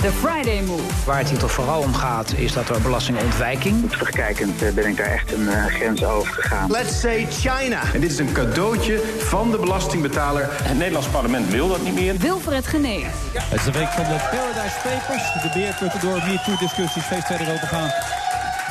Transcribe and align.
The 0.00 0.12
Friday 0.12 0.62
Move. 0.62 0.82
Waar 1.06 1.18
het 1.18 1.28
hier 1.28 1.38
toch 1.38 1.52
vooral 1.52 1.80
om 1.80 1.94
gaat, 1.94 2.32
is 2.32 2.52
dat 2.52 2.68
er 2.68 2.80
belastingontwijking. 2.80 3.90
Terugkijkend 3.90 4.62
eh, 4.62 4.72
ben 4.72 4.86
ik 4.86 4.96
daar 4.96 5.06
echt 5.06 5.32
een 5.32 5.42
uh, 5.42 5.64
grens 5.64 6.04
over 6.04 6.32
gegaan. 6.32 6.70
Let's 6.70 7.00
say 7.00 7.26
China. 7.30 7.82
En 7.94 8.00
dit 8.00 8.10
is 8.10 8.18
een 8.18 8.32
cadeautje 8.32 9.00
van 9.18 9.50
de 9.50 9.58
belastingbetaler. 9.58 10.48
Het 10.50 10.76
Nederlands 10.76 11.08
parlement 11.08 11.50
wil 11.50 11.68
dat 11.68 11.82
niet 11.82 11.94
meer. 11.94 12.16
Wilfred 12.16 12.66
Genee. 12.66 12.98
Ja. 12.98 13.42
Het 13.42 13.58
is 13.58 13.64
de 13.64 13.72
week 13.72 13.88
van 13.88 14.04
de 14.04 14.28
Paradise 14.30 14.76
Papers. 14.82 15.32
De 15.42 15.50
beerputten 15.54 16.00
door 16.00 16.22
MeToo-discussies 16.26 17.04
steeds 17.04 17.26
verder 17.26 17.52
opengaan. 17.52 17.90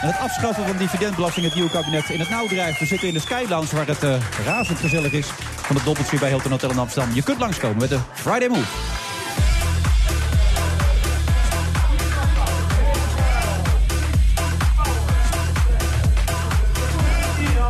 En 0.02 0.08
het 0.08 0.20
afschaffen 0.20 0.68
van 0.68 0.78
dividendbelasting 0.78 1.46
het 1.46 1.56
nieuwe 1.56 1.72
kabinet 1.72 2.10
in 2.10 2.20
het 2.20 2.30
nauw 2.30 2.48
drijft. 2.48 2.80
We 2.80 2.86
zitten 2.86 3.08
in 3.08 3.14
de 3.14 3.20
Skylands 3.20 3.72
waar 3.72 3.88
het 3.88 4.04
uh, 4.04 4.16
razend 4.46 4.80
gezellig 4.80 5.12
is. 5.12 5.28
Van 5.56 5.76
het 5.76 5.86
dobbeltje 5.86 6.20
bij 6.20 6.30
Hilton 6.30 6.52
Hotel 6.52 6.72
in 6.72 6.80
Amsterdam. 6.80 7.14
Je 7.14 7.24
kunt 7.24 7.40
langskomen 7.40 7.78
met 7.78 7.90
de 7.90 8.00
Friday 8.14 8.48
Move. 8.48 9.09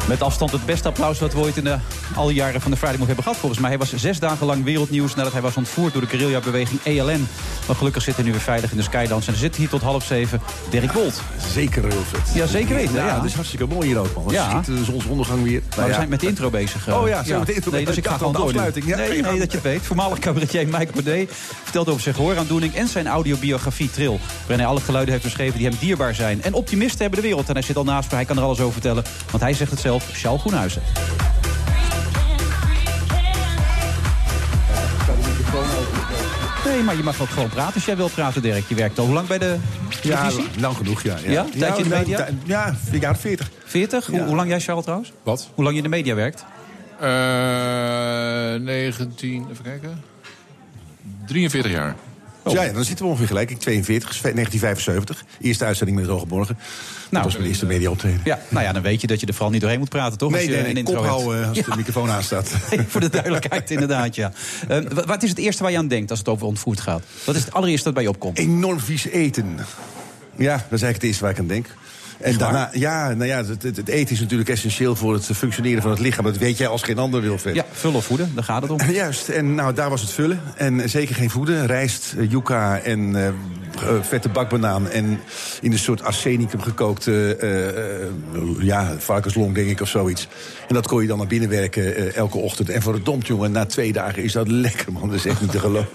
Met 0.10 0.22
afstand 0.22 0.52
het 0.52 0.66
beste 0.66 0.88
applaus 0.88 1.20
wat 1.20 1.34
we 1.34 1.40
ooit 1.40 1.58
in 1.58 1.64
de, 1.64 1.78
alle 2.16 2.34
jaren 2.34 2.62
van 2.62 2.72
de 2.72 2.78
Friday 2.78 2.96
Move 2.98 3.06
hebben 3.08 3.24
gehad. 3.24 3.40
Volgens 3.40 3.62
mij 3.62 3.70
hij 3.70 3.80
was 3.80 3.94
zes 3.96 4.20
dagen 4.20 4.46
lang 4.46 4.64
wereldnieuws 4.64 5.16
nadat 5.16 5.32
hij 5.32 5.42
was 5.42 5.56
ontvoerd 5.58 5.94
door 5.94 6.02
de 6.02 6.08
guerrilla-beweging 6.08 6.80
ELN. 6.84 7.28
Maar 7.68 7.76
gelukkig 7.76 8.02
zit 8.04 8.16
hij 8.16 8.24
nu 8.24 8.32
weer 8.32 8.40
veilig 8.40 8.72
in 8.72 8.78
de 8.78 8.84
Skydance. 8.84 9.28
En 9.28 9.34
er 9.34 9.40
zit 9.40 9.56
hier 9.56 9.70
tot 9.70 9.82
half 9.82 10.06
zeven 10.06 10.42
Dirk 10.70 10.92
Bolt. 10.92 11.22
Zeker, 11.54 11.82
Wilfred. 11.82 12.22
Ja, 12.34 12.46
zeker 12.46 12.76
weten. 12.76 12.94
Ja, 12.94 13.06
Ja, 13.06 13.16
het 13.16 13.24
is 13.24 13.34
hartstikke 13.34 13.66
mooi 13.66 13.88
hier 13.88 13.98
ook, 13.98 14.14
man. 14.16 14.26
Ja. 14.34 14.64
zonsondergang 14.84 15.44
weer. 15.44 15.62
Maar 15.78 15.88
we 15.88 15.94
zijn 15.94 16.10
met 16.10 16.20
de 16.20 16.28
intro 16.28 16.50
bezig. 16.50 16.88
eh. 16.88 17.02
Oh 17.02 17.08
ja, 17.08 17.24
zijn 17.24 17.32
we 17.34 17.38
met 17.38 17.48
de 17.48 17.54
intro 17.54 17.72
Nee, 17.72 17.86
dus 17.86 17.98
ik 17.98 18.08
ga 18.08 18.18
gewoon 18.18 18.34
door. 18.34 18.54
ja. 18.54 18.70
Nee, 18.96 19.22
nee, 19.22 19.22
dat 19.22 19.52
je 19.52 19.58
het 19.58 19.62
weet. 19.62 19.82
Voormalig 19.82 20.20
cabaretier 20.20 20.68
Mike 20.68 20.92
Baudet 20.94 21.30
vertelt 21.64 21.90
over 21.90 22.02
zijn 22.02 22.16
gehooraandoening... 22.16 22.76
en 22.76 22.88
zijn 22.88 23.08
audiobiografie 23.08 23.92
Trill. 23.92 24.20
Waarin 24.40 24.60
hij 24.60 24.66
alle 24.66 24.80
geluiden 24.82 25.12
heeft 25.14 25.26
beschreven 25.26 25.58
die 25.58 25.68
hem 25.68 25.78
dierbaar 25.80 26.16
zijn. 26.16 26.44
En 26.44 26.54
optimisten 26.54 27.02
hebben 27.02 27.20
de 27.22 27.28
wereld. 27.28 27.48
En 27.48 27.54
hij 27.54 27.64
zit 27.64 27.76
al 27.78 27.84
naast 27.84 28.10
me, 28.10 28.16
hij 28.16 28.26
kan 28.26 28.38
er 28.38 28.44
alles 28.44 28.60
over 28.60 28.74
vertellen. 28.74 29.04
Want 29.32 29.44
hij 29.44 29.54
zegt 29.54 29.72
het 29.72 29.80
zelf, 29.80 29.99
Charles 30.04 30.42
Groenhuizen. 30.42 30.82
Nee, 36.66 36.84
maar 36.84 36.96
je 36.98 37.04
mag 37.04 37.22
ook 37.22 37.30
gewoon 37.30 37.50
praten 37.50 37.74
als 37.74 37.86
jij 37.86 37.96
wilt 37.98 38.14
praten, 38.14 38.42
Dirk. 38.42 38.64
Je 38.68 38.76
werkt 38.76 39.00
al 39.00 39.06
hoe 39.06 39.14
lang 39.14 39.28
bij 39.28 39.38
de 39.38 39.58
Ja, 40.02 40.22
televisie? 40.28 40.60
lang 40.62 40.78
genoeg, 40.78 41.02
ja. 41.02 41.16
Ja? 41.26 41.46
Tijdje 41.58 41.84
in 41.84 41.90
de 41.90 41.96
media? 41.96 42.28
Ja, 42.44 42.76
vier 42.90 43.00
jaar 43.02 43.18
40. 43.18 43.50
40? 43.66 44.06
Hoe, 44.06 44.16
Ja. 44.20 44.26
hoe 44.26 44.36
lang 44.36 44.50
jij, 44.50 44.60
Charles, 44.60 44.84
trouwens? 44.84 45.12
Wat? 45.24 45.50
Hoe 45.56 45.64
lang 45.64 45.76
je 45.78 45.84
in 45.84 45.90
de 45.90 45.96
media 45.96 46.16
werkt? 46.16 46.46
Eh 47.00 47.08
19, 48.66 49.48
even 49.52 49.64
kijken. 49.64 50.02
43 51.28 51.72
jaar. 51.72 51.96
Dus 52.44 52.54
ja, 52.54 52.64
ja, 52.64 52.72
dan 52.74 52.84
zitten 52.86 53.06
we 53.06 53.12
ongeveer 53.12 53.28
gelijk. 53.28 53.50
Ik 53.52 53.60
42, 53.60 54.10
1975. 54.22 55.24
Eerste 55.42 55.66
uitzending 55.66 56.00
met 56.00 56.08
Hoge 56.08 56.26
Nou, 56.28 56.56
dat 57.10 57.24
was 57.24 57.34
mijn 57.34 57.48
eerste 57.48 57.66
media 57.66 57.90
optreden. 57.90 58.22
Ja, 58.24 58.40
nou 58.50 58.66
ja, 58.66 58.74
dan 58.74 58.82
weet 58.82 59.02
je 59.02 59.08
dat 59.08 59.20
je 59.20 59.26
er 59.26 59.34
vooral 59.34 59.52
niet 59.52 59.62
doorheen 59.62 59.80
moet 59.80 59.90
praten, 59.90 60.18
toch? 60.18 60.32
Nee, 60.32 60.48
als 60.58 60.68
je 60.68 60.74
nee, 60.74 60.84
kop 60.84 60.96
houden 61.06 61.48
als 61.48 61.58
de 61.58 61.74
microfoon 61.76 62.10
aanstaat. 62.10 62.50
Voor 62.88 63.02
de 63.02 63.10
duidelijkheid, 63.10 63.72
inderdaad, 63.78 64.16
ja. 64.16 64.32
Eh, 64.68 64.80
wa- 64.94 65.06
wat 65.06 65.24
is 65.24 65.30
het 65.30 65.38
eerste 65.40 65.64
waar 65.64 65.72
je 65.72 65.78
aan 65.78 65.88
denkt 65.88 66.10
als 66.10 66.20
het 66.20 66.28
over 66.28 66.46
ontvoerd 66.46 66.80
gaat? 66.80 67.04
Wat 67.26 67.36
is 67.36 67.44
het 67.44 67.54
allereerste 67.54 67.84
dat 67.84 67.94
bij 67.94 68.04
je 68.04 68.10
opkomt? 68.10 68.38
Enorm 68.38 68.80
vies 68.80 69.06
eten. 69.06 69.58
Ja, 70.36 70.52
dat 70.54 70.58
is 70.58 70.82
eigenlijk 70.82 70.94
het 70.94 71.04
eerste 71.04 71.24
waar 71.24 71.32
ik 71.32 71.40
aan 71.40 71.48
denk. 71.48 71.68
En 72.20 72.38
daarna, 72.38 72.70
ja, 72.74 73.14
nou 73.14 73.26
ja, 73.26 73.46
het, 73.46 73.64
het, 73.64 73.88
eten 73.88 74.14
is 74.14 74.20
natuurlijk 74.20 74.50
essentieel 74.50 74.96
voor 74.96 75.14
het 75.14 75.26
functioneren 75.26 75.82
van 75.82 75.92
het 75.92 76.00
lichaam. 76.00 76.26
Dat 76.26 76.38
weet 76.38 76.58
jij 76.58 76.68
als 76.68 76.84
geen 76.84 76.98
ander, 76.98 77.22
Wilfred. 77.22 77.56
Ja, 77.56 77.66
vullen 77.72 77.98
of 77.98 78.06
voeden, 78.06 78.32
daar 78.36 78.44
gaat 78.44 78.62
het 78.62 78.72
om. 78.72 78.80
Juist, 78.92 79.30
en 79.30 79.56
nou, 79.56 79.74
daar 79.74 79.90
was 79.90 80.02
het 80.02 80.12
vullen. 80.12 80.42
En 80.56 80.90
zeker 80.90 81.16
geen 81.16 81.30
voeden. 81.30 81.66
Rijst, 81.66 82.14
eh, 82.18 82.32
yucca 82.32 82.80
en 82.80 83.26
eh, 83.26 83.32
vette 84.02 84.30
bakbanaan. 84.30 84.90
En 84.90 85.20
in 85.62 85.72
een 85.72 85.80
soort 85.80 86.04
arsenicum 86.04 86.62
gekookte 86.62 87.36
eh, 87.36 87.68
eh, 87.68 88.08
ja, 88.60 88.96
varkenslong, 88.98 89.56
denk 89.56 89.70
ik, 89.70 89.82
of 89.82 89.90
zoiets. 89.90 90.28
En 90.68 90.74
dat 90.74 90.88
kon 90.88 91.02
je 91.02 91.08
dan 91.08 91.18
naar 91.18 91.28
binnen 91.28 91.50
werken 91.50 91.96
eh, 91.96 92.16
elke 92.16 92.38
ochtend. 92.38 92.70
En 92.70 92.82
verdomd, 92.82 93.28
jongen, 93.28 93.52
na 93.52 93.66
twee 93.66 93.94
dagen 93.94 94.24
is 94.24 94.32
dat 94.32 94.48
lekker, 94.68 94.92
man. 94.92 95.08
Dat 95.10 95.18
is 95.18 95.26
echt 95.26 95.42
niet 95.42 95.52
te 95.52 95.60
geloven. 95.60 95.90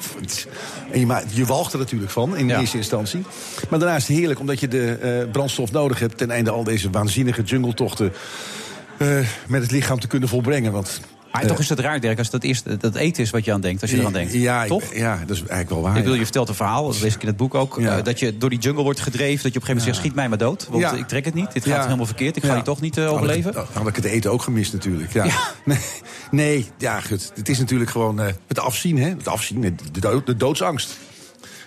En 0.91 1.01
je, 1.01 1.07
ma- 1.07 1.23
je 1.33 1.45
walgt 1.45 1.73
er 1.73 1.79
natuurlijk 1.79 2.11
van, 2.11 2.37
in 2.37 2.49
Ja. 2.49 2.61
eerste 2.61 2.77
instantie. 2.77 3.23
Maar 3.71 3.79
daarna 3.79 3.97
is 3.97 4.09
het 4.09 4.17
heerlijk, 4.17 4.41
omdat 4.41 4.61
je 4.61 4.69
de 4.69 4.93
eh, 4.93 5.31
brandstof 5.31 5.73
nodig 5.73 5.99
hebt... 5.99 6.19
ten 6.19 6.31
einde 6.31 6.51
al 6.51 6.65
deze 6.65 6.91
waanzinnige 6.91 7.43
jungletochten... 7.43 8.13
eh, 8.99 9.09
met 9.49 9.63
het 9.63 9.71
lichaam 9.71 10.01
te 10.01 10.07
kunnen 10.07 10.29
volbrengen. 10.29 10.73
Want 10.73 11.01
Maar 11.41 11.47
toch 11.47 11.59
is 11.59 11.69
het 11.69 11.79
raar, 11.81 12.01
Dirk, 12.01 12.19
als 12.19 12.31
dat 12.31 12.43
eerste 12.43 12.77
dat 12.77 12.95
eten 12.95 13.23
is 13.23 13.31
wat 13.31 13.45
je 13.45 13.53
aan 13.53 13.61
denkt, 13.61 13.83
als 13.83 13.91
je 13.91 13.99
eraan 13.99 14.13
denkt. 14.13 14.33
Ja, 14.33 14.63
ik- 14.63 14.69
toch? 14.69 14.95
ja, 14.95 15.17
dat 15.19 15.31
is 15.31 15.39
eigenlijk 15.39 15.71
wel 15.71 15.81
waar. 15.83 15.97
Ik 15.97 16.05
wil, 16.05 16.15
je 16.15 16.23
vertelt 16.23 16.49
een 16.49 16.55
verhaal, 16.55 16.87
dat 16.87 17.01
lees 17.01 17.15
ik 17.15 17.21
in 17.21 17.27
het 17.29 17.37
boek 17.37 17.55
ook. 17.55 17.77
Ja. 17.81 17.97
eh, 17.99 18.05
dat 18.05 18.19
je 18.19 18.37
door 18.39 18.51
die 18.51 18.59
jungle 18.59 18.83
wordt 18.83 19.01
gedreven. 19.01 19.43
Dat 19.43 19.43
je 19.43 19.49
op 19.49 19.55
een 19.55 19.61
gegeven 19.61 19.77
moment 19.77 19.85
zegt: 19.95 19.97
schiet 20.07 20.15
mij 20.15 20.29
maar 20.29 20.39
dood. 20.39 20.67
Want 20.69 20.83
Ja. 20.83 20.93
ik 20.93 21.09
trek 21.09 21.25
het 21.25 21.35
niet. 21.35 21.53
Dit 21.53 21.67
gaat 21.67 21.85
helemaal 21.85 22.07
verkeerd. 22.07 22.37
Ik 22.37 22.45
ga 22.45 22.55
hier 22.55 22.63
toch 22.63 22.81
niet 22.81 22.97
eh, 22.97 23.05
Had 23.05 23.13
ik- 23.13 23.19
overleven. 23.21 23.55
Had 23.73 23.87
ik 23.89 23.97
het 23.97 24.05
eten 24.05 24.31
ook 24.33 24.43
gemist 24.43 24.73
natuurlijk. 24.73 25.13
Ja. 25.13 25.27
Nee, 25.65 25.79
nee, 26.31 26.67
ja, 26.79 27.01
goed. 27.01 27.33
Het 27.35 27.49
is 27.49 27.59
natuurlijk 27.59 27.91
gewoon 27.91 28.21
eh, 28.21 28.27
het 28.49 28.59
afzien, 28.59 28.99
hè? 28.99 29.09
Het 29.09 29.29
afzien, 29.29 29.61
de, 29.93 30.01
dood- 30.01 30.27
de 30.27 30.37
doodsangst. 30.37 30.97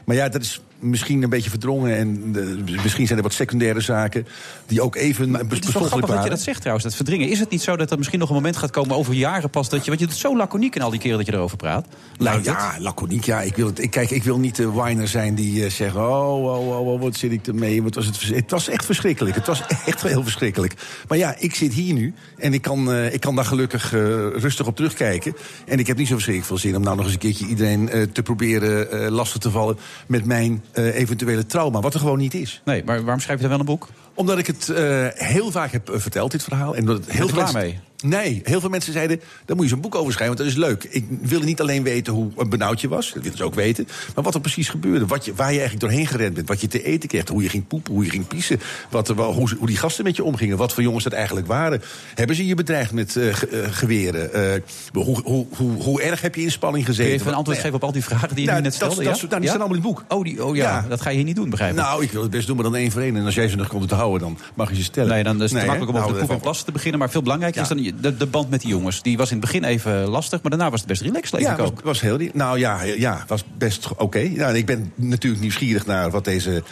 Maar 0.05 0.15
ja, 0.15 0.29
dat 0.29 0.41
is 0.41 0.61
misschien 0.79 1.23
een 1.23 1.29
beetje 1.29 1.49
verdrongen. 1.49 1.97
En 1.97 2.35
misschien 2.81 3.05
zijn 3.05 3.17
er 3.17 3.23
wat 3.23 3.33
secundaire 3.33 3.81
zaken 3.81 4.27
die 4.65 4.81
ook 4.81 4.95
even 4.95 5.33
Het 5.33 5.67
is 5.67 5.73
wel 5.73 5.83
grappig 5.83 6.09
dat 6.09 6.23
je 6.23 6.29
dat 6.29 6.41
zegt 6.41 6.57
trouwens, 6.57 6.85
dat 6.85 6.95
verdringen. 6.95 7.29
Is 7.29 7.39
het 7.39 7.49
niet 7.49 7.61
zo 7.61 7.75
dat 7.75 7.91
er 7.91 7.97
misschien 7.97 8.19
nog 8.19 8.29
een 8.29 8.35
moment 8.35 8.57
gaat 8.57 8.71
komen 8.71 8.95
over 8.95 9.13
jaren 9.13 9.49
pas... 9.49 9.69
dat 9.69 9.83
je, 9.83 9.87
want 9.87 9.99
je 9.99 10.07
doet 10.07 10.15
zo 10.15 10.37
laconiek 10.37 10.75
in 10.75 10.81
al 10.81 10.89
die 10.89 10.99
keren 10.99 11.17
dat 11.17 11.25
je 11.25 11.33
erover 11.33 11.57
praat. 11.57 11.87
Nou 12.17 12.35
het. 12.35 12.45
ja, 12.45 12.75
laconiek. 12.79 13.23
Ja, 13.23 13.41
ik 13.41 13.55
wil 13.55 13.65
het, 13.65 13.79
ik, 13.79 13.91
kijk, 13.91 14.09
ik 14.09 14.23
wil 14.23 14.39
niet 14.39 14.55
de 14.55 14.71
whiner 14.71 15.07
zijn 15.07 15.35
die 15.35 15.63
eh, 15.63 15.71
zegt... 15.71 15.95
Oh, 15.95 16.43
oh, 16.43 16.67
oh, 16.67 16.87
oh, 16.87 17.01
wat 17.01 17.15
zit 17.15 17.31
ik 17.31 17.47
ermee? 17.47 17.83
Wat 17.83 17.95
was 17.95 18.05
het, 18.05 18.21
het 18.21 18.51
was 18.51 18.67
echt 18.67 18.85
verschrikkelijk. 18.85 19.35
Het 19.35 19.47
was 19.47 19.61
echt 19.85 20.03
heel 20.03 20.23
verschrikkelijk. 20.23 20.73
Maar 21.07 21.17
ja, 21.17 21.35
ik 21.39 21.55
zit 21.55 21.73
hier 21.73 21.93
nu 21.93 22.13
en 22.37 22.53
ik 22.53 22.61
kan, 22.61 22.91
eh, 22.91 23.13
ik 23.13 23.19
kan 23.19 23.35
daar 23.35 23.45
gelukkig 23.45 23.93
eh, 23.93 23.99
rustig 24.27 24.67
op 24.67 24.75
terugkijken. 24.75 25.35
En 25.65 25.79
ik 25.79 25.87
heb 25.87 25.97
niet 25.97 26.07
zo 26.07 26.13
verschrikkelijk 26.13 26.53
veel 26.53 26.69
zin 26.69 26.77
om 26.77 26.83
nou 26.83 26.95
nog 26.95 27.05
eens 27.05 27.13
een 27.13 27.19
keertje 27.19 27.47
iedereen 27.47 28.09
te 28.11 28.23
proberen 28.23 29.11
lastig 29.11 29.41
te 29.41 29.51
vallen... 29.51 29.77
met 30.07 30.25
mijn 30.25 30.63
eh, 30.71 30.95
eventuele 30.95 31.45
trauma, 31.45 31.79
wat 31.79 31.93
er 31.93 31.99
gewoon 31.99 32.17
niet 32.17 32.33
is. 32.33 32.61
Nee, 32.65 32.83
maar 32.83 33.01
waarom 33.03 33.19
schrijf 33.19 33.37
je 33.41 33.47
dan 33.47 33.51
wel 33.57 33.59
een 33.59 33.73
boek? 33.73 33.87
Omdat 34.13 34.37
ik 34.37 34.47
het 34.47 34.69
eh, 34.69 35.07
heel 35.13 35.51
vaak 35.51 35.71
heb 35.71 35.89
eh, 35.89 35.99
verteld, 35.99 36.31
dit 36.31 36.43
verhaal. 36.43 36.75
En 36.75 36.85
dat 36.85 37.05
heel 37.05 37.27
veel 37.27 37.37
mensen- 37.37 37.81
Nee, 38.03 38.41
heel 38.43 38.59
veel 38.59 38.69
mensen 38.69 38.93
zeiden, 38.93 39.21
daar 39.45 39.55
moet 39.55 39.65
je 39.65 39.71
zo'n 39.71 39.81
boek 39.81 39.95
over 39.95 40.13
schrijven, 40.13 40.37
want 40.37 40.49
dat 40.49 40.57
is 40.63 40.63
leuk. 40.67 40.83
Ik 40.89 41.05
wilde 41.21 41.45
niet 41.45 41.61
alleen 41.61 41.83
weten 41.83 42.13
hoe 42.13 42.31
een 42.37 42.49
benauwd 42.49 42.81
je 42.81 42.87
was, 42.87 43.11
dat 43.13 43.23
willen 43.23 43.37
ze 43.37 43.43
ook 43.43 43.55
weten. 43.55 43.87
Maar 44.15 44.23
wat 44.23 44.33
er 44.35 44.41
precies 44.41 44.69
gebeurde, 44.69 45.05
wat 45.05 45.25
je, 45.25 45.33
waar 45.35 45.51
je 45.51 45.59
eigenlijk 45.59 45.79
doorheen 45.89 46.07
gerend 46.07 46.33
bent, 46.33 46.47
wat 46.47 46.61
je 46.61 46.67
te 46.67 46.83
eten 46.83 47.09
kreeg, 47.09 47.27
hoe 47.27 47.43
je 47.43 47.49
ging 47.49 47.67
poepen, 47.67 47.93
hoe 47.93 48.03
je 48.03 48.09
ging 48.09 48.27
piezen. 48.27 48.59
Wat, 48.89 49.07
wel- 49.07 49.33
hoe, 49.33 49.49
hoe 49.57 49.67
die 49.67 49.77
gasten 49.77 50.03
met 50.03 50.15
je 50.15 50.23
omgingen, 50.23 50.57
wat 50.57 50.73
voor 50.73 50.83
jongens 50.83 51.03
dat 51.03 51.13
eigenlijk 51.13 51.47
waren. 51.47 51.81
Hebben 52.15 52.35
ze 52.35 52.45
je 52.47 52.55
bedreigd 52.55 52.91
met 52.91 53.15
eh, 53.15 53.27
eh, 53.29 53.35
geweren? 53.71 54.33
Eh, 54.33 54.61
hoe, 54.93 55.21
hoe, 55.23 55.45
hoe, 55.83 56.01
erg 56.01 56.21
heb 56.21 56.35
je 56.35 56.41
in 56.41 56.51
spanning 56.51 56.85
Kun 56.85 56.93
gezeten? 56.93 57.13
je 57.13 57.19
even 57.19 57.31
een 57.31 57.37
antwoord 57.37 57.59
geven 57.59 57.75
op 57.75 57.83
al 57.83 57.91
die 57.91 58.03
vragen 58.03 58.29
die 58.29 58.39
je 58.39 58.45
Nou, 58.45 58.57
nu 58.57 58.63
net 58.63 58.79
dat- 58.79 58.91
stelde? 58.91 59.09
dat- 59.09 59.19
ja? 59.19 59.27
nou, 59.27 59.41
die 59.41 59.49
Ja? 59.49 59.55
staan 59.55 59.59
allemaal 59.67 59.77
in 59.77 59.83
het 59.95 60.05
boek. 60.07 60.17
Oh, 60.17 60.23
die, 60.23 60.45
oh 60.45 60.55
ja, 60.55 60.63
Ja. 60.63 60.85
dat 60.89 61.01
ga 61.01 61.09
je 61.09 61.15
hier 61.15 61.25
niet 61.25 61.35
doen, 61.35 61.49
begrijp 61.49 61.71
ik. 61.71 61.77
Nou, 61.77 62.03
ik 62.03 62.11
wil 62.11 62.21
het 62.21 62.31
best 62.31 62.47
doen, 62.47 62.55
maar 62.55 62.65
dan 62.65 62.75
één 62.75 62.91
voor 62.91 63.01
één. 63.01 63.15
En 63.15 63.25
als 63.25 63.35
jij 63.35 63.47
ze 63.47 63.55
nog 63.55 63.67
komt 63.67 63.87
te 63.89 63.95
houden, 63.95 64.19
dan 64.19 64.37
mag 64.53 64.69
je 64.69 64.75
ze 64.75 64.83
stellen. 64.83 65.09
Nee, 65.09 65.23
dan 65.23 65.35
is 65.35 65.41
het 65.41 65.51
Nee, 65.51 65.65
makkelijk 65.65 65.91
om 65.91 65.97
over 66.03 66.13
de 66.13 66.19
poep 66.19 66.29
en 66.29 66.39
plassen 66.39 66.65
te 66.65 66.71
beginnen. 66.71 66.99
Maar 66.99 67.09
veel 67.09 67.21
belangrijker 67.21 67.61
is 67.61 67.67
dan 67.67 67.85
de, 68.01 68.17
de 68.17 68.25
band 68.25 68.49
met 68.49 68.61
die 68.61 68.69
jongens. 68.69 69.01
Die 69.01 69.17
was 69.17 69.31
in 69.31 69.37
het 69.37 69.45
begin 69.45 69.63
even 69.63 70.07
lastig, 70.07 70.41
maar 70.41 70.51
daarna 70.51 70.69
was 70.69 70.79
het 70.79 70.89
best 70.89 71.01
relaxed, 71.01 71.39
Ja, 71.39 71.51
ik 71.51 71.57
was, 71.57 71.67
ook. 71.69 71.81
was 71.81 72.01
heel. 72.01 72.19
Nou 72.33 72.59
ja, 72.59 72.83
ja 72.83 73.23
was 73.27 73.43
best 73.57 73.87
oké. 73.97 74.19
En 74.19 74.55
ik 74.55 74.65
ben 74.65 74.91
natuurlijk 74.95 75.41
nieuwsgierig 75.41 75.85
naar 75.85 76.11
wat 76.11 76.25
deze 76.25 76.63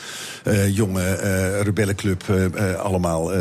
eh, 0.44 0.76
jonge 0.76 1.04
eh, 1.04 1.62
rebellenclub 1.62 2.24
eh, 2.30 2.74
allemaal 2.76 3.32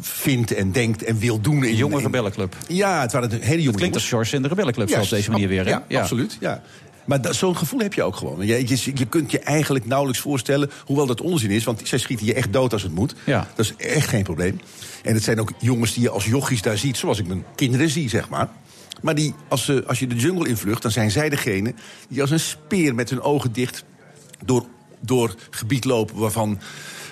vindt 0.00 0.54
en 0.54 0.72
denkt 0.72 1.04
en 1.04 1.18
wil 1.18 1.40
doen. 1.40 1.64
In, 1.64 1.76
Jonge 1.76 1.96
in- 1.96 2.02
rebellenclub. 2.04 2.56
Ja, 2.68 3.00
het 3.00 3.12
waren 3.12 3.30
hele 3.40 3.62
jonge 3.62 3.76
Klinkt 3.76 3.94
als. 3.94 4.08
George 4.08 4.36
in 4.36 4.42
de 4.42 4.48
rebellenclub, 4.48 4.88
Ja, 4.88 5.00
op 5.00 5.08
deze 5.08 5.30
manier 5.30 5.48
weer. 5.48 5.64
Hè? 5.64 5.76
Ja, 5.88 6.00
absoluut. 6.00 6.36
Ja. 6.40 6.62
Maar 7.04 7.18
zo'n 7.30 7.56
gevoel 7.56 7.80
heb 7.80 7.94
je 7.94 8.02
ook 8.02 8.16
gewoon. 8.16 8.46
Je, 8.46 8.68
je, 8.68 8.92
je 8.94 9.06
kunt 9.06 9.30
je 9.30 9.38
eigenlijk 9.38 9.86
nauwelijks 9.86 10.20
voorstellen, 10.20 10.70
hoewel 10.84 11.06
dat 11.06 11.20
onzin 11.20 11.50
is... 11.50 11.64
want 11.64 11.80
zij 11.84 11.98
schieten 11.98 12.26
je 12.26 12.34
echt 12.34 12.52
dood 12.52 12.72
als 12.72 12.82
het 12.82 12.94
moet. 12.94 13.14
Ja. 13.24 13.48
Dat 13.54 13.64
is 13.64 13.86
echt 13.86 14.08
geen 14.08 14.22
probleem. 14.22 14.60
En 15.02 15.14
het 15.14 15.22
zijn 15.22 15.40
ook 15.40 15.52
jongens 15.58 15.94
die 15.94 16.02
je 16.02 16.10
als 16.10 16.26
jochies 16.26 16.62
daar 16.62 16.78
ziet... 16.78 16.96
zoals 16.96 17.18
ik 17.18 17.26
mijn 17.26 17.44
kinderen 17.54 17.88
zie, 17.88 18.08
zeg 18.08 18.28
maar. 18.28 18.48
Maar 19.02 19.14
die, 19.14 19.34
als, 19.48 19.64
ze, 19.64 19.84
als 19.86 19.98
je 19.98 20.06
de 20.06 20.14
jungle 20.14 20.48
invlucht, 20.48 20.82
dan 20.82 20.90
zijn 20.90 21.10
zij 21.10 21.28
degene... 21.28 21.74
die 22.08 22.20
als 22.20 22.30
een 22.30 22.40
speer 22.40 22.94
met 22.94 23.10
hun 23.10 23.20
ogen 23.20 23.52
dicht 23.52 23.84
door 24.44 24.66
door 25.00 25.34
gebied 25.50 25.84
lopen 25.84 26.16
waarvan... 26.16 26.60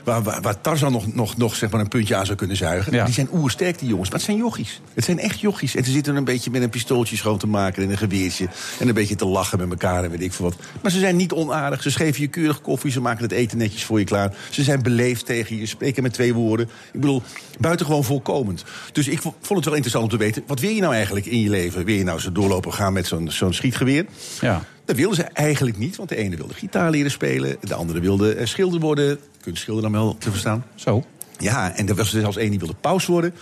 Waar, 0.08 0.22
waar, 0.22 0.40
waar 0.42 0.60
Tarzan 0.60 0.92
nog, 0.92 1.14
nog, 1.14 1.36
nog 1.36 1.54
zeg 1.54 1.70
maar 1.70 1.80
een 1.80 1.88
puntje 1.88 2.16
aan 2.16 2.26
zou 2.26 2.38
kunnen 2.38 2.56
zuigen. 2.56 2.92
Ja. 2.92 3.04
Die 3.04 3.14
zijn 3.14 3.28
oersterk, 3.32 3.78
die 3.78 3.88
jongens. 3.88 4.08
Maar 4.08 4.18
het 4.18 4.26
zijn 4.28 4.38
jochies. 4.38 4.80
Het 4.94 5.04
zijn 5.04 5.18
echt 5.18 5.40
jochies. 5.40 5.74
En 5.74 5.84
ze 5.84 5.90
zitten 5.90 6.16
een 6.16 6.24
beetje 6.24 6.50
met 6.50 6.62
een 6.62 6.70
pistooltje 6.70 7.16
schoon 7.16 7.38
te 7.38 7.46
maken 7.46 7.82
en 7.82 7.90
een 7.90 7.98
geweertje. 7.98 8.48
En 8.78 8.88
een 8.88 8.94
beetje 8.94 9.14
te 9.14 9.24
lachen 9.26 9.58
met 9.58 9.70
elkaar 9.70 10.04
en 10.04 10.10
weet 10.10 10.20
ik 10.20 10.32
veel 10.32 10.44
wat. 10.44 10.56
Maar 10.82 10.90
ze 10.90 10.98
zijn 10.98 11.16
niet 11.16 11.32
onaardig. 11.32 11.82
Ze 11.82 11.90
geven 11.90 12.20
je 12.20 12.28
keurig 12.28 12.60
koffie. 12.60 12.90
Ze 12.90 13.00
maken 13.00 13.22
het 13.22 13.32
eten 13.32 13.58
netjes 13.58 13.84
voor 13.84 13.98
je 13.98 14.04
klaar. 14.04 14.34
Ze 14.50 14.62
zijn 14.62 14.82
beleefd 14.82 15.26
tegen 15.26 15.56
je. 15.56 15.66
Spreken 15.66 16.02
met 16.02 16.12
twee 16.12 16.34
woorden. 16.34 16.66
Ik 16.92 17.00
bedoel, 17.00 17.22
buitengewoon 17.58 18.04
voorkomend. 18.04 18.64
Dus 18.92 19.08
ik 19.08 19.20
vo- 19.22 19.34
vond 19.40 19.58
het 19.58 19.64
wel 19.64 19.74
interessant 19.74 20.04
om 20.04 20.10
te 20.10 20.24
weten. 20.24 20.42
Wat 20.46 20.60
wil 20.60 20.70
je 20.70 20.80
nou 20.80 20.94
eigenlijk 20.94 21.26
in 21.26 21.40
je 21.40 21.50
leven? 21.50 21.84
Wil 21.84 21.94
je 21.94 22.04
nou 22.04 22.20
zo 22.20 22.32
doorlopen 22.32 22.72
gaan 22.72 22.92
met 22.92 23.06
zo'n 23.06 23.30
zo'n 23.30 23.52
schietgeweer? 23.52 24.06
Ja. 24.40 24.64
Dat 24.84 24.96
wilden 24.96 25.16
ze 25.16 25.22
eigenlijk 25.22 25.78
niet, 25.78 25.96
want 25.96 26.08
de 26.08 26.16
ene 26.16 26.36
wilde 26.36 26.54
gitaar 26.54 26.90
leren 26.90 27.10
spelen... 27.10 27.56
de 27.60 27.74
andere 27.74 28.00
wilde 28.00 28.34
eh, 28.34 28.46
schilder 28.46 28.80
worden. 28.80 29.18
Kunstschilder 29.48 29.82
dan 29.82 29.92
wel 29.92 30.16
te 30.18 30.30
verstaan. 30.30 30.64
Zo. 30.74 31.04
Ja, 31.38 31.76
en 31.76 31.88
er 31.88 31.94
was 31.94 32.14
er 32.14 32.20
zelfs 32.20 32.36
één 32.36 32.50
die 32.50 32.58
wilde 32.58 32.74
paus 32.80 33.06
worden. 33.06 33.34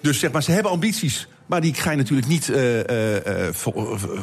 Dus 0.00 0.18
zeg 0.18 0.32
maar, 0.32 0.42
ze 0.42 0.50
hebben 0.50 0.72
ambities. 0.72 1.28
Maar 1.46 1.60
die 1.60 1.74
ga 1.74 1.90
je 1.90 1.96
natuurlijk 1.96 2.28
niet 2.28 2.48
eh, 2.48 2.80
eh, 2.80 3.48
eh, 3.48 3.54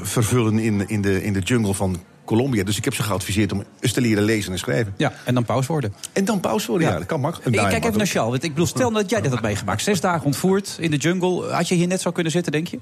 vervullen 0.01 0.59
in, 0.59 0.87
in, 0.89 1.01
de, 1.01 1.23
in 1.23 1.33
de 1.33 1.39
jungle 1.39 1.73
van 1.73 2.03
Colombia. 2.25 2.63
Dus 2.63 2.77
ik 2.77 2.83
heb 2.83 2.93
ze 2.93 3.03
geadviseerd 3.03 3.51
om 3.51 3.63
eens 3.79 3.91
te 3.91 4.01
leren 4.01 4.23
lezen 4.23 4.51
en 4.51 4.59
schrijven. 4.59 4.93
Ja, 4.97 5.13
en 5.25 5.33
dan 5.33 5.45
paus 5.45 5.67
worden. 5.67 5.93
En 6.13 6.25
dan 6.25 6.39
paus 6.39 6.65
worden, 6.65 6.87
ja, 6.87 6.93
Ja. 6.93 6.99
dat 6.99 7.07
kan 7.07 7.19
makkelijk. 7.19 7.55
Ik 7.55 7.69
kijk 7.69 7.85
even 7.85 7.97
naar 7.97 8.07
Charles. 8.07 8.31
want 8.31 8.43
Ik 8.43 8.49
bedoel, 8.49 8.67
stel 8.67 8.91
dat 8.91 9.09
jij 9.09 9.21
dit 9.21 9.31
had 9.31 9.41
meegemaakt. 9.41 9.81
Zes 9.81 10.01
dagen 10.01 10.25
ontvoerd 10.25 10.77
in 10.79 10.91
de 10.91 10.97
jungle. 10.97 11.51
Had 11.51 11.67
je 11.67 11.75
hier 11.75 11.87
net 11.87 12.01
zo 12.01 12.11
kunnen 12.11 12.31
zitten, 12.31 12.51
denk 12.51 12.67
je? 12.67 12.79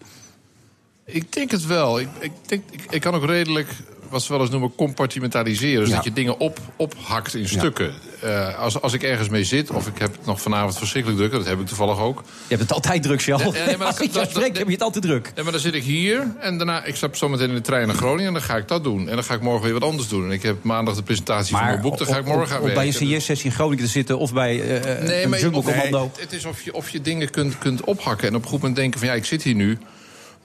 Ik 1.06 1.34
denk 1.34 1.52
het 1.52 1.66
wel. 1.66 2.00
Ik, 2.00 2.08
ik, 2.20 2.32
denk, 2.46 2.64
ik, 2.72 2.86
ik 2.90 3.02
kan 3.02 3.14
ook 3.14 3.26
redelijk, 3.26 3.70
wat 4.09 4.21
ze 4.24 4.31
wel 4.31 4.42
eens 4.42 4.50
noemen, 4.50 4.75
compartimentaliseren. 4.75 5.80
Dus 5.80 5.89
Ja. 5.89 5.95
dat 5.95 6.04
je 6.04 6.13
dingen 6.13 6.39
op, 6.39 6.59
ophakt 6.75 7.36
in 7.36 7.48
stukken. 7.48 7.94
Eh, 8.21 8.59
als, 8.59 8.81
als 8.81 8.94
ik 8.94 9.04
ergens 9.04 9.30
mee 9.30 9.44
zit, 9.44 9.71
of 9.71 9.88
ik 9.88 9.98
heb 9.98 10.12
het 10.12 10.25
nog 10.25 10.42
vanavond 10.42 10.77
verschrikkelijk 10.77 11.19
druk... 11.19 11.31
dat 11.31 11.45
heb 11.45 11.59
ik 11.59 11.68
toevallig 11.68 12.00
ook. 12.00 12.18
Je 12.25 12.33
hebt 12.48 12.62
het 12.62 12.71
altijd 12.74 13.04
druk, 13.04 13.21
Charles. 13.21 13.56
Ja, 13.57 13.65
nee, 13.65 13.77
maar 13.77 13.88
Als 13.88 13.98
dat- 14.12 14.33
heb 14.33 14.54
je 14.56 14.71
het 14.71 14.81
altijd 14.81 15.04
druk. 15.04 15.31
Ja, 15.36 15.44
maar 15.44 15.51
dan 15.51 15.62
zit 15.62 15.74
ik 15.74 15.83
hier 15.83 16.36
en 16.39 16.57
daarna, 16.57 16.83
ik 16.83 16.95
stap 16.95 17.15
zo 17.15 17.30
meteen 17.30 17.50
in 17.50 17.56
de 17.56 17.62
trein 17.62 17.88
naar 17.88 17.95
Groningen... 17.95 18.27
en 18.27 18.33
dan 18.33 18.42
ga 18.42 18.56
ik 18.56 18.68
dat 18.68 18.83
doen. 18.83 19.09
En 19.09 19.15
dan 19.15 19.24
ga 19.24 19.33
ik 19.33 19.42
morgen 19.42 19.63
weer 19.63 19.74
wat 19.74 19.83
anders 19.89 20.07
doen. 20.07 20.25
En 20.25 20.31
ik 20.31 20.44
heb 20.44 20.63
maandag 20.63 20.95
de 20.95 21.03
presentatie 21.03 21.56
van 21.56 21.65
mijn 21.65 21.81
boek, 21.81 21.98
dan 21.98 22.07
ga 22.07 22.18
ik 22.18 22.25
morgen 22.25 22.56
aan 22.56 22.62
om 22.62 22.74
bij 22.74 22.75
werken. 22.86 23.01
een 23.12 23.18
CS-sessie 23.18 23.45
in 23.50 23.56
Groningen 23.56 23.83
te 23.86 23.89
zitten... 23.92 24.18
of 24.19 24.33
bij 24.33 24.62
eh 24.81 25.03
Nee, 25.07 25.24
een 25.24 25.30
maar 25.30 25.39
jungle 25.39 25.62
commando. 25.63 26.12
het 26.19 26.33
is 26.33 26.45
of 26.45 26.62
je, 26.62 26.74
of 26.74 26.89
je 26.89 27.01
dingen 27.01 27.30
kunt, 27.30 27.57
kunt 27.57 27.81
ophakken 27.83 28.27
en 28.27 28.36
op 28.36 28.42
een 28.42 28.48
goed 28.50 28.60
moment 28.60 28.75
denken 28.77 29.00
van 29.00 29.07
ja, 29.10 29.13
ik 29.13 29.25
zit 29.25 29.44
hier 29.44 29.56
nu. 29.56 29.77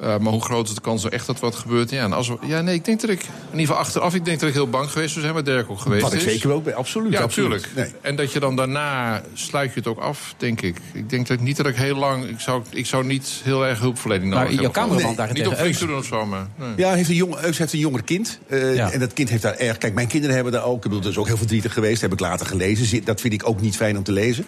Eh, 0.02 0.18
maar 0.18 0.32
hoe 0.32 0.42
groot 0.42 0.68
is 0.68 0.74
de 0.74 0.80
kans 0.80 1.02
nou 1.02 1.14
echt 1.14 1.26
dat 1.26 1.40
wat 1.40 1.54
gebeurt? 1.54 1.90
Ja, 1.90 2.02
en 2.02 2.12
als 2.12 2.28
we, 2.28 2.36
ja, 2.46 2.60
nee, 2.60 2.74
ik 2.74 2.84
denk 2.84 3.00
dat 3.00 3.10
ik, 3.10 3.20
in 3.22 3.28
ieder 3.50 3.60
geval 3.66 3.76
achteraf, 3.76 4.14
ik 4.14 4.24
denk 4.24 4.40
dat 4.40 4.48
ik 4.48 4.54
heel 4.54 4.68
bang 4.70 4.90
geweest 4.90 5.12
zou 5.12 5.24
zijn, 5.24 5.44
Dirk 5.44 5.70
ook 5.70 5.78
geweest 5.80 6.02
Wat 6.02 6.12
ik 6.12 6.18
is. 6.18 6.24
zeker 6.32 6.50
ook 6.52 6.64
ben, 6.64 6.74
absoluut. 6.74 7.12
Ja, 7.12 7.20
absoluut. 7.20 7.68
Nee. 7.76 7.86
En 8.00 8.16
dat 8.16 8.32
je 8.32 8.40
dan 8.40 8.56
daarna 8.56 9.22
sluit 9.34 9.72
je 9.72 9.78
het 9.78 9.88
ook 9.88 9.98
af, 9.98 10.34
denk 10.36 10.60
ik. 10.60 10.76
Ik 10.92 11.10
denk 11.10 11.26
dat 11.28 11.36
ik 11.36 11.42
niet 11.42 11.56
dat 11.56 11.66
ik 11.66 11.76
heel 11.76 11.96
lang, 11.96 12.24
ik 12.28 12.40
zou, 12.40 12.62
ik 12.70 12.86
zou 12.86 13.04
niet 13.04 13.40
heel 13.42 13.66
erg 13.66 13.78
hulpverlening 13.80 14.30
Maar 14.32 14.42
nodig 14.44 14.60
jouw 14.60 14.62
hebben. 14.64 14.82
cameraman 14.82 15.06
Nee, 15.06 15.16
daarentegen, 15.16 15.50
Niet 15.50 15.60
op 15.60 15.66
Eus. 15.66 15.78
doen 15.78 15.96
of 15.96 16.04
zo, 16.04 16.26
maar... 16.26 16.46
Nee. 16.56 16.68
Ja, 16.76 16.88
hij 16.88 16.96
heeft 16.96 17.08
een 17.08 17.14
jong, 17.14 17.36
Eus 17.40 17.58
heeft 17.58 17.72
een 17.72 17.78
jonger 17.78 18.02
kind. 18.02 18.38
Eh, 18.48 18.74
Ja. 18.74 18.90
En 18.90 19.00
dat 19.00 19.12
kind 19.12 19.28
heeft 19.28 19.42
daar 19.42 19.56
erg... 19.56 19.78
Kijk, 19.78 19.94
mijn 19.94 20.06
kinderen 20.08 20.34
hebben 20.34 20.52
daar 20.52 20.64
ook... 20.64 20.76
Ik 20.76 20.82
bedoel, 20.82 21.00
dat 21.00 21.10
is 21.10 21.18
ook 21.18 21.26
heel 21.26 21.36
verdrietig 21.36 21.72
geweest. 21.72 22.00
Heb 22.00 22.12
ik 22.12 22.20
later 22.20 22.46
gelezen. 22.46 23.04
Dat 23.04 23.20
vind 23.20 23.32
ik 23.32 23.48
ook 23.48 23.60
niet 23.60 23.76
fijn 23.76 23.96
om 23.96 24.02
te 24.02 24.12
lezen. 24.12 24.46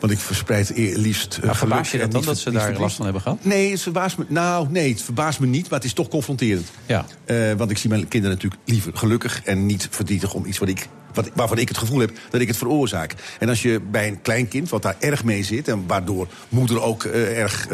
Want 0.00 0.12
ik 0.12 0.18
verspreid 0.18 0.72
liefst... 0.74 1.36
eh, 1.36 1.44
Maar 1.44 1.56
verbaas 1.56 1.90
je 1.90 1.98
dat 1.98 2.12
dan, 2.12 2.22
dat 2.22 2.38
ze 2.38 2.50
daar 2.50 2.78
last 2.78 2.96
van 2.96 3.04
hebben 3.04 3.22
gehad? 3.22 3.38
Nee, 3.44 3.70
het 3.70 3.82
verbaast 3.82 4.18
me. 4.18 4.24
Nou, 4.28 4.66
nee, 4.70 4.90
het 4.90 5.02
verbaast 5.02 5.40
me 5.40 5.46
niet, 5.46 5.62
maar 5.70 5.78
het 5.78 5.88
is 5.88 5.92
toch 5.92 6.08
confronterend. 6.08 6.70
Ja. 6.86 7.06
Eh, 7.24 7.52
want 7.52 7.70
ik 7.70 7.78
zie 7.78 7.90
mijn 7.90 8.08
kinderen 8.08 8.36
natuurlijk 8.36 8.62
liever 8.64 8.96
gelukkig 8.96 9.42
en 9.44 9.66
niet 9.66 9.88
verdrietig 9.90 10.34
om 10.34 10.44
iets 10.46 10.58
wat 10.58 10.68
ik, 10.68 10.88
wat, 11.14 11.30
waarvan 11.34 11.58
ik 11.58 11.68
het 11.68 11.78
gevoel 11.78 11.98
heb 11.98 12.10
dat 12.30 12.40
ik 12.40 12.48
het 12.48 12.56
veroorzaak. 12.56 13.14
En 13.38 13.48
als 13.48 13.62
je 13.62 13.80
bij 13.90 14.08
een 14.08 14.22
klein 14.22 14.48
kind, 14.48 14.68
wat 14.68 14.82
daar 14.82 14.96
erg 14.98 15.24
mee 15.24 15.42
zit 15.44 15.68
en 15.68 15.86
waardoor 15.86 16.28
moeder 16.48 16.82
ook 16.82 17.04
eh, 17.04 17.38
erg. 17.38 17.68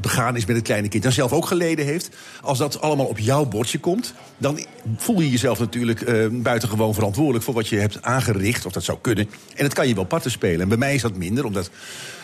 Begaan 0.00 0.36
is 0.36 0.46
met 0.46 0.56
het 0.56 0.64
kleine 0.64 0.88
kind 0.88 1.04
en 1.04 1.12
zelf 1.12 1.32
ook 1.32 1.46
geleden 1.46 1.84
heeft... 1.84 2.08
als 2.42 2.58
dat 2.58 2.80
allemaal 2.80 3.06
op 3.06 3.18
jouw 3.18 3.44
bordje 3.44 3.78
komt... 3.78 4.14
dan 4.38 4.66
voel 4.96 5.20
je 5.20 5.30
jezelf 5.30 5.58
natuurlijk 5.58 6.00
eh, 6.00 6.26
buitengewoon 6.30 6.94
verantwoordelijk... 6.94 7.44
voor 7.44 7.54
wat 7.54 7.68
je 7.68 7.78
hebt 7.78 8.02
aangericht, 8.02 8.66
of 8.66 8.72
dat 8.72 8.84
zou 8.84 8.98
kunnen. 9.00 9.28
En 9.54 9.64
dat 9.64 9.74
kan 9.74 9.88
je 9.88 9.94
wel 9.94 10.04
parten 10.04 10.30
spelen. 10.30 10.60
En 10.60 10.68
bij 10.68 10.76
mij 10.76 10.94
is 10.94 11.02
dat 11.02 11.16
minder, 11.16 11.44
omdat... 11.44 11.70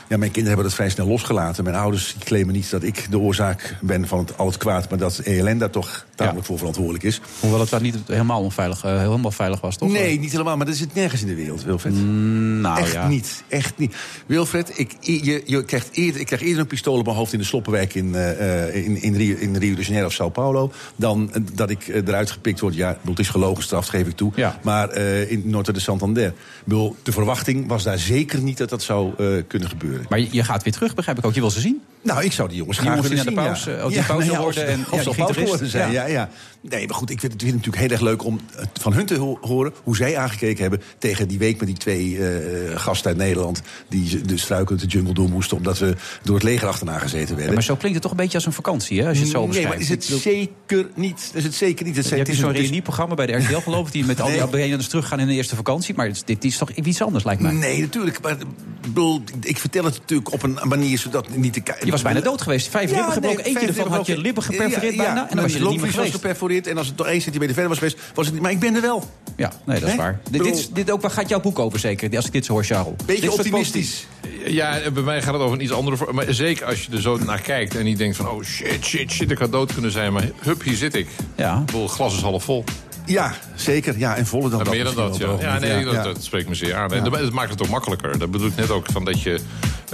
Ja, 0.09 0.17
mijn 0.17 0.31
kinderen 0.31 0.57
hebben 0.59 0.65
dat 0.65 0.75
vrij 0.75 0.91
snel 0.91 1.07
losgelaten. 1.07 1.65
Mijn 1.65 1.77
ouders 1.77 2.17
claimen 2.19 2.55
niet 2.55 2.71
dat 2.71 2.83
ik 2.83 3.07
de 3.11 3.19
oorzaak 3.19 3.77
ben 3.81 4.07
van 4.07 4.19
het, 4.19 4.39
al 4.39 4.47
het 4.47 4.57
kwaad... 4.57 4.91
maar 4.91 4.99
dat 4.99 5.19
ELN 5.19 5.59
daar 5.59 5.71
toch 5.71 6.07
tamelijk 6.21 6.47
voor 6.47 6.59
verantwoordelijk 6.59 7.05
is. 7.05 7.21
Hoewel 7.41 7.61
het 7.61 7.71
daar 7.71 7.81
niet 7.81 7.97
helemaal 8.07 8.43
onveilig, 8.43 8.85
eh, 8.85 8.99
helemaal 8.99 9.31
veilig 9.31 9.61
was, 9.61 9.77
toch? 9.77 9.91
Nee, 9.93 10.19
niet 10.19 10.33
helemaal, 10.33 10.57
maar 10.57 10.67
dat 10.67 10.75
is 10.75 10.81
het 10.81 10.95
nergens 10.95 11.21
in 11.21 11.27
de 11.27 11.35
wereld, 11.35 11.65
Wilfred. 11.65 11.95
nou 11.95 12.81
echt 12.81 12.93
ja. 12.93 13.09
niet, 13.09 13.43
echt 13.49 13.79
niet. 13.79 13.95
Wilfred, 14.27 14.79
ik, 14.79 14.97
je, 15.01 15.43
je 15.47 15.65
krijgt 15.65 15.89
eerder, 15.93 16.21
ik 16.21 16.27
krijg 16.27 16.43
eerder 16.43 16.61
een 16.61 16.67
pistool 16.67 16.99
op 16.99 17.05
mijn 17.05 17.17
hoofd 17.17 17.33
in 17.33 17.39
de 17.39 17.45
Sloppenwijk 17.45 17.95
in, 17.95 18.15
eh, 18.15 18.69
eh, 18.69 18.85
in, 18.85 19.03
in, 19.03 19.15
Rio, 19.15 19.37
in 19.37 19.57
Rio 19.57 19.75
de 19.75 19.83
Janeiro 19.83 20.07
of 20.07 20.13
Sao 20.13 20.29
Paulo... 20.29 20.73
dan 20.97 21.31
dat 21.53 21.71
ik 21.71 21.89
eruit 21.89 22.31
gepikt 22.31 22.61
word. 22.61 22.75
Ja, 22.75 22.99
het 23.09 23.19
is 23.19 23.29
gelogen 23.29 23.63
straf, 23.63 23.87
geef 23.87 24.07
ik 24.07 24.17
toe. 24.17 24.33
Ja. 24.35 24.59
Maar 24.63 24.97
in 24.97 25.43
Norte 25.45 25.73
de 25.73 25.81
Santander. 25.81 26.35
Bedoel, 26.65 26.97
de 27.03 27.13
verwachting 27.13 27.69
was 27.69 27.83
daar 27.83 27.99
zeker 27.99 28.41
niet 28.41 28.59
dat 28.59 28.69
dat 28.69 28.83
zou 28.83 29.13
kunnen 29.47 29.69
gebeuren. 29.69 30.07
Maar 30.09 30.21
je, 30.21 30.45
gaat 30.45 30.63
weer 30.63 30.73
terug, 30.73 30.95
begrijp 30.95 31.19
ik 31.19 31.25
ook. 31.25 31.35
Je 31.35 31.41
wil 31.41 31.51
ze 31.51 31.61
zien. 31.61 31.83
Nou, 32.03 32.25
ik 32.25 32.33
zou 32.33 32.49
die 32.49 32.57
jongens 32.59 32.79
Die 32.79 32.87
graag 32.87 33.01
willen 33.01 33.19
zien. 33.19 33.35
naar 33.35 33.55
de 33.65 33.71
ja. 33.71 33.77
eh, 33.77 33.85
ook 33.85 33.91
die 33.91 34.01
nou 34.01 34.43
worden 34.43 34.63
of, 34.63 34.69
en- 34.69 34.87
ja, 34.91 35.03
ze 35.03 35.05
die 35.05 35.15
paus 35.15 35.15
gitarist, 35.15 35.39
geworden 35.39 35.69
zijn. 35.69 35.93
ja. 35.93 36.07
Ja. 36.11 36.29
Ja, 36.63 36.69
Nee, 36.77 36.87
maar 36.87 36.97
goed, 36.97 37.11
ik 37.11 37.21
vind 37.21 37.33
het, 37.33 37.43
vind 37.43 37.55
het 37.55 37.65
natuurlijk 37.67 37.93
heel 37.93 38.09
erg 38.09 38.09
leuk 38.11 38.25
om 38.25 38.41
van 38.81 38.93
hun 38.93 39.07
te 39.07 39.15
ho- 39.15 39.39
horen... 39.41 39.73
hoe 39.83 39.97
zij 39.97 40.17
aangekeken 40.17 40.61
hebben 40.61 40.83
tegen 40.99 41.29
die 41.29 41.39
week 41.39 41.59
met 41.59 41.67
die 41.69 41.77
twee 41.77 42.19
eh, 42.29 42.79
gasten 42.81 43.09
uit 43.11 43.17
Nederland... 43.19 43.63
die 43.89 44.21
de 44.21 44.37
struikelend 44.39 44.81
de 44.83 44.89
jungle 44.89 45.15
door 45.15 45.29
moesten... 45.31 45.57
omdat 45.57 45.79
we 45.79 45.95
door 46.23 46.35
het 46.35 46.45
leger 46.45 46.69
achterna 46.69 46.99
gezeten 46.99 47.29
werden. 47.29 47.47
Ja, 47.47 47.53
maar 47.53 47.63
zo 47.63 47.75
klinkt 47.77 47.93
het 47.95 48.03
toch 48.03 48.11
een 48.11 48.17
beetje 48.17 48.37
als 48.37 48.47
een 48.47 48.53
vakantie, 48.53 49.01
hè? 49.01 49.09
Als 49.09 49.17
je 49.17 49.23
het 49.23 49.33
zo 49.33 49.39
nee, 49.39 49.47
beschrijft. 49.49 49.73
maar 49.73 49.81
is 49.81 49.89
het 49.89 50.05
zeker 50.05 50.89
niet. 50.95 51.31
Is 51.35 51.45
het 51.45 51.55
zeker 51.55 51.85
niet. 51.85 51.95
Het 51.97 52.03
Je 52.05 52.09
zijn- 52.11 52.21
hebt 52.21 52.33
is 52.33 52.39
zo'n 52.41 52.55
is- 52.55 52.61
reunieprogramma 52.61 53.15
bij 53.15 53.27
de 53.27 53.33
RTL, 53.33 53.57
geloof 53.71 53.87
ik... 53.87 53.93
die 53.93 54.05
met 54.05 54.21
al 54.21 54.27
die 54.27 54.37
Nee. 54.37 54.45
ABN'ers 54.45 54.89
teruggaan 54.89 55.21
in 55.21 55.27
de 55.27 55.33
eerste 55.35 55.57
vakantie. 55.57 55.95
Maar 55.95 56.07
dit, 56.07 56.23
dit 56.27 56.45
is 56.45 56.57
toch 56.59 56.71
iets 56.71 57.03
anders, 57.03 57.25
lijkt 57.25 57.43
mij. 57.43 57.53
Nee, 57.53 57.81
natuurlijk. 57.81 58.21
Maar 58.23 58.33
ik 58.33 58.47
bedoel, 58.81 59.23
ik 59.43 59.59
vertel 59.59 59.85
het 59.85 59.95
natuurlijk 59.99 60.33
op 60.33 60.43
een 60.43 60.59
manier 60.65 60.99
zodat 60.99 61.37
niet 61.37 61.53
te. 61.53 61.63
Je 61.85 61.91
was 61.91 62.03
bijna 62.03 62.21
dood 62.21 62.43
geweest. 62.43 62.69
Vijf 62.69 62.91
ribben 62.93 63.13
gebroken. 63.13 63.45
Eentje 63.45 63.67
ervan 63.67 63.89
had 63.89 64.07
je 64.07 64.19
lippen 64.19 64.43
geperforeerd 64.43 64.97
bijna. 64.97 65.29
En 65.31 65.35
dan 65.37 65.45
was 65.45 65.53
je 65.53 65.59
er 65.59 65.69
niet 65.69 65.81
meer 65.81 65.91
geweest. 65.91 66.13
En 66.59 66.79
als 66.79 66.87
het 66.87 66.97
nog 66.97 67.07
één 67.07 67.21
centimeter 67.21 67.55
verder 67.55 67.71
was 67.71 67.79
geweest, 67.79 67.99
was 68.15 68.25
het 68.25 68.35
niet. 68.35 68.43
Maar 68.43 68.53
ik 68.53 68.59
ben 68.59 68.75
er 68.75 68.81
wel. 68.81 69.11
Ja, 69.37 69.53
nee, 69.65 69.81
dat 69.81 69.89
is 69.89 69.95
Hè? 69.95 70.01
waar. 70.01 70.21
Dit, 70.23 70.33
Bedoel- 70.33 70.47
dit, 70.47 70.59
is- 70.59 70.69
dit 70.71 70.91
ook, 70.91 71.01
waar 71.01 71.11
gaat 71.11 71.29
jouw 71.29 71.41
boek 71.41 71.59
over 71.59 71.79
zeker? 71.79 72.17
Als 72.17 72.27
ik 72.27 72.33
dit 72.33 72.45
zo 72.45 72.53
hoor, 72.53 72.65
Charles. 72.65 72.95
Beetje 73.07 73.33
optimistisch. 73.33 74.07
Ja, 74.47 74.79
en 74.79 74.93
bij 74.95 75.03
mij 75.03 75.23
gaat 75.23 75.33
het 75.33 75.43
over 75.43 75.57
een 75.57 75.63
iets 75.63 75.73
andere... 75.73 75.97
vorm. 75.97 76.15
Maar 76.15 76.35
zeker 76.35 76.67
als 76.67 76.83
je 76.85 76.93
er 76.93 77.01
zo 77.01 77.17
naar 77.19 77.41
kijkt 77.41 77.77
en 77.77 77.85
niet 77.85 77.99
denkt 77.99 78.17
van... 78.17 78.29
oh 78.29 78.43
shit, 78.43 78.85
shit, 78.85 79.11
shit, 79.11 79.31
ik 79.31 79.39
had 79.39 79.53
dood 79.53 79.73
kunnen 79.73 79.91
zijn. 79.91 80.13
Maar 80.13 80.29
hup, 80.41 80.63
hier 80.63 80.77
zit 80.77 80.95
ik. 80.95 81.09
Ja. 81.37 81.59
Ik 81.59 81.67
bedoel, 81.67 81.83
het 81.83 81.91
glas 81.93 82.15
is 82.17 82.21
half 82.23 82.45
vol. 82.45 82.65
Ja, 83.07 83.35
zeker. 83.55 83.99
Ja, 83.99 84.17
en 84.17 84.27
voller 84.27 84.51
dan 84.51 84.59
Ja, 84.59 84.65
dat. 84.65 84.75
meer 84.75 84.85
dan 84.85 84.95
dat, 84.95 85.09
misschien 85.09 85.29
ja. 85.39 85.59
wel 85.61 85.93
nee, 85.93 86.03
dat 86.03 86.25
spreekt 86.25 86.49
me 86.49 86.55
zeer 86.55 86.75
aan. 86.75 86.93
En 86.93 87.05
dat 87.05 87.31
maakt 87.33 87.51
het 87.51 87.63
ook 87.63 87.69
makkelijker. 87.69 88.19
Dat 88.19 88.31
bedoel 88.31 88.47
ik 88.47 88.57
net 88.57 88.71
ook, 88.71 88.87
van 88.93 89.05
dat 89.05 89.23
je... 89.23 89.41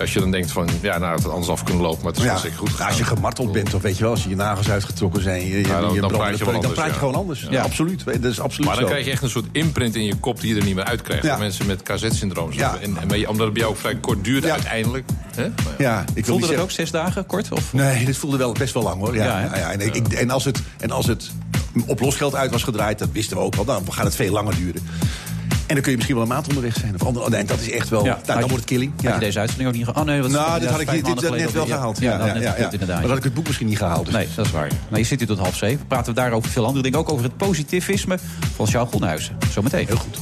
Als 0.01 0.13
je 0.13 0.21
dan 0.21 0.31
denkt 0.31 0.51
van, 0.51 0.69
ja, 0.83 0.99
nou, 0.99 1.15
het 1.15 1.23
had 1.23 1.33
anders 1.33 1.51
af 1.51 1.63
kunnen 1.63 1.83
lopen... 1.83 1.99
maar 2.03 2.09
het 2.13 2.17
is 2.21 2.25
Ja, 2.27 2.31
wel 2.33 2.41
zeker 2.41 2.59
goed 2.59 2.71
gegaan. 2.71 2.87
als 2.89 2.99
je 2.99 3.05
gemarteld 3.05 3.53
bent, 3.53 3.75
of 3.75 3.83
weet 3.83 3.97
je 3.97 4.03
wel, 4.03 4.11
als 4.13 4.23
je 4.23 4.29
je 4.29 4.37
nagels 4.37 4.71
uitgetrokken 4.71 5.23
zijn, 5.23 5.41
je, 5.47 5.59
je, 5.59 5.67
Ja, 5.67 5.81
dan- 5.81 5.95
je 5.95 6.01
dan 6.01 6.11
praat 6.11 6.39
je 6.39 6.45
dan 6.45 6.55
anders, 6.55 6.73
praat 6.75 6.87
je 6.87 6.93
ja. 6.93 6.99
gewoon 6.99 7.15
anders. 7.15 7.47
Ja. 7.51 7.63
Absoluut. 7.63 8.05
Dat 8.05 8.25
is 8.25 8.41
absoluut 8.41 8.67
Maar 8.67 8.75
dan 8.77 8.85
zo. 8.85 8.91
krijg 8.91 9.05
je 9.05 9.11
echt 9.11 9.23
een 9.23 9.31
soort 9.31 9.47
imprint 9.53 9.95
in 9.95 10.05
je 10.05 10.15
kop 10.17 10.41
die 10.41 10.55
je 10.55 10.61
er 10.61 10.67
niet 10.67 10.75
meer 10.75 10.85
uitkrijgt. 10.85 11.23
Ja. 11.25 11.31
Voor 11.31 11.39
Mensen 11.39 11.67
met 11.67 11.83
KZ-syndroom. 11.83 12.53
Ja. 12.53 12.77
En, 12.81 12.89
omdat 13.29 13.45
het 13.45 13.53
bij 13.53 13.63
jou 13.63 13.65
ook 13.65 13.77
vrij 13.79 13.95
kort 13.97 14.25
duurde 14.25 14.47
Ja. 14.47 14.53
uiteindelijk. 14.53 15.05
Hè? 15.37 15.43
Maar 15.49 15.75
ja. 15.79 15.85
Ja, 15.93 16.05
ik 16.15 16.25
Voelde 16.25 16.41
dat 16.41 16.49
zeggen- 16.49 16.65
ook 16.67 16.71
zes 16.71 16.91
dagen, 16.91 17.27
kort? 17.27 17.53
Of? 17.53 17.73
Nee, 17.73 18.05
dit 18.05 18.17
voelde 18.17 18.37
wel 18.37 18.53
best 18.53 18.75
wel 18.75 18.83
lang 18.83 19.01
hoor. 19.01 19.15
Ja, 19.15 19.25
Ja, 19.25 19.41
ja, 19.41 19.49
hè? 19.51 19.59
ja, 19.59 19.73
en, 19.73 19.81
ik, 19.81 19.97
en, 20.13 20.31
als 20.31 20.45
het, 20.45 20.63
en 20.79 20.91
als 20.91 21.07
het 21.07 21.31
op 21.87 22.01
losgeld 22.01 22.35
uit 22.35 22.51
was 22.51 22.63
gedraaid, 22.63 22.99
dat 22.99 23.09
wisten 23.13 23.37
we 23.37 23.43
ook 23.43 23.55
wel, 23.55 23.65
dan 23.65 23.83
gaat 23.93 24.05
het 24.05 24.15
veel 24.15 24.33
langer 24.33 24.55
duren. 24.57 24.83
En 25.67 25.75
dan 25.75 25.81
kun 25.83 25.91
je 25.91 25.97
misschien 25.97 26.15
wel 26.17 26.25
een 26.25 26.31
maand 26.33 26.49
onderweg 26.49 26.75
zijn. 26.77 26.95
Of 26.95 27.03
ander, 27.07 27.31
nee, 27.31 27.45
dat 27.45 27.61
is 27.61 27.71
echt 27.71 27.89
wel. 27.89 28.05
Ja. 28.05 28.13
nou, 28.13 28.23
dan 28.27 28.35
je- 28.37 28.41
wordt 28.41 28.57
het 28.57 28.65
killing. 28.65 28.93
Had 28.95 29.03
Ja. 29.05 29.15
je 29.15 29.21
deze 29.21 29.39
uitzending 29.39 29.69
ook 29.69 29.75
niet 29.77 29.85
gehad? 29.85 30.01
Oh 30.01 30.07
nee, 30.07 30.23
wat 30.23 30.31
Nou, 30.31 30.61
dit 30.61 30.69
had 30.71 30.81
ik 30.81 30.91
dit, 30.91 31.05
net 31.31 31.53
wel 31.53 31.67
gehaald. 31.67 31.99
Ja, 31.99 32.11
Ja, 32.13 32.19
dat. 32.19 32.87
Maar 32.89 33.01
dat 33.01 33.09
had 33.09 33.17
ik 33.17 33.25
het 33.25 33.35
boek 33.35 33.47
misschien 33.47 33.67
niet 33.67 33.79
gehaald. 33.79 34.05
Dus. 34.05 34.15
Nee, 34.15 34.29
dat 34.35 34.47
is 34.47 34.53
waar. 34.53 34.69
Maar 34.89 34.99
je 34.99 35.05
zit 35.07 35.19
hier 35.19 35.29
tot 35.29 35.39
half 35.39 35.57
zeven. 35.57 35.87
Praten 35.87 36.15
we 36.15 36.21
daar 36.21 36.33
over 36.33 36.51
veel 36.51 36.65
andere 36.65 36.83
dingen. 36.83 36.99
Ook 36.99 37.13
over 37.13 37.25
het 37.25 37.37
positivisme 37.37 38.19
van 38.55 38.67
Charles 38.67 38.89
Groenhuizen. 38.89 39.37
Zometeen. 39.53 39.87
Heel 39.87 39.97
goed. 39.97 40.19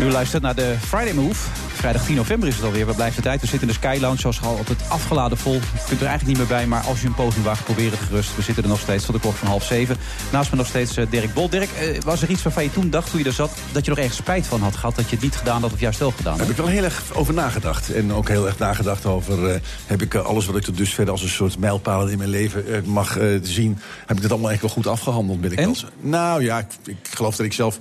U 0.00 0.10
luistert 0.10 0.42
naar 0.42 0.54
de 0.54 0.74
Friday 0.86 1.12
Move. 1.12 1.48
Vrijdag 1.84 2.06
10 2.06 2.16
november 2.16 2.48
is 2.48 2.54
het 2.54 2.64
alweer. 2.64 2.86
Waar 2.86 2.94
blijft 2.94 3.16
de 3.16 3.22
tijd? 3.22 3.40
We 3.40 3.46
zitten 3.46 3.68
in 3.68 3.74
de 3.74 3.80
Sky 3.80 3.98
Lounge, 4.00 4.18
zoals 4.20 4.42
al 4.42 4.56
altijd 4.56 4.78
afgeladen 4.88 5.38
vol. 5.38 5.52
Je 5.52 5.60
kunt 5.88 6.00
er 6.00 6.06
eigenlijk 6.06 6.26
niet 6.26 6.36
meer 6.36 6.56
bij, 6.56 6.66
maar 6.66 6.80
als 6.82 7.00
je 7.00 7.06
een 7.06 7.14
poging 7.14 7.44
waagt, 7.44 7.64
probeer 7.64 7.90
het 7.90 8.00
gerust. 8.00 8.36
We 8.36 8.42
zitten 8.42 8.62
er 8.62 8.68
nog 8.68 8.80
steeds 8.80 9.04
tot 9.04 9.14
de 9.14 9.20
klok 9.20 9.34
van 9.34 9.48
half 9.48 9.64
zeven. 9.64 9.96
Naast 10.32 10.50
me 10.50 10.56
nog 10.56 10.66
steeds 10.66 10.96
eh, 10.96 11.06
Dirk 11.10 11.34
Bol. 11.34 11.48
Dirk, 11.48 11.70
eh, 11.70 12.00
was 12.00 12.22
er 12.22 12.30
iets 12.30 12.42
waarvan 12.42 12.62
je 12.62 12.70
toen 12.72 12.90
dacht, 12.90 13.10
toen 13.10 13.18
je 13.18 13.24
er 13.26 13.32
zat... 13.32 13.50
dat 13.72 13.84
je 13.84 13.90
er 13.90 13.98
ergens 13.98 14.16
spijt 14.16 14.46
van 14.46 14.60
had 14.60 14.76
gehad, 14.76 14.96
dat 14.96 15.04
je 15.08 15.14
het 15.14 15.24
niet 15.24 15.36
gedaan 15.36 15.62
had 15.62 15.72
of 15.72 15.80
juist 15.80 15.98
wel 15.98 16.10
gedaan 16.10 16.24
Daar 16.24 16.46
had? 16.46 16.56
heb 16.56 16.56
ik 16.58 16.64
wel 16.64 16.72
heel 16.74 16.84
erg 16.84 17.02
over 17.12 17.34
nagedacht. 17.34 17.92
En 17.92 18.12
ook 18.12 18.28
heel 18.28 18.46
erg 18.46 18.58
nagedacht 18.58 19.06
over... 19.06 19.50
eh, 19.50 19.60
heb 19.86 20.02
ik 20.02 20.14
alles 20.14 20.46
wat 20.46 20.56
ik 20.56 20.62
tot 20.62 20.76
dusver 20.76 21.10
als 21.10 21.22
een 21.22 21.28
soort 21.28 21.58
mijlpalen 21.58 22.12
in 22.12 22.18
mijn 22.18 22.30
leven 22.30 22.64
mag 22.84 23.18
zien... 23.42 23.78
heb 24.06 24.16
ik 24.16 24.22
dat 24.22 24.32
allemaal 24.32 24.50
echt 24.50 24.60
wel 24.60 24.70
goed 24.70 24.86
afgehandeld, 24.86 25.40
ben 25.40 25.52
ik 25.52 25.58
En? 25.58 25.64
wel. 25.64 25.74
Nou 26.00 26.42
ja, 26.42 26.58
ik, 26.58 26.66
ik 26.84 26.96
geloof 27.10 27.36
dat 27.36 27.46
ik 27.46 27.52
zelf... 27.52 27.78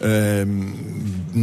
ehm, 0.00 0.48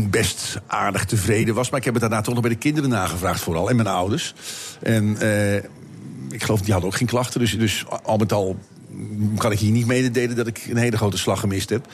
best 0.09 0.59
aardig 0.67 1.05
tevreden 1.05 1.55
was. 1.55 1.69
Maar 1.69 1.79
ik 1.79 1.85
heb 1.85 1.93
het 1.93 2.03
daarna 2.03 2.21
toch 2.21 2.33
nog 2.33 2.43
bij 2.43 2.51
de 2.51 2.59
kinderen 2.59 2.89
nagevraagd 2.89 3.41
vooral. 3.41 3.69
En 3.69 3.75
mijn 3.75 3.87
ouders. 3.87 4.33
En 4.81 5.17
eh, 5.17 5.55
ik 6.29 6.43
geloof, 6.43 6.61
die 6.61 6.71
hadden 6.71 6.91
ook 6.91 6.97
geen 6.97 7.07
klachten. 7.07 7.39
Dus, 7.39 7.57
dus 7.57 7.85
al 8.03 8.17
met 8.17 8.33
al 8.33 8.57
kan 9.37 9.51
ik 9.51 9.59
hier 9.59 9.71
niet 9.71 9.85
mededelen 9.85 10.35
dat 10.35 10.47
ik 10.47 10.65
een 10.69 10.77
hele 10.77 10.97
grote 10.97 11.17
slag 11.17 11.39
gemist 11.39 11.69
heb. 11.69 11.87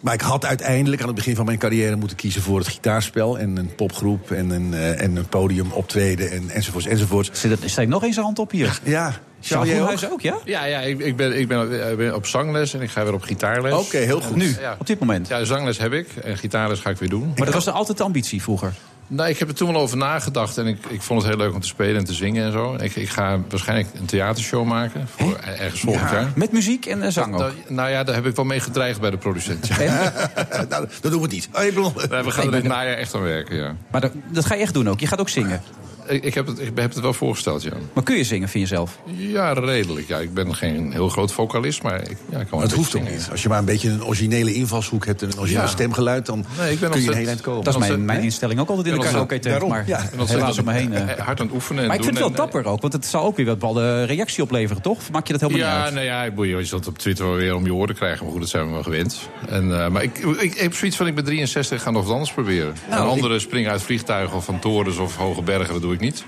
Maar 0.00 0.14
ik 0.14 0.20
had 0.20 0.44
uiteindelijk 0.44 1.00
aan 1.00 1.06
het 1.06 1.16
begin 1.16 1.34
van 1.36 1.44
mijn 1.44 1.58
carrière 1.58 1.96
moeten 1.96 2.16
kiezen 2.16 2.42
voor 2.42 2.58
het 2.58 2.68
gitaarspel. 2.68 3.38
En 3.38 3.56
een 3.56 3.74
popgroep 3.74 4.30
en 4.30 4.50
een, 4.50 4.74
eh, 4.74 5.02
en 5.02 5.16
een 5.16 5.28
podium 5.28 5.72
optreden 5.72 6.30
en, 6.30 6.50
enzovoorts 6.50 6.86
enzovoorts. 6.86 7.30
Zit 7.32 7.76
er 7.76 7.88
nog 7.88 8.02
eens 8.02 8.14
zijn 8.14 8.26
hand 8.26 8.38
op 8.38 8.50
hier. 8.50 8.80
Ja, 8.84 9.14
Charles 9.40 10.00
jij 10.00 10.10
ook? 10.10 10.20
Ja? 10.20 10.36
Ja, 10.44 10.64
ja 10.64 10.80
ik, 10.80 10.98
ik, 10.98 11.16
ben, 11.16 11.38
ik, 11.38 11.48
ben, 11.48 11.90
ik 11.90 11.96
ben 11.96 12.14
op 12.14 12.26
zangles 12.26 12.74
en 12.74 12.80
ik 12.80 12.90
ga 12.90 13.02
weer 13.04 13.14
op 13.14 13.22
gitaarles. 13.22 13.72
Oké, 13.72 13.96
heel 13.96 14.20
goed. 14.20 14.36
Nu, 14.36 14.56
Ja. 14.60 14.76
op 14.78 14.86
dit 14.86 14.98
moment. 15.00 15.28
Ja, 15.28 15.44
zangles 15.44 15.78
heb 15.78 15.92
ik 15.92 16.08
en 16.22 16.36
gitaarles 16.38 16.80
ga 16.80 16.90
ik 16.90 16.96
weer 16.96 17.08
doen. 17.08 17.32
Maar 17.36 17.44
dat 17.44 17.54
was 17.54 17.66
er 17.66 17.72
altijd 17.72 17.98
de 17.98 18.04
ambitie 18.04 18.42
vroeger. 18.42 18.72
Nou, 19.12 19.28
ik 19.28 19.38
heb 19.38 19.48
er 19.48 19.54
toen 19.54 19.72
wel 19.72 19.80
over 19.80 19.96
nagedacht 19.96 20.58
en 20.58 20.66
ik, 20.66 20.78
ik 20.88 21.02
vond 21.02 21.22
het 21.22 21.30
heel 21.30 21.40
leuk 21.40 21.54
om 21.54 21.60
te 21.60 21.66
spelen 21.66 21.96
en 21.96 22.04
te 22.04 22.12
zingen 22.12 22.44
en 22.44 22.52
zo. 22.52 22.74
Ik, 22.80 22.96
ik 22.96 23.08
ga 23.08 23.40
waarschijnlijk 23.48 23.88
een 23.94 24.04
theatershow 24.06 24.66
maken 24.66 25.08
voor 25.08 25.36
ergens 25.36 25.80
volgend 25.80 26.10
jaar. 26.10 26.32
Met 26.34 26.52
muziek 26.52 26.86
en 26.86 27.02
eh, 27.02 27.10
zang 27.10 27.34
ook. 27.34 27.40
Nou, 27.40 27.52
nou 27.68 27.90
ja, 27.90 28.04
daar 28.04 28.14
heb 28.14 28.26
ik 28.26 28.36
wel 28.36 28.44
mee 28.44 28.60
gedreigd 28.60 29.00
bij 29.00 29.10
de 29.10 29.16
producent. 29.16 29.66
Ja. 29.66 30.12
nou, 30.68 30.88
dat 31.00 31.12
doen 31.12 31.22
we 31.22 31.28
niet. 31.28 31.48
Oh, 31.52 31.60
Nee, 31.60 32.22
we 32.22 32.30
gaan 32.30 32.44
er 32.44 32.50
dit 32.50 32.62
najaar 32.62 32.96
echt 32.96 33.14
aan 33.14 33.22
werken, 33.22 33.56
ja. 33.56 33.76
Maar 33.90 34.00
dat, 34.00 34.12
dat 34.32 34.44
ga 34.44 34.54
je 34.54 34.60
echt 34.60 34.74
doen 34.74 34.88
ook. 34.88 35.00
Je 35.00 35.06
gaat 35.06 35.20
ook 35.20 35.28
zingen. 35.28 35.62
Ik, 36.10 36.24
ik, 36.24 36.34
heb 36.34 36.46
het, 36.46 36.58
ik 36.58 36.64
heb 36.74 36.90
het 36.94 37.00
wel 37.00 37.12
voorgesteld, 37.12 37.62
ja. 37.62 37.72
Maar 37.92 38.04
kun 38.04 38.16
je 38.16 38.24
zingen, 38.24 38.48
vind 38.48 38.68
je 38.68 38.74
zelf? 38.74 38.98
Ja, 39.16 39.52
redelijk. 39.52 40.08
Ja, 40.08 40.18
ik 40.18 40.34
ben 40.34 40.54
geen 40.54 40.92
heel 40.92 41.08
groot 41.08 41.32
vocalist, 41.32 41.82
maar 41.82 42.00
ik, 42.10 42.16
ja, 42.30 42.38
ik 42.40 42.46
kan 42.46 42.46
wel 42.50 42.58
een 42.60 42.66
het 42.66 42.72
hoeft 42.72 42.96
ook 42.96 43.08
niet. 43.10 43.28
Als 43.30 43.42
je 43.42 43.48
maar 43.48 43.58
een 43.58 43.64
beetje 43.64 43.90
een 43.90 44.04
originele 44.04 44.54
invalshoek 44.54 45.06
hebt... 45.06 45.22
en 45.22 45.28
een 45.32 45.38
origineel 45.38 45.62
Ja. 45.62 45.68
stemgeluid, 45.68 46.26
dan 46.26 46.44
Nee, 46.58 46.72
ik 46.72 46.80
ben 46.80 46.90
kun 46.90 47.02
je 47.02 47.08
een 47.10 47.16
heel 47.16 47.26
eind 47.26 47.40
komen. 47.40 47.64
Dat 47.64 47.72
is 47.74 47.78
mijn, 47.80 47.90
ontzettend- 47.92 48.06
mijn 48.06 48.22
instelling 48.22 48.60
ook 48.60 48.68
altijd 48.68 48.86
in 48.86 48.92
de 48.94 48.98
Ja, 49.00 49.04
karaoke 49.06 49.28
tent. 49.38 49.44
daarom, 49.44 49.68
Maar 49.70 49.84
ja. 49.86 50.08
Helaas 50.26 50.58
om 50.58 50.64
me 50.64 50.72
heen. 50.72 50.92
eh. 50.92 51.16
Hard 51.26 51.40
aan 51.40 51.46
het 51.46 51.54
oefenen 51.54 51.82
en 51.82 51.88
Maar 51.88 51.96
ik 51.96 52.02
vind 52.04 52.18
het 52.18 52.26
wel 52.26 52.34
dapper 52.36 52.64
ook, 52.64 52.80
want 52.80 52.92
het 52.92 53.06
zal 53.06 53.24
ook 53.24 53.36
weer 53.36 53.46
wat 53.46 53.58
bepaalde 53.58 54.04
reactie 54.04 54.42
opleveren, 54.42 54.82
toch? 54.82 55.10
Maak 55.12 55.26
je 55.26 55.32
dat 55.32 55.40
helemaal 55.40 55.62
niet 55.66 55.76
Ja, 55.76 55.84
uit? 55.84 55.94
nou 55.94 56.06
ja, 56.06 56.24
ik 56.24 56.34
boeien, 56.34 56.58
je 56.58 56.64
zult 56.64 56.86
op 56.86 56.98
Twitter 56.98 57.26
wel 57.26 57.34
weer 57.34 57.54
om 57.54 57.64
je 57.64 57.74
oren 57.74 57.94
krijgen. 57.94 58.22
Maar 58.22 58.32
goed, 58.32 58.40
dat 58.40 58.50
zijn 58.50 58.66
we 58.66 58.72
wel 58.72 58.82
gewend. 58.82 59.18
En, 59.48 59.80
eh, 59.80 59.88
maar 59.88 60.02
ik, 60.02 60.18
ik, 60.18 60.40
ik 60.40 60.58
heb 60.58 60.74
zoiets 60.74 60.96
van, 60.96 61.06
ik 61.06 61.14
ben 61.14 61.24
63, 61.24 61.76
ik 61.76 61.82
ga 61.82 61.90
nog 61.90 62.02
wat 62.04 62.12
anders 62.12 62.32
proberen. 62.32 62.74
Nou, 62.88 63.00
en 63.00 63.06
ik- 63.06 63.12
anderen 63.12 63.40
springen 63.40 63.70
uit 63.70 63.82
vliegtuigen 63.82 64.36
of 64.36 64.44
van 64.44 64.58
torens 64.58 64.96
of 64.96 65.16
hoge 65.16 65.42
bergen, 65.42 65.72
dat 65.72 65.82
doe 65.82 65.92
ik 65.94 65.99
niet. 66.00 66.24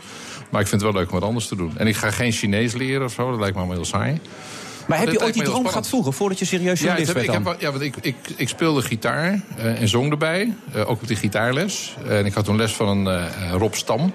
Maar 0.51 0.61
ik 0.61 0.67
vind 0.67 0.83
het 0.83 0.93
wel 0.93 1.01
leuk 1.01 1.11
om 1.13 1.19
wat 1.19 1.29
anders 1.29 1.47
te 1.49 1.57
doen. 1.57 1.73
En 1.77 1.87
ik 1.87 1.97
ga 1.97 2.11
geen 2.11 2.33
Chinees 2.33 2.73
leren 2.75 3.05
of 3.07 3.13
zo, 3.13 3.31
dat 3.31 3.39
lijkt 3.39 3.55
me 3.55 3.59
allemaal 3.61 3.77
heel 3.81 3.87
saai. 3.91 4.21
Maar 4.87 4.99
heb 4.99 5.11
je 5.11 5.21
ooit 5.23 5.35
die 5.35 5.43
droom 5.43 5.67
gehad 5.67 5.89
vroeger, 5.89 6.13
voordat 6.13 6.39
je 6.39 6.45
serieus 6.45 6.79
Ja, 6.81 6.85
journalist 6.85 7.07
heb, 7.07 7.17
werd 7.27 7.39
ik, 7.39 7.47
heb, 7.47 7.61
ja, 7.61 7.71
want 7.71 7.83
ik, 7.83 7.95
ik, 8.01 8.17
ik 8.37 8.49
speelde 8.49 8.83
gitaar 8.83 9.41
eh, 9.57 9.81
en 9.81 9.89
zong 9.89 10.11
erbij. 10.11 10.55
eh, 10.73 10.81
ook 10.91 11.01
op 11.03 11.07
die 11.07 11.17
gitaarles. 11.17 11.97
en 12.09 12.27
ik 12.27 12.35
had 12.35 12.45
toen 12.45 12.57
les 12.57 12.73
van 12.73 12.89
een 12.89 13.07
eh, 13.07 13.25
Rob 13.53 13.75
Stam. 13.75 14.13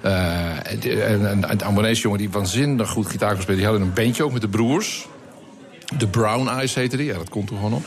Eh, 0.00 0.72
en- 0.72 1.06
en 1.30 1.50
een 1.50 1.62
Ambonese 1.62 2.02
jongen 2.02 2.18
die 2.18 2.30
waanzinnig 2.30 2.88
goed 2.88 3.06
gitaar 3.06 3.32
kon 3.32 3.40
spelen. 3.42 3.58
Die 3.58 3.66
hadden 3.68 3.86
een 3.86 3.94
bandje 3.94 4.24
ook 4.24 4.32
met 4.32 4.40
de 4.40 4.48
broers. 4.48 5.06
De 5.98 6.06
Brown 6.06 6.48
Eyes 6.48 6.74
heette 6.74 6.96
die. 6.96 7.06
Ja, 7.06 7.18
dat 7.18 7.28
komt 7.28 7.46
toen 7.46 7.56
gewoon 7.56 7.72
op. 7.72 7.84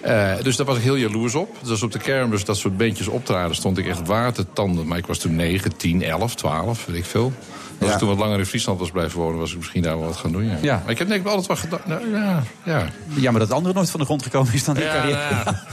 Eh, 0.00 0.34
dus 0.42 0.56
daar 0.56 0.66
was 0.66 0.76
ik 0.76 0.82
heel 0.82 0.96
jaloers 0.96 1.34
op. 1.34 1.56
Dus 1.62 1.82
op 1.82 1.92
de 1.92 1.98
kermis 1.98 2.44
dat 2.44 2.56
soort 2.56 2.76
bandjes 2.76 3.08
optraden... 3.08 3.56
stond 3.56 3.78
ik 3.78 3.86
echt 3.86 4.06
watertanden. 4.06 4.86
Maar 4.86 4.98
ik 4.98 5.06
was 5.06 5.18
toen 5.18 5.36
9, 5.36 5.76
10, 5.76 6.02
11, 6.02 6.34
12, 6.34 6.86
weet 6.86 6.96
ik 6.96 7.04
veel. 7.04 7.32
Als 7.78 7.88
Ja. 7.88 7.92
ik 7.92 7.98
toen 7.98 8.08
wat 8.08 8.18
langer 8.18 8.38
in 8.38 8.46
Friesland 8.46 8.78
was 8.78 8.90
blijven 8.90 9.18
wonen... 9.20 9.38
was 9.38 9.50
ik 9.50 9.56
misschien 9.56 9.82
daar 9.82 9.98
wel 9.98 10.06
wat 10.06 10.16
gaan 10.16 10.32
doen, 10.32 10.44
ja. 10.44 10.58
Ja. 10.62 10.80
Maar 10.82 10.90
ik 10.90 10.98
heb 10.98 11.06
denk 11.08 11.20
ik 11.20 11.26
wel 11.26 11.36
altijd 11.36 11.48
wat 11.48 11.58
gedaan. 11.58 12.00
Nou, 12.00 12.10
ja, 12.10 12.42
ja. 12.64 12.86
Ja, 13.14 13.30
maar 13.30 13.40
dat 13.40 13.50
andere 13.52 13.74
nooit 13.74 13.90
van 13.90 14.00
de 14.00 14.06
grond 14.06 14.22
gekomen 14.22 14.52
is 14.52 14.64
dan 14.64 14.74
die 14.74 14.84
carrière. 14.84 15.34
nou 15.34 15.44
ja. 15.44 15.66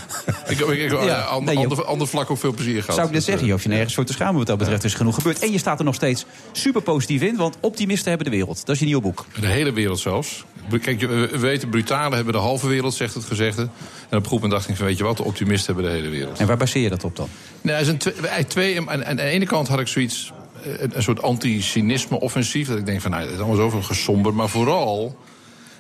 ik 0.48 0.58
heb 0.58 0.68
ik, 0.70 0.92
Ja, 0.92 1.20
ander, 1.22 1.56
nee, 1.56 1.68
ander, 1.68 2.08
vlak 2.08 2.30
ook 2.30 2.38
veel 2.38 2.54
plezier 2.54 2.80
gehad. 2.80 2.96
Zou 2.96 3.08
ik 3.08 3.14
net 3.14 3.24
zeggen, 3.24 3.46
je 3.46 3.52
hoeft 3.52 3.64
je 3.64 3.70
nergens 3.70 3.94
voor 3.94 4.04
te 4.06 4.14
schamen 4.14 4.36
wat 4.36 4.48
dat 4.48 4.58
betreft. 4.58 4.84
Is 4.84 4.94
genoeg 4.94 5.16
gebeurd. 5.16 5.40
En 5.40 5.52
je 5.52 5.58
staat 5.58 5.80
er 5.80 5.86
nog 5.86 5.96
steeds 5.96 6.26
super 6.52 6.82
positief 6.82 7.22
in, 7.22 7.36
want 7.36 7.58
optimisten 7.60 8.10
hebben 8.10 8.32
de 8.32 8.38
wereld. 8.38 8.66
Dat 8.66 8.70
is 8.76 8.80
je 8.80 8.86
nieuwe 8.86 9.02
boek. 9.02 9.26
De 9.40 9.48
hele 9.48 9.74
wereld 9.74 10.00
zelfs. 10.00 10.44
Kijk, 10.82 11.00
we 11.00 11.08
we 11.32 11.40
weten, 11.40 11.70
brutalen 11.70 12.16
hebben 12.16 12.34
de 12.34 12.40
halve 12.40 12.68
wereld, 12.68 12.94
zegt 12.94 13.14
het 13.14 13.24
gezegde. 13.24 13.62
En 14.10 14.18
op 14.18 14.24
een 14.26 14.32
moment 14.34 14.52
dacht 14.52 14.70
ik 14.70 14.76
van, 14.76 14.86
weet 14.86 14.98
je 14.98 15.04
wat, 15.04 15.18
de 15.18 15.24
optimisten 15.24 15.74
hebben 15.74 15.92
de 15.92 15.98
hele 15.98 16.10
wereld. 16.10 16.40
En 16.40 16.48
waar 16.48 16.58
baseer 16.58 16.82
je 16.84 16.90
dat 16.90 17.04
op 17.04 17.16
dan? 17.16 17.28
Nee, 17.62 17.76
er 17.76 17.86
zijn 17.86 17.98
twee, 17.98 18.14
eigenlijk 18.14 18.50
twee 18.50 18.90
aan, 18.90 19.06
aan 19.06 19.16
de 19.16 19.22
ene 19.22 19.46
kant 19.46 19.68
had 19.68 19.80
ik 19.80 19.88
zoiets, 19.88 20.32
eh, 20.32 20.45
een, 20.66 20.92
een 20.96 21.04
soort 21.04 21.22
anti-cynisme-offensief. 21.22 22.68
Dat 22.68 22.78
ik 22.78 22.86
denk 22.86 23.02
van, 23.02 23.12
nou, 23.12 23.24
het 23.24 23.32
is 23.32 23.38
allemaal 23.38 23.56
zoveel 23.56 23.82
gesomber. 23.82 24.34
Maar 24.34 24.50
vooral 24.50 25.18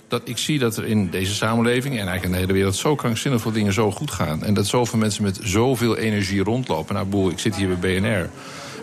dat 0.08 0.22
ik 0.26 0.38
zie 0.38 0.60
dat 0.60 0.78
er 0.78 0.86
in 0.86 1.10
deze 1.10 1.34
samenleving... 1.34 1.94
en 1.94 2.08
eigenlijk 2.08 2.26
in 2.26 2.32
de 2.32 2.38
hele 2.38 2.54
wereld 2.54 2.76
zo 2.76 2.96
krankzinnig 2.96 3.42
veel 3.42 3.52
dingen 3.52 3.74
zo 3.74 3.92
goed 3.92 4.12
gaan. 4.12 4.44
En 4.44 4.54
dat 4.54 4.66
zoveel 4.68 5.00
mensen 5.00 5.24
met 5.24 5.40
zoveel 5.44 5.98
energie 5.98 6.44
rondlopen. 6.44 6.96
Nou, 6.96 7.08
boel, 7.08 7.30
ik 7.30 7.40
zit 7.40 7.56
hier 7.56 7.78
bij 7.78 8.00
BNR. 8.00 8.30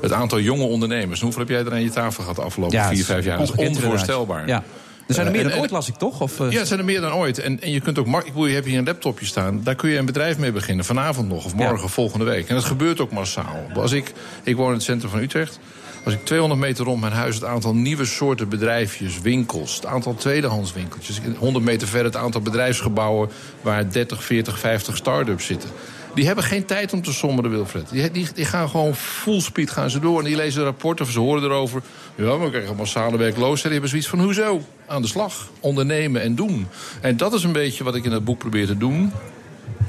Het 0.01 0.13
aantal 0.13 0.41
jonge 0.41 0.65
ondernemers. 0.65 1.21
Hoeveel 1.21 1.41
heb 1.41 1.49
jij 1.49 1.61
er 1.65 1.73
aan 1.73 1.83
je 1.83 1.91
tafel 1.91 2.21
gehad 2.23 2.37
de 2.37 2.43
afgelopen 2.43 2.79
het 2.79 2.95
vier, 2.95 3.05
vijf 3.05 3.25
jaar? 3.25 3.39
Dat 3.39 3.59
is 3.59 3.67
onvoorstelbaar. 3.69 4.47
Ja. 4.47 4.63
Er 5.09 5.15
zijn 5.15 5.27
er 5.27 5.33
Eh, 5.33 5.39
meer 5.39 5.49
dan 5.49 5.53
en- 5.57 5.61
ooit, 5.63 5.71
las 5.71 5.89
ik 5.89 5.95
toch? 5.95 6.21
Of, 6.21 6.41
eh, 6.41 6.51
Ja, 6.51 6.59
het 6.59 6.67
zijn 6.67 6.79
er 6.79 6.85
meer 6.85 7.01
dan 7.01 7.13
ooit. 7.13 7.39
En, 7.39 7.61
en 7.61 7.71
je 7.71 7.81
kunt 7.81 7.99
ook 7.99 8.07
makkelijk, 8.07 8.49
je 8.49 8.55
hebt 8.55 8.67
hier 8.67 8.79
een 8.79 8.85
laptopje 8.85 9.27
staan. 9.27 9.61
Daar 9.63 9.75
kun 9.75 9.91
je 9.91 9.99
een 9.99 10.05
bedrijf 10.07 10.39
mee 10.39 10.53
beginnen. 10.53 10.85
Vanavond 10.85 11.29
nog, 11.29 11.45
of 11.45 11.55
morgen, 11.55 11.81
Ja. 11.83 11.87
volgende 11.89 12.25
week. 12.25 12.49
En 12.49 12.55
dat 12.55 12.65
gebeurt 12.65 13.01
ook 13.01 13.13
massaal. 13.13 13.67
Als 13.75 13.93
ik, 13.93 14.13
ik 14.43 14.57
woon 14.57 14.69
in 14.69 14.73
het 14.75 14.83
centrum 14.83 15.11
van 15.11 15.21
Utrecht. 15.21 15.59
Als 16.05 16.15
ik 16.15 16.25
200 16.25 16.61
meter 16.61 16.85
rond 16.85 17.01
mijn 17.01 17.13
huis 17.13 17.35
het 17.35 17.45
aantal 17.45 17.75
nieuwe 17.75 18.05
soorten 18.05 18.49
bedrijfjes, 18.49 19.21
winkels, 19.21 19.75
het 19.75 19.87
aantal 19.87 20.15
tweedehands 20.15 20.73
winkeltjes, 20.73 21.21
100 21.39 21.65
meter 21.65 21.89
verder 21.89 22.13
het 22.13 22.23
aantal 22.23 22.41
bedrijfsgebouwen 22.41 23.31
waar 23.61 23.93
30, 23.93 24.25
40, 24.25 24.59
50 24.59 24.97
start-ups 24.97 25.47
zitten. 25.47 25.71
Die 26.15 26.27
hebben 26.27 26.45
geen 26.45 26.65
tijd 26.65 26.93
om 26.93 27.03
te 27.03 27.13
sommeren, 27.13 27.51
Wilfred. 27.51 27.91
Die, 27.91 28.11
die, 28.11 28.27
die 28.35 28.45
gaan 28.45 28.69
gewoon 28.69 28.95
full 28.95 29.41
speed 29.41 29.71
gaan 29.71 29.91
ze 29.91 30.01
door. 30.01 30.19
En 30.19 30.25
die 30.25 30.37
lezen 30.37 30.65
rapporten 30.65 31.05
of 31.05 31.11
ze 31.11 31.19
horen 31.19 31.43
erover. 31.43 31.83
Ja, 32.15 32.39
we 32.39 32.51
krijgen 32.51 32.77
massale 32.77 33.17
werkloosheid. 33.17 33.63
Die 33.63 33.73
hebben 33.73 33.89
zoiets 33.89 34.09
van, 34.09 34.21
hoezo? 34.21 34.61
Aan 34.87 35.03
de 35.03 35.09
slag. 35.09 35.49
Ondernemen 35.61 36.23
en 36.23 36.35
doen. 36.35 36.67
En 37.01 37.17
dat 37.17 37.33
is 37.33 37.45
een 37.45 37.53
beetje 37.53 37.85
wat 37.85 37.95
ik 37.95 38.05
in 38.05 38.13
het 38.13 38.25
boek 38.25 38.39
probeer 38.39 38.67
te 38.67 38.77
doen. 38.77 39.13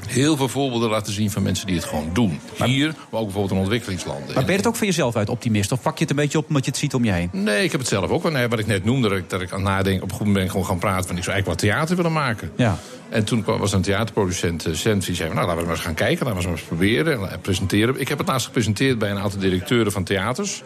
Heel 0.08 0.38
veel 0.38 0.48
voorbeelden 0.48 0.90
laten 0.90 1.14
zien 1.14 1.32
van 1.32 1.44
mensen 1.44 1.68
die 1.68 1.76
het 1.76 1.86
gewoon 1.86 2.10
doen. 2.14 2.40
Hier, 2.64 2.88
maar 2.88 3.20
ook 3.20 3.26
bijvoorbeeld 3.26 3.52
in 3.52 3.58
ontwikkelingslanden. 3.58 4.26
Maar 4.26 4.44
ben 4.44 4.52
je 4.52 4.58
het 4.58 4.68
ook 4.68 4.76
voor 4.76 4.86
jezelf 4.86 5.16
uit 5.16 5.30
optimist? 5.30 5.72
Of 5.72 5.82
pak 5.82 5.98
je 5.98 6.02
het 6.02 6.10
een 6.10 6.16
beetje 6.16 6.38
op 6.38 6.48
omdat 6.48 6.66
je 6.66 6.72
het 6.72 6.80
ziet 6.80 6.94
om 6.94 7.04
je 7.04 7.12
heen? 7.12 7.30
Nee, 7.32 7.64
ik 7.64 7.72
heb 7.72 7.80
het 7.80 7.90
zelf 7.90 8.10
ook 8.10 8.24
wel. 8.24 8.32
Nee, 8.32 8.48
wat 8.48 8.60
ik 8.60 8.68
net 8.68 8.86
noemde, 8.86 9.10
dat 9.10 9.18
ik, 9.18 9.30
dat 9.30 9.42
ik 9.42 9.52
aan 9.52 9.64
nadenk... 9.64 10.04
op 10.04 10.12
een 10.12 10.18
goed 10.18 10.28
moment 10.28 10.50
gewoon 10.50 10.66
gaan 10.66 10.80
praten 10.80 11.08
van... 11.08 11.18
ik 11.18 11.24
zou 11.24 11.36
eigenlijk 11.36 11.62
wat 11.62 11.72
theater 11.72 11.96
willen 11.96 12.14
maken. 12.14 12.52
Ja. 12.56 12.78
En 13.10 13.24
toen 13.24 13.44
kwam, 13.44 13.60
was 13.60 13.74
een 13.74 13.82
theaterproducent, 13.82 14.68
uh, 14.68 14.76
Sent, 14.76 15.06
die 15.06 15.16
zei... 15.16 15.34
nou, 15.34 15.46
laten 15.46 15.60
we 15.60 15.66
maar 15.66 15.76
eens 15.76 15.86
gaan 15.86 15.94
kijken, 15.94 16.26
laten 16.26 16.42
we 16.42 16.48
maar 16.48 16.58
eens 16.58 16.68
proberen 16.68 17.14
en, 17.14 17.32
en 17.32 17.40
presenteren. 17.42 18.00
Ik 18.00 18.08
heb 18.08 18.18
het 18.18 18.28
laatst 18.28 18.46
gepresenteerd 18.46 19.00
bij 19.00 19.12
een 19.12 19.20
aantal 19.20 19.40
directeuren 19.40 19.92
van 19.92 20.04
theaters. 20.04 20.64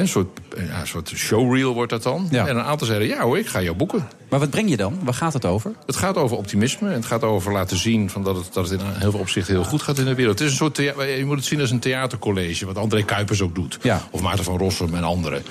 Een, 0.00 0.08
soort, 0.08 0.40
ja, 0.56 0.80
een 0.80 0.86
soort 0.86 1.12
showreel 1.14 1.74
wordt 1.74 1.90
dat 1.90 2.02
dan. 2.02 2.28
Ja. 2.30 2.46
En 2.46 2.56
een 2.56 2.62
aantal 2.62 2.86
zeiden, 2.86 3.08
ja 3.08 3.22
hoor, 3.22 3.38
ik 3.38 3.46
ga 3.46 3.62
jou 3.62 3.76
boeken. 3.76 4.08
Maar 4.28 4.40
wat 4.40 4.50
breng 4.50 4.70
je 4.70 4.76
dan? 4.76 4.98
Waar 5.02 5.14
gaat 5.14 5.32
het 5.32 5.44
over? 5.44 5.72
Het 5.86 5.96
gaat 5.96 6.16
over 6.16 6.36
optimisme. 6.36 6.88
En 6.88 6.94
het 6.94 7.06
gaat 7.06 7.22
over 7.22 7.52
laten 7.52 7.76
zien 7.76 8.10
van 8.10 8.22
dat, 8.22 8.36
het, 8.36 8.52
dat 8.52 8.70
het 8.70 8.80
in 8.80 8.86
heel 8.86 9.10
veel 9.10 9.20
opzichten 9.20 9.54
heel 9.54 9.64
goed 9.64 9.82
gaat 9.82 9.98
in 9.98 10.04
de 10.04 10.14
wereld. 10.14 10.38
Het 10.38 10.46
is 10.46 10.52
een 10.52 10.58
soort 10.58 10.74
thea- 10.74 11.02
je 11.02 11.24
moet 11.24 11.36
het 11.36 11.44
zien 11.44 11.60
als 11.60 11.70
een 11.70 11.78
theatercollege, 11.78 12.66
wat 12.66 12.76
André 12.78 13.02
Kuipers 13.02 13.40
ook 13.40 13.54
doet. 13.54 13.78
Ja. 13.82 14.02
Of 14.10 14.20
Maarten 14.20 14.44
van 14.44 14.58
Rossum 14.58 14.94
en 14.94 15.04
anderen. 15.04 15.42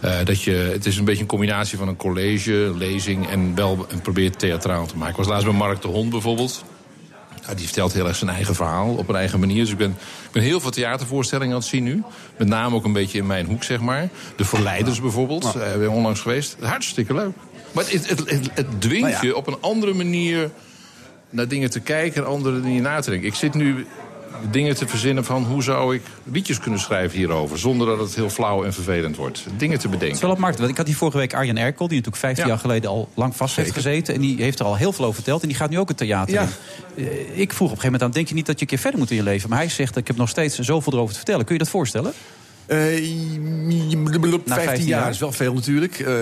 Eh, 0.00 0.12
dat 0.24 0.42
je, 0.42 0.52
het 0.52 0.86
is 0.86 0.96
een 0.96 1.04
beetje 1.04 1.22
een 1.22 1.28
combinatie 1.28 1.78
van 1.78 1.88
een 1.88 1.96
college, 1.96 2.72
lezing 2.76 3.28
en 3.28 3.54
wel 3.54 3.86
een 3.88 4.00
probeert 4.00 4.38
theatraal 4.38 4.86
te 4.86 4.96
maken. 4.96 5.10
Ik 5.10 5.16
was 5.16 5.26
laatst 5.28 5.46
bij 5.46 5.54
Mark 5.54 5.82
de 5.82 5.88
Hond 5.88 6.10
bijvoorbeeld. 6.10 6.64
Ja, 7.48 7.54
die 7.54 7.64
vertelt 7.64 7.92
heel 7.92 8.06
erg 8.06 8.16
zijn 8.16 8.30
eigen 8.30 8.54
verhaal 8.54 8.94
op 8.94 9.08
een 9.08 9.14
eigen 9.14 9.40
manier. 9.40 9.60
Dus 9.60 9.70
ik 9.70 9.78
ben, 9.78 9.90
ik 10.24 10.30
ben 10.32 10.42
heel 10.42 10.60
veel 10.60 10.70
theatervoorstellingen 10.70 11.54
aan 11.54 11.60
het 11.60 11.68
zien 11.68 11.84
nu. 11.84 12.02
Met 12.38 12.48
name 12.48 12.74
ook 12.74 12.84
een 12.84 12.92
beetje 12.92 13.18
in 13.18 13.26
mijn 13.26 13.46
hoek, 13.46 13.62
zeg 13.64 13.80
maar. 13.80 14.08
De 14.36 14.44
Verleiders 14.44 15.00
bijvoorbeeld, 15.00 15.52
ben 15.52 15.82
ik 15.82 15.90
onlangs 15.90 16.20
geweest. 16.20 16.56
Hartstikke 16.60 17.14
leuk. 17.14 17.32
Maar 17.72 17.84
het, 17.84 18.08
het, 18.08 18.18
het, 18.18 18.50
het 18.54 18.80
dwingt 18.80 19.00
Nou 19.00 19.12
ja. 19.12 19.20
je 19.22 19.36
op 19.36 19.46
een 19.46 19.56
andere 19.60 19.94
manier 19.94 20.50
naar 21.30 21.48
dingen 21.48 21.70
te 21.70 21.80
kijken 21.80 22.22
en 22.22 22.28
andere 22.28 22.60
dingen 22.60 22.82
na 22.82 23.00
te 23.00 23.10
denken. 23.10 23.28
Ik 23.28 23.34
zit 23.34 23.54
nu 23.54 23.86
dingen 24.50 24.74
te 24.76 24.88
verzinnen 24.88 25.24
van 25.24 25.44
hoe 25.44 25.62
zou 25.62 25.94
ik 25.94 26.02
liedjes 26.24 26.58
kunnen 26.58 26.80
schrijven 26.80 27.18
hierover. 27.18 27.58
Zonder 27.58 27.86
dat 27.86 27.98
het 27.98 28.14
heel 28.14 28.30
flauw 28.30 28.64
en 28.64 28.72
vervelend 28.74 29.16
wordt. 29.16 29.44
Dingen 29.56 29.78
te 29.78 29.88
bedenken. 29.88 30.20
wel 30.20 30.30
opmerkelijk. 30.30 30.58
want 30.58 30.70
Ik 30.70 30.76
had 30.76 30.86
hier 30.86 30.96
vorige 30.96 31.16
week 31.18 31.34
Arjen 31.34 31.58
Erkel, 31.58 31.86
die 31.88 31.96
natuurlijk 31.96 32.22
15 32.22 32.44
Ja. 32.44 32.50
jaar 32.50 32.58
geleden 32.60 32.90
al 32.90 33.08
lang 33.14 33.36
vast 33.36 33.56
heeft 33.56 33.72
gezeten. 33.72 34.14
En 34.14 34.20
die 34.20 34.42
heeft 34.42 34.58
er 34.58 34.64
al 34.66 34.76
heel 34.76 34.92
veel 34.92 35.04
over 35.04 35.14
verteld. 35.14 35.42
En 35.42 35.48
die 35.48 35.56
gaat 35.56 35.70
nu 35.70 35.78
ook 35.78 35.88
het 35.88 35.96
theater 35.96 36.34
Ja. 36.34 36.46
in. 36.94 37.04
Eh, 37.06 37.38
Ik 37.40 37.52
vroeg 37.52 37.70
op 37.70 37.74
een 37.76 37.80
gegeven 37.80 37.82
moment 37.84 38.02
aan, 38.02 38.10
denk 38.10 38.28
je 38.28 38.34
niet 38.34 38.46
dat 38.46 38.54
je 38.54 38.60
een 38.62 38.68
keer 38.70 38.78
verder 38.78 38.98
moet 39.00 39.10
in 39.10 39.16
je 39.16 39.22
leven? 39.22 39.48
Maar 39.48 39.58
hij 39.58 39.68
zegt, 39.68 39.96
ik 39.96 40.06
heb 40.06 40.16
nog 40.16 40.28
steeds 40.28 40.58
zoveel 40.58 40.92
erover 40.92 41.10
te 41.12 41.16
vertellen. 41.18 41.44
Kun 41.44 41.54
je 41.54 41.60
dat 41.62 41.70
voorstellen? 41.70 42.12
Eh, 42.68 42.76
15 42.76 44.44
15 44.46 44.86
jaar 44.86 45.00
jaar. 45.00 45.10
is 45.10 45.18
wel 45.18 45.32
veel 45.32 45.54
natuurlijk. 45.54 45.98
Eh, 45.98 46.14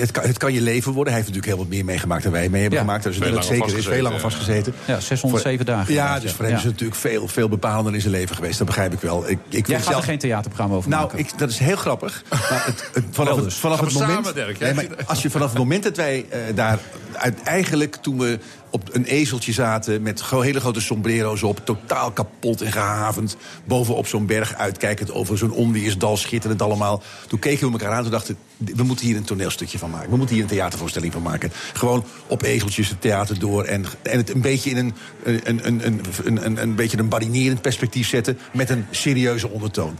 het, 0.00 0.10
kan, 0.10 0.22
het 0.24 0.38
kan 0.38 0.52
je 0.52 0.60
leven 0.62 0.92
worden. 0.92 1.12
Hij 1.12 1.22
heeft 1.22 1.34
natuurlijk 1.34 1.46
heel 1.46 1.56
wat 1.68 1.74
meer 1.76 1.84
meegemaakt 1.84 2.22
dan 2.22 2.32
wij 2.32 2.48
mee 2.48 2.60
hebben 2.60 2.78
Ja. 2.78 2.84
gemaakt. 2.84 3.04
Dus 3.04 3.18
dat 3.18 3.28
langer 3.28 3.42
zeker 3.42 3.54
is 3.56 3.60
vastgezeten, 3.62 3.92
veel 3.94 4.02
langer 4.02 4.16
ja. 4.16 4.22
vastgezeten. 4.28 4.74
Ja, 4.84 5.00
607 5.00 5.66
dagen. 5.66 5.94
Ja, 5.94 6.20
dus 6.20 6.32
voor 6.32 6.44
hem 6.44 6.54
is 6.54 6.62
het 6.62 6.72
natuurlijk 6.72 7.00
veel, 7.00 7.28
veel 7.28 7.48
bepalender 7.48 7.94
in 7.94 8.00
zijn 8.00 8.12
leven 8.12 8.36
geweest. 8.36 8.58
Dat 8.58 8.66
begrijp 8.66 8.92
ik 8.92 9.00
wel. 9.00 9.28
Ik, 9.30 9.38
ik 9.48 9.66
Jij 9.66 9.76
gaat 9.76 9.86
er 9.86 9.92
zelf- 9.92 10.04
geen 10.04 10.18
theaterprogramma 10.18 10.74
over 10.76 10.90
Nou, 10.90 11.02
maken. 11.02 11.18
ik, 11.18 11.38
dat 11.38 11.50
is 11.50 11.58
heel 11.58 11.76
grappig. 11.76 12.22
Maar 12.30 12.62
het, 12.66 12.90
het- 12.92 13.04
vanaf 13.20 13.36
het, 13.36 13.54
vanaf 13.54 13.80
het 13.80 13.92
moment. 13.92 14.12
samen, 14.12 14.34
Dirk, 14.34 14.58
nee, 14.58 14.68
hè? 14.68 14.74
maar 14.74 14.86
als 15.06 15.22
je 15.22 15.30
vanaf 15.30 15.48
het 15.48 15.58
moment 15.58 15.82
dat 15.82 15.96
wij 15.96 16.26
eh, 16.28 16.38
daar 16.54 16.78
uit, 17.12 17.42
eigenlijk 17.42 17.96
toen 17.96 18.18
we 18.18 18.38
op 18.70 18.94
een 18.94 19.04
ezeltje 19.04 19.52
zaten 19.52 20.02
met 20.02 20.22
hele 20.30 20.60
grote 20.60 20.80
sombrero's 20.80 21.42
op, 21.42 21.60
totaal 21.64 22.10
kapot 22.10 22.60
en 22.60 22.72
gehavend, 22.72 23.36
bovenop 23.64 24.06
zo'n 24.06 24.26
berg 24.26 24.54
uitkijkend 24.54 25.12
over 25.12 25.38
zo'n 25.38 25.50
onweersdal, 25.50 26.16
schitterend 26.16 26.62
allemaal. 26.62 27.02
Toen 27.28 27.38
keken 27.38 27.66
we 27.66 27.72
elkaar 27.72 27.92
aan 27.92 28.04
en 28.04 28.10
dachten, 28.10 28.36
we 28.56 28.82
moeten 28.82 29.06
hier 29.06 29.16
een 29.16 29.24
toneelstukje 29.24 29.78
van 29.78 29.90
maken. 29.90 30.10
We 30.10 30.16
moeten 30.16 30.34
hier 30.34 30.44
een 30.44 30.50
theatervoorstelling 30.50 31.12
van 31.12 31.22
maken. 31.22 31.52
Gewoon 31.72 32.04
op 32.26 32.42
ezeltjes 32.42 32.88
het 32.88 33.00
theater 33.00 33.38
door 33.38 33.64
en, 33.64 33.84
en 34.02 34.16
het 34.16 34.34
een 34.34 34.40
beetje 34.40 34.70
in 34.70 34.76
een, 34.76 34.94
een, 35.22 35.66
een, 35.66 35.86
een, 35.86 36.44
een, 36.44 36.62
een, 36.62 36.74
beetje 36.74 36.98
een 36.98 37.08
badinerend 37.08 37.60
perspectief 37.60 38.08
zetten 38.08 38.38
met 38.52 38.70
een 38.70 38.86
serieuze 38.90 39.48
ondertoon. 39.48 39.98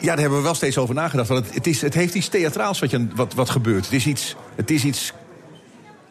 Ja, 0.00 0.10
daar 0.10 0.18
hebben 0.18 0.38
we 0.38 0.44
wel 0.44 0.54
steeds 0.54 0.78
over 0.78 0.94
nagedacht. 0.94 1.28
Want 1.28 1.46
het, 1.46 1.54
het, 1.54 1.66
is, 1.66 1.80
het 1.80 1.94
heeft 1.94 2.14
iets 2.14 2.28
theatraals 2.28 2.78
wat, 2.78 2.90
je, 2.90 3.06
wat, 3.14 3.34
wat 3.34 3.50
gebeurt. 3.50 3.84
Het 3.84 3.94
is 3.94 4.06
iets, 4.06 4.36
het 4.54 4.70
is 4.70 4.84
iets 4.84 5.12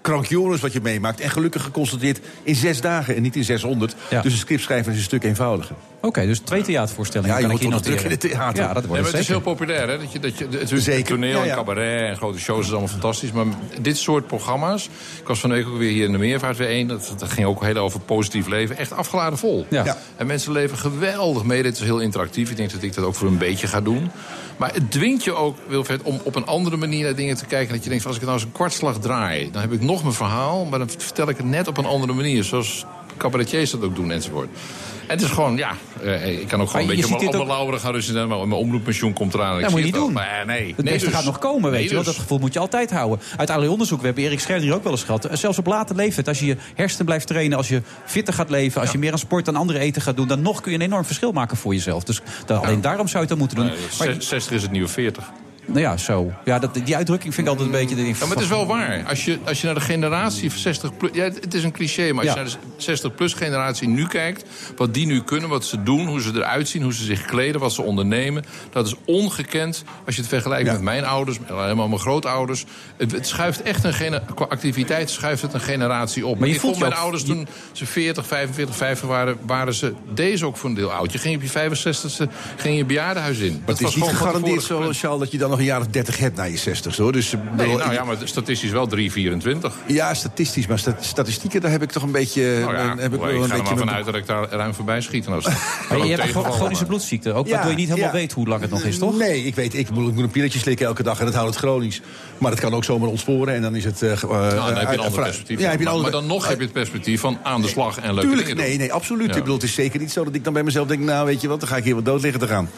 krankjoris 0.03 0.62
wat 0.62 0.74
je 0.74 0.79
meemaakt. 0.81 1.19
En 1.19 1.29
gelukkig 1.29 1.63
geconstateerd 1.63 2.19
in 2.43 2.55
zes 2.55 2.81
dagen 2.81 3.15
en 3.15 3.22
niet 3.22 3.36
in 3.36 3.43
600. 3.43 3.95
Ja. 4.10 4.22
Dus 4.22 4.31
het 4.31 4.41
scriptschrijven 4.41 4.91
is 4.91 4.98
een 4.98 5.03
stuk 5.03 5.24
eenvoudiger. 5.24 5.75
Oké, 6.01 6.25
dus 6.25 6.39
twee 6.39 6.62
theatervoorstellingen 6.62 7.36
Ja, 7.36 7.41
je 7.41 7.48
kan 7.48 7.55
ik 7.55 7.62
hier 7.62 7.69
noteren. 7.69 7.98
terug 7.98 8.05
in 8.05 8.12
het 8.12 8.19
theater. 8.19 8.63
Ja, 8.63 8.74
dat 8.74 8.75
Nee, 8.75 8.88
wordt 8.88 9.01
maar 9.03 9.12
het 9.12 9.22
is 9.22 9.27
heel 9.27 9.39
populair, 9.41 9.88
hè? 9.89 9.98
Dat 9.98 10.12
je, 10.12 10.19
dat 10.19 10.38
je, 10.38 10.48
het 10.51 10.72
is 10.72 10.83
Zeker. 10.83 11.05
toneel 11.13 11.36
Ja, 11.36 11.41
en 11.41 11.48
ja. 11.48 11.55
cabaret 11.55 12.10
en 12.10 12.15
grote 12.17 12.39
shows 12.39 12.65
is 12.65 12.69
allemaal 12.72 12.88
fantastisch. 12.88 13.31
Maar 13.31 13.45
dit 13.81 13.98
soort 13.98 14.27
programma's... 14.27 14.89
Ik 15.22 15.27
was 15.27 15.39
van 15.39 15.50
de 15.50 15.55
week 15.55 15.67
ook 15.67 15.77
weer 15.77 15.91
hier 15.91 16.05
in 16.05 16.12
de 16.12 16.17
Meervaart 16.17 16.57
weer 16.57 16.67
één. 16.67 16.88
Dat, 16.88 17.13
dat 17.17 17.29
ging 17.31 17.48
ook 17.48 17.63
heel 17.63 17.75
over 17.75 18.00
positief 18.00 18.48
leven. 18.48 18.77
Echt 18.77 18.91
afgeladen 18.93 19.38
vol. 19.38 19.65
Ja. 19.69 19.86
Ja. 19.86 19.98
En 20.17 20.27
mensen 20.27 20.51
leven 20.51 20.77
geweldig 20.77 21.43
mee. 21.43 21.63
Dit 21.63 21.74
is 21.75 21.81
heel 21.83 22.00
interactief. 22.00 22.50
Ik 22.50 22.57
denk 22.57 22.72
dat 22.72 22.81
ik 22.81 22.93
dat 22.93 23.05
ook 23.05 23.15
voor 23.15 23.27
een 23.27 23.38
beetje 23.38 23.67
ga 23.67 23.81
doen. 23.81 24.12
Maar 24.57 24.74
het 24.74 24.91
dwingt 24.91 25.24
je 25.24 25.33
ook, 25.33 25.57
Wilfred, 25.67 26.01
om 26.01 26.19
op 26.24 26.36
een 26.36 26.45
andere 26.45 26.77
manier 26.77 27.03
naar 27.03 27.15
dingen 27.15 27.38
te 27.38 27.45
kijken. 27.45 27.74
Dat 27.74 27.83
je 27.83 27.89
denkt, 27.89 28.05
als 28.05 28.15
ik 28.15 28.22
nou 28.22 28.33
eens 28.33 28.43
een 28.43 28.51
kwartslag 28.51 29.00
draai... 29.00 29.51
dan 29.51 29.62
heb 29.62 29.72
ik 29.72 29.81
nog 29.81 30.01
mijn 30.01 30.13
verhaal, 30.13 30.65
maar 30.65 30.79
dan 30.79 30.89
vertel 30.89 31.29
ik 31.29 31.38
het 31.38 31.45
net 31.45 31.67
op 31.67 31.77
een 31.77 31.86
andere 31.86 32.13
manier. 32.13 32.43
Zoals 32.43 32.86
cabaretiers 33.17 33.72
dat 33.72 33.84
ook 33.84 33.96
doen 33.96 34.12
enzovoort. 34.12 34.50
En 35.08 35.10
het 35.20 35.22
is 35.22 35.32
gewoon, 35.32 35.58
ja, 35.58 35.72
eh, 36.03 36.39
ik 36.39 36.48
kan 36.48 36.62
ook 36.62 36.70
gewoon 36.70 36.86
Maar 36.86 36.96
een 36.96 37.01
je 37.01 37.08
beetje 37.10 37.27
op 37.27 37.34
mijn 37.34 37.48
lauweren 37.48 37.79
gaan 37.79 37.91
rusten. 37.91 38.17
en 38.17 38.27
Mijn 38.27 38.51
omroeppensioen 38.51 39.13
komt 39.13 39.34
eraan. 39.34 39.62
Dat 39.62 39.70
moet 39.70 39.79
je 39.79 39.86
niet 39.86 39.93
doen. 39.93 40.13
Maar 40.13 40.43
nee, 40.46 40.67
Het 40.67 40.84
nee, 40.84 40.93
beste 40.93 41.08
dus. 41.08 41.15
gaat 41.15 41.25
nog 41.25 41.39
komen, 41.39 41.72
weet 41.72 41.79
Nee, 41.79 41.89
je 41.89 41.96
dus. 41.96 42.05
Dat 42.05 42.15
gevoel 42.15 42.39
moet 42.39 42.53
je 42.53 42.60
altijd 42.60 42.91
houden. 42.91 43.20
Uit 43.38 43.50
allerlei 43.50 43.72
onderzoeken, 43.72 44.05
we 44.08 44.13
hebben 44.13 44.24
Erik 44.32 44.39
Scherder 44.43 44.63
hier 44.63 44.74
ook 44.74 44.84
wel 44.84 44.91
eens 44.91 45.03
gehad. 45.03 45.25
eh, 45.25 45.36
Zelfs 45.38 45.58
op 45.58 45.65
late 45.65 45.96
leeftijd, 45.96 46.27
als 46.27 46.39
je 46.39 46.46
je 46.46 46.58
hersenen 46.75 47.05
blijft 47.05 47.27
trainen... 47.27 47.58
als 47.58 47.67
je 47.67 47.82
fitter 48.05 48.34
gaat 48.34 48.50
leven, 48.50 48.82
als 48.82 48.91
je 48.91 48.98
meer 48.98 49.12
aan 49.12 49.17
sport 49.17 49.48
en 49.48 49.55
andere 49.55 49.79
eten 49.79 50.01
gaat 50.01 50.15
doen... 50.15 50.27
dan 50.27 50.41
nog 50.41 50.62
kun 50.62 50.72
je 50.72 50.77
een 50.77 50.84
enorm 50.84 51.05
verschil 51.05 51.32
maken 51.32 51.58
voor 51.58 51.74
jezelf. 51.74 52.03
Dus 52.03 52.22
dan, 52.46 52.62
alleen 52.63 52.82
daarom 52.82 53.08
zou 53.08 53.24
je 53.24 53.29
het 53.29 53.29
dan 53.29 53.38
moeten 53.38 53.58
doen. 53.58 53.65
Nee, 53.65 53.75
Maar, 54.00 54.08
zes- 54.13 54.27
60 54.27 54.53
is 54.55 54.62
het 54.62 54.72
nieuwe 54.72 54.88
40. 54.88 55.32
Nou 55.65 55.79
ja, 55.79 55.98
zo. 55.98 56.32
Ja, 56.46 56.60
dat, 56.60 56.79
die 56.84 56.96
uitdrukking 56.96 57.34
vind 57.34 57.48
ik 57.48 57.53
altijd 57.53 57.74
een 57.74 57.79
beetje... 57.79 57.96
de- 57.96 58.01
Ja, 58.08 58.13
maar 58.20 58.29
het 58.29 58.39
is 58.39 58.48
wel 58.48 58.65
waar. 58.67 59.03
Als 59.08 59.25
je, 59.25 59.38
als 59.46 59.60
je 59.62 59.65
naar 59.65 59.75
de 59.75 59.82
generatie 59.82 60.50
van 60.51 60.60
60 60.60 60.98
plus... 60.98 61.12
Ja, 61.13 61.24
het 61.24 61.53
is 61.53 61.63
een 61.63 61.72
cliché, 61.72 62.12
maar 62.13 62.25
als 62.25 62.34
Ja. 62.34 62.39
je 62.41 62.48
naar 62.50 62.58
de 62.75 62.84
60 62.84 63.15
plus 63.15 63.34
generatie 63.34 63.88
nu 63.88 64.08
kijkt... 64.08 64.43
wat 64.77 64.93
die 64.93 65.05
nu 65.05 65.22
kunnen, 65.24 65.50
wat 65.50 65.65
ze 65.65 65.84
doen, 65.84 66.08
hoe 66.08 66.22
ze 66.22 66.32
eruit 66.36 66.67
zien... 66.67 66.84
hoe 66.84 66.93
ze 66.93 67.03
zich 67.03 67.25
kleden, 67.25 67.62
wat 67.62 67.74
ze 67.74 67.82
ondernemen... 67.82 68.43
dat 68.72 68.88
is 68.88 68.96
ongekend 69.05 69.84
als 70.05 70.15
je 70.15 70.22
het 70.22 70.29
vergelijkt 70.29 70.65
Ja. 70.65 70.72
met 70.74 70.82
mijn 70.82 71.05
ouders... 71.05 71.39
met 71.39 71.48
helemaal 71.50 71.88
mijn 71.88 72.00
grootouders. 72.01 72.65
Het, 72.98 73.12
het 73.12 73.27
schuift 73.27 73.62
echt 73.62 73.84
een... 73.84 73.91
Qua 74.36 74.46
activiteit 74.50 75.10
schuift 75.10 75.41
het 75.41 75.53
een 75.53 75.60
generatie 75.62 76.25
op. 76.25 76.39
Maar 76.39 76.48
je 76.48 76.53
ik 76.53 76.60
voelt 76.60 76.74
vond 76.77 76.84
je 76.86 76.89
mijn 76.89 76.96
ook- 77.00 77.03
ouders 77.13 77.24
toen 77.24 77.48
ze 77.72 77.86
40, 77.86 78.27
45, 78.27 78.75
50 78.75 79.08
waren... 79.08 79.38
waren 79.46 79.74
ze 79.74 79.93
deze 80.13 80.46
ook 80.46 80.58
voor 80.58 80.70
een 80.70 80.75
deel 80.75 80.91
oud. 80.91 81.12
Je 81.12 81.17
ging 81.17 81.36
op 81.36 81.41
je 81.41 81.50
65ste 81.50 82.32
ging 82.58 82.77
je 82.77 82.86
bejaardenhuis 82.86 83.38
in. 83.39 83.51
Maar 83.65 83.75
het 83.75 83.82
is 83.82 83.96
niet 83.96 84.05
gegarandeerd 84.05 84.63
zo, 84.63 84.89
Charles, 84.91 85.20
dat 85.20 85.32
je 85.32 85.38
dan 85.38 85.52
nog 85.53 85.62
een 85.62 85.72
jaar 85.72 85.79
of 85.79 85.88
30 85.88 86.17
hebt 86.17 86.36
na 86.38 86.43
je 86.43 86.57
60 86.57 86.98
hoor. 86.98 87.12
Dus, 87.12 87.31
Nee, 87.31 87.41
bedoel, 87.55 87.77
nou 87.77 87.93
ja, 87.93 88.03
maar 88.03 88.15
statistisch 88.24 88.72
wel 88.72 88.88
324. 88.88 89.74
ja, 89.88 90.13
statistisch. 90.13 90.67
Maar 90.67 90.79
sta- 90.79 90.98
statistieken, 91.00 91.62
daar 91.62 91.71
heb 91.71 91.82
ik 91.82 91.91
toch 91.91 92.04
een 92.04 92.12
beetje. 92.12 92.58
Nou 92.60 92.73
ja, 92.73 92.82
eh, 92.82 92.88
heb 92.88 92.97
ik 92.97 93.04
ik 93.04 93.10
wel 93.12 93.19
ga 93.19 93.25
een 93.28 93.41
er 93.41 93.47
beetje 93.47 93.63
maar 93.63 93.78
vanuit 93.78 94.06
dat 94.06 94.15
ik 94.15 94.28
daar 94.28 94.49
ruim 94.49 94.73
voorbij 94.73 95.01
schiet. 95.01 95.25
En 95.25 95.34
als 95.34 95.45
je 95.89 96.15
hebt 96.15 96.54
chronische 96.56 96.86
bloedziekte. 96.86 97.34
Ook 97.34 97.45
Ja, 97.47 97.51
waardoor 97.54 97.71
je 97.71 97.78
niet 97.78 97.88
helemaal 97.88 98.10
ja. 98.10 98.15
weet 98.15 98.32
hoe 98.32 98.47
lang 98.47 98.62
het 98.62 98.69
nog 98.69 98.84
is, 98.84 98.97
toch? 98.97 99.17
Nee, 99.17 99.43
ik 99.45 99.56
weet, 99.56 99.73
ik 99.73 99.89
moet, 99.89 100.08
ik 100.08 100.13
moet 100.13 100.23
een 100.23 100.30
pilletje 100.30 100.60
slikken 100.60 100.86
elke 100.86 101.04
dag 101.04 101.19
en 101.19 101.25
dat 101.25 101.34
houdt 101.34 101.49
het 101.49 101.60
chronisch. 101.60 102.01
Maar 102.43 102.51
het 102.51 102.62
kan 102.62 102.73
ook 102.73 102.84
zomaar 102.84 103.10
ontsporen 103.10 103.53
en 103.56 103.62
dan 103.62 103.75
is 103.75 103.84
het. 103.86 104.01
eh, 104.01 104.12
eh, 104.12 104.21
Nou, 104.29 104.39
dan 104.49 104.65
heb 104.65 104.75
je 104.75 104.79
een 104.82 104.88
uit- 104.88 104.99
ander 104.99 105.21
perspectief. 105.21 105.60
Ja, 105.60 105.69
heb 105.69 105.79
je 105.79 105.86
een 105.86 105.91
maar, 105.93 106.01
maar 106.01 106.12
dan 106.12 106.25
nog 106.27 106.47
heb 106.47 106.58
je 106.58 106.63
het 106.63 106.73
perspectief 106.73 107.19
van 107.21 107.38
aan 107.43 107.62
de 107.62 107.67
slag 107.67 107.97
en 107.99 108.13
leuke 108.13 108.27
Tuurlijk, 108.27 108.47
dingen 108.47 108.63
nee, 108.63 108.77
nee, 108.77 108.93
absoluut. 108.93 109.27
Ja. 109.29 109.34
Ik 109.34 109.39
bedoel, 109.39 109.56
het 109.56 109.63
is 109.63 109.73
zeker 109.73 109.99
niet 109.99 110.12
zo 110.12 110.23
dat 110.23 110.36
ik 110.36 110.43
dan 110.43 110.53
bij 110.53 110.63
mezelf 110.63 110.88
denk, 110.88 111.01
nou 111.01 111.25
weet 111.25 111.41
je 111.41 111.47
wat, 111.47 111.60
dan 111.60 111.69
ga 111.69 111.77
ik 111.77 111.84
hier 111.84 111.95
wat 111.95 112.06
dood 112.06 112.21
liggen 112.21 112.39
te 112.39 112.47
gaan. 112.47 112.69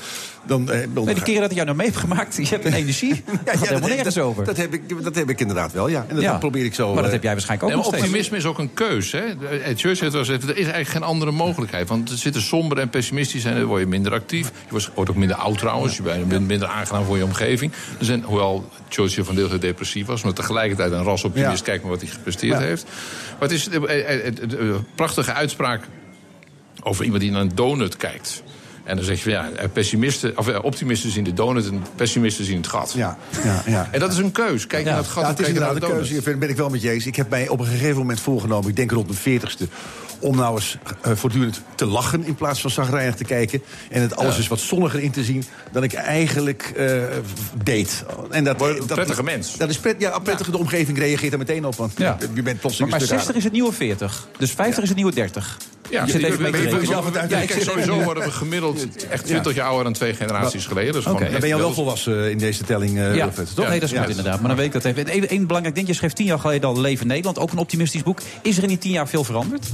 Dan, 0.48 0.72
eh, 0.72 0.88
Nee, 0.94 1.14
die 1.14 1.24
keren 1.24 1.42
dat 1.42 1.50
ik 1.50 1.56
jou 1.56 1.66
nou 1.66 1.78
mee 1.78 1.88
heb 1.88 1.96
gemaakt, 1.96 2.36
je 2.42 2.46
hebt 2.48 2.66
een 2.66 2.74
energie. 2.74 3.10
Ja, 3.16 3.22
ja, 3.46 3.52
helemaal 3.52 3.80
dat- 3.80 3.90
nergens 3.90 4.16
dat, 4.16 4.24
over. 4.24 4.46
Dat 4.46 4.58
heb, 4.58 4.74
ik, 4.74 5.04
dat 5.04 5.16
heb 5.16 5.30
ik 5.30 5.40
inderdaad 5.40 5.72
wel, 5.74 5.88
ja. 5.88 6.06
En 6.08 6.16
dat, 6.22 6.40
probeer 6.40 6.66
ik 6.66 6.74
zo. 6.74 6.86
maar 6.88 6.96
dat 6.96 7.06
eh, 7.06 7.12
heb 7.12 7.24
jij 7.24 7.32
waarschijnlijk 7.32 7.70
ook 7.72 7.82
Nee, 7.82 7.92
maar 7.92 8.00
optimisme 8.00 8.38
is 8.38 8.46
ook 8.46 8.60
een 8.60 8.74
keus. 8.74 9.12
Hè? 9.12 9.22
Het 9.50 9.80
Church 9.80 10.00
heeft 10.00 10.12
wel 10.14 10.22
gezegd, 10.24 10.44
er 10.44 10.50
is 10.50 10.56
eigenlijk 10.56 10.88
geen 10.90 11.04
andere 11.04 11.32
mogelijkheid. 11.32 11.88
Want 11.88 12.10
er 12.12 12.18
zitten 12.18 12.42
somber 12.42 12.78
en 12.78 12.90
pessimistisch 12.90 13.42
zijn, 13.42 13.56
dan 13.56 13.66
word 13.66 13.82
je 13.82 13.88
minder 13.88 14.14
actief. 14.14 14.48
Je 14.48 14.70
wordt 14.72 14.90
wordt 14.94 15.10
ook 15.10 15.16
minder 15.16 15.38
oud 15.38 15.58
trouwens. 15.58 15.96
Je 15.96 16.02
bent 16.28 16.48
minder 16.48 16.68
aangenaam 16.68 17.06
voor 17.06 17.18
je 17.18 17.24
omgeving. 17.24 17.72
Er 18.00 18.06
zijn, 18.06 18.24
hoewel 18.24 18.70
Churchill 18.90 19.24
van 19.24 19.36
deel 19.36 19.50
depressief 19.60 20.06
was... 20.06 20.24
maar 20.24 20.34
tegelijkertijd 20.34 20.92
een 20.92 21.04
rasoptimist. 21.04 21.58
Ja. 21.58 21.64
Kijk 21.72 21.82
maar 21.82 21.92
wat 21.92 22.02
hij 22.02 22.10
gepresteerd 22.10 22.54
Ja. 22.54 22.60
heeft. 22.60 22.84
Maar 23.40 23.50
het 23.50 23.52
is 23.52 23.66
een 23.66 23.88
eh, 23.88 24.28
eh, 24.28 24.28
eh, 24.70 24.76
prachtige 24.96 25.34
uitspraak 25.34 25.84
over 26.84 27.04
iemand 27.04 27.22
die 27.22 27.32
naar 27.32 27.42
een 27.42 27.56
donut 27.56 27.98
kijkt. 27.98 28.44
En 28.84 28.96
dan 28.96 29.06
zeg 29.06 29.16
je 29.18 29.24
van 29.24 29.32
ja, 29.32 29.50
pessimisten, 29.74 30.38
of, 30.38 30.60
optimisten 30.60 31.12
zien 31.12 31.24
de 31.24 31.34
donut 31.34 31.70
en 31.70 31.84
pessimisten 31.96 32.46
zien 32.46 32.58
het 32.58 32.68
gat. 32.68 32.94
Ja, 32.96 33.18
ja, 33.44 33.64
ja. 33.66 33.88
En 33.92 34.00
dat 34.00 34.12
is 34.12 34.18
een 34.18 34.32
keus. 34.32 34.68
Kijk 34.68 34.84
Ja. 34.84 34.90
naar 34.90 34.98
het 35.00 35.08
gat 35.08 35.24
Ja, 35.24 35.30
het 35.30 35.40
is 35.40 35.46
kijk 35.46 35.58
naar 35.58 35.68
inderdaad 35.68 35.90
de 35.90 35.96
een 35.96 36.02
donut. 36.02 36.10
keuze. 36.10 36.30
Daar 36.30 36.40
ben 36.40 36.50
ik 36.50 36.56
wel 36.56 36.70
met 36.70 36.82
je 36.82 36.90
eens. 36.92 37.06
Ik 37.06 37.16
heb 37.16 37.30
mij 37.30 37.48
op 37.48 37.60
een 37.60 37.66
gegeven 37.66 37.98
moment 37.98 38.20
voorgenomen, 38.20 38.70
ik 38.70 38.76
denk 38.76 38.92
rond 38.92 39.08
mijn 39.08 39.20
veertigste... 39.20 39.68
om 40.26 40.36
nou 40.36 40.56
eens 40.56 40.78
eh, 41.02 41.12
voortdurend 41.16 41.62
te 41.76 41.86
lachen 41.86 42.26
in 42.26 42.36
plaats 42.36 42.62
van 42.62 42.70
zagrijnig 42.72 43.16
te 43.16 43.24
kijken. 43.24 43.62
En 43.90 44.02
het 44.02 44.16
alles 44.16 44.32
Ja. 44.34 44.38
eens 44.38 44.48
wat 44.48 44.60
zonniger 44.60 45.00
in 45.00 45.12
te 45.12 45.24
zien 45.24 45.44
dan 45.72 45.84
ik 45.84 45.94
eigenlijk 45.94 46.74
eh, 46.76 47.04
deed. 47.64 48.04
En 48.30 48.44
dat, 48.44 48.58
Word 48.58 48.72
een 48.80 48.88
dat, 48.88 48.96
prettige 48.96 49.24
mens. 49.24 49.58
Dat 49.58 49.70
is 49.70 49.78
pret, 49.78 49.96
ja, 50.00 50.20
prettige 50.20 50.52
de 50.52 50.58
omgeving 50.58 50.98
reageert 50.98 51.32
er 51.34 51.38
meteen 51.38 51.66
op. 51.66 51.76
Want 51.76 51.94
Ja. 51.98 52.18
je 52.34 52.42
bent 52.42 52.60
plotseling 52.60 52.92
Maar, 52.92 53.00
maar 53.00 53.00
een 53.00 53.06
stuk 53.06 53.18
60 53.18 53.36
is 53.36 53.44
het 53.44 53.54
nieuwe 53.54 53.72
40. 53.72 54.28
Dus 54.38 54.52
50 54.52 54.84
is 54.84 54.90
het 54.90 54.98
nieuwe 54.98 55.14
30. 55.14 55.58
Ja, 55.90 56.06
je 56.06 56.12
zit 56.12 56.24
even 56.24 56.42
mee 56.42 56.52
te 56.52 57.28
Kijk, 57.28 57.56
sowieso 57.62 58.02
worden 58.04 58.24
we 58.24 58.32
gemiddeld 58.32 59.06
echt 59.10 59.26
20 59.26 59.54
jaar 59.56 59.66
ouder 59.66 59.84
dan 59.84 59.94
twee 59.94 60.14
generaties 60.14 60.66
geleden. 60.66 60.96
Is 60.96 61.04
gewoon 61.04 61.22
Dan 61.22 61.40
ben 61.40 61.48
je 61.48 61.54
al 61.54 61.60
wel 61.60 61.74
volwassen 61.74 62.32
in 62.32 62.38
deze 62.38 62.64
telling, 62.64 62.98
eh 62.98 63.16
Ja, 63.16 63.24
Wilfred, 63.26 63.56
toch? 63.56 63.68
nee, 63.68 63.80
dat 63.80 63.92
is 63.92 63.98
goed 64.00 64.10
inderdaad. 64.10 64.40
Maar 64.40 64.48
dan 64.48 64.58
weet 64.58 64.66
ik 64.66 64.72
dat 64.72 64.86
even. 64.86 65.16
Eén 65.16 65.28
één 65.28 65.48
belangrijk 65.48 65.76
ding. 65.76 65.88
Je 65.88 65.94
schreef 65.94 66.14
tien 66.14 66.26
jaar 66.26 66.40
geleden 66.40 66.70
al 66.70 66.80
Leven 66.80 67.08
Nederland. 67.08 67.40
Ook 67.40 67.52
een 67.52 67.58
optimistisch 67.58 68.04
boek. 68.04 68.20
Is 68.42 68.58
er 68.58 68.64
in 68.64 68.70
die 68.70 68.78
tien 68.78 68.92
jaar 68.92 69.08
veel 69.08 69.24
veranderd? 69.24 69.66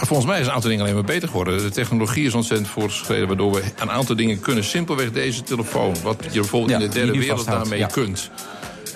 Volgens 0.00 0.28
mij 0.28 0.40
is 0.40 0.46
een 0.46 0.52
aantal 0.52 0.68
dingen 0.68 0.84
alleen 0.84 0.96
maar 0.96 1.04
beter 1.04 1.28
geworden. 1.28 1.58
De 1.58 1.70
technologie 1.70 2.26
is 2.26 2.34
ontzettend 2.34 2.68
voortgeschreden, 2.68 3.26
waardoor 3.26 3.52
we 3.52 3.62
een 3.76 3.90
aantal 3.90 4.16
dingen 4.16 4.40
kunnen. 4.40 4.64
Simpelweg 4.64 5.12
deze 5.12 5.42
telefoon, 5.42 5.94
wat 6.02 6.24
je 6.30 6.40
bijvoorbeeld 6.40 6.70
Ja, 6.70 6.78
in 6.78 6.90
de 6.90 6.94
derde 6.98 7.18
wereld 7.18 7.46
daarmee 7.46 7.86
kunt. 7.86 8.30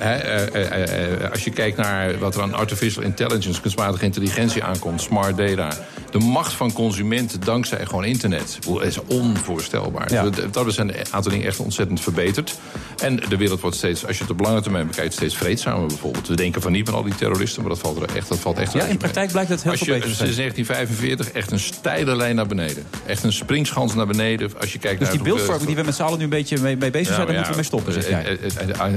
Eh, 0.00 0.54
eh, 0.54 1.22
eh, 1.22 1.30
als 1.30 1.44
je 1.44 1.50
kijkt 1.50 1.76
naar 1.76 2.18
wat 2.18 2.34
er 2.34 2.42
aan 2.42 2.54
artificial 2.54 3.04
intelligence, 3.04 3.60
kunstmatige 3.60 4.04
intelligentie 4.04 4.64
aankomt, 4.64 5.00
smart 5.00 5.36
data. 5.36 5.72
De 6.10 6.18
macht 6.18 6.52
van 6.52 6.72
consumenten 6.72 7.40
dankzij 7.40 7.86
gewoon 7.86 8.04
internet. 8.04 8.58
Is 8.80 8.98
onvoorstelbaar. 9.06 10.12
Ja. 10.12 10.22
Dat, 10.22 10.54
dat 10.54 10.74
zijn 10.74 10.88
een 10.88 11.04
aantal 11.10 11.32
dingen 11.32 11.46
echt 11.46 11.58
ontzettend 11.58 12.00
verbeterd. 12.00 12.58
En 13.02 13.16
de 13.28 13.36
wereld 13.36 13.60
wordt 13.60 13.76
steeds, 13.76 14.06
als 14.06 14.16
je 14.16 14.22
het 14.22 14.32
op 14.32 14.40
lange 14.40 14.60
termijn 14.60 14.86
bekijkt, 14.86 15.12
steeds 15.12 15.36
vreedzamer 15.36 15.86
bijvoorbeeld. 15.86 16.28
We 16.28 16.34
denken 16.34 16.62
van 16.62 16.72
niet 16.72 16.88
van 16.88 16.94
al 16.94 17.02
die 17.02 17.14
terroristen, 17.14 17.62
maar 17.62 17.70
dat 17.70 17.80
valt 17.80 18.02
er 18.02 18.16
echt, 18.16 18.28
dat 18.28 18.38
valt 18.38 18.58
echt 18.58 18.72
Ja, 18.72 18.80
in 18.80 18.86
mee. 18.86 18.96
praktijk 18.96 19.30
blijkt 19.30 19.50
het 19.50 19.62
heel 19.62 19.76
veel 19.76 19.86
beter 19.86 20.08
te 20.08 20.14
sinds 20.14 20.34
zijn. 20.34 20.52
1945 20.54 21.30
echt 21.30 21.50
een 21.50 21.58
steile 21.58 22.16
lijn 22.16 22.36
naar 22.36 22.46
beneden. 22.46 22.84
Echt 23.06 23.22
een 23.22 23.32
springschans 23.32 23.94
naar 23.94 24.06
beneden. 24.06 24.50
Als 24.60 24.72
je 24.72 24.78
kijkt 24.78 24.98
Dus 24.98 25.08
naar 25.08 25.16
die 25.16 25.26
beeldvorming 25.26 25.66
die 25.66 25.76
we 25.76 25.82
met 25.82 25.94
z'n 25.94 26.02
allen 26.02 26.18
nu 26.18 26.24
een 26.24 26.30
beetje 26.30 26.58
mee, 26.58 26.76
mee 26.76 26.90
bezig 26.90 27.14
zijn, 27.14 27.26
daar 27.26 27.34
moeten 27.34 27.52
we 27.52 27.58
mee 27.58 27.66
stoppen, 27.66 27.92
zeg 27.92 28.08
jij. 28.08 28.38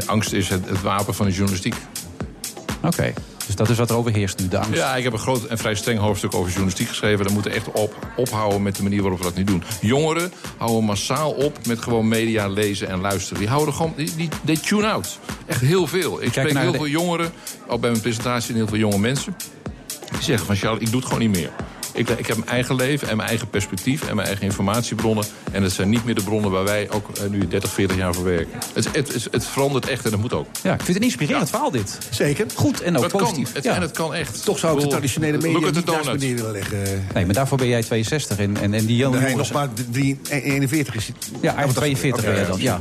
Angst 0.05 0.33
is 0.33 0.49
het, 0.49 0.69
het 0.69 0.81
wapen 0.97 1.13
van 1.13 1.25
de 1.25 1.31
journalistiek. 1.31 1.75
Oké. 2.83 3.13
Dus 3.45 3.55
dat 3.55 3.69
is 3.69 3.77
wat 3.77 3.89
er 3.89 3.95
overheerst 3.95 4.39
nu, 4.39 4.47
de 4.47 4.57
angst. 4.57 4.73
Ja, 4.73 4.95
ik 4.95 5.03
heb 5.03 5.13
een 5.13 5.19
groot 5.19 5.45
en 5.45 5.57
vrij 5.57 5.75
streng 5.75 5.99
hoofdstuk 5.99 6.33
over 6.35 6.47
journalistiek 6.49 6.87
geschreven. 6.87 7.25
We 7.25 7.31
moeten 7.31 7.51
echt 7.51 7.71
op, 7.71 8.07
ophouden 8.15 8.61
met 8.61 8.75
de 8.75 8.83
manier 8.83 9.01
waarop 9.01 9.19
we 9.19 9.25
dat 9.25 9.35
nu 9.35 9.43
doen. 9.43 9.63
Jongeren 9.81 10.31
houden 10.57 10.83
massaal 10.83 11.31
op 11.31 11.65
met 11.67 11.81
gewoon 11.81 12.07
media 12.07 12.47
lezen 12.47 12.87
en 12.89 12.99
luisteren. 13.01 13.39
Die 13.39 13.47
houden 13.47 13.73
gewoon, 13.73 13.93
die, 13.95 14.15
die 14.15 14.29
they 14.45 14.57
tune 14.57 14.87
out. 14.91 15.19
Echt 15.45 15.61
heel 15.61 15.87
veel. 15.87 16.21
Ik 16.23 16.29
spreek 16.29 16.57
heel 16.57 16.71
de- 16.71 16.77
veel 16.77 16.87
jongeren, 16.87 17.31
ook 17.67 17.81
bij 17.81 17.89
mijn 17.89 18.01
presentatie, 18.01 18.49
en 18.49 18.55
heel 18.55 18.67
veel 18.67 18.77
jonge 18.77 18.97
mensen. 18.99 19.35
Die 20.11 20.21
zeggen 20.21 20.45
van, 20.45 20.55
Charles, 20.55 20.81
ik 20.81 20.87
doe 20.91 20.99
het 20.99 21.05
gewoon 21.09 21.19
niet 21.27 21.35
meer. 21.37 21.49
Ik, 21.93 22.09
ik 22.09 22.27
heb 22.27 22.37
mijn 22.37 22.49
eigen 22.49 22.75
leven 22.75 23.09
en 23.09 23.17
mijn 23.17 23.29
eigen 23.29 23.49
perspectief 23.49 24.07
en 24.07 24.15
mijn 24.15 24.27
eigen 24.27 24.45
informatiebronnen. 24.45 25.25
En 25.51 25.61
dat 25.61 25.71
zijn 25.71 25.89
niet 25.89 26.05
meer 26.05 26.15
de 26.15 26.23
bronnen 26.23 26.51
waar 26.51 26.63
wij 26.63 26.87
ook 26.91 27.09
eh, 27.17 27.29
nu 27.29 27.47
30, 27.47 27.71
40 27.71 27.97
jaar 27.97 28.13
voor 28.13 28.23
werken. 28.23 28.59
Het, 28.73 28.85
het, 28.93 29.13
het, 29.13 29.27
het 29.31 29.45
verandert 29.45 29.87
echt 29.87 30.05
en 30.05 30.11
dat 30.11 30.19
moet 30.19 30.33
ook. 30.33 30.47
Ja, 30.61 30.71
ik 30.73 30.75
vind 30.81 30.87
het 30.87 30.97
een 30.97 31.03
inspirerend 31.03 31.49
verhaal 31.49 31.71
dit. 31.71 31.97
Zeker. 32.09 32.45
Goed 32.55 32.81
en 32.81 32.95
ook 32.97 33.03
Het 33.03 33.11
kan, 33.11 33.21
positief. 33.21 33.53
het, 33.53 33.63
ja. 33.63 33.75
en 33.75 33.81
het 33.81 33.91
kan 33.91 34.13
echt. 34.13 34.43
Toch 34.45 34.59
zou 34.59 34.75
ik 34.77 34.83
de 34.83 34.87
traditionele 34.89 35.37
media 35.37 35.69
niet 35.69 35.85
naast 35.85 36.03
beneden 36.05 36.35
willen 36.35 36.51
leggen. 36.51 37.05
Nee, 37.13 37.25
maar 37.25 37.33
daarvoor 37.33 37.57
ben 37.57 37.67
jij 37.67 37.83
62 37.83 38.37
en, 38.37 38.57
en, 38.61 38.73
en 38.73 38.85
die 38.85 38.97
jonge 38.97 39.19
Nee, 39.19 39.35
nog 39.35 39.51
maar 39.51 39.67
drie- 39.91 40.19
41 40.29 40.95
is 40.95 41.05
Ja, 41.07 41.13
Oh, 41.13 41.57
eigenlijk 41.57 41.73
dat 41.73 41.83
is 41.83 41.99
42 41.99 42.25
ben 42.25 42.39
je 42.39 42.45
dan. 42.47 42.61
Ja. 42.61 42.79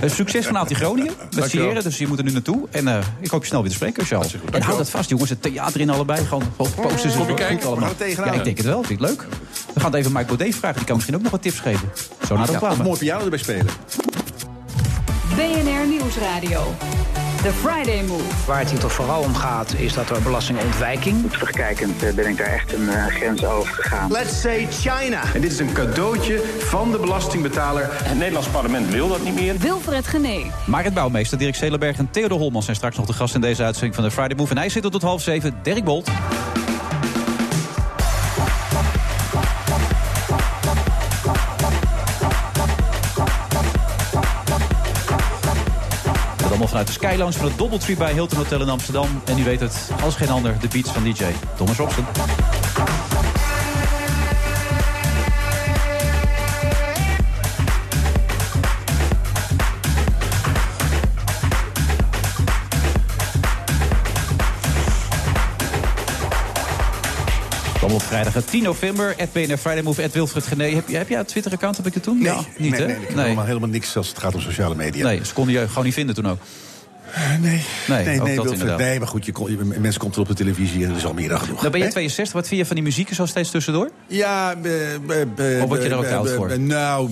Eh, 0.00 0.10
succes 0.10 0.46
vanavond 0.46 0.70
in 0.70 0.76
Groningen. 0.76 1.12
Met. 1.36 1.50
Sierra, 1.50 1.80
dus 1.80 1.98
je 1.98 2.06
moet 2.06 2.18
er 2.18 2.24
nu 2.24 2.30
naartoe. 2.32 2.66
En 2.70 2.88
eh, 2.88 2.98
ik 3.20 3.30
hoop 3.30 3.40
je 3.40 3.46
snel 3.48 3.60
weer 3.60 3.70
te 3.70 3.76
spreken, 3.76 4.04
Charles. 4.04 4.32
En 4.32 4.38
hou 4.38 4.50
Dankjewel. 4.50 4.78
dat 4.78 4.90
vast, 4.90 5.08
jongens. 5.10 5.30
Het 5.30 5.42
theater 5.42 5.80
in 5.80 5.90
allebei. 5.90 6.24
Gewoon, 6.24 6.42
posters. 6.56 7.12
Kom 7.14 7.22
je 7.22 7.28
goed 7.28 7.34
kijken? 7.34 7.66
allemaal. 7.66 7.88
Gaan 7.88 7.96
we 7.98 8.04
tegenaan? 8.04 8.32
Ja, 8.32 8.38
ik 8.38 8.44
denk 8.44 8.53
het 8.56 8.66
wel. 8.66 8.82
Vind 8.82 9.00
je 9.00 9.06
het 9.06 9.16
leuk? 9.16 9.26
We 9.74 9.80
gaan 9.80 9.90
het 9.90 10.00
even 10.00 10.12
Mike 10.12 10.26
Baudet 10.26 10.54
vragen. 10.54 10.76
Die 10.76 10.86
kan 10.86 10.94
misschien 10.94 11.16
ook 11.16 11.22
nog 11.22 11.30
wat 11.30 11.42
tips 11.42 11.60
geven. 11.60 11.88
Zo 12.26 12.36
na 12.36 12.44
de 12.44 12.52
reclame. 12.52 12.82
mooi 12.82 12.98
piano 12.98 13.24
erbij 13.24 13.38
spelen. 13.38 13.66
BNR 15.36 15.86
Nieuwsradio. 15.86 16.74
The 17.44 17.52
Friday 17.52 18.02
Move. 18.02 18.46
Waar 18.46 18.58
het 18.58 18.70
hier 18.70 18.78
toch 18.78 18.92
vooral 18.92 19.22
om 19.22 19.34
gaat, 19.34 19.74
is 19.74 19.92
dat 19.92 20.10
er 20.10 20.22
belastingontwijking... 20.22 21.30
Terugkijkend 21.30 22.02
eh, 22.02 22.14
ben 22.14 22.28
ik 22.28 22.36
daar 22.36 22.46
echt 22.46 22.72
een 22.72 22.88
eh, 22.88 23.06
grens 23.06 23.44
over 23.44 23.74
gegaan. 23.74 24.10
Let's 24.10 24.40
say 24.40 24.66
China. 24.70 25.22
En 25.34 25.40
dit 25.40 25.52
is 25.52 25.58
een 25.58 25.72
cadeautje 25.72 26.42
van 26.58 26.90
de 26.90 26.98
belastingbetaler. 26.98 27.88
Het 27.90 28.18
Nederlands 28.18 28.48
parlement 28.48 28.90
wil 28.90 29.08
dat 29.08 29.24
niet 29.24 29.34
meer. 29.34 29.58
Wilfred 29.58 30.06
Genee. 30.06 30.50
Marit 30.66 30.94
Bouwmeester, 30.94 31.38
Dirk 31.38 31.54
Zelenberg 31.54 31.98
en 31.98 32.10
Theodor 32.10 32.38
Holman 32.38 32.62
zijn 32.62 32.76
straks 32.76 32.96
nog 32.96 33.06
de 33.06 33.12
gast 33.12 33.34
in 33.34 33.40
deze 33.40 33.62
uitzending 33.62 33.94
van 33.94 34.04
de 34.04 34.10
Friday 34.10 34.36
Move. 34.36 34.50
En 34.50 34.58
hij 34.58 34.68
zit 34.68 34.84
er 34.84 34.90
tot 34.90 35.02
half 35.02 35.22
zeven. 35.22 35.54
Dirk 35.62 35.84
Bolt. 35.84 36.10
Vanuit 46.74 46.94
de 46.94 47.06
Skylounge 47.06 47.32
van 47.32 47.46
het 47.46 47.58
Doubletree 47.58 47.96
bij 47.96 48.12
Hilton 48.12 48.38
Hotel 48.38 48.60
in 48.60 48.68
Amsterdam. 48.68 49.22
En 49.24 49.38
u 49.38 49.44
weet 49.44 49.60
het, 49.60 49.90
als 50.02 50.16
geen 50.16 50.28
ander, 50.28 50.56
de 50.60 50.68
beats 50.68 50.90
van 50.90 51.04
DJ 51.04 51.24
Thomas 51.56 51.76
Robson. 51.76 52.04
Op 67.94 68.02
vrijdag 68.02 68.44
10 68.44 68.62
november. 68.62 69.14
At 69.20 69.32
BNR 69.32 69.56
Friday 69.56 69.82
Move, 69.82 70.02
at 70.02 70.12
Wilfred 70.12 70.46
Genee. 70.46 70.74
Heb, 70.74 70.88
je- 70.88 70.96
heb 70.96 71.08
jij 71.08 71.18
een 71.18 71.24
Twitter-account? 71.24 71.76
Heb 71.76 71.86
ik 71.86 71.94
het 71.94 72.02
toen? 72.02 72.16
Nee, 72.18 72.32
ja, 72.32 72.40
niet 72.58 72.70
nee, 72.70 72.80
hè? 72.80 72.86
nee, 72.86 72.96
ik 72.96 73.08
heb 73.08 73.16
helemaal, 73.18 73.44
helemaal 73.44 73.68
niks 73.68 73.96
als 73.96 74.08
het 74.08 74.18
gaat 74.18 74.34
om 74.34 74.40
sociale 74.40 74.74
media. 74.74 75.04
Nee, 75.06 75.24
ze 75.24 75.32
konden 75.32 75.54
je 75.54 75.68
gewoon 75.68 75.84
niet 75.84 75.94
vinden 75.94 76.14
toen 76.14 76.26
ook. 76.28 76.38
nee, 77.40 77.64
Nee, 77.88 78.04
nee, 78.04 78.20
nee, 78.20 78.36
dat 78.36 78.44
Wilfred, 78.44 78.76
nee 78.76 78.98
maar 78.98 79.08
goed, 79.08 79.24
je 79.24 79.32
kon, 79.32 79.50
je, 79.50 79.56
mensen 79.78 80.00
komt 80.00 80.14
er 80.14 80.20
op 80.20 80.26
de 80.28 80.34
televisie 80.34 80.84
en 80.84 80.90
er 80.90 80.96
is 80.96 81.04
al 81.04 81.12
meer 81.14 81.28
dan 81.28 81.38
genoeg. 81.40 81.58
Nou 81.58 81.70
ben 81.70 81.80
je 81.80 81.86
Hè? 81.86 81.92
62, 81.92 82.34
wat 82.34 82.46
vind 82.48 82.60
je 82.60 82.66
van 82.66 82.74
die 82.76 82.84
muziek 82.84 83.14
zo 83.14 83.26
steeds 83.26 83.50
tussendoor? 83.50 83.90
Ja, 84.06 84.54
eh, 84.62 84.94
eh, 84.94 85.56
eh, 85.56 85.62
Of 85.62 85.68
word 85.68 85.82
je 85.82 85.88
er 85.88 85.96
ook 85.96 86.04
eh, 86.04 86.16
oud 86.16 86.28
eh, 86.28 86.34
voor? 86.34 86.48
eh, 86.50 86.58
Nou, 86.58 87.10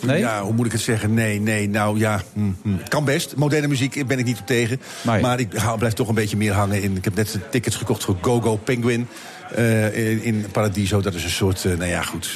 Nee? 0.00 0.18
ja, 0.18 0.42
hoe 0.42 0.52
moet 0.52 0.66
ik 0.66 0.72
het 0.72 0.80
zeggen? 0.80 1.14
Nee, 1.14 1.40
nee, 1.40 1.68
nou 1.68 1.98
ja, 1.98 2.22
hm, 2.32 2.40
hm. 2.62 2.68
kan 2.88 3.04
best. 3.04 3.36
Moderne 3.36 3.68
muziek 3.68 4.06
ben 4.06 4.18
ik 4.18 4.24
niet 4.24 4.38
op 4.40 4.46
tegen. 4.46 4.80
Maar 5.02 5.20
Maar, 5.20 5.40
ik 5.40 5.52
hou, 5.52 5.78
blijf 5.78 5.92
toch 5.94 6.08
een 6.08 6.14
beetje 6.14 6.36
meer 6.36 6.52
hangen 6.52 6.82
in... 6.82 6.96
Ik 6.96 7.04
heb 7.04 7.14
net 7.14 7.38
tickets 7.50 7.76
gekocht 7.76 8.04
voor 8.04 8.16
Go 8.20 8.40
Go 8.40 8.56
Penguin. 8.56 9.08
Eh, 9.50 10.10
in, 10.12 10.22
in 10.22 10.46
Paradiso, 10.52 11.00
dat 11.00 11.14
is 11.14 11.24
een 11.24 11.30
soort, 11.30 11.64
eh, 11.64 11.76
nou 11.76 11.90
ja, 11.90 12.02
goed, 12.02 12.28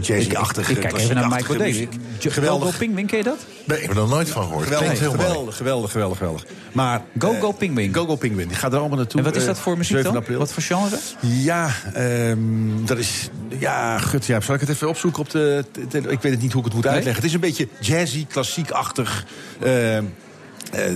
jazzy-achtig. 0.00 0.68
Ik 0.70 0.80
kijk 0.80 0.96
even 0.98 1.14
naar 1.14 1.28
Mike 1.28 1.42
klassiek-achtige 1.44 1.58
Baudet. 1.58 1.90
muziek. 2.20 2.46
Go 2.48 2.58
Go 2.58 2.70
Pingwing, 2.78 3.08
ken 3.08 3.18
je 3.18 3.24
dat? 3.24 3.38
Nee, 3.64 3.76
ik 3.76 3.82
heb 3.82 3.92
er 3.92 3.96
nog 3.96 4.08
nooit 4.10 4.28
van 4.28 4.42
gehoord. 4.42 4.64
Geweldig, 4.64 4.98
geweldig, 4.98 5.56
geweldig, 5.56 5.90
geweldig, 5.90 6.18
geweldig. 6.18 6.44
Maar, 6.72 7.02
Go 7.18 7.32
eh, 7.32 7.40
Go 7.40 7.52
Pingwing. 7.52 7.94
Go 7.94 8.04
Go 8.06 8.16
Penguin, 8.16 8.48
die 8.48 8.56
gaat 8.56 8.72
er 8.72 8.78
allemaal 8.78 8.96
naartoe. 8.96 9.18
En 9.20 9.26
wat 9.26 9.36
is 9.36 9.42
eh, 9.42 9.48
dat 9.48 9.58
voor 9.58 9.76
muziek 9.76 9.96
7 9.96 10.12
dan? 10.12 10.22
april. 10.22 10.38
Wat 10.38 10.52
voor 10.52 10.62
genre? 10.62 10.96
Ja, 11.20 11.70
ehm, 11.94 12.38
dat 12.84 12.98
is. 12.98 13.28
Ja, 13.58 13.98
gut, 13.98 14.26
ja, 14.26 14.40
zal 14.40 14.54
ik 14.54 14.60
het 14.60 14.68
even 14.70 14.88
opzoeken 14.88 15.20
op 15.20 15.30
de. 15.30 15.64
de- 15.72 15.86
de- 16.00 16.08
ik 16.08 16.20
weet 16.20 16.32
het 16.32 16.40
niet 16.42 16.52
hoe 16.52 16.60
ik 16.60 16.66
het 16.66 16.74
moet 16.74 16.84
Nee? 16.84 16.92
uitleggen. 16.92 17.22
Het 17.22 17.30
is 17.30 17.34
een 17.34 17.40
beetje 17.40 17.68
jazzy, 17.80 18.26
klassiek-achtig. 18.26 19.24
ehm, 19.60 20.04
eh, 20.72 20.86
eh, 20.88 20.94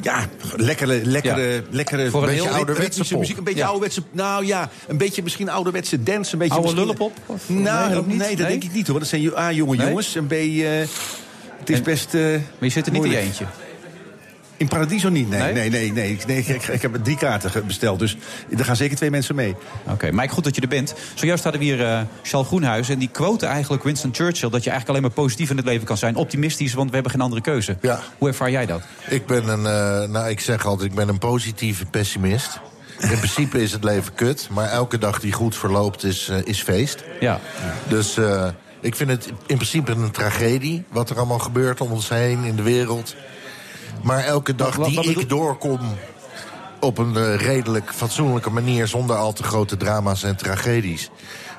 ja, 0.00 0.26
lekkere, 0.56 1.00
lekkere, 1.04 1.40
Ja. 1.40 1.60
lekkere. 1.70 2.10
Voor 2.10 2.22
een 2.22 2.28
beetje 2.34 2.48
ouderwetse 2.50 3.04
pop. 3.04 3.18
muziek. 3.18 3.36
Een 3.36 3.44
beetje 3.44 3.58
Ja. 3.60 3.66
ouderwetse. 3.66 4.02
Nou 4.10 4.46
ja, 4.46 4.70
een 4.88 4.98
beetje 4.98 5.22
misschien 5.22 5.48
ouderwetse 5.48 6.02
dance. 6.02 6.32
Een 6.32 6.38
beetje 6.38 6.54
Oude 6.54 6.74
misschien- 6.74 6.96
lullenpop? 6.96 7.18
Of- 7.26 7.48
Nou, 7.48 8.06
nee, 8.06 8.36
dat 8.36 8.48
denk 8.48 8.64
ik 8.64 8.72
niet 8.72 8.86
hoor. 8.86 8.98
Dat 8.98 9.08
zijn 9.08 9.36
A, 9.36 9.52
jonge 9.52 9.76
Nee? 9.76 9.86
jongens. 9.86 10.14
En 10.16 10.26
B, 10.26 10.32
eh, 10.32 10.38
het 11.58 11.70
is 11.70 11.76
En- 11.78 11.82
best. 11.84 12.14
eh, 12.14 12.20
Maar 12.22 12.40
je 12.58 12.68
zit 12.68 12.86
er 12.86 12.92
niet 12.92 13.04
in 13.04 13.10
je 13.10 13.18
eentje. 13.18 13.44
In 14.56 14.68
Paradiso 14.68 15.08
niet, 15.08 15.28
nee. 15.28 15.40
Nee? 15.40 15.52
Nee, 15.52 15.70
nee, 15.70 15.92
nee. 15.92 16.12
Ik, 16.12 16.26
nee, 16.26 16.38
ik, 16.38 16.66
ik 16.66 16.82
heb 16.82 16.98
drie 17.02 17.16
kaarten 17.16 17.66
besteld, 17.66 17.98
dus 17.98 18.16
er 18.58 18.64
gaan 18.64 18.76
zeker 18.76 18.96
twee 18.96 19.10
mensen 19.10 19.34
mee. 19.34 19.54
Oké, 19.90 20.12
Mike, 20.12 20.28
goed 20.32 20.44
dat 20.44 20.54
je 20.54 20.60
er 20.60 20.68
bent. 20.68 20.94
Zojuist 21.14 21.42
hadden 21.42 21.60
we 21.60 21.66
hier 21.66 21.84
eh 21.86 22.00
Charles 22.22 22.48
Groenhuis. 22.48 22.88
En 22.88 22.98
die 22.98 23.08
quote 23.08 23.46
eigenlijk 23.46 23.82
Winston 23.82 24.14
Churchill... 24.14 24.50
dat 24.50 24.64
je 24.64 24.70
eigenlijk 24.70 24.88
alleen 24.88 25.02
maar 25.02 25.24
positief 25.24 25.50
in 25.50 25.56
het 25.56 25.66
leven 25.66 25.86
kan 25.86 25.96
zijn. 25.96 26.16
Optimistisch, 26.16 26.74
want 26.74 26.88
we 26.88 26.94
hebben 26.94 27.12
geen 27.12 27.20
andere 27.20 27.40
keuze. 27.40 27.76
Ja. 27.80 28.00
Hoe 28.18 28.28
ervaar 28.28 28.50
jij 28.50 28.66
dat? 28.66 28.82
Ik 29.08 29.26
ben 29.26 29.48
een, 29.48 29.66
eh, 29.66 30.08
nou 30.08 30.28
ik 30.28 30.40
zeg 30.40 30.66
altijd, 30.66 30.90
ik 30.90 30.96
ben 30.96 31.08
een 31.08 31.18
positieve 31.18 31.86
pessimist. 31.86 32.60
In 32.98 33.18
principe 33.18 33.62
is 33.62 33.72
het 33.72 33.84
leven 33.84 34.14
kut, 34.14 34.48
maar 34.50 34.68
elke 34.68 34.98
dag 34.98 35.20
die 35.20 35.32
goed 35.32 35.56
verloopt 35.56 36.04
is, 36.04 36.28
eh, 36.28 36.38
is 36.44 36.62
feest. 36.62 37.04
Ja. 37.20 37.40
Dus 37.88 38.16
eh, 38.16 38.48
ik 38.80 38.94
vind 38.94 39.10
het 39.10 39.26
in 39.26 39.56
principe 39.56 39.92
een 39.92 40.10
tragedie, 40.10 40.84
wat 40.88 41.10
er 41.10 41.16
allemaal 41.16 41.38
gebeurt 41.38 41.80
om 41.80 41.92
ons 41.92 42.08
heen 42.08 42.44
in 42.44 42.56
de 42.56 42.62
wereld. 42.62 43.14
Maar 44.06 44.24
elke 44.24 44.54
dag 44.54 44.76
die 44.78 45.00
ik 45.00 45.28
doorkom 45.28 45.80
op 46.80 46.98
een 46.98 47.16
eh, 47.16 47.34
redelijk 47.36 47.90
fatsoenlijke 47.94 48.50
manier... 48.50 48.86
zonder 48.86 49.16
al 49.16 49.32
te 49.32 49.42
grote 49.42 49.76
drama's 49.76 50.22
en 50.22 50.36
tragedies... 50.36 51.10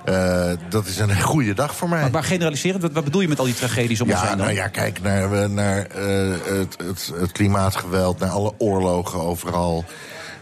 eh, 0.05 0.49
dat 0.69 0.85
is 0.85 0.97
een 0.97 1.21
goede 1.33 1.53
dag 1.53 1.75
voor 1.75 1.89
mij. 1.89 2.01
Maar, 2.01 2.11
maar 2.11 2.23
generaliserend, 2.23 2.81
wat, 2.81 2.91
wat 2.91 3.03
bedoel 3.03 3.21
je 3.21 3.27
met 3.27 3.39
al 3.39 3.45
die 3.45 3.53
tragedies 3.53 4.01
om 4.01 4.09
ons 4.09 4.19
Ja, 4.19 4.27
heen 4.27 4.37
dan? 4.37 4.45
nou 4.45 4.57
ja, 4.57 4.67
kijk 4.67 5.01
naar, 5.01 5.49
naar 5.49 5.85
eh, 5.85 6.29
het, 6.43 6.77
het, 6.83 7.11
het 7.19 7.31
klimaatgeweld, 7.31 8.19
naar 8.19 8.29
alle 8.29 8.53
oorlogen 8.57 9.19
overal. 9.19 9.85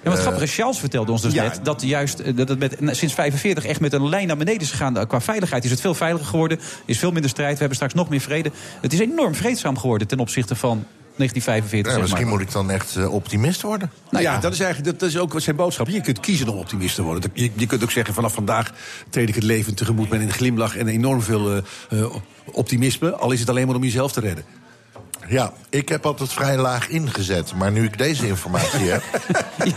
Ja, 0.03 0.09
wat 0.09 0.19
grappig 0.19 0.41
is, 0.41 0.55
Charles 0.55 0.77
vertelde 0.77 1.11
ons 1.11 1.21
dus 1.21 1.33
ja. 1.33 1.43
net... 1.43 1.59
dat 1.63 1.81
juist 1.81 2.37
dat 2.37 2.49
het 2.49 2.59
met, 2.59 2.97
sinds 2.97 3.13
45 3.13 3.65
echt 3.65 3.79
met 3.79 3.93
een 3.93 4.09
lijn 4.09 4.27
naar 4.27 4.37
beneden 4.37 4.61
is 4.61 4.71
gegaan. 4.71 4.97
Eh, 4.97 5.07
Qua 5.07 5.21
veiligheid 5.21 5.63
is 5.63 5.71
het 5.71 5.81
veel 5.81 5.93
veiliger 5.93 6.27
geworden. 6.27 6.59
is 6.85 6.99
veel 6.99 7.11
minder 7.11 7.29
strijd. 7.29 7.53
We 7.53 7.59
hebben 7.59 7.75
straks 7.75 7.93
nog 7.93 8.09
meer 8.09 8.19
vrede. 8.19 8.51
Het 8.81 8.93
is 8.93 8.99
enorm 8.99 9.35
vreedzaam 9.35 9.77
geworden 9.77 10.07
ten 10.07 10.19
opzichte 10.19 10.55
van 10.55 10.85
1945. 11.17 11.91
ja, 11.91 11.91
zeg 11.91 12.01
misschien 12.01 12.27
maar. 12.27 12.37
moet 12.37 12.47
ik 12.47 12.51
dan 12.51 12.71
echt 12.71 12.95
eh, 12.95 13.13
optimist 13.13 13.61
worden. 13.61 13.91
Nou 14.09 14.23
ja, 14.23 14.33
ja. 14.33 14.39
dat 14.39 14.53
is 14.53 14.59
eigenlijk 14.59 14.99
dat 14.99 15.09
is 15.09 15.17
ook 15.17 15.41
zijn 15.41 15.55
boodschap. 15.55 15.87
Je 15.87 16.01
kunt 16.01 16.19
kiezen 16.19 16.47
om 16.47 16.57
optimist 16.57 16.95
te 16.95 17.01
worden. 17.01 17.31
Je, 17.33 17.51
je 17.53 17.65
kunt 17.65 17.83
ook 17.83 17.91
zeggen, 17.91 18.13
vanaf 18.13 18.33
vandaag 18.33 18.73
treed 19.09 19.29
ik 19.29 19.35
het 19.35 19.43
leven 19.43 19.75
tegemoet 19.75 20.09
met 20.09 20.21
een 20.21 20.31
glimlach 20.31 20.77
en 20.77 20.87
enorm 20.87 21.21
veel 21.21 21.51
eh, 21.51 21.61
eh, 21.89 22.15
optimisme. 22.51 23.15
Al 23.15 23.31
is 23.31 23.39
het 23.39 23.49
alleen 23.49 23.67
maar 23.67 23.75
om 23.75 23.83
jezelf 23.83 24.11
te 24.11 24.19
redden. 24.19 24.45
Ja, 25.27 25.51
ik 25.69 25.89
heb 25.89 26.05
altijd 26.05 26.33
vrij 26.33 26.57
laag 26.57 26.87
ingezet. 26.89 27.53
Maar 27.55 27.71
nu 27.71 27.83
ik 27.85 27.97
deze 27.97 28.27
informatie 28.27 28.89
heb... 28.89 29.03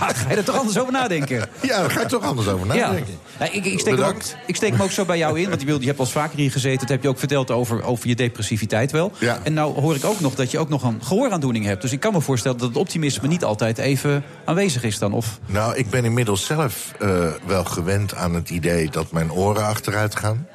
Ja, 0.00 0.12
ga 0.12 0.30
je 0.30 0.36
er 0.36 0.44
toch 0.44 0.56
anders 0.58 0.78
over 0.78 0.92
nadenken? 0.92 1.48
ja, 1.60 1.80
daar 1.80 1.90
ga 1.90 2.00
ik 2.00 2.08
toch 2.08 2.22
anders 2.22 2.48
over 2.48 2.66
Ja. 2.76 2.86
nadenken. 2.86 3.18
Nou, 3.38 3.50
ik, 3.52 3.64
ik, 3.64 3.80
steek 3.80 3.84
hem 3.84 3.92
ook, 3.92 3.98
Bedankt. 4.06 4.36
ik 4.46 4.56
steek 4.56 4.70
hem 4.70 4.82
ook 4.82 4.90
zo 4.90 5.04
bij 5.04 5.18
jou 5.18 5.40
in. 5.40 5.48
Want 5.48 5.60
je, 5.60 5.66
je 5.66 5.86
hebt 5.86 5.98
al 5.98 6.04
eens 6.04 6.14
vaker 6.14 6.38
hier 6.38 6.50
gezeten. 6.50 6.78
Dat 6.80 6.88
heb 6.88 7.02
je 7.02 7.08
ook 7.08 7.18
verteld 7.18 7.50
over, 7.50 7.82
over 7.82 8.08
je 8.08 8.14
depressiviteit 8.14 8.90
wel. 8.92 9.12
Ja. 9.18 9.38
En 9.42 9.52
nou 9.54 9.80
hoor 9.80 9.94
ik 9.94 10.04
ook 10.04 10.20
nog 10.20 10.34
dat 10.34 10.50
je 10.50 10.58
ook 10.58 10.68
nog 10.68 10.82
een 10.82 11.00
gehooraandoening 11.04 11.64
hebt. 11.64 11.82
Dus 11.82 11.92
ik 11.92 12.00
kan 12.00 12.12
me 12.12 12.20
voorstellen 12.20 12.58
dat 12.58 12.68
het 12.68 12.76
optimisme 12.76 13.28
niet 13.28 13.44
altijd 13.44 13.78
even 13.78 14.24
aanwezig 14.44 14.82
is 14.82 14.98
dan. 14.98 15.12
Of, 15.12 15.38
Nou, 15.46 15.76
ik 15.76 15.90
ben 15.90 16.04
inmiddels 16.04 16.46
zelf 16.46 16.92
eh, 16.98 17.26
wel 17.46 17.64
gewend 17.64 18.14
aan 18.14 18.34
het 18.34 18.50
idee 18.50 18.90
dat 18.90 19.12
mijn 19.12 19.32
oren 19.32 19.64
achteruit 19.66 20.16
gaan. 20.16 20.46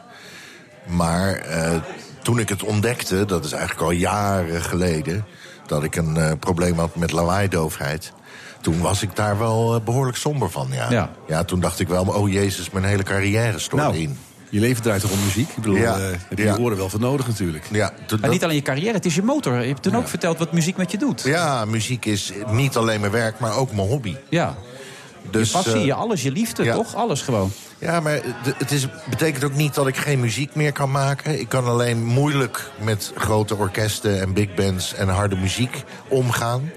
Maar 0.88 1.34
eh, 1.36 1.76
toen 2.24 2.40
ik 2.40 2.50
het 2.50 2.64
ontdekte, 2.64 3.26
dat 3.26 3.46
is 3.46 3.52
eigenlijk 3.52 3.82
al 3.82 3.92
jaren 3.92 4.62
geleden... 4.62 5.26
dat 5.68 5.84
ik 5.84 5.96
een 5.96 6.18
eh, 6.18 6.32
probleem 6.40 6.78
had 6.78 6.96
met 6.96 7.12
lawaaidoofheid... 7.12 8.14
toen 8.62 8.80
was 8.80 9.02
ik 9.02 9.16
daar 9.16 9.38
wel 9.38 9.76
eh, 9.76 9.82
behoorlijk 9.82 10.18
somber 10.18 10.50
van, 10.50 10.68
ja. 10.72 10.92
Ja. 10.92 11.10
ja. 11.28 11.44
toen 11.44 11.60
dacht 11.60 11.80
ik 11.80 11.88
wel, 11.88 12.04
oh 12.06 12.32
jezus, 12.32 12.70
mijn 12.70 12.86
hele 12.86 13.04
carrière 13.04 13.60
stort 13.60 13.82
Nou, 13.82 13.96
in. 13.98 14.18
je 14.50 14.60
leven 14.60 14.84
draait 14.84 15.02
toch 15.02 15.12
om 15.12 15.24
muziek? 15.24 15.50
Ik 15.50 15.56
bedoel, 15.56 15.76
Ja, 15.76 15.98
eh, 15.98 16.06
heb 16.30 16.38
je 16.38 16.44
ja. 16.44 16.58
oren 16.58 16.78
wel 16.78 16.90
voor 16.90 17.00
nodig 17.00 17.28
natuurlijk. 17.28 17.66
Ja, 17.72 17.92
maar 18.22 18.30
niet 18.30 18.44
alleen 18.44 18.56
je 18.56 18.62
carrière, 18.62 18.94
het 18.94 19.06
is 19.06 19.16
je 19.16 19.24
motor. 19.24 19.62
Je 19.62 19.68
hebt 19.68 19.82
toen 19.82 19.96
ook 19.96 20.08
verteld 20.08 20.38
wat 20.38 20.52
muziek 20.52 20.78
met 20.78 20.92
je 20.92 20.98
doet. 20.98 21.22
ja, 21.22 21.66
muziek 21.66 22.06
is 22.06 22.32
niet 22.48 22.76
alleen 22.78 23.00
mijn 23.00 23.12
werk, 23.12 23.40
maar 23.40 23.56
ook 23.58 23.72
mijn 23.74 23.88
hobby. 23.88 24.16
Ja. 24.30 24.56
Dus, 25.32 25.48
je 25.48 25.54
passie, 25.54 25.74
eh, 25.74 25.86
je 25.86 25.94
alles, 25.94 26.24
je 26.24 26.32
liefde, 26.32 26.64
ja. 26.64 26.74
toch? 26.76 26.96
Alles 26.96 27.22
gewoon. 27.22 27.52
Ja, 27.78 28.00
maar 28.00 28.20
het 28.58 28.72
is, 28.72 28.88
betekent 29.10 29.44
ook 29.44 29.56
niet 29.56 29.74
dat 29.74 29.88
ik 29.88 29.98
geen 29.98 30.20
muziek 30.20 30.56
meer 30.56 30.72
kan 30.72 30.92
maken. 30.92 31.40
Ik 31.40 31.50
kan 31.50 31.66
alleen 31.66 32.04
moeilijk 32.06 32.72
met 32.80 33.12
grote 33.16 33.56
orkesten 33.56 34.22
en 34.22 34.34
big 34.34 34.54
bands 34.54 34.94
en 34.94 35.08
harde 35.08 35.36
muziek 35.36 35.84
omgaan. 36.08 36.72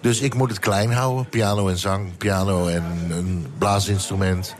Dus 0.00 0.20
ik 0.20 0.34
moet 0.34 0.50
het 0.50 0.58
klein 0.58 0.92
houden. 0.92 1.28
Piano 1.28 1.68
en 1.68 1.78
zang, 1.78 2.16
piano 2.16 2.66
en 2.66 2.84
een 3.10 3.46
blaasinstrument. 3.58 4.54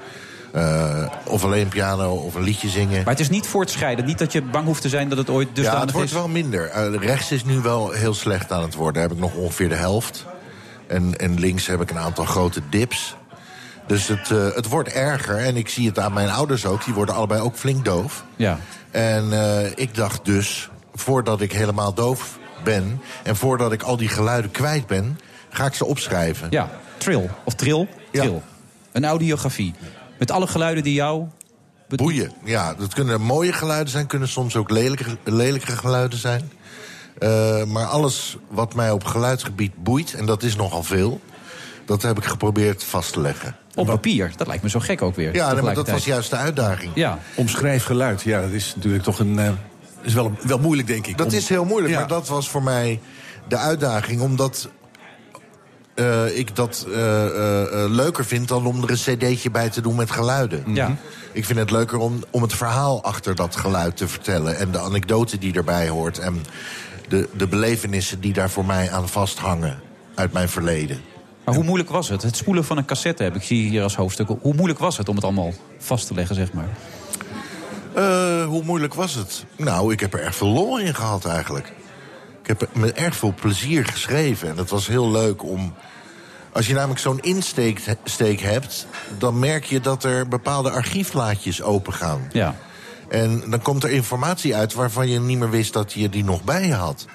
eh, 0.52 1.06
of 1.26 1.44
alleen 1.44 1.68
piano 1.68 2.14
of 2.14 2.34
een 2.34 2.42
liedje 2.42 2.68
zingen. 2.68 2.96
Maar 3.04 3.12
het 3.12 3.20
is 3.20 3.28
niet 3.28 3.46
voortschrijdend. 3.46 4.06
Niet 4.06 4.18
dat 4.18 4.32
je 4.32 4.42
bang 4.42 4.66
hoeft 4.66 4.82
te 4.82 4.88
zijn 4.88 5.08
dat 5.08 5.18
het 5.18 5.30
ooit 5.30 5.48
ja, 5.48 5.54
dusdanig 5.54 5.80
het 5.80 5.90
wordt 5.92 6.08
is. 6.08 6.14
wel 6.14 6.28
minder. 6.28 6.68
Eh, 6.68 6.94
rechts 6.94 7.32
is 7.32 7.44
nu 7.44 7.60
wel 7.60 7.90
heel 7.90 8.14
slecht 8.14 8.52
aan 8.52 8.62
het 8.62 8.74
worden. 8.74 8.94
Daar 8.94 9.02
heb 9.02 9.12
ik 9.12 9.18
nog 9.18 9.34
ongeveer 9.34 9.68
de 9.68 9.74
helft. 9.74 10.24
En, 10.88 11.18
en 11.18 11.38
links 11.38 11.66
heb 11.66 11.80
ik 11.80 11.90
een 11.90 11.98
aantal 11.98 12.24
grote 12.24 12.60
dips. 12.70 13.16
Dus 13.86 14.08
het, 14.08 14.30
eh, 14.30 14.54
het 14.54 14.68
wordt 14.68 14.88
erger. 14.88 15.36
En 15.36 15.56
ik 15.56 15.68
zie 15.68 15.86
het 15.86 15.98
aan 15.98 16.12
mijn 16.12 16.30
ouders 16.30 16.66
ook. 16.66 16.84
Die 16.84 16.94
worden 16.94 17.14
allebei 17.14 17.40
ook 17.40 17.56
flink 17.56 17.84
doof. 17.84 18.24
Ja. 18.36 18.58
En 18.90 19.32
eh, 19.32 19.70
ik 19.74 19.94
dacht 19.94 20.24
dus, 20.24 20.70
voordat 20.94 21.40
ik 21.40 21.52
helemaal 21.52 21.94
doof 21.94 22.38
ben... 22.64 23.00
en 23.22 23.36
voordat 23.36 23.72
ik 23.72 23.82
al 23.82 23.96
die 23.96 24.08
geluiden 24.08 24.50
kwijt 24.50 24.86
ben, 24.86 25.18
ga 25.48 25.66
ik 25.66 25.74
ze 25.74 25.84
opschrijven. 25.84 26.46
Ja, 26.50 26.70
trill. 26.96 27.30
Of 27.44 27.54
trill. 27.54 27.88
Ja. 28.12 28.22
Trill. 28.22 28.40
Een 28.92 29.04
audiografie. 29.04 29.74
Met 30.18 30.30
alle 30.30 30.46
geluiden 30.46 30.82
die 30.84 30.94
jou... 30.94 31.26
Boeien. 31.88 32.32
Ja, 32.44 32.74
dat 32.74 32.94
kunnen 32.94 33.20
mooie 33.20 33.52
geluiden 33.52 33.88
zijn, 33.88 34.06
kunnen 34.06 34.28
soms 34.28 34.56
ook 34.56 34.70
lelijke, 34.70 35.16
lelijke 35.24 35.76
geluiden 35.76 36.18
zijn. 36.18 36.50
Eh, 37.18 37.64
maar 37.64 37.84
alles 37.86 38.36
wat 38.48 38.74
mij 38.74 38.90
op 38.90 39.04
geluidsgebied 39.04 39.72
boeit, 39.82 40.14
en 40.14 40.26
dat 40.26 40.42
is 40.42 40.56
nogal 40.56 40.82
veel... 40.82 41.20
dat 41.84 42.02
heb 42.02 42.16
ik 42.18 42.24
geprobeerd 42.24 42.84
vast 42.84 43.12
te 43.12 43.20
leggen. 43.20 43.56
Op 43.74 43.86
papier. 43.86 44.32
Dat 44.36 44.46
lijkt 44.46 44.62
me 44.62 44.68
zo 44.68 44.80
gek 44.80 45.02
ook 45.02 45.16
weer. 45.16 45.34
Ja, 45.34 45.52
nee, 45.52 45.62
maar 45.62 45.74
dat 45.74 45.90
was 45.90 46.04
juist 46.04 46.30
de 46.30 46.36
uitdaging. 46.36 46.90
Ja. 46.94 47.18
Omschrijf 47.34 47.84
geluid, 47.84 48.22
ja, 48.22 48.40
dat 48.40 48.50
is 48.50 48.72
natuurlijk 48.76 49.04
toch 49.04 49.18
een... 49.18 49.38
eh, 49.38 49.50
is 50.02 50.14
wel, 50.14 50.32
wel 50.42 50.58
moeilijk, 50.58 50.88
denk 50.88 51.06
ik. 51.06 51.18
Dat 51.18 51.26
om- 51.26 51.32
is 51.32 51.48
heel 51.48 51.64
moeilijk, 51.64 51.92
Ja. 51.92 51.98
maar 51.98 52.08
dat 52.08 52.28
was 52.28 52.48
voor 52.50 52.62
mij 52.62 53.00
de 53.48 53.56
uitdaging. 53.56 54.20
Omdat 54.20 54.68
eh, 55.94 56.38
ik 56.38 56.56
dat 56.56 56.86
eh, 56.88 57.26
eh, 57.26 57.62
eh, 57.84 57.90
leuker 57.90 58.24
vind 58.24 58.48
dan 58.48 58.66
om 58.66 58.82
er 58.82 58.90
een 58.90 58.96
cd'tje 59.16 59.50
bij 59.50 59.70
te 59.70 59.80
doen 59.80 59.96
met 59.96 60.10
geluiden. 60.10 60.64
Ja. 60.74 60.96
Ik 61.32 61.44
vind 61.44 61.58
het 61.58 61.70
leuker 61.70 61.98
om, 61.98 62.24
om 62.30 62.42
het 62.42 62.52
verhaal 62.54 63.02
achter 63.02 63.34
dat 63.34 63.56
geluid 63.56 63.96
te 63.96 64.08
vertellen. 64.08 64.56
En 64.58 64.70
de 64.70 64.78
anekdote 64.80 65.38
die 65.38 65.54
erbij 65.54 65.88
hoort. 65.88 66.18
En 66.18 66.44
de, 67.08 67.28
de 67.36 67.46
belevenissen 67.46 68.20
die 68.20 68.32
daar 68.32 68.50
voor 68.50 68.64
mij 68.64 68.90
aan 68.90 69.08
vasthangen 69.08 69.80
uit 70.14 70.32
mijn 70.32 70.48
verleden. 70.48 71.00
Maar 71.44 71.54
hoe 71.54 71.64
moeilijk 71.64 71.90
was 71.90 72.08
het? 72.08 72.22
Het 72.22 72.36
spoelen 72.36 72.64
van 72.64 72.76
een 72.76 72.84
cassette 72.84 73.22
heb 73.22 73.34
ik 73.34 73.42
zie 73.42 73.68
hier 73.68 73.82
als 73.82 73.96
hoofdstuk. 73.96 74.28
Hoe 74.40 74.54
moeilijk 74.54 74.78
was 74.78 74.96
het 74.96 75.08
om 75.08 75.14
het 75.14 75.24
allemaal 75.24 75.52
vast 75.78 76.06
te 76.06 76.14
leggen, 76.14 76.34
zeg 76.34 76.52
maar? 76.52 76.68
Eh, 77.94 78.46
hoe 78.46 78.62
moeilijk 78.64 78.94
was 78.94 79.14
het? 79.14 79.44
Nou, 79.56 79.92
ik 79.92 80.00
heb 80.00 80.14
er 80.14 80.20
erg 80.20 80.36
veel 80.36 80.48
lol 80.48 80.78
in 80.78 80.94
gehad 80.94 81.24
eigenlijk. 81.24 81.72
Ik 82.42 82.46
heb 82.46 82.62
er 82.62 82.68
met 82.72 82.92
erg 82.92 83.16
veel 83.16 83.34
plezier 83.40 83.86
geschreven. 83.86 84.48
En 84.48 84.56
het 84.56 84.70
was 84.70 84.86
heel 84.86 85.10
leuk 85.10 85.42
om... 85.42 85.74
Als 86.52 86.66
je 86.66 86.74
namelijk 86.74 87.00
zo'n 87.00 87.20
insteek 87.20 87.96
steek 88.04 88.40
hebt... 88.40 88.86
dan 89.18 89.38
merk 89.38 89.64
je 89.64 89.80
dat 89.80 90.04
er 90.04 90.28
bepaalde 90.28 90.70
archieflaadjes 90.70 91.62
opengaan. 91.62 92.28
Ja. 92.32 92.54
En 93.08 93.42
dan 93.50 93.62
komt 93.62 93.84
er 93.84 93.90
informatie 93.90 94.56
uit 94.56 94.74
waarvan 94.74 95.08
je 95.08 95.20
niet 95.20 95.38
meer 95.38 95.50
wist 95.50 95.72
dat 95.72 95.92
je 95.92 96.08
die 96.08 96.24
nog 96.24 96.44
bij 96.44 96.66
je 96.66 96.74
had. 96.74 97.06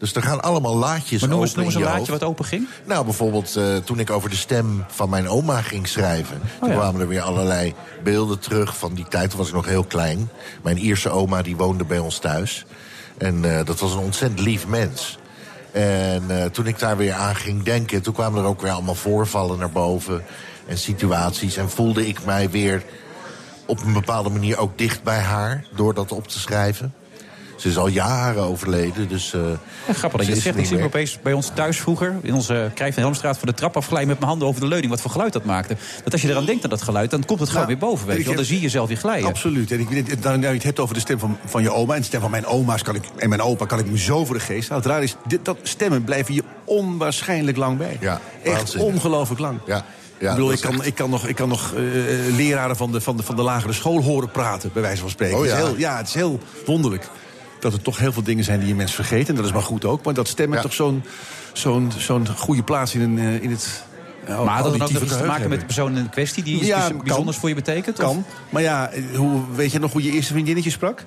Dus 0.00 0.14
er 0.14 0.22
gaan 0.22 0.42
allemaal 0.42 0.76
laadjes 0.76 1.20
Maar 1.20 1.30
noem 1.30 1.40
eens, 1.40 1.50
open 1.50 1.62
noem 1.62 1.72
eens 1.72 1.82
een 1.82 1.88
je 1.88 1.96
laadje 1.96 2.12
wat 2.12 2.22
open 2.24 2.44
ging. 2.44 2.68
Nou, 2.84 3.04
bijvoorbeeld 3.04 3.56
eh, 3.56 3.76
toen 3.76 3.98
ik 3.98 4.10
over 4.10 4.30
de 4.30 4.36
stem 4.36 4.84
van 4.88 5.10
mijn 5.10 5.28
oma 5.28 5.60
ging 5.60 5.88
schrijven. 5.88 6.40
toen 6.60 6.68
ja. 6.68 6.74
kwamen 6.74 7.00
er 7.00 7.08
weer 7.08 7.20
allerlei 7.20 7.74
beelden 8.02 8.38
terug 8.38 8.76
van 8.76 8.94
die 8.94 9.08
tijd. 9.08 9.30
Toen 9.30 9.38
was 9.38 9.48
ik 9.48 9.54
nog 9.54 9.66
heel 9.66 9.84
klein. 9.84 10.30
Mijn 10.62 10.78
Ierse 10.78 11.10
oma 11.10 11.42
die 11.42 11.56
woonde 11.56 11.84
bij 11.84 11.98
ons 11.98 12.18
thuis. 12.18 12.64
En 13.18 13.58
eh, 13.58 13.64
dat 13.64 13.80
was 13.80 13.92
een 13.92 13.98
ontzettend 13.98 14.40
lief 14.40 14.66
mens. 14.66 15.18
En 15.72 16.24
eh, 16.28 16.44
toen 16.44 16.66
ik 16.66 16.78
daar 16.78 16.96
weer 16.96 17.12
aan 17.12 17.36
ging 17.36 17.62
denken... 17.62 18.02
toen 18.02 18.14
kwamen 18.14 18.42
er 18.42 18.48
ook 18.48 18.60
weer 18.60 18.72
allemaal 18.72 18.94
voorvallen 18.94 19.58
naar 19.58 19.70
boven. 19.70 20.24
En 20.66 20.78
situaties. 20.78 21.56
En 21.56 21.70
voelde 21.70 22.08
ik 22.08 22.24
mij 22.24 22.50
weer 22.50 22.84
op 23.70 23.84
een 23.84 23.92
bepaalde 23.92 24.30
manier 24.30 24.58
ook 24.58 24.78
dicht 24.78 25.02
bij 25.02 25.18
haar... 25.20 25.64
door 25.74 25.94
dat 25.94 26.12
op 26.12 26.28
te 26.28 26.38
schrijven. 26.38 26.94
Ze 27.56 27.68
is 27.68 27.76
al 27.76 27.86
jaren 27.88 28.42
overleden, 28.42 29.08
dus... 29.08 29.32
eh, 29.34 29.40
Ja, 29.86 29.92
grappig 29.92 30.10
dat 30.10 30.20
ze 30.20 30.26
je 30.26 30.32
het 30.32 30.42
zegt. 30.42 30.56
Ik 30.58 30.64
zie 30.66 30.82
opeens 30.84 31.18
bij 31.22 31.32
ons 31.32 31.50
thuis 31.54 31.80
vroeger... 31.80 32.14
in 32.22 32.34
onze 32.34 32.70
Krijf 32.74 32.94
van 32.94 33.02
Helmstraat 33.02 33.38
van 33.38 33.48
de 33.48 33.54
trap 33.54 33.76
afglijden... 33.76 34.08
met 34.08 34.18
mijn 34.18 34.30
handen 34.30 34.48
over 34.48 34.60
de 34.60 34.66
leuning. 34.66 34.90
Wat 34.90 35.00
voor 35.00 35.10
geluid 35.10 35.32
dat 35.32 35.44
maakte. 35.44 35.76
Dat 36.04 36.12
als 36.12 36.22
je 36.22 36.28
eraan 36.28 36.44
denkt 36.44 36.64
aan 36.64 36.70
dat 36.70 36.82
geluid... 36.82 37.10
dan 37.10 37.24
komt 37.24 37.40
het 37.40 37.48
gewoon 37.48 37.62
Ja, 37.62 37.68
weer 37.68 37.78
boven. 37.78 38.06
Weet 38.06 38.18
je 38.18 38.24
wel. 38.24 38.34
Dan 38.34 38.44
zie 38.44 38.56
je 38.56 38.62
jezelf 38.62 38.88
weer 38.88 38.96
glijden. 38.96 39.28
Absoluut. 39.28 39.70
En 39.72 39.80
ik, 39.80 39.88
weet- 39.88 40.06
nou, 40.08 40.38
nou, 40.38 40.40
je 40.40 40.46
het 40.46 40.62
hebt 40.62 40.78
over 40.80 40.94
de 40.94 41.00
stem 41.00 41.18
van, 41.18 41.38
van 41.44 41.62
je 41.62 41.72
oma 41.72 41.94
en 41.94 42.00
de 42.00 42.06
stem 42.06 42.20
van 42.20 42.30
mijn 42.30 42.46
oma's 42.46 42.82
kan 42.82 42.94
ik, 42.94 43.02
en 43.16 43.28
mijn 43.28 43.40
opa 43.42 43.66
kan 43.66 43.78
ik 43.78 43.86
me 43.90 43.98
zo 43.98 44.24
voor 44.24 44.34
de 44.34 44.40
geest 44.40 44.68
halen. 44.68 44.84
Het 44.84 44.92
raar 44.92 45.02
is, 45.02 45.16
dit, 45.26 45.44
dat 45.44 45.58
stemmen 45.62 46.04
blijven 46.04 46.34
je 46.34 46.42
onwaarschijnlijk 46.64 47.56
lang 47.56 47.78
bij. 47.78 47.96
Ja, 48.00 48.20
Echt 48.42 48.76
ongelooflijk 48.76 49.40
lang. 49.40 49.58
Ja, 49.66 49.84
ja, 50.20 50.28
ik 50.30 50.34
bedoel, 50.36 50.56
kan, 50.58 50.72
echt- 50.74 50.86
ik 50.86 50.94
kan 50.94 51.10
nog, 51.10 51.26
ik 51.26 51.34
kan 51.36 51.48
nog 51.48 51.74
eh, 51.74 51.82
leraren 52.36 52.76
van 52.76 52.92
de, 52.92 53.00
van, 53.00 53.16
de, 53.16 53.22
van 53.22 53.36
de 53.36 53.42
lagere 53.42 53.72
school 53.72 54.02
horen 54.02 54.30
praten, 54.30 54.70
bij 54.72 54.82
wijze 54.82 55.00
van 55.00 55.10
spreken. 55.10 55.36
Oh, 55.36 55.42
Het 55.42 55.50
is 55.52 55.58
ja. 55.58 55.64
heel, 55.66 55.76
ja, 55.78 55.96
het 55.96 56.06
is 56.08 56.14
heel 56.14 56.40
wonderlijk. 56.66 57.08
Dat 57.60 57.72
er 57.72 57.82
toch 57.82 57.98
heel 57.98 58.12
veel 58.12 58.22
dingen 58.22 58.44
zijn 58.44 58.58
die 58.58 58.68
je 58.68 58.74
mens 58.74 58.94
vergeet. 58.94 59.28
En 59.28 59.34
dat 59.34 59.44
is 59.44 59.52
maar 59.52 59.62
goed 59.62 59.84
ook. 59.84 60.04
Maar 60.04 60.14
dat 60.14 60.28
stemmen 60.28 60.56
Ja. 60.56 60.62
toch 60.62 60.72
zo'n 60.74 61.04
zo'n 61.52 61.92
zo'n 61.96 62.26
goede 62.36 62.62
plaats 62.62 62.94
in, 62.94 63.00
een, 63.00 63.18
eh, 63.18 63.42
in 63.42 63.50
het. 63.50 63.82
ja, 64.26 64.42
maar 64.42 64.54
had 64.54 64.72
dat 64.78 64.82
ook 64.82 64.88
iets 65.02 65.16
te 65.16 65.24
maken 65.24 65.48
met 65.48 65.58
de 65.60 65.64
persoon 65.64 65.96
in 65.96 66.08
kwestie... 66.10 66.42
die 66.42 66.56
iets 66.56 66.66
Ja, 66.66 66.88
kan. 66.88 67.00
bijzonders 67.04 67.36
voor 67.36 67.48
je 67.48 67.54
betekent? 67.54 67.98
of? 67.98 68.04
Kan. 68.04 68.24
Maar 68.50 68.62
ja, 68.62 68.88
eh, 68.90 69.02
hoe, 69.16 69.40
weet 69.54 69.72
je 69.72 69.78
nog 69.78 69.92
hoe 69.92 70.02
je 70.02 70.10
eerste 70.10 70.32
vriendinnetje 70.32 70.70
sprak? 70.70 71.04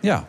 Ja. 0.00 0.24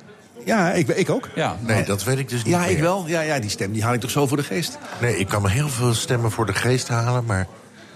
Ja, 0.45 0.71
ik, 0.71 0.87
ik 0.87 1.09
ook. 1.09 1.29
ja. 1.35 1.57
Nee, 1.59 1.83
dat 1.83 2.03
weet 2.03 2.17
ik 2.19 2.29
dus 2.29 2.43
niet 2.43 2.53
Ja, 2.53 2.65
ik 2.65 2.79
wel. 2.79 3.03
Ja, 3.07 3.21
ja, 3.21 3.39
die 3.39 3.49
stem 3.49 3.71
die 3.71 3.83
haal 3.83 3.93
ik 3.93 3.99
toch 4.01 4.09
zo 4.11 4.27
voor 4.27 4.37
de 4.37 4.43
geest. 4.43 4.77
Nee, 5.01 5.17
ik 5.17 5.27
kan 5.27 5.41
me 5.41 5.49
heel 5.49 5.69
veel 5.69 5.93
stemmen 5.93 6.31
voor 6.31 6.45
de 6.45 6.53
geest 6.53 6.87
halen, 6.87 7.25
maar... 7.25 7.47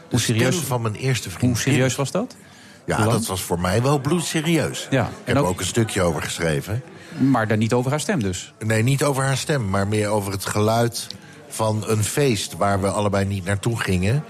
De 0.09 0.17
serieus- 0.19 0.55
stem 0.55 0.67
van 0.67 0.81
mijn 0.81 0.95
eerste 0.95 1.29
vriendin... 1.29 1.49
Hoe 1.49 1.57
serieus 1.59 1.95
was 1.95 2.11
dat? 2.11 2.35
Ja, 2.85 3.03
Hoe 3.03 3.11
dat 3.11 3.25
was 3.25 3.41
voor 3.41 3.59
mij 3.59 3.81
wel 3.81 3.99
bloedserieus. 3.99 4.87
Ja, 4.89 5.03
Ik 5.03 5.09
heb 5.23 5.37
ook- 5.37 5.43
er 5.43 5.49
ook 5.49 5.59
een 5.59 5.65
stukje 5.65 6.01
over 6.01 6.21
geschreven. 6.21 6.83
Maar 7.17 7.47
daar 7.47 7.57
niet 7.57 7.73
over 7.73 7.89
haar 7.91 7.99
stem 7.99 8.21
dus. 8.23 8.53
Nee, 8.59 8.83
niet 8.83 9.03
over 9.03 9.23
haar 9.23 9.37
stem, 9.37 9.69
maar 9.69 9.87
meer 9.87 10.07
over 10.07 10.31
het 10.31 10.45
geluid 10.45 11.07
van 11.47 11.83
een 11.87 12.03
feest... 12.03 12.53
waar 12.57 12.81
we 12.81 12.87
allebei 12.87 13.25
niet 13.25 13.45
naartoe 13.45 13.79
gingen. 13.79 14.23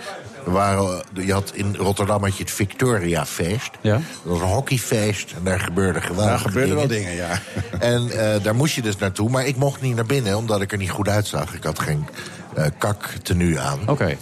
We 0.46 0.52
waren, 0.52 1.04
je 1.13 1.34
had 1.34 1.52
in 1.54 1.76
Rotterdam 1.76 2.24
had 2.24 2.38
je 2.38 2.44
het 2.44 2.52
Victoria 2.52 3.26
Feest. 3.26 3.70
Ja. 3.82 3.94
Dat 3.94 4.02
was 4.24 4.40
een 4.40 4.48
hockeyfeest 4.48 5.32
en 5.38 5.44
daar 5.44 5.60
gebeurde 5.60 6.02
geweldige 6.02 6.30
Daar 6.30 6.40
gebeurden 6.40 6.76
wel 6.76 6.88
dingen. 6.88 7.16
ja. 7.16 7.40
En 7.80 8.10
eh, 8.10 8.44
daar 8.44 8.56
moest 8.56 8.76
je 8.76 8.82
dus 8.82 8.98
naartoe, 8.98 9.30
maar 9.30 9.46
ik 9.46 9.56
mocht 9.56 9.82
niet 9.82 9.96
naar 9.96 10.06
binnen... 10.06 10.38
omdat 10.38 10.62
ik 10.62 10.72
er 10.72 10.78
niet 10.78 10.90
goed 10.90 11.10
uitzag. 11.10 11.54
Ik 11.54 11.63
had 11.63 11.80
geen 11.80 12.08
eh 12.54 12.66
kak 12.78 13.10
tenue 13.24 13.60
aan. 13.60 13.80
Oké. 13.86 14.18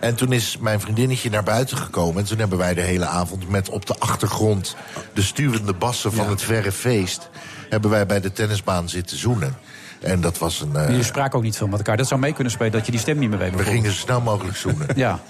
En 0.00 0.14
toen 0.14 0.32
is 0.32 0.56
mijn 0.60 0.80
vriendinnetje 0.80 1.30
naar 1.30 1.42
buiten 1.42 1.76
gekomen. 1.76 2.18
En 2.20 2.24
toen 2.28 2.38
hebben 2.38 2.58
wij 2.58 2.74
de 2.74 2.80
hele 2.80 3.06
avond 3.06 3.48
met 3.48 3.68
op 3.68 3.86
de 3.86 3.94
achtergrond... 3.98 4.76
de 5.14 5.22
stuwende 5.22 5.72
bassen 5.72 6.12
van 6.12 6.24
Ja. 6.24 6.30
het 6.30 6.42
verre 6.42 6.72
feest... 6.72 7.30
hebben 7.68 7.90
wij 7.90 8.06
bij 8.06 8.20
de 8.20 8.32
tennisbaan 8.32 8.88
zitten 8.88 9.16
zoenen. 9.18 9.56
En 10.00 10.20
dat 10.20 10.38
was 10.38 10.60
een... 10.60 10.76
eh, 10.76 10.88
Jullie 10.88 11.02
spraken 11.04 11.38
ook 11.38 11.44
niet 11.44 11.56
veel 11.56 11.66
met 11.66 11.78
elkaar. 11.78 11.96
Dat 11.96 12.08
zou 12.08 12.20
mee 12.20 12.32
kunnen 12.32 12.52
spelen 12.52 12.72
dat 12.72 12.84
je 12.86 12.90
die 12.92 13.00
stem 13.00 13.18
niet 13.18 13.30
meer 13.30 13.38
weet. 13.38 13.54
we 13.56 13.62
gingen 13.64 13.92
zo 13.92 13.96
snel 13.98 14.20
mogelijk 14.20 14.56
zoenen. 14.56 14.86
Ja. 14.96 15.20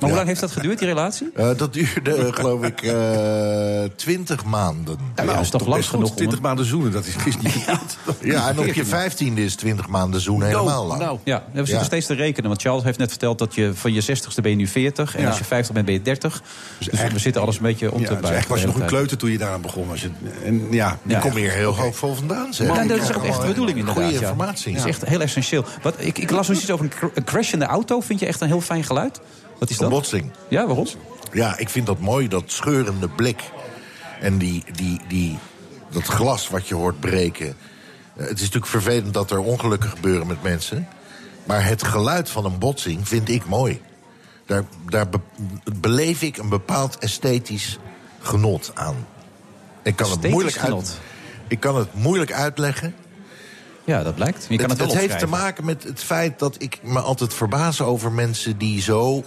Maar 0.00 0.08
hoe 0.08 0.18
lang 0.18 0.26
heeft 0.28 0.40
dat 0.40 0.50
geduurd, 0.50 0.78
die 0.78 0.88
relatie? 0.88 1.30
Eh, 1.34 1.50
dat 1.56 1.72
duurde, 1.72 2.14
eh, 2.14 2.32
geloof 2.32 2.62
ik, 2.64 2.80
twintig 3.96 4.44
maanden. 4.44 4.98
Ja, 5.16 5.24
dat 5.24 5.40
is 5.40 5.50
toch 5.50 5.66
lang 5.66 5.86
genoeg 5.86 6.14
20 6.14 6.40
maanden 6.40 6.66
zoenen, 6.66 6.92
dat 6.92 7.04
is, 7.06 7.14
is 7.24 7.36
niet 7.38 7.64
Ja, 8.20 8.48
en 8.48 8.58
op 8.58 8.64
je 8.66 8.84
vijftiende 8.84 9.44
is 9.44 9.54
twintig 9.54 9.88
maanden 9.88 10.20
zoenen 10.20 10.48
helemaal 10.48 10.86
lang. 10.86 11.00
Nou, 11.00 11.18
Ja, 11.24 11.42
we 11.52 11.56
zitten 11.58 11.74
Ja. 11.78 11.82
steeds 11.84 12.06
te 12.06 12.14
rekenen. 12.14 12.48
Want 12.48 12.62
Charles 12.62 12.82
heeft 12.84 12.98
net 12.98 13.10
verteld 13.10 13.38
dat 13.38 13.54
je 13.54 13.70
van 13.74 13.92
je 13.92 14.00
60ste 14.02 14.40
ben 14.42 14.50
je 14.50 14.56
nu 14.56 14.66
40. 14.66 15.14
En 15.16 15.22
Ja. 15.22 15.28
als 15.28 15.38
je 15.38 15.44
50 15.44 15.74
bent 15.74 15.86
ben 15.86 15.94
je 15.94 16.02
30. 16.02 16.42
Dus, 16.78 16.88
we 17.12 17.18
zitten 17.18 17.42
alles 17.42 17.56
een 17.56 17.62
beetje 17.62 17.92
om 17.92 18.00
ja, 18.00 18.06
te 18.06 18.12
dus 18.12 18.20
buigen. 18.22 18.22
eigenlijk 18.30 18.48
was 18.48 18.60
je 18.60 18.66
nog 18.66 18.76
een 18.76 18.96
kleuter 18.96 19.16
toen 19.16 19.30
je 19.30 19.38
daaraan 19.38 19.60
begon. 19.60 19.90
Als 19.90 20.00
je, 20.02 20.10
en, 20.44 20.66
ja, 20.70 20.98
Ik 21.06 21.20
kom 21.20 21.32
hier 21.36 21.50
heel 21.52 21.76
hoopvol 21.76 22.14
vandaan, 22.14 22.54
zeg. 22.54 22.86
Dat 22.86 22.98
is 23.00 23.14
ook 23.14 23.24
echt 23.24 23.40
de 23.40 23.46
bedoeling 23.46 23.78
inderdaad. 23.78 24.04
Goede 24.04 24.18
informatie. 24.20 24.72
Dat 24.74 24.84
is 24.84 24.88
echt 24.90 25.04
heel 25.04 25.20
essentieel. 25.20 25.64
Wat, 25.82 25.94
ik, 25.98 26.18
ik 26.18 26.30
las 26.30 26.46
dus 26.46 26.60
iets 26.60 26.70
over 26.70 26.84
een, 26.84 26.90
cr- 26.90 27.04
een 27.18 27.24
crash 27.24 27.52
in 27.52 27.58
de 27.58 27.64
auto. 27.64 28.00
Vind 28.00 28.20
je 28.20 28.26
echt 28.26 28.40
een 28.40 28.46
heel 28.48 28.60
fijn 28.60 28.84
geluid? 28.84 29.20
Wat 29.58 29.70
is 29.70 29.76
Een 29.76 29.82
dat? 29.82 29.90
botsing. 29.90 30.30
Ja, 30.48 30.66
waarom? 30.66 30.86
Ja, 31.32 31.58
ik 31.58 31.68
vind 31.68 31.86
dat 31.86 31.98
mooi, 31.98 32.28
dat 32.28 32.42
scheurende 32.46 33.08
blik. 33.08 33.42
En 34.20 34.38
die, 34.38 34.64
die, 34.74 35.00
die, 35.08 35.38
dat 35.90 36.02
glas 36.04 36.48
wat 36.48 36.68
je 36.68 36.74
hoort 36.74 37.00
breken. 37.00 37.46
Eh, 37.46 38.26
Het 38.26 38.34
is 38.34 38.40
natuurlijk 38.40 38.66
vervelend 38.66 39.14
dat 39.14 39.30
er 39.30 39.38
ongelukken 39.38 39.90
gebeuren 39.90 40.26
met 40.26 40.42
mensen. 40.42 40.88
Maar 41.44 41.64
het 41.66 41.84
geluid 41.84 42.30
van 42.30 42.44
een 42.44 42.58
botsing 42.58 43.08
vind 43.08 43.28
ik 43.28 43.46
mooi. 43.46 43.80
Daar, 44.46 44.64
daar 44.88 45.08
be- 45.08 45.20
beleef 45.80 46.22
ik 46.22 46.36
een 46.36 46.48
bepaald 46.48 46.98
esthetisch 46.98 47.78
genot 48.20 48.70
aan. 48.74 49.06
Ik 49.82 49.96
kan, 49.96 50.10
het 50.10 50.30
moeilijk, 50.30 50.58
uit, 50.58 50.98
ik 51.48 51.60
kan 51.60 51.76
het 51.76 51.94
moeilijk 51.94 52.32
uitleggen. 52.32 52.94
Ja, 53.84 54.02
dat 54.02 54.14
blijkt. 54.14 54.46
Je 54.48 54.56
kan 54.56 54.70
het, 54.70 54.78
het 54.78 54.92
wel 54.92 54.96
heeft 55.00 55.18
te 55.18 55.26
maken 55.26 55.64
met 55.64 55.82
het 55.82 56.02
feit 56.02 56.38
dat 56.38 56.54
ik 56.58 56.78
me 56.82 57.00
altijd 57.00 57.34
verbaas 57.34 57.80
over 57.80 58.12
mensen 58.12 58.58
die 58.58 58.80
zo 58.82 59.24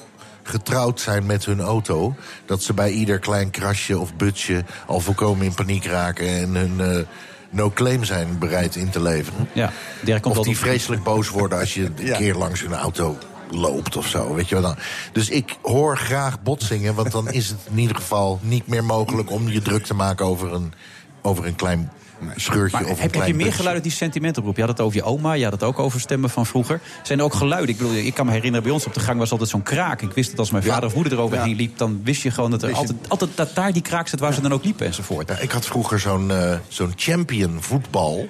getrouwd 0.50 1.00
zijn 1.00 1.26
met 1.26 1.46
hun 1.46 1.62
auto... 1.62 2.16
dat 2.46 2.62
ze 2.64 2.74
bij 2.74 2.92
ieder 2.92 3.20
klein 3.20 3.50
krasje 3.50 4.00
of 4.00 4.16
butje 4.16 4.64
al 4.86 5.00
volkomen 5.00 5.46
in 5.46 5.54
paniek 5.54 5.86
raken... 5.86 6.28
en 6.28 6.56
hun 6.56 6.80
eh, 6.80 7.04
no-claim 7.50 8.04
zijn 8.04 8.38
bereid 8.40 8.76
in 8.76 8.90
te 8.90 9.02
leveren. 9.02 9.50
Ja, 9.54 9.72
komt 10.20 10.38
of 10.38 10.46
die 10.46 10.58
vreselijk 10.58 11.04
boos 11.04 11.30
worden 11.30 11.60
als 11.60 11.74
je 11.74 11.86
een 11.96 12.06
Ja. 12.06 12.18
keer 12.18 12.36
langs 12.36 12.62
hun 12.62 12.74
auto 12.74 13.18
loopt 13.52 13.98
of 13.98 14.08
zo. 14.08 14.34
Weet 14.34 14.50
je 14.50 14.56
wel 14.56 14.64
dan. 14.64 14.76
Dus 15.12 15.30
ik 15.30 15.56
hoor 15.62 15.98
graag 15.98 16.42
botsingen, 16.42 16.96
want 16.96 17.12
dan 17.12 17.32
is 17.32 17.48
het 17.50 17.60
in 17.72 17.80
ieder 17.80 17.96
geval 17.96 18.40
niet 18.42 18.68
meer 18.68 18.84
mogelijk 18.84 19.32
om 19.32 19.50
je 19.50 19.62
druk 19.62 19.86
te 19.86 19.94
maken 19.94 20.26
over 20.26 20.54
een, 20.54 20.74
over 21.22 21.46
een 21.46 21.56
klein 21.56 21.92
scheurtje 22.36 22.78
Maar 22.82 22.90
of 22.92 23.00
heb, 23.00 23.14
heb 23.14 23.28
je 23.28 23.34
meer 23.34 23.54
geluiden 23.54 23.84
die 23.84 23.92
sentimenten 23.92 24.44
roepen? 24.44 24.62
Je 24.62 24.68
had 24.68 24.78
het 24.78 24.86
over 24.88 24.98
je 25.00 25.04
oma, 25.06 25.34
je 25.34 25.44
had 25.44 25.54
het 25.54 25.64
ook 25.64 25.80
over 25.80 26.00
stemmen 26.00 26.30
van 26.30 26.46
vroeger. 26.46 26.82
Zijn 27.04 27.20
er 27.20 27.26
ook 27.26 27.34
geluiden? 27.34 27.70
Ik 27.70 27.78
bedoel, 27.78 27.94
ik 27.94 28.14
kan 28.14 28.26
me 28.26 28.32
herinneren, 28.32 28.64
bij 28.64 28.74
ons 28.74 28.86
op 28.86 28.94
de 28.94 29.00
gang 29.00 29.20
was 29.20 29.32
altijd 29.32 29.50
zo'n 29.50 29.64
kraak. 29.64 30.02
Ik 30.02 30.12
wist 30.14 30.30
dat 30.30 30.40
als 30.40 30.52
mijn 30.52 30.64
Ja. 30.64 30.74
vader 30.74 30.90
of 30.90 30.96
moeder 30.96 31.14
eroverheen 31.14 31.50
Ja. 31.50 31.56
liep... 31.56 31.78
dan 31.78 32.02
wist 32.04 32.22
je 32.22 32.32
gewoon 32.32 32.52
dat 32.52 32.64
er 32.64 32.74
altijd, 32.74 32.98
altijd 33.08 33.32
dat 33.36 33.56
daar 33.56 33.74
die 33.74 33.82
kraak 33.82 34.08
zit 34.08 34.20
waar 34.20 34.34
ze 34.34 34.42
dan 34.42 34.54
ook 34.54 34.64
liepen 34.64 34.86
enzovoort. 34.86 35.42
Ik 35.42 35.52
had 35.52 35.66
vroeger 35.66 36.00
zo'n 36.00 36.32
eh, 36.32 36.58
zo'n 36.68 36.94
champion 36.96 37.58
voetbal. 37.64 38.28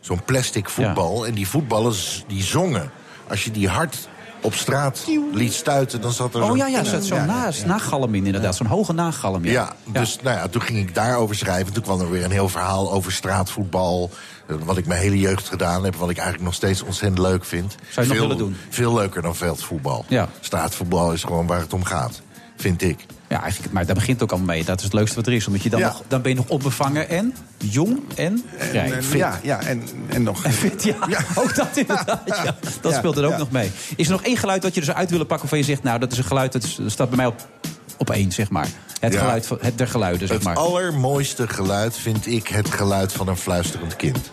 Zo'n 0.00 0.24
plastic 0.24 0.68
voetbal. 0.68 1.26
En 1.26 1.34
die 1.34 1.48
voetballers 1.48 2.24
die 2.26 2.42
zongen. 2.42 2.90
Als 3.28 3.44
je 3.44 3.50
die 3.50 3.68
hard 3.68 4.08
op 4.42 4.54
straat 4.54 5.04
liet 5.32 5.52
stuiten, 5.52 6.00
dan 6.00 6.12
zat 6.12 6.34
er 6.34 6.42
Oh 6.42 6.56
ja, 6.56 6.66
ja, 6.66 6.84
zat 6.84 7.04
zo'n 7.04 7.26
na, 7.26 7.50
nagalm 7.66 8.14
in 8.14 8.26
inderdaad. 8.26 8.56
Zo'n 8.56 8.66
hoge 8.66 8.92
nagalm. 8.92 9.44
Ja, 9.44 9.52
Ja, 9.52 10.00
dus 10.00 10.18
Nou 10.22 10.36
ja, 10.36 10.48
toen 10.48 10.62
ging 10.62 10.78
ik 10.78 10.94
daarover 10.94 11.36
schrijven. 11.36 11.72
Toen 11.72 11.82
kwam 11.82 12.00
er 12.00 12.10
weer 12.10 12.24
een 12.24 12.30
heel 12.30 12.48
verhaal 12.48 12.92
over 12.92 13.12
straatvoetbal. 13.12 14.10
eh, 14.46 14.56
Wat 14.64 14.76
ik 14.76 14.86
mijn 14.86 15.00
hele 15.00 15.18
jeugd 15.18 15.48
gedaan 15.48 15.84
heb. 15.84 15.94
Wat 15.96 16.10
ik 16.10 16.16
eigenlijk 16.16 16.44
nog 16.46 16.54
steeds 16.54 16.82
ontzettend 16.82 17.18
leuk 17.20 17.44
vind. 17.44 17.74
Zou 17.90 18.06
je 18.06 18.12
nog 18.12 18.20
veel, 18.20 18.20
willen 18.28 18.36
doen? 18.44 18.56
Veel 18.68 18.94
leuker 18.94 19.22
dan 19.22 19.36
veldvoetbal. 19.36 20.04
Ja. 20.08 20.28
Straatvoetbal 20.40 21.12
is 21.12 21.22
gewoon 21.22 21.46
waar 21.46 21.60
het 21.60 21.72
om 21.72 21.84
gaat. 21.84 22.20
Vind 22.56 22.82
ik. 22.82 23.06
Ja, 23.32 23.42
eigenlijk, 23.42 23.72
maar 23.72 23.86
daar 23.86 23.94
begint 23.94 24.20
het 24.20 24.32
ook 24.32 24.38
al 24.38 24.44
mee. 24.44 24.64
Dat 24.64 24.78
is 24.78 24.84
het 24.84 24.92
leukste 24.92 25.16
wat 25.16 25.26
er 25.26 25.32
is. 25.32 25.46
Omdat 25.46 25.62
je 25.62 25.70
dan, 25.70 25.80
Ja. 25.80 25.86
nog, 25.86 26.02
dan 26.08 26.22
ben 26.22 26.30
je 26.30 26.36
nog 26.36 26.48
onbevangen 26.48 27.08
en 27.08 27.34
jong 27.58 27.98
en 28.14 28.44
vrij. 28.56 28.84
En, 28.84 28.92
en, 28.96 29.04
Fit. 29.04 29.18
ja, 29.18 29.40
ja, 29.42 29.60
en, 29.60 29.82
en 30.08 30.22
nog... 30.22 30.44
En 30.44 30.52
fit, 30.52 30.82
ja. 30.84 30.96
Ook 31.42 31.54
dat 31.54 31.76
inderdaad. 31.76 32.20
Ja. 32.26 32.44
Dat 32.80 32.92
Ja, 32.92 32.98
speelt 32.98 33.16
er 33.16 33.24
ook 33.24 33.30
ja. 33.30 33.38
nog 33.38 33.50
mee. 33.50 33.70
Is 33.96 34.06
er 34.06 34.12
nog 34.12 34.22
één 34.22 34.36
geluid 34.36 34.62
dat 34.62 34.74
je 34.74 34.80
er 34.80 34.86
zo 34.86 34.92
uit 34.92 35.10
willen 35.10 35.26
pakken... 35.26 35.48
waarvan 35.48 35.58
je 35.58 35.72
zegt, 35.74 35.82
nou, 35.82 35.98
dat 35.98 36.12
is 36.12 36.18
een 36.18 36.24
geluid 36.24 36.52
dat 36.52 36.66
staat 36.86 37.08
bij 37.08 37.16
mij 37.16 37.26
op, 37.26 37.48
op 37.96 38.10
één, 38.10 38.32
zeg 38.32 38.50
maar. 38.50 38.68
Het 39.00 39.12
Ja. 39.12 39.18
geluid 39.20 39.46
van, 39.46 39.58
het 39.60 39.78
der 39.78 39.88
geluiden, 39.88 40.26
zeg 40.28 40.36
Het 40.36 40.46
maar. 40.46 40.56
allermooiste 40.56 41.48
geluid 41.48 41.96
vind 41.96 42.26
ik 42.26 42.48
het 42.48 42.70
geluid 42.70 43.12
van 43.12 43.28
een 43.28 43.36
fluisterend 43.36 43.96
kind. 43.96 44.30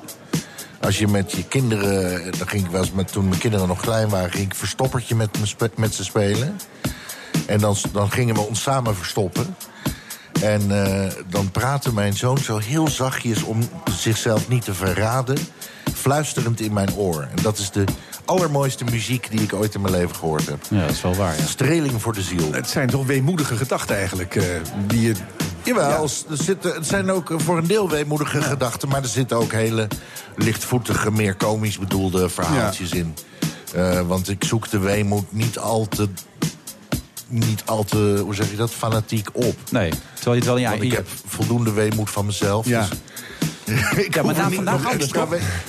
Als 0.82 0.98
je 1.00 1.08
met 1.08 1.32
je 1.32 1.44
kinderen, 1.44 2.22
dan 2.38 2.48
ging 2.48 2.66
ik 2.66 2.72
wel 2.72 2.82
eens 2.82 2.92
met, 2.92 3.12
toen 3.12 3.28
mijn 3.28 3.40
kinderen 3.40 3.68
nog 3.68 3.82
klein 3.82 4.10
waren, 4.10 4.32
ging 4.32 4.46
ik 4.46 4.56
verstoppertje 4.56 5.16
met, 5.16 5.30
met 5.76 5.94
ze 5.96 6.04
spelen. 6.04 6.60
En 7.50 7.60
dan, 7.60 7.76
dan 7.92 8.12
gingen 8.12 8.36
we 8.36 8.42
ons 8.42 8.62
samen 8.62 8.96
verstoppen. 8.96 9.56
En 10.42 10.86
eh, 10.86 11.12
dan 11.28 11.52
praatte 11.52 11.94
mijn 11.94 12.14
zoon 12.14 12.38
zo 12.38 12.58
heel 12.58 12.88
zachtjes 12.88 13.44
om 13.44 13.60
zichzelf 13.92 14.48
niet 14.48 14.66
te 14.66 14.74
verraden, 14.74 15.38
fluisterend 15.94 16.62
in 16.62 16.74
mijn 16.74 16.94
oor. 16.96 17.22
En 17.22 17.44
dat 17.44 17.58
is 17.58 17.72
de 17.72 17.84
allermooiste 18.26 18.84
muziek 18.84 19.32
die 19.32 19.42
ik 19.42 19.54
ooit 19.54 19.74
in 19.76 19.82
mijn 19.82 19.94
leven 19.94 20.16
gehoord 20.16 20.48
heb. 20.48 20.60
Ja, 20.70 20.82
dat 20.82 20.90
is 20.90 21.02
wel 21.02 21.16
waar, 21.16 21.38
ja. 21.38 21.46
Streling 21.46 22.02
voor 22.02 22.14
de 22.14 22.22
ziel. 22.22 22.54
Het 22.54 22.70
zijn 22.70 22.90
toch 22.90 23.06
weemoedige 23.06 23.56
gedachten 23.56 23.96
eigenlijk. 23.96 24.36
eh, 24.36 24.44
die 24.88 25.02
je, 25.02 25.14
Jawel, 25.64 26.04
er 26.04 26.38
zitten, 26.38 26.74
het 26.74 26.88
zijn 26.88 27.12
ook 27.12 27.34
voor 27.38 27.58
een 27.58 27.68
deel 27.68 27.90
weemoedige 27.90 28.42
gedachten... 28.42 28.90
maar 28.90 29.02
er 29.02 29.08
zitten 29.08 29.38
ook 29.38 29.52
hele 29.52 29.88
lichtvoetige, 30.36 31.12
meer 31.12 31.36
komisch 31.36 31.80
bedoelde 31.80 32.30
verhaaltjes 32.30 32.92
in. 32.92 33.16
Eh, 33.74 34.02
want 34.02 34.30
ik 34.30 34.44
zoek 34.44 34.70
de 34.70 34.80
weemoed 34.80 35.32
niet 35.32 35.58
al 35.60 35.88
te... 35.88 36.10
niet 37.30 37.62
al 37.66 37.84
te, 37.84 38.20
hoe 38.24 38.36
zeg 38.36 38.50
je 38.50 38.56
dat, 38.56 38.72
fanatiek 38.72 39.28
op. 39.34 39.56
Nee, 39.72 39.90
terwijl 40.14 40.36
je 40.36 40.42
het 40.42 40.46
wel 40.46 40.56
in 40.56 40.62
je 40.62 40.68
Want 40.68 40.82
eigen... 40.82 40.86
ik 40.86 40.94
heb 40.94 41.08
voldoende 41.28 41.72
weemoed 41.72 42.10
van 42.10 42.26
mezelf. 42.26 42.66
Ja. 42.68 42.88
Dus 43.66 43.78
ik 44.06 44.16
Ja, 44.16 44.24
maar 44.24 44.36
na 44.36 44.50
vandaag 44.52 44.82
nog 44.82 44.92
anders, 44.92 45.12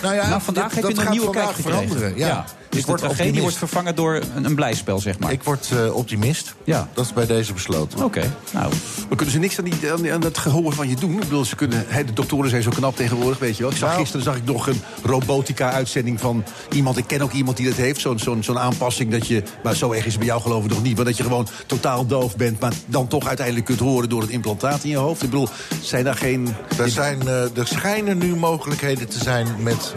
Nou 0.03 0.15
ja, 0.15 0.29
nou, 0.29 0.43
vandaag 0.43 0.67
dit- 0.67 0.75
heb 0.75 0.83
dat 0.83 0.97
je 0.97 1.03
een 1.07 1.11
nieuwe 1.11 1.31
kijk 1.31 1.55
veranderen. 1.55 2.17
Ja. 2.17 2.45
Dus 2.71 2.79
ik 2.79 2.85
de 2.87 2.91
word 2.91 2.99
tragedie 3.01 3.27
optimist. 3.33 3.41
wordt 3.43 3.57
vervangen 3.73 3.95
door 3.97 4.21
een, 4.35 4.45
een 4.45 4.55
blijspel, 4.55 4.99
zeg 4.99 5.19
maar. 5.19 5.33
Ik 5.33 5.43
word 5.43 5.69
eh, 5.73 5.95
optimist. 5.95 6.55
Ja. 6.65 6.89
Dat 6.95 7.05
is 7.05 7.13
bij 7.13 7.27
deze 7.27 7.53
besloten. 7.53 8.05
Oké, 8.05 8.33
nou... 8.53 8.73
Maar 9.09 9.17
kunnen 9.17 9.31
ze 9.35 9.39
niks 9.41 9.59
aan, 9.59 9.65
die, 9.65 9.75
aan, 9.93 10.03
die- 10.03 10.13
aan 10.13 10.21
dat 10.21 10.39
gehoor 10.39 10.73
van 10.73 10.89
je 10.89 10.97
doen? 10.97 11.13
Ik 11.13 11.19
bedoel, 11.21 11.45
ze 11.45 11.57
kunnen, 11.57 11.85
hè, 11.89 12.05
de 12.05 12.13
doktoren 12.13 12.51
zijn 12.51 12.63
zo 12.63 12.71
knap 12.71 12.97
tegenwoordig, 12.97 13.39
weet 13.39 13.57
je 13.57 13.63
wel. 13.63 13.71
Ik 13.73 13.77
zag, 13.79 13.89
Nou. 13.89 14.01
gisteren 14.01 14.25
zag 14.25 14.37
ik 14.37 14.45
nog 14.45 14.67
een 14.67 14.81
robotica-uitzending 15.03 16.21
van 16.21 16.45
iemand... 16.73 16.97
ik 16.97 17.07
ken 17.07 17.21
ook 17.23 17.33
iemand 17.33 17.57
die 17.57 17.67
dat 17.67 17.77
heeft, 17.77 18.01
zo'n 18.01 18.19
zo'n 18.19 18.43
zo'n 18.43 18.59
aanpassing 18.59 19.11
dat 19.11 19.27
je... 19.27 19.43
maar 19.63 19.75
zo 19.77 19.93
erg 19.93 20.05
is 20.05 20.11
het 20.11 20.19
bij 20.19 20.27
jou 20.29 20.41
geloof 20.43 20.65
ik 20.65 20.71
nog 20.71 20.83
niet... 20.83 20.97
maar 20.97 21.05
dat 21.05 21.17
je 21.17 21.23
gewoon 21.23 21.49
totaal 21.67 22.07
doof 22.07 22.37
bent... 22.37 22.61
maar 22.61 22.73
dan 22.87 23.07
toch 23.09 23.27
uiteindelijk 23.27 23.67
kunt 23.67 23.79
horen 23.79 24.09
door 24.09 24.21
het 24.21 24.31
implantaat 24.31 24.85
in 24.85 24.91
je 24.91 24.97
hoofd. 24.97 25.23
Ik 25.23 25.31
bedoel, 25.31 25.49
zijn 25.83 26.05
daar 26.05 26.15
geen... 26.17 26.55
Er, 26.79 26.89
zijn, 26.89 27.21
eh, 27.29 27.43
er 27.57 27.67
schijnen 27.67 28.19
nu 28.19 28.37
mogelijkheden 28.37 29.09
te 29.09 29.19
zijn 29.19 29.47
met 29.59 29.93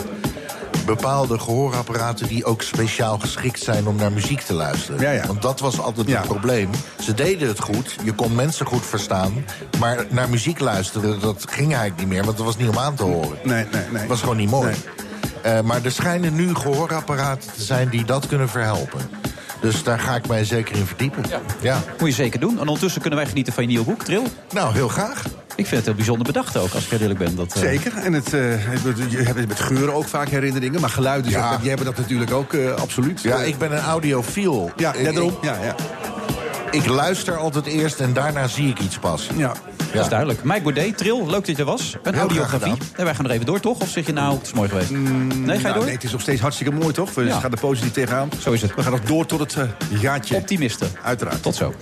bepaalde 0.85 1.39
gehoorapparaten... 1.39 2.27
die 2.27 2.45
ook 2.45 2.61
speciaal 2.61 3.19
geschikt 3.19 3.59
zijn 3.63 3.87
om 3.87 3.95
naar 3.95 4.11
muziek 4.11 4.41
te 4.41 4.53
luisteren. 4.53 5.01
Ja, 5.01 5.11
ja. 5.11 5.27
Want 5.27 5.41
dat 5.41 5.59
was 5.59 5.79
altijd 5.79 6.07
Ja. 6.07 6.17
het 6.17 6.27
probleem. 6.27 6.69
Ze 6.99 7.13
deden 7.13 7.47
het 7.47 7.59
goed, 7.59 7.95
je 8.03 8.13
kon 8.13 8.35
mensen 8.35 8.65
goed 8.65 8.85
verstaan... 8.85 9.45
maar 9.79 10.05
naar 10.09 10.29
muziek 10.29 10.59
luisteren, 10.59 11.19
dat 11.19 11.45
ging 11.49 11.67
eigenlijk 11.71 11.97
niet 11.99 12.07
meer... 12.07 12.23
want 12.23 12.37
dat 12.37 12.45
was 12.45 12.57
niet 12.57 12.69
om 12.69 12.77
aan 12.77 12.95
te 12.95 13.03
horen. 13.03 13.37
Nee, 13.43 13.65
nee, 13.71 13.83
nee. 13.91 13.99
Het 13.99 14.07
was 14.09 14.19
gewoon 14.19 14.37
niet 14.37 14.49
mooi. 14.49 14.65
Nee. 14.71 15.53
Eh, 15.53 15.61
maar 15.61 15.83
er 15.85 15.91
schijnen 15.91 16.35
nu 16.35 16.55
gehoorapparaten 16.55 17.51
te 17.53 17.61
zijn 17.63 17.89
die 17.89 18.05
dat 18.05 18.27
kunnen 18.27 18.49
verhelpen. 18.49 18.99
Dus 19.61 19.83
daar 19.83 19.99
ga 19.99 20.15
ik 20.15 20.27
mij 20.27 20.45
zeker 20.45 20.75
in 20.75 20.85
verdiepen. 20.85 21.23
ja. 21.61 21.81
Moet 21.99 22.09
je 22.09 22.15
zeker 22.15 22.39
doen. 22.39 22.53
En 22.59 22.67
ondertussen 22.67 23.01
kunnen 23.01 23.19
wij 23.19 23.27
genieten 23.27 23.53
van 23.53 23.63
je 23.63 23.69
nieuwe 23.69 23.85
boek, 23.85 24.03
Tril. 24.03 24.23
Nou, 24.51 24.73
heel 24.73 24.87
graag. 24.87 25.23
Ik 25.55 25.65
vind 25.67 25.75
het 25.75 25.85
heel 25.85 25.95
bijzonder 25.95 26.25
bedacht 26.25 26.57
ook, 26.57 26.73
als 26.73 26.85
ik 26.89 26.99
eerlijk 27.01 27.19
ben. 27.19 27.35
Dat, 27.35 27.53
eh, 27.53 27.61
Zeker. 27.61 27.93
En 27.97 28.13
het, 28.13 28.33
eh, 28.33 28.41
het- 28.43 29.11
je 29.11 29.17
hebt 29.17 29.47
met 29.47 29.59
geuren 29.59 29.93
ook 29.93 30.07
vaak 30.07 30.29
herinneringen. 30.29 30.81
Maar 30.81 30.89
geluiden, 30.89 31.31
Ja. 31.31 31.57
die 31.57 31.67
hebben 31.67 31.85
dat 31.85 31.97
natuurlijk 31.97 32.31
ook 32.31 32.53
eh, 32.53 32.71
absoluut. 32.73 33.21
Ja, 33.21 33.37
ik 33.37 33.57
ben 33.57 33.71
een 33.71 33.79
audiofiel. 33.83 34.71
ja, 34.75 34.93
Ik- 34.93 35.03
daarom. 35.13 35.37
Ja, 35.41 35.57
ja. 35.63 35.75
Ik 36.71 36.85
luister 36.87 37.37
altijd 37.37 37.65
eerst 37.65 37.99
en 37.99 38.13
daarna 38.13 38.47
zie 38.47 38.69
ik 38.69 38.79
iets 38.79 38.97
pas. 38.97 39.27
ja. 39.35 39.53
Dat 39.93 40.03
is 40.03 40.09
duidelijk. 40.09 40.43
Mike 40.43 40.61
Baudet, 40.61 40.97
Tril, 40.97 41.19
leuk 41.25 41.45
dat 41.45 41.47
je 41.47 41.55
er 41.55 41.65
was. 41.65 41.95
Een 42.03 42.15
audiografie. 42.15 42.73
En 42.95 43.05
wij 43.05 43.15
gaan 43.15 43.25
er 43.25 43.31
even 43.31 43.45
door, 43.45 43.59
toch? 43.59 43.79
Of 43.81 43.89
zeg 43.89 44.05
je 44.05 44.13
nou, 44.13 44.37
het 44.37 44.45
is 44.45 44.53
mooi 44.53 44.69
geweest? 44.69 44.89
nee, 44.89 44.99
ga 44.99 45.53
je 45.53 45.59
Nou, 45.61 45.73
door? 45.73 45.83
nee, 45.83 45.93
het 45.93 46.03
is 46.03 46.11
nog 46.11 46.21
steeds 46.21 46.41
hartstikke 46.41 46.73
mooi, 46.73 46.93
toch? 46.93 47.13
We 47.13 47.23
Ja. 47.23 47.39
gaan 47.39 47.51
er 47.51 47.59
positief 47.59 47.91
tegenaan. 47.91 48.29
Zo 48.41 48.51
is 48.51 48.61
het. 48.61 48.75
We 48.75 48.81
gaan 48.83 48.91
nog 48.91 49.01
door 49.01 49.25
tot 49.25 49.39
het 49.39 49.55
eh, 49.55 50.01
jaartje. 50.01 50.35
Optimisten. 50.35 50.87
Uiteraard. 51.03 51.41
Tot 51.41 51.55
zo. 51.55 51.73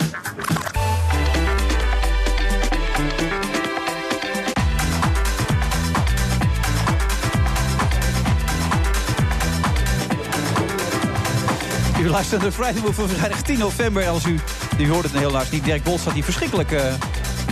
U 12.02 12.10
luistert 12.10 12.42
naar 12.42 12.50
de 12.50 12.56
Friday 12.56 12.94
van 12.94 13.10
vrijdag 13.10 13.42
10 13.42 13.60
november. 13.60 14.08
Als 14.08 14.26
u, 14.26 14.40
u 14.80 14.90
hoort 14.90 15.04
het 15.04 15.14
helaas 15.14 15.50
niet. 15.50 15.64
Dirk 15.64 15.84
Bol 15.84 15.98
staat 15.98 16.14
hier 16.14 16.24
verschrikkelijk 16.24 16.72
eh, 16.72 16.94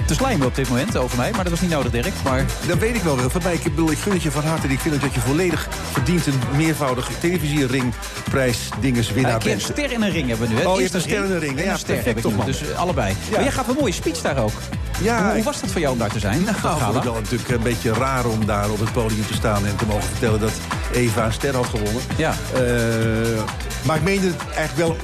te 0.06 0.14
slijmen 0.14 0.48
op 0.48 0.56
dit 0.56 0.70
moment 0.70 0.98
over 0.98 1.18
mij. 1.18 1.32
Maar 1.32 1.44
dat 1.44 1.52
was 1.52 1.62
niet 1.62 1.70
nodig, 1.70 1.92
Dirk. 1.92 2.14
Maar 2.24 2.46
Dat 2.68 2.78
weet 2.78 2.96
ik 2.96 3.02
wel, 3.02 3.16
Wilfred. 3.18 3.44
Maar 3.44 3.54
ik, 3.54 3.64
bedoel, 3.64 3.92
ik 3.92 3.98
gun 3.98 4.14
het 4.14 4.22
je 4.24 4.32
van 4.32 4.44
harte. 4.44 4.68
En 4.68 4.74
ik 4.74 4.80
vind 4.80 5.02
dat 5.02 5.14
je 5.14 5.20
volledig 5.20 5.68
verdient 5.92 6.26
een 6.26 6.40
meervoudige 6.56 7.12
televisieringprijs 7.20 8.70
dinges 8.80 9.12
winnaar 9.12 9.34
een 9.34 9.40
keer 9.40 9.52
een 9.52 9.58
bent. 9.58 9.70
ster 9.78 9.92
in 9.92 10.02
een 10.02 10.12
ring 10.12 10.28
hebben 10.30 10.48
we 10.48 10.54
nu. 10.54 10.60
Hè? 10.60 10.68
Oh, 10.68 10.76
je 10.76 10.82
Eerst 10.82 10.94
hebt 10.94 11.06
een 11.06 11.12
ster 11.12 11.26
in 11.26 11.32
een 11.32 11.40
ring. 11.40 11.64
Ja, 11.64 11.78
ster 11.78 11.86
perfect 11.96 12.06
heb 12.06 12.16
ik 12.18 12.22
toch, 12.22 12.32
nu. 12.32 12.38
man. 12.38 12.46
Dus 12.46 12.62
eh, 12.72 12.78
allebei. 12.80 13.16
Maar 13.32 13.42
jij 13.44 13.52
gaf 13.52 13.68
een 13.68 13.76
mooie 13.80 13.94
speech 13.94 14.22
daar 14.22 14.38
ook. 14.38 14.52
Ja, 15.02 15.18
hoe, 15.22 15.28
hoe 15.30 15.38
ik- 15.38 15.44
was 15.44 15.62
dat 15.62 15.70
voor 15.72 15.82
jou 15.82 15.94
om 15.94 16.00
daar 16.00 16.10
te 16.12 16.20
zijn? 16.20 16.44
Nou, 16.44 16.56
Dat 16.62 16.72
ik 16.76 16.80
vond 16.82 16.96
het 16.96 17.04
wel 17.04 17.14
natuurlijk 17.14 17.50
een 17.50 17.62
beetje 17.64 17.94
raar 17.94 18.26
om 18.26 18.46
daar 18.46 18.70
op 18.70 18.80
het 18.80 18.92
podium 18.92 19.28
te 19.28 19.34
staan... 19.34 19.66
en 19.66 19.76
te 19.76 19.86
mogen 19.86 20.04
vertellen 20.04 20.40
dat 20.40 20.52
Eva 20.94 21.26
een 21.26 21.34
ster 21.34 21.56
had 21.56 21.66
gewonnen. 21.66 22.02
Ja. 22.16 22.34
Eh, 22.54 22.62
maar 23.82 23.96
ik 23.96 24.04
meende 24.04 24.28
het 24.28 24.36
eigenlijk 24.56 24.78
wel 24.88 24.98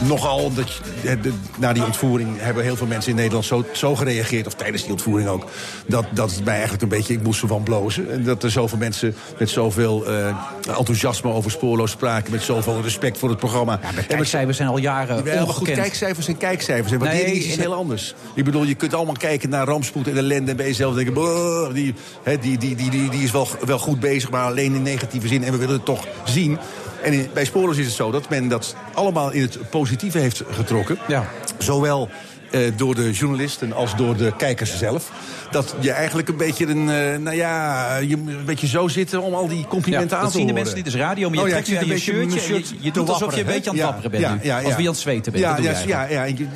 nogal... 0.00 0.52
de- 0.54 1.32
na 1.58 1.72
die 1.72 1.84
ontvoering 1.84 2.28
hebben 2.38 2.62
heel 2.64 2.76
veel 2.76 2.86
mensen 2.86 3.10
in 3.10 3.16
Nederland 3.16 3.44
zo, 3.44 3.64
zo 3.72 3.96
gereageerd... 3.96 4.46
of 4.46 4.54
tijdens 4.54 4.82
die 4.82 4.90
ontvoering 4.92 5.28
ook, 5.28 5.44
dat, 5.86 6.04
dat 6.10 6.30
het 6.30 6.44
mij 6.44 6.52
eigenlijk 6.52 6.82
een 6.82 6.88
beetje... 6.88 7.14
ik 7.14 7.22
moest 7.22 7.42
ervan 7.42 7.62
blozen. 7.62 8.10
En 8.10 8.24
dat 8.24 8.42
er 8.42 8.50
zoveel 8.50 8.78
mensen 8.78 9.14
met 9.38 9.50
zoveel 9.50 10.06
eh, 10.06 10.36
enthousiasme 10.78 11.32
over 11.32 11.50
spoorloos 11.50 11.90
spraken... 11.90 12.32
met 12.32 12.42
zoveel 12.42 12.80
respect 12.82 13.18
voor 13.18 13.28
het 13.28 13.38
programma. 13.38 13.78
Ja, 13.82 13.90
maar 13.92 14.04
kijkcijfers 14.04 14.56
zijn 14.56 14.68
al 14.68 14.78
jaren 14.78 15.24
ja, 15.24 15.34
maar 15.44 15.54
goed, 15.54 15.70
kijkcijfers 15.70 16.24
zijn 16.24 16.36
kijkcijfers. 16.38 16.92
En 16.92 16.98
waardering 16.98 17.28
Nee, 17.28 17.38
is 17.38 17.46
iets 17.46 17.56
heel 17.56 17.74
anders. 17.74 18.14
Ik 18.34 18.44
bedoel, 18.44 18.62
je 18.64 18.74
kunt 18.74 18.94
allemaal 18.94 19.14
kijken 19.14 19.48
naar 19.48 19.66
rampspoed 19.66 20.08
en 20.08 20.16
ellende... 20.16 20.50
en 20.50 20.56
bij 20.56 20.66
jezelf 20.66 20.94
denken, 20.94 21.12
"Brrr, 21.12 21.74
die, 21.74 21.94
die, 22.40 22.58
die, 22.58 22.74
die, 22.76 22.90
die, 22.90 23.10
die 23.10 23.22
is 23.22 23.30
wel, 23.30 23.48
wel 23.64 23.78
goed 23.78 24.00
bezig... 24.00 24.30
maar 24.30 24.44
alleen 24.46 24.74
in 24.74 24.82
negatieve 24.82 25.28
zin 25.28 25.44
en 25.44 25.52
we 25.52 25.58
willen 25.58 25.74
het 25.74 25.84
toch 25.84 26.04
zien. 26.24 26.58
En 27.06 27.12
in- 27.12 27.28
bij 27.32 27.44
Spoorloos 27.44 27.76
is 27.76 27.86
het 27.86 27.94
zo 27.94 28.10
dat 28.10 28.28
men 28.28 28.48
dat 28.48 28.76
allemaal 28.94 29.30
in 29.32 29.42
het 29.42 29.58
positieve 29.70 30.18
heeft 30.18 30.42
getrokken. 30.50 30.98
Ja. 31.08 31.24
Zowel... 31.58 32.08
eh, 32.50 32.60
door 32.76 32.94
de 32.94 33.10
journalisten 33.12 33.72
als 33.72 33.96
door 33.96 34.16
de 34.16 34.32
kijkers 34.36 34.78
zelf. 34.78 35.10
Dat 35.50 35.74
je 35.80 35.90
eigenlijk 35.92 36.28
een 36.28 36.36
beetje 36.36 36.66
een, 36.66 36.90
eh, 36.90 37.18
nou 37.18 37.36
ja, 37.36 37.96
je 37.96 38.16
moet 38.16 38.32
een 38.32 38.44
beetje 38.44 38.66
zo 38.66 38.88
zitten 38.88 39.22
om 39.22 39.34
al 39.34 39.48
die 39.48 39.66
complimenten 39.66 40.08
Ja, 40.10 40.16
aan 40.16 40.22
dat 40.22 40.30
te 40.32 40.36
zien 40.38 40.46
de 40.46 40.52
horen. 40.52 40.54
mensen 40.54 40.74
niet, 40.74 40.84
dus 40.84 40.94
radio, 40.94 41.28
maar 41.28 41.38
je 41.38 41.44
Oh 41.44 41.50
trekt 41.50 41.66
je 41.66 41.78
beetje 41.78 41.98
shirtje. 41.98 42.40
shirt 42.40 42.68
je, 42.68 42.74
je 42.80 42.90
doet 42.90 43.08
alsof 43.08 43.34
je 43.34 43.40
een 43.40 43.46
beetje 43.46 43.70
aan 43.70 43.76
het 43.76 43.84
wapperen 43.84 44.10
bent 44.10 44.22
Ja, 44.22 44.38
ja, 44.42 44.58
ja. 44.58 44.64
Als 44.64 44.76
wie 44.76 44.86
aan 44.86 44.92
het 44.92 45.00
zweten 45.02 45.32
bent. 45.32 45.44
Ja, 45.44 45.54
dat 45.56 45.82
je 45.82 45.88
ja, 45.88 46.04
ja, 46.08 46.26
en 46.26 46.36
je- 46.36 46.46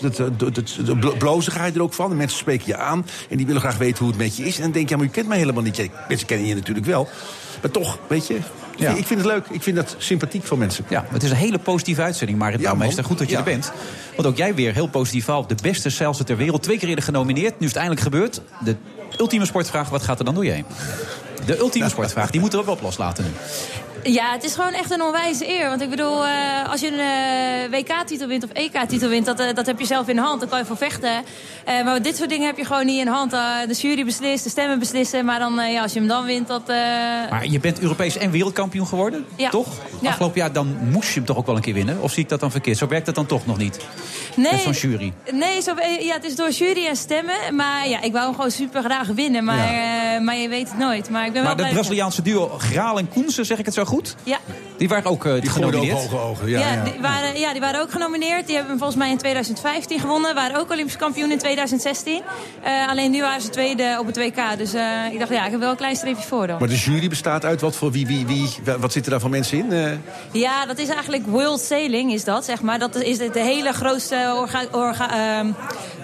dat, 0.00 0.16
dat, 0.16 0.38
dat, 0.38 0.54
dat- 1.00 1.20
dat 1.20 1.48
ga 1.48 1.64
je 1.64 1.72
er 1.72 1.82
ook 1.82 1.94
van. 1.94 2.10
En 2.10 2.16
mensen 2.16 2.38
spreken 2.38 2.66
je 2.66 2.76
aan. 2.76 3.06
En 3.30 3.36
die 3.36 3.46
willen 3.46 3.60
graag 3.60 3.76
weten 3.76 3.98
hoe 3.98 4.08
het 4.08 4.18
met 4.18 4.36
je 4.36 4.44
is. 4.44 4.56
En 4.56 4.62
dan 4.62 4.72
denk 4.72 4.84
je, 4.84 4.90
ja, 4.90 4.96
maar 4.96 5.06
je 5.06 5.12
kent 5.12 5.28
mij 5.28 5.38
helemaal 5.38 5.62
niet. 5.62 5.88
Mensen 6.08 6.26
kennen 6.26 6.46
je 6.46 6.54
natuurlijk 6.54 6.86
wel. 6.86 7.08
Maar 7.62 7.70
toch, 7.70 7.98
weet 8.06 8.26
je, 8.26 8.38
Ja. 8.76 8.90
ik 8.94 9.06
vind 9.06 9.20
het 9.20 9.28
leuk. 9.28 9.46
Ik 9.50 9.62
vind 9.62 9.76
dat 9.76 9.94
sympathiek 9.98 10.44
van 10.44 10.58
mensen. 10.58 10.84
Ja, 10.88 11.04
het 11.08 11.22
is 11.22 11.30
een 11.30 11.36
hele 11.36 11.58
positieve 11.58 12.02
uitzending, 12.02 12.38
Marit 12.38 12.60
Ja, 12.60 12.64
Bouwmeester. 12.64 12.96
man. 13.02 13.10
Goed 13.10 13.18
dat 13.18 13.26
je 13.28 13.32
Ja. 13.32 13.38
er 13.38 13.44
bent. 13.44 13.72
Want 14.16 14.28
ook 14.28 14.36
jij 14.36 14.54
weer 14.54 14.74
heel 14.74 14.86
positief 14.88 15.24
valt. 15.24 15.48
De 15.48 15.54
beste 15.62 15.90
zeilster 15.90 16.24
ter 16.26 16.36
wereld. 16.36 16.62
Twee 16.62 16.78
keer 16.78 16.88
eerder 16.88 17.04
genomineerd. 17.04 17.52
Nu 17.58 17.66
is 17.66 17.72
het 17.72 17.76
eindelijk 17.76 18.00
gebeurd. 18.02 18.40
De 18.64 18.76
ultieme 19.18 19.46
sportvraag, 19.46 19.88
wat 19.88 20.02
gaat 20.02 20.18
er 20.18 20.24
dan 20.24 20.34
door 20.34 20.44
je 20.44 20.50
heen? 20.50 20.64
De 21.46 21.58
ultieme 21.58 21.88
sportvraag, 21.88 22.30
die 22.30 22.40
moeten 22.40 22.58
we 22.58 22.64
ook 22.64 22.70
op 22.72 22.82
loslaten 22.82 23.24
nu. 23.24 23.30
Ja, 24.02 24.32
het 24.32 24.44
is 24.44 24.54
gewoon 24.54 24.72
echt 24.72 24.90
een 24.90 25.02
onwijze 25.02 25.48
eer. 25.48 25.68
Want 25.68 25.80
ik 25.82 25.90
bedoel, 25.90 26.26
eh, 26.26 26.70
als 26.70 26.80
je 26.80 26.86
een 26.92 27.72
eh, 27.72 27.78
WK-titel 27.80 28.26
wint 28.26 28.44
of 28.44 28.50
EK-titel 28.50 29.08
wint, 29.08 29.26
dat, 29.26 29.40
eh, 29.40 29.54
dat 29.54 29.66
heb 29.66 29.78
je 29.78 29.86
zelf 29.86 30.08
in 30.08 30.16
de 30.16 30.22
hand. 30.22 30.40
Dan 30.40 30.48
kan 30.48 30.58
je 30.58 30.64
voor 30.64 30.76
vechten. 30.76 31.10
Maar 31.84 32.02
dit 32.02 32.16
soort 32.16 32.28
dingen 32.28 32.46
heb 32.46 32.56
je 32.56 32.64
gewoon 32.64 32.86
niet 32.86 32.98
in 32.98 33.04
de 33.04 33.10
hand. 33.10 33.30
De 33.30 33.74
jury 33.80 34.04
beslist, 34.04 34.44
de 34.44 34.50
stemmen 34.50 34.78
beslissen. 34.78 35.24
Maar 35.24 35.38
dan, 35.38 35.70
ja, 35.70 35.82
als 35.82 35.92
je 35.92 35.98
hem 35.98 36.08
dan 36.08 36.24
wint, 36.24 36.48
dat... 36.48 36.66
Maar 36.66 37.46
je 37.46 37.60
bent 37.60 37.80
Europees 37.80 38.16
en 38.16 38.30
wereldkampioen 38.30 38.86
geworden, 38.86 39.26
Ja. 39.36 39.48
toch? 39.50 39.66
Ja. 40.00 40.08
Afgelopen 40.08 40.40
jaar, 40.40 40.52
dan 40.52 40.76
moest 40.90 41.08
je 41.08 41.14
hem 41.14 41.24
toch 41.24 41.36
ook 41.36 41.46
wel 41.46 41.56
een 41.56 41.62
keer 41.62 41.74
winnen? 41.74 42.02
Of 42.02 42.12
zie 42.12 42.22
ik 42.22 42.28
dat 42.28 42.40
dan 42.40 42.50
verkeerd? 42.50 42.78
Zo 42.78 42.86
werkt 42.86 43.06
het 43.06 43.14
dan 43.14 43.26
toch 43.26 43.46
nog 43.46 43.58
niet? 43.58 43.78
Nee, 44.36 44.52
Met 44.52 44.60
zo'n 44.60 44.72
jury. 44.72 45.12
Nee, 45.32 45.60
zo, 45.62 45.74
ja, 46.00 46.14
het 46.14 46.24
is 46.24 46.36
door 46.36 46.50
jury 46.50 46.86
en 46.86 46.96
stemmen. 46.96 47.34
Maar 47.56 47.88
ja, 47.88 48.02
ik 48.02 48.12
wou 48.12 48.24
hem 48.24 48.34
gewoon 48.34 48.50
super 48.50 48.82
graag 48.82 49.06
winnen. 49.06 49.44
Maar, 49.44 49.72
maar 50.22 50.36
je 50.36 50.48
weet 50.48 50.68
het 50.68 50.78
nooit. 50.78 51.10
Maar 51.10 51.26
ik 51.26 51.32
ben 51.32 51.42
wel 51.42 51.54
Maar 51.54 51.66
de. 51.66 51.72
Braziliaanse 51.72 52.22
duo 52.22 52.48
Graal 52.58 52.98
en 52.98 53.08
Koensen, 53.08 53.46
zeg 53.46 53.58
ik 53.58 53.64
het 53.64 53.74
zo 53.74 53.84
goed? 53.84 53.95
Ja. 54.22 54.38
Die 54.78 54.88
waren 54.88 55.10
ook 55.10 55.24
eh 55.24 55.32
Die 55.32 55.42
ook 55.42 55.48
genomineerd. 55.50 55.96
hoge 55.98 56.18
ogen. 56.18 56.48
Ja, 56.48 56.58
Ja, 56.58 56.72
ja. 56.72 56.82
Die 56.84 57.00
waren, 57.00 57.38
ja, 57.40 57.52
die 57.52 57.60
waren 57.60 57.80
ook 57.80 57.90
genomineerd. 57.90 58.44
Die 58.46 58.54
hebben 58.54 58.70
hem 58.70 58.78
volgens 58.78 58.98
mij 58.98 59.10
in 59.10 59.18
2015 59.18 60.00
gewonnen. 60.00 60.34
Waren 60.34 60.56
ook 60.60 60.70
Olympisch 60.70 60.96
kampioen 60.96 61.30
in 61.30 61.38
2016. 61.38 62.22
Eh, 62.62 62.88
alleen 62.88 63.10
nu 63.10 63.20
waren 63.20 63.40
ze 63.42 63.48
tweede 63.50 63.96
op 64.00 64.06
het 64.06 64.16
WK. 64.16 64.58
Dus 64.58 64.74
eh, 64.74 64.82
ik 65.12 65.18
dacht, 65.18 65.30
ja, 65.30 65.44
ik 65.44 65.50
heb 65.50 65.60
wel 65.60 65.70
een 65.70 65.76
klein 65.76 65.96
streepje 65.96 66.22
voor 66.26 66.46
dan. 66.46 66.56
Maar 66.58 66.68
de 66.68 66.76
jury 66.76 67.08
bestaat 67.08 67.44
uit 67.44 67.60
wat 67.60 67.76
voor 67.76 67.90
wie, 67.90 68.06
wie, 68.06 68.26
wie, 68.26 68.48
wat 68.78 68.92
zitten 68.92 69.10
daar 69.10 69.20
voor 69.20 69.30
mensen 69.30 69.58
in? 69.58 69.72
Eh, 69.72 69.92
Ja, 70.32 70.66
dat 70.66 70.78
is 70.78 70.88
eigenlijk 70.88 71.26
World 71.26 71.60
Sailing, 71.60 72.12
is 72.12 72.24
dat, 72.24 72.44
zeg 72.44 72.62
maar. 72.62 72.78
Dat 72.78 72.94
is 72.96 73.18
de, 73.18 73.30
hele 73.34 73.72
grootste 73.72 74.32
orga, 74.36 74.62
orga, 74.72 75.10
ehm, 75.10 75.46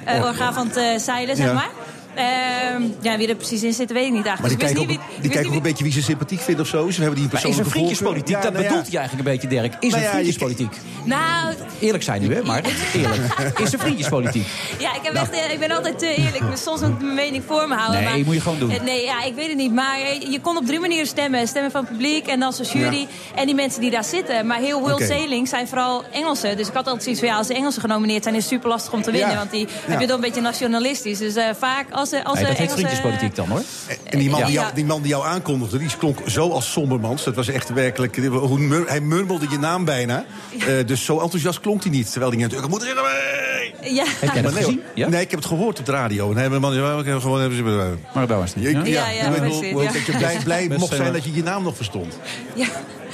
eh, 0.04 0.24
orgaan 0.24 0.54
van 0.54 0.66
het 0.66 0.76
eh, 0.76 0.84
zeilen, 0.98 1.36
zeg 1.36 1.46
Ja. 1.46 1.52
maar. 1.52 1.70
Ehm, 2.14 2.82
ja, 3.00 3.16
wie 3.16 3.28
er 3.28 3.34
precies 3.34 3.62
in 3.62 3.72
zit, 3.72 3.92
weet 3.92 4.06
ik 4.06 4.12
niet 4.12 4.24
maar 4.24 4.28
eigenlijk. 4.38 4.58
die 4.58 4.68
Dus 4.68 4.68
ik 4.70 4.76
kijken, 4.76 4.82
ook, 4.82 4.88
niet 4.88 5.12
wie- 5.12 5.20
die 5.22 5.30
kijken 5.30 5.50
ook 5.50 5.56
een 5.56 5.62
beetje 5.62 5.84
wie 5.84 5.92
ze 5.92 6.02
sympathiek 6.02 6.40
vinden 6.40 6.64
of 6.64 6.70
zo. 6.70 6.90
Ze 6.90 7.00
hebben 7.00 7.14
die 7.18 7.24
een 7.24 7.30
Maar 7.32 7.44
is 7.44 7.56
er 7.58 7.62
persoonlijke 7.64 7.70
vriendjespolitiek? 7.70 8.34
dat 8.34 8.44
Ja, 8.44 8.50
nou 8.50 8.62
ja. 8.62 8.68
bedoelt 8.68 8.88
hij 8.88 8.98
eigenlijk 8.98 9.28
een 9.28 9.34
beetje, 9.34 9.48
Dirk. 9.48 9.74
Is 9.80 9.90
Nou 9.92 10.02
er 10.04 10.10
vriendjespolitiek? 10.10 10.72
Nou, 11.04 11.54
Eerlijk 11.80 12.04
zijn 12.04 12.22
nu, 12.22 12.34
hè? 12.34 12.42
Maar 12.42 12.62
eerlijk. 12.94 13.58
Is 13.58 13.72
er 13.72 13.78
vriendjespolitiek? 13.78 14.46
Ja, 14.78 14.94
ik, 14.94 15.00
heb 15.02 15.14
echt, 15.14 15.30
eh, 15.30 15.52
ik 15.52 15.58
ben 15.58 15.70
altijd 15.70 15.98
te 15.98 16.14
eerlijk. 16.14 16.56
Soms 16.56 16.80
moet 16.80 16.90
ik 16.90 17.00
mijn 17.00 17.14
mening 17.14 17.42
voor 17.46 17.68
me 17.68 17.74
houden. 17.74 18.00
Nee, 18.02 18.10
maar, 18.10 18.24
moet 18.24 18.34
je 18.34 18.40
gewoon 18.40 18.58
doen. 18.58 18.70
Eh, 18.70 18.80
Nee, 18.82 19.04
ja, 19.04 19.22
ik 19.24 19.34
weet 19.34 19.48
het 19.48 19.56
niet. 19.56 19.72
Maar 19.74 20.00
eh, 20.00 20.30
je 20.32 20.40
kon 20.40 20.56
op 20.56 20.66
drie 20.66 20.80
manieren 20.80 21.06
stemmen. 21.06 21.48
Stemmen 21.48 21.70
van 21.70 21.80
het 21.80 21.90
publiek 21.90 22.26
en 22.26 22.40
dan 22.40 22.52
zijn 22.52 22.68
jury. 22.68 23.06
En 23.34 23.46
die 23.46 23.54
mensen 23.54 23.80
die 23.80 23.90
daar 23.90 24.04
zitten. 24.04 24.46
Maar 24.46 24.58
heel 24.58 24.80
World 24.80 24.94
Oké. 24.94 25.06
Sailing 25.06 25.48
zijn 25.48 25.68
vooral 25.68 26.04
Engelsen. 26.12 26.56
Dus 26.56 26.68
ik 26.68 26.74
had 26.74 26.84
altijd 26.84 27.02
zoiets 27.02 27.20
van, 27.20 27.30
ja, 27.30 27.36
als 27.36 27.46
de 27.46 27.54
Engelsen 27.54 27.80
genomineerd 27.80 28.22
zijn... 28.22 28.34
is 28.34 28.40
het 28.42 28.52
super 28.52 28.68
lastig 28.68 28.92
om 28.92 29.02
te 29.02 29.10
winnen. 29.10 29.30
Ja. 29.30 29.36
Want 29.36 29.50
die 29.50 29.60
Ja. 29.66 29.90
heb 29.90 30.00
je 30.00 30.06
dan 30.06 30.16
een 30.16 30.22
beetje 30.22 30.40
nationalistisch. 30.40 31.18
Dus 31.18 31.34
eh, 31.34 31.44
vaak 31.58 31.86
als 32.02 32.24
als 32.24 32.38
Nee, 32.38 32.46
dat 32.46 32.56
heet 32.56 32.72
vriendjespolitiek 32.72 33.34
dan, 33.34 33.48
hoor. 33.48 33.62
En 34.04 34.18
die 34.18 34.30
man, 34.30 34.40
Ja. 34.40 34.46
die, 34.46 34.54
jou, 34.54 34.74
die 34.74 34.84
man 34.84 35.02
die 35.02 35.10
jou 35.10 35.26
aankondigde, 35.26 35.78
die 35.78 35.88
klonk 35.98 36.18
zo 36.26 36.50
als 36.50 36.72
Sombermans. 36.72 37.24
Dat 37.24 37.34
was 37.34 37.48
echt 37.48 37.68
werkelijk... 37.72 38.16
Hij 38.86 39.00
murmelde 39.00 39.46
je 39.50 39.58
naam 39.58 39.84
bijna. 39.84 40.24
Eh, 40.58 40.86
dus 40.86 41.04
zo 41.04 41.18
enthousiast 41.18 41.60
klonk 41.60 41.82
hij 41.82 41.90
niet. 41.90 42.10
Terwijl 42.10 42.32
hij 42.32 42.40
natuurlijk... 42.40 42.70
Moet 42.70 42.82
er 42.82 42.88
Ja. 43.80 44.04
Heb 44.20 44.32
jij 44.32 44.42
dat 44.42 44.52
nee, 44.52 44.62
gezien? 44.62 44.80
hoor. 44.84 44.92
Ja? 44.94 45.08
nee, 45.08 45.20
ik 45.20 45.30
heb 45.30 45.38
het 45.38 45.48
gehoord 45.48 45.78
op 45.78 45.86
de 45.86 45.92
radio. 45.92 46.28
En 46.28 46.32
hij 46.32 46.42
hebben 46.42 46.60
man, 46.60 46.74
ja, 46.74 46.98
ik 46.98 47.04
heb 47.04 47.20
gewoon 47.20 47.40
hebben 47.40 47.58
ze. 47.58 47.94
Maar 48.14 48.26
dat 48.26 48.38
was 48.38 48.54
niet. 48.54 48.64
Ja, 48.64 48.84
Ja? 48.84 49.08
Ja, 49.08 49.30
blij, 50.18 50.38
blij 50.44 50.68
mocht 50.78 50.94
zijn 50.94 51.12
dat 51.12 51.24
je 51.24 51.32
je 51.32 51.42
naam 51.42 51.62
nog 51.62 51.76
verstond. 51.76 52.18
Ja. 52.54 52.66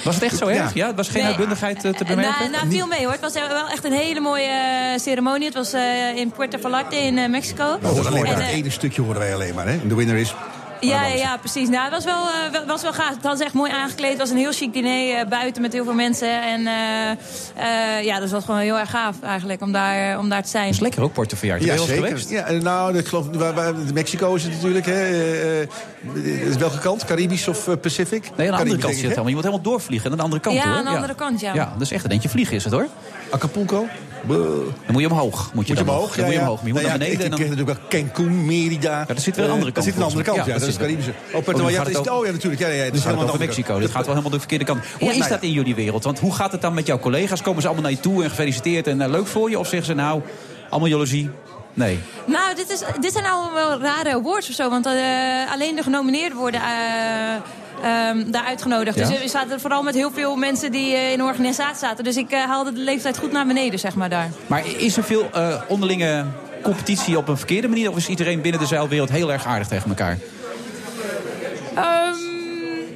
Was 0.05 0.15
het 0.15 0.25
echt 0.25 0.37
zo 0.37 0.51
Ja. 0.51 0.63
erg? 0.63 0.75
Ja, 0.75 0.87
het 0.87 0.97
was 0.97 1.09
geen 1.09 1.21
Nee. 1.23 1.29
uitbundigheid 1.31 1.85
eh, 1.85 1.93
te 1.93 2.05
Eh, 2.05 2.11
bemerken? 2.11 2.39
Nou, 2.39 2.51
nou, 2.51 2.69
viel 2.71 2.87
mee 2.87 3.03
hoor. 3.03 3.13
Het 3.13 3.21
was 3.21 3.33
wel 3.33 3.69
echt 3.69 3.85
een 3.85 3.93
hele 3.93 4.21
mooie 4.21 4.47
eh, 4.47 4.99
ceremonie. 5.01 5.45
Het 5.47 5.55
was 5.55 5.73
eh, 5.73 6.17
in 6.17 6.31
Puerto 6.31 6.59
Vallarta 6.61 6.97
in 6.97 7.31
Mexico. 7.31 7.79
Hoorden 7.83 8.07
alleen 8.07 8.23
maar 8.23 8.33
En, 8.33 8.41
het 8.43 8.51
ene 8.55 8.71
stukje 8.71 9.03
hoorden 9.03 9.23
wij 9.23 9.35
alleen 9.35 9.55
maar. 9.55 9.69
Hè? 9.69 9.87
De 9.87 9.95
winner 9.95 10.17
is... 10.17 10.35
Ja, 10.81 11.07
ja, 11.07 11.15
ja, 11.15 11.37
precies. 11.37 11.69
Nou, 11.69 11.85
het 11.85 11.93
was 11.93 12.05
wel, 12.05 12.23
eh, 12.29 12.67
was 12.67 12.83
wel 12.83 12.93
gaaf. 12.93 13.09
Het 13.09 13.21
hadden 13.21 13.37
ze 13.39 13.45
echt 13.45 13.55
mooi 13.55 13.71
aangekleed. 13.73 14.11
Het 14.11 14.19
was 14.19 14.31
een 14.31 14.37
heel 14.37 14.53
chic 14.53 14.73
diner 14.73 15.17
eh, 15.17 15.29
buiten 15.29 15.63
met 15.63 15.73
heel 15.73 15.85
veel 15.85 15.95
mensen. 15.95 16.43
En 16.43 16.67
eh, 16.67 17.11
eh, 17.99 18.05
ja, 18.05 18.15
dus 18.15 18.23
dat 18.23 18.31
was 18.31 18.45
gewoon 18.45 18.61
heel 18.61 18.79
erg 18.79 18.91
gaaf 18.91 19.17
eigenlijk 19.23 19.63
om 19.63 19.73
daar, 19.73 20.19
om 20.19 20.29
daar 20.29 20.43
te 20.43 20.49
zijn. 20.49 20.69
is 20.69 20.81
lekker 20.81 21.03
ook 21.03 21.13
Portoverjaard. 21.13 21.61
Ben 21.67 21.75
Ja, 21.75 21.83
zeker. 21.83 22.07
geweest? 22.07 22.31
Ja, 22.31 22.51
nou, 22.51 22.99
ik 22.99 23.07
geloof, 23.07 23.27
waar, 23.33 23.55
waar, 23.55 23.75
Mexico 23.95 24.35
is 24.35 24.43
het 24.43 24.53
natuurlijk. 24.53 24.87
Hè, 24.87 25.67
welke 26.59 26.79
kant? 26.79 27.05
Caribisch 27.05 27.49
of 27.49 27.81
Pacific? 27.81 28.31
Nee, 28.37 28.47
aan 28.47 28.55
de 28.55 28.61
andere 28.61 28.81
kant 28.81 28.95
zit 28.95 29.03
het 29.03 29.11
helemaal. 29.11 29.29
Je 29.29 29.35
moet 29.35 29.45
helemaal 29.45 29.65
doorvliegen. 29.65 30.11
Aan 30.11 30.17
de 30.17 30.23
andere 30.23 30.43
kant 30.43 30.57
Ja, 30.57 30.63
hoor. 30.63 30.77
aan 30.77 30.85
de 30.85 30.91
andere 30.91 31.15
kant, 31.15 31.41
ja. 31.41 31.55
Ja, 31.55 31.73
dat 31.73 31.83
is 31.83 31.93
echt 31.93 32.05
een 32.05 32.11
eentje 32.11 32.29
vliegen 32.29 32.57
is 32.57 32.65
het 32.65 32.73
hoor. 32.73 32.87
Acapulco? 33.31 33.87
Dan 34.27 34.73
moet 34.93 35.01
je 35.03 35.11
omhoog. 35.11 35.51
Moet 35.55 35.67
je, 35.67 35.75
Moet 35.75 35.85
je 35.85 35.91
omhoog? 35.91 36.17
moet 36.17 36.33
je 36.33 36.41
omhoog. 36.41 36.57
Maar 36.59 36.67
je 36.67 36.73
moet 36.73 36.83
Nou 36.83 36.87
naar 36.89 36.99
beneden. 36.99 37.25
Ik, 37.25 37.31
dan... 37.31 37.39
ken 37.39 37.49
natuurlijk 37.49 37.79
wel 37.79 37.89
Cancun, 38.03 38.47
Merida. 38.47 38.91
Ja, 38.99 39.05
dat 39.15 39.23
zit 39.23 39.37
weer 39.37 39.45
aan 39.45 39.51
de 39.51 39.57
andere 39.57 39.69
Eh, 39.71 39.75
kant, 39.75 39.75
Dat 39.75 39.85
zit 39.85 39.93
aan 39.95 39.99
de 39.99 40.05
andere 40.05 40.25
kant, 40.25 40.37
ja. 40.37 40.53
Ja, 40.55 40.59
dat 40.59 40.69
is 40.69 40.77
Caribische. 40.77 41.13
zit- 41.27 41.35
Oh, 41.35 41.43
Puerto 41.45 41.51
Oh, 41.51 41.57
nu 41.69 41.75
Vallarta 41.75 41.93
gaat 41.99 42.07
is 42.07 42.13
Oh 42.13 42.27
ja, 42.27 42.33
natuurlijk. 42.33 42.63
Ja, 42.63 42.69
ja, 42.69 42.75
ja, 42.75 42.85
dat 42.85 42.93
Dus 42.93 43.05
helemaal 43.05 43.37
Mexico. 43.39 43.79
Dit 43.79 43.91
gaat 43.91 44.05
wel 44.07 44.09
helemaal 44.15 44.31
de 44.31 44.39
verkeerde 44.39 44.65
kant. 44.65 44.79
Hoe 44.99 45.07
Ja, 45.09 45.13
is 45.13 45.19
nou 45.19 45.31
dat 45.31 45.43
in 45.43 45.53
jullie 45.53 45.75
wereld? 45.75 46.05
Want 46.05 46.19
hoe 46.19 46.35
gaat 46.35 46.53
het 46.53 46.61
dan 46.61 46.75
met 46.75 46.87
jouw 46.87 46.99
collega's? 46.99 47.43
Komen 47.43 47.61
ze 47.63 47.67
allemaal 47.69 47.85
naar 47.87 47.95
je 47.99 48.01
toe 48.01 48.23
en 48.23 48.29
gefeliciteerd 48.31 48.87
en 48.87 49.01
eh, 49.01 49.09
leuk 49.11 49.27
voor 49.27 49.51
je? 49.51 49.59
Of 49.59 49.67
zeggen 49.69 49.87
ze 49.87 49.95
nou, 49.95 50.23
allemaal 50.71 50.89
jaloezie? 50.89 51.31
Nee. 51.75 51.99
Nou, 52.27 52.55
dit, 52.55 52.71
is, 52.71 52.83
dit 53.01 53.13
zijn 53.13 53.25
allemaal 53.27 53.55
wel 53.55 53.81
rare 53.81 54.15
awards 54.15 54.49
of 54.49 54.55
zo. 54.55 54.71
Want 54.71 54.87
eh, 54.87 54.93
alleen 55.53 55.77
de 55.77 55.83
genomineerden 55.83 56.39
worden 56.39 56.61
eh, 56.61 56.67
ehm, 57.83 58.31
daar 58.31 58.45
uitgenodigd. 58.45 58.99
Ja? 58.99 59.09
Dus 59.09 59.21
we 59.23 59.29
zaten 59.29 59.61
vooral 59.61 59.83
met 59.83 59.95
heel 59.95 60.11
veel 60.11 60.37
mensen 60.37 60.73
die 60.73 60.95
eh, 60.95 61.13
in 61.13 61.19
de 61.19 61.25
organisatie 61.25 61.77
zaten. 61.79 62.05
Dus 62.05 62.17
ik 62.17 62.31
eh, 62.31 62.45
haalde 62.45 62.73
de 62.73 62.81
leeftijd 62.81 63.19
goed 63.19 63.33
naar 63.33 63.47
beneden, 63.47 63.79
zeg 63.79 63.95
maar, 63.95 64.09
daar. 64.09 64.31
Maar 64.47 64.63
is 64.79 64.97
er 64.97 65.05
veel 65.05 65.29
eh, 65.33 65.61
onderlinge 65.69 66.25
competitie 66.63 67.17
op 67.17 67.29
een 67.29 67.37
verkeerde 67.37 67.69
manier? 67.69 67.91
Of 67.91 67.97
is 67.97 68.09
iedereen 68.09 68.41
binnen 68.41 68.61
de 68.61 68.67
zeilwereld 68.67 69.11
heel 69.11 69.33
erg 69.33 69.47
aardig 69.47 69.69
tegen 69.69 69.89
elkaar? 69.89 70.19
Ehm, 71.75 72.15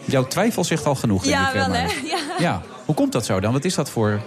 Jouw 0.04 0.26
twijfel 0.26 0.64
zegt 0.64 0.86
al 0.86 0.94
genoeg, 0.94 1.22
denk 1.22 1.34
ja, 1.34 1.48
ik. 1.48 1.54
eh, 1.54 1.66
wel 1.66 1.74
hè. 1.74 1.86
Ja. 2.14 2.18
Ja. 2.38 2.62
Hoe 2.84 2.94
komt 2.94 3.12
dat 3.12 3.24
zo 3.24 3.40
dan? 3.40 3.52
Wat 3.52 3.64
is 3.64 3.74
dat 3.74 3.90
voor 3.90 4.20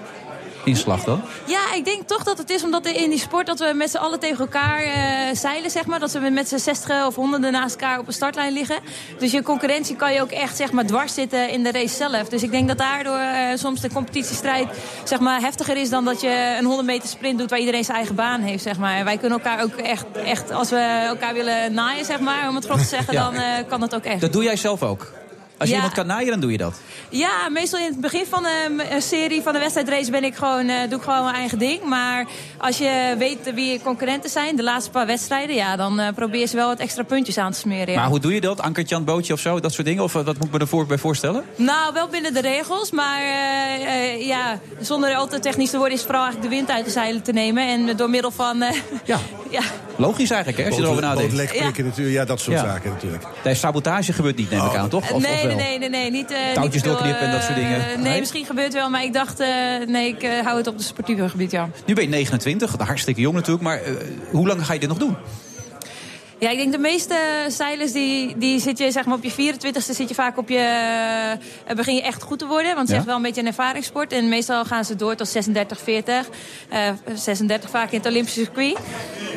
inslag 0.65 1.03
dan? 1.03 1.21
Ja, 1.45 1.73
ik 1.73 1.85
denk 1.85 2.07
toch 2.07 2.23
dat 2.23 2.37
het 2.37 2.49
is 2.49 2.63
omdat 2.63 2.85
in 2.85 3.09
die 3.09 3.19
sport 3.19 3.45
dat 3.45 3.59
we 3.59 3.71
met 3.75 3.89
z'n 3.91 3.97
allen 3.97 4.19
tegen 4.19 4.39
elkaar 4.39 4.79
eh, 4.83 5.35
zeilen, 5.35 5.71
zeg 5.71 5.85
maar. 5.85 5.99
Dat 5.99 6.11
we 6.11 6.29
met 6.29 6.47
z'n 6.47 6.57
zestigen 6.57 7.05
of 7.05 7.15
honderden 7.15 7.51
naast 7.51 7.75
elkaar 7.75 7.99
op 7.99 8.07
een 8.07 8.13
startlijn 8.13 8.53
liggen. 8.53 8.79
Dus 9.19 9.31
je 9.31 9.41
concurrentie 9.43 9.95
kan 9.95 10.13
je 10.13 10.21
ook 10.21 10.31
echt 10.31 10.55
zeg 10.55 10.71
maar, 10.71 10.85
dwars 10.85 11.13
zitten 11.13 11.49
in 11.49 11.63
de 11.63 11.71
race 11.71 11.95
zelf. 11.95 12.29
Dus 12.29 12.43
ik 12.43 12.51
denk 12.51 12.67
dat 12.67 12.77
daardoor 12.77 13.17
eh, 13.17 13.55
soms 13.55 13.81
de 13.81 13.89
competitiestrijd 13.93 14.67
zeg 15.03 15.19
maar, 15.19 15.39
heftiger 15.41 15.77
is 15.77 15.89
dan 15.89 16.05
dat 16.05 16.21
je 16.21 16.55
een 16.59 16.65
100 16.65 16.87
meter 16.87 17.09
sprint 17.09 17.39
doet 17.39 17.49
waar 17.49 17.59
iedereen 17.59 17.83
zijn 17.83 17.97
eigen 17.97 18.15
baan 18.15 18.41
heeft. 18.41 18.63
Zeg 18.63 18.77
maar. 18.77 18.95
En 18.95 19.05
wij 19.05 19.17
kunnen 19.17 19.39
elkaar 19.39 19.63
ook 19.63 19.75
echt, 19.75 20.05
echt, 20.25 20.51
als 20.51 20.69
we 20.69 21.03
elkaar 21.07 21.33
willen 21.33 21.73
naaien, 21.73 22.05
zeg 22.05 22.19
maar, 22.19 22.49
om 22.49 22.55
het 22.55 22.65
grof 22.65 22.79
te 22.81 22.87
zeggen, 22.87 23.13
Ja. 23.13 23.23
dan 23.23 23.33
eh, 23.35 23.67
kan 23.67 23.79
dat 23.79 23.95
ook 23.95 24.03
echt. 24.03 24.21
Dat 24.21 24.33
doe 24.33 24.43
jij 24.43 24.55
zelf 24.55 24.83
ook? 24.83 25.11
Als 25.57 25.69
je 25.69 25.75
Ja. 25.75 25.81
iemand 25.81 25.93
kan 25.93 26.07
naaien, 26.07 26.29
dan 26.31 26.39
doe 26.39 26.51
je 26.51 26.57
dat. 26.57 26.79
Ja, 27.09 27.49
meestal 27.49 27.79
in 27.79 27.85
het 27.85 27.99
begin 28.01 28.25
van 28.29 28.45
een 28.45 28.93
een 28.93 29.01
serie 29.01 29.41
van 29.41 29.53
de 29.53 29.59
wedstrijdrace 29.59 30.11
ben 30.11 30.23
ik 30.23 30.35
gewoon, 30.35 30.67
eh, 30.69 30.89
doe 30.89 30.97
ik 30.97 31.03
gewoon 31.03 31.23
mijn 31.23 31.35
eigen 31.35 31.57
ding. 31.59 31.83
Maar 31.83 32.25
als 32.57 32.77
je 32.77 33.15
weet 33.17 33.53
wie 33.53 33.71
je 33.71 33.81
concurrenten 33.81 34.29
zijn, 34.29 34.55
de 34.55 34.63
laatste 34.63 34.91
paar 34.91 35.05
wedstrijden, 35.05 35.55
ja, 35.55 35.75
dan 35.75 35.99
eh, 35.99 36.13
probeer 36.15 36.39
je 36.39 36.45
ze 36.45 36.55
wel 36.55 36.67
wat 36.67 36.79
extra 36.79 37.03
puntjes 37.03 37.37
aan 37.37 37.51
te 37.51 37.57
smeren. 37.59 37.93
ja. 37.93 37.99
Maar 37.99 38.09
hoe 38.09 38.19
doe 38.19 38.33
je 38.33 38.41
dat? 38.41 38.61
Ankertje 38.61 38.95
aan 38.95 39.01
het 39.01 39.09
bootje 39.11 39.33
of 39.33 39.39
zo? 39.39 39.59
Dat 39.59 39.73
soort 39.73 39.87
dingen? 39.87 40.03
Of 40.03 40.15
eh, 40.15 40.21
wat 40.25 40.37
moet 40.37 40.45
ik 40.45 40.51
me 40.51 40.59
ervoor 40.59 40.85
bij 40.85 40.97
voorstellen? 40.97 41.43
Nou, 41.55 41.93
wel 41.93 42.07
binnen 42.07 42.33
de 42.33 42.41
regels, 42.41 42.91
maar 42.91 43.21
ja, 44.19 44.59
zonder 44.79 45.15
al 45.15 45.27
te 45.27 45.39
technisch 45.39 45.69
te 45.69 45.77
worden 45.77 45.93
is 45.93 45.99
het 46.03 46.09
vooral 46.11 46.25
eigenlijk 46.25 46.51
de 46.53 46.57
wind 46.59 46.77
uit 46.77 46.85
de 46.85 46.91
zeilen 46.91 47.21
te 47.23 47.31
nemen. 47.31 47.67
En 47.67 47.97
door 47.97 48.09
middel 48.09 48.31
van, 48.31 48.63
Ja. 49.05 49.19
ja, 49.49 49.61
Logisch 49.97 50.29
eigenlijk, 50.29 50.61
hè, 50.63 50.65
als 50.69 50.75
je 50.75 50.81
erover 50.83 51.01
nadenkt. 51.01 51.35
Prikken 51.35 51.85
natuurlijk, 51.85 52.15
ja, 52.15 52.25
dat 52.25 52.39
soort 52.39 52.57
Ja. 52.57 52.63
zaken 52.63 52.89
natuurlijk. 52.91 53.23
Nee, 53.43 53.53
sabotage 53.55 54.13
gebeurt 54.13 54.35
niet, 54.35 54.49
neem 54.49 54.65
ik 54.65 54.75
aan, 54.75 54.89
toch? 54.89 55.03
Of, 55.03 55.11
of 55.11 55.21
nee, 55.21 55.35
nee, 55.35 55.47
wel? 55.47 55.55
nee, 55.55 55.79
nee, 55.79 55.89
nee, 55.89 56.11
niet... 56.11 56.31
eh, 56.31 56.37
Touwtjes 56.53 56.83
niet 56.83 56.91
doorknippen 56.91 57.25
en 57.25 57.31
dat 57.31 57.41
soort 57.43 57.57
eh, 57.57 57.63
dingen? 57.63 57.79
nee, 57.87 57.97
Nee? 57.97 58.19
misschien 58.19 58.45
gebeurt 58.45 58.67
het 58.67 58.75
wel, 58.75 58.89
maar 58.89 59.03
ik 59.03 59.13
dacht, 59.13 59.39
eh, 59.39 59.47
nee, 59.87 60.07
ik 60.07 60.27
hou 60.43 60.57
het 60.57 60.67
op 60.67 60.73
het 60.75 60.83
sportieve 60.85 61.29
gebied, 61.29 61.51
ja. 61.51 61.69
Nu 61.85 61.93
ben 61.93 62.03
je 62.03 62.09
29, 62.09 62.75
hartstikke 62.77 63.21
jong 63.21 63.35
natuurlijk. 63.35 63.63
Maar 63.63 63.81
eh, 63.81 63.91
hoe 64.31 64.47
lang 64.47 64.65
ga 64.65 64.73
je 64.73 64.79
dit 64.79 64.89
nog 64.89 64.97
doen? 64.97 65.15
Ja, 66.45 66.51
ik 66.51 66.57
denk 66.57 66.71
de 66.71 66.77
meeste 66.77 67.15
zeilers 67.47 67.91
die, 67.91 68.37
die 68.37 68.59
zit 68.59 68.77
je 68.77 68.91
zeg 68.91 69.05
maar 69.05 69.15
op 69.17 69.23
je 69.23 69.53
24ste 69.53 69.91
zit 69.91 70.09
je 70.09 70.15
vaak 70.15 70.37
op 70.37 70.49
je 70.49 70.57
eh, 71.65 71.75
begin 71.75 71.95
je 71.95 72.01
echt 72.01 72.21
goed 72.23 72.39
te 72.39 72.45
worden, 72.45 72.75
want 72.75 72.79
het 72.79 72.89
is 72.89 72.95
echt 72.95 73.05
wel 73.05 73.15
een 73.15 73.21
beetje 73.21 73.41
een 73.41 73.47
ervaringssport 73.47 74.11
en 74.11 74.29
meestal 74.29 74.65
gaan 74.65 74.85
ze 74.85 74.95
door 74.95 75.15
tot 75.15 75.27
36, 75.27 75.79
40, 75.79 76.29
eh 76.69 76.89
36 77.15 77.69
vaak 77.69 77.91
in 77.91 77.97
het 77.97 78.07
Olympische 78.07 78.39
circuit. 78.39 78.77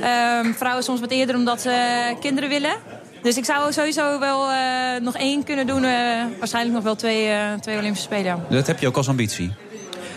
Ehm, 0.00 0.52
vrouwen 0.52 0.84
soms 0.84 1.00
wat 1.00 1.10
eerder 1.10 1.36
omdat 1.36 1.60
ze 1.60 2.14
kinderen 2.20 2.48
willen. 2.48 2.76
Dus 3.22 3.36
ik 3.36 3.44
zou 3.44 3.72
sowieso 3.72 4.18
wel 4.18 4.50
eh, 4.50 4.56
nog 5.00 5.16
één 5.16 5.44
kunnen 5.44 5.66
doen. 5.66 5.84
eh, 5.84 6.24
waarschijnlijk 6.38 6.74
nog 6.74 6.84
wel 6.84 6.96
twee, 6.96 7.28
eh, 7.28 7.52
twee 7.60 7.78
Olympische 7.78 8.06
Spelen. 8.06 8.44
Dat 8.48 8.66
heb 8.66 8.78
je 8.78 8.86
ook 8.86 8.96
als 8.96 9.08
ambitie. 9.08 9.52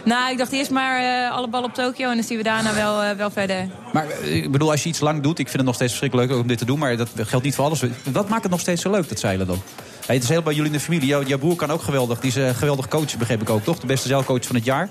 Nou, 0.06 0.32
ik 0.32 0.38
dacht 0.38 0.52
eerst 0.52 0.72
maar 0.72 1.00
eh, 1.00 1.32
alle 1.32 1.48
bal 1.48 1.64
op 1.64 1.74
Tokio 1.74 2.10
en 2.10 2.16
dan 2.16 2.24
zien 2.24 2.38
we 2.38 2.44
daarna 2.44 2.74
wel, 2.74 3.02
eh, 3.02 3.12
wel 3.12 3.30
verder. 3.30 3.68
Maar 3.94 4.10
eh, 4.10 4.36
ik 4.36 4.52
bedoel, 4.52 4.72
als 4.72 4.84
je 4.84 4.90
iets 4.90 5.00
lang 5.00 5.22
doet, 5.22 5.40
ik 5.40 5.46
vind 5.46 5.58
het 5.58 5.66
nog 5.66 5.76
steeds 5.76 5.92
verschrikkelijk 5.92 6.30
leuk 6.30 6.42
om 6.42 6.48
dit 6.48 6.58
te 6.58 6.66
doen, 6.66 6.80
maar 6.80 6.98
dat 6.98 7.10
geldt 7.16 7.46
niet 7.46 7.56
voor 7.56 7.66
alles. 7.66 7.84
Wat 8.12 8.30
maakt 8.30 8.44
het 8.44 8.52
nog 8.52 8.60
steeds 8.60 8.82
zo 8.82 8.92
leuk, 8.92 9.10
dat 9.10 9.20
zeilen 9.20 9.48
dan? 9.48 9.62
Het 10.06 10.24
is 10.24 10.30
heel 10.30 10.42
bij 10.42 10.54
jullie 10.54 10.72
in 10.72 10.78
de 10.78 10.84
familie. 10.84 11.08
Jouw, 11.08 11.24
jouw 11.24 11.38
broer 11.38 11.56
kan 11.56 11.72
ook 11.72 11.82
geweldig. 11.82 12.20
Die 12.20 12.30
is 12.30 12.36
een 12.36 12.56
geweldig 12.56 12.88
coach, 12.88 13.18
begreep 13.18 13.42
ik 13.42 13.50
ook, 13.50 13.64
toch? 13.64 13.80
De 13.80 13.86
beste 13.86 14.08
zeilcoach 14.08 14.46
van 14.46 14.56
het 14.56 14.66
jaar. 14.66 14.90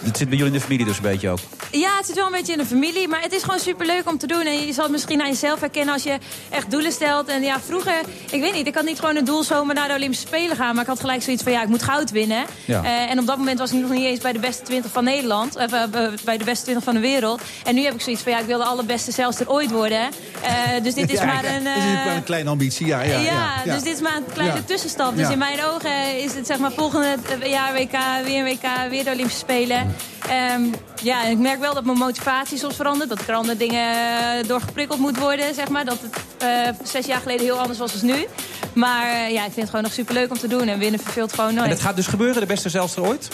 Dat 0.00 0.16
zit 0.16 0.28
bij 0.28 0.38
jullie 0.38 0.52
in 0.52 0.58
de 0.58 0.64
familie 0.64 0.86
dus 0.86 0.96
een 0.96 1.02
beetje 1.02 1.28
ook. 1.30 1.38
Ja, 1.70 1.96
het 1.96 2.06
zit 2.06 2.14
wel 2.14 2.26
een 2.26 2.32
beetje 2.32 2.52
in 2.52 2.58
de 2.58 2.64
familie, 2.66 3.08
maar 3.08 3.20
het 3.22 3.32
is 3.32 3.42
gewoon 3.42 3.58
superleuk 3.58 4.08
om 4.08 4.18
te 4.18 4.26
doen. 4.26 4.40
En 4.46 4.66
je 4.66 4.72
zal 4.72 4.82
het 4.82 4.92
misschien 4.92 5.20
aan 5.22 5.28
jezelf 5.28 5.60
herkennen 5.60 5.94
als 5.94 6.02
je 6.02 6.18
echt 6.50 6.70
doelen 6.70 6.92
stelt. 6.92 7.28
En 7.28 7.42
ja, 7.42 7.60
vroeger, 7.66 7.94
ik 8.30 8.40
weet 8.40 8.52
niet, 8.54 8.66
ik 8.66 8.74
had 8.74 8.84
niet 8.84 8.98
gewoon 9.00 9.16
een 9.16 9.24
doel 9.24 9.42
zomaar 9.42 9.74
naar 9.74 9.88
de 9.88 9.94
Olympische 9.94 10.26
Spelen 10.26 10.56
gaan. 10.56 10.72
Maar 10.74 10.82
ik 10.82 10.88
had 10.88 11.00
gelijk 11.00 11.22
zoiets 11.22 11.42
van, 11.42 11.52
ja, 11.52 11.62
ik 11.62 11.68
moet 11.68 11.82
goud 11.82 12.10
winnen. 12.10 12.44
Ja. 12.64 12.82
Eh, 12.84 13.10
en 13.10 13.18
op 13.18 13.26
dat 13.26 13.36
moment 13.38 13.58
was 13.58 13.72
ik 13.72 13.80
nog 13.80 13.90
niet 13.90 14.04
eens 14.04 14.20
bij 14.20 14.32
de 14.32 14.38
beste 14.38 14.62
20 14.62 14.90
van 14.92 15.04
Nederland. 15.04 15.56
Of, 15.56 15.72
eh, 15.72 15.82
bij 16.24 16.38
de 16.38 16.44
beste 16.44 16.62
20 16.64 16.84
van 16.84 16.94
de 16.94 17.00
wereld. 17.00 17.40
En 17.64 17.74
nu 17.74 17.84
heb 17.84 17.94
ik 17.94 18.00
zoiets 18.00 18.22
van, 18.22 18.32
ja, 18.32 18.38
ik 18.38 18.46
wil 18.46 18.58
de 18.58 18.64
allerbeste 18.64 19.10
zelfs 19.12 19.40
er 19.40 19.50
ooit 19.50 19.70
worden. 19.70 20.00
Eh, 20.42 20.52
dus 20.82 20.94
dit 20.94 21.10
is 21.12 21.18
Ja, 21.18 21.24
maar 21.24 21.44
een... 21.44 21.64
dit 21.64 21.76
is 21.76 22.04
maar 22.04 22.16
een 22.16 22.24
kleine 22.24 22.50
ambitie, 22.50 22.86
ja. 22.86 23.00
Ja, 23.02 23.10
ja, 23.12 23.20
ja, 23.20 23.52
ja. 23.64 23.72
dus 23.74 23.82
dit 23.82 23.94
is 23.94 24.00
maar 24.00 24.16
een 24.16 24.32
kleine 24.32 24.54
Ja. 24.56 24.62
tussenstap. 24.66 25.16
Dus 25.16 25.26
Ja. 25.26 25.32
in 25.32 25.38
mijn 25.38 25.64
ogen 25.64 26.18
is 26.22 26.34
het 26.34 26.46
zeg 26.46 26.58
maar 26.58 26.72
volgende 26.72 27.16
jaar 27.44 27.72
WK, 27.72 27.96
weer 28.24 28.38
een 28.38 28.44
WK, 28.44 28.90
weer 28.90 29.04
de 29.04 29.10
Olympische 29.10 29.38
Spelen. 29.38 29.85
Ehm, 30.28 30.62
ja, 31.02 31.24
ik 31.24 31.38
merk 31.38 31.60
wel 31.60 31.74
dat 31.74 31.84
mijn 31.84 31.98
motivatie 31.98 32.58
soms 32.58 32.76
verandert. 32.76 33.08
Dat 33.08 33.20
ik 33.20 33.28
er 33.28 33.34
andere 33.34 33.56
dingen 33.56 33.92
eh, 33.92 34.48
door 34.48 34.60
geprikkeld 34.60 34.98
moet 34.98 35.18
worden, 35.18 35.54
zeg 35.54 35.68
maar. 35.68 35.84
Dat 35.84 35.98
het 36.02 36.16
eh, 36.38 36.86
zes 36.88 37.06
jaar 37.06 37.20
geleden 37.20 37.44
heel 37.44 37.58
anders 37.58 37.78
was 37.78 37.92
dan 38.00 38.06
nu. 38.10 38.26
Maar 38.72 39.06
eh, 39.06 39.30
ja, 39.32 39.38
ik 39.38 39.52
vind 39.52 39.56
het 39.56 39.68
gewoon 39.68 39.82
nog 39.84 39.92
superleuk 39.92 40.30
om 40.30 40.38
te 40.38 40.48
doen. 40.48 40.68
En 40.68 40.78
winnen 40.78 41.00
verveelt 41.00 41.32
gewoon 41.32 41.54
nooit. 41.54 41.64
En 41.66 41.70
het 41.72 41.80
gaat 41.80 41.96
dus 41.96 42.06
gebeuren, 42.06 42.40
de 42.40 42.46
beste 42.46 42.68
zeilster 42.68 43.02
ooit? 43.02 43.28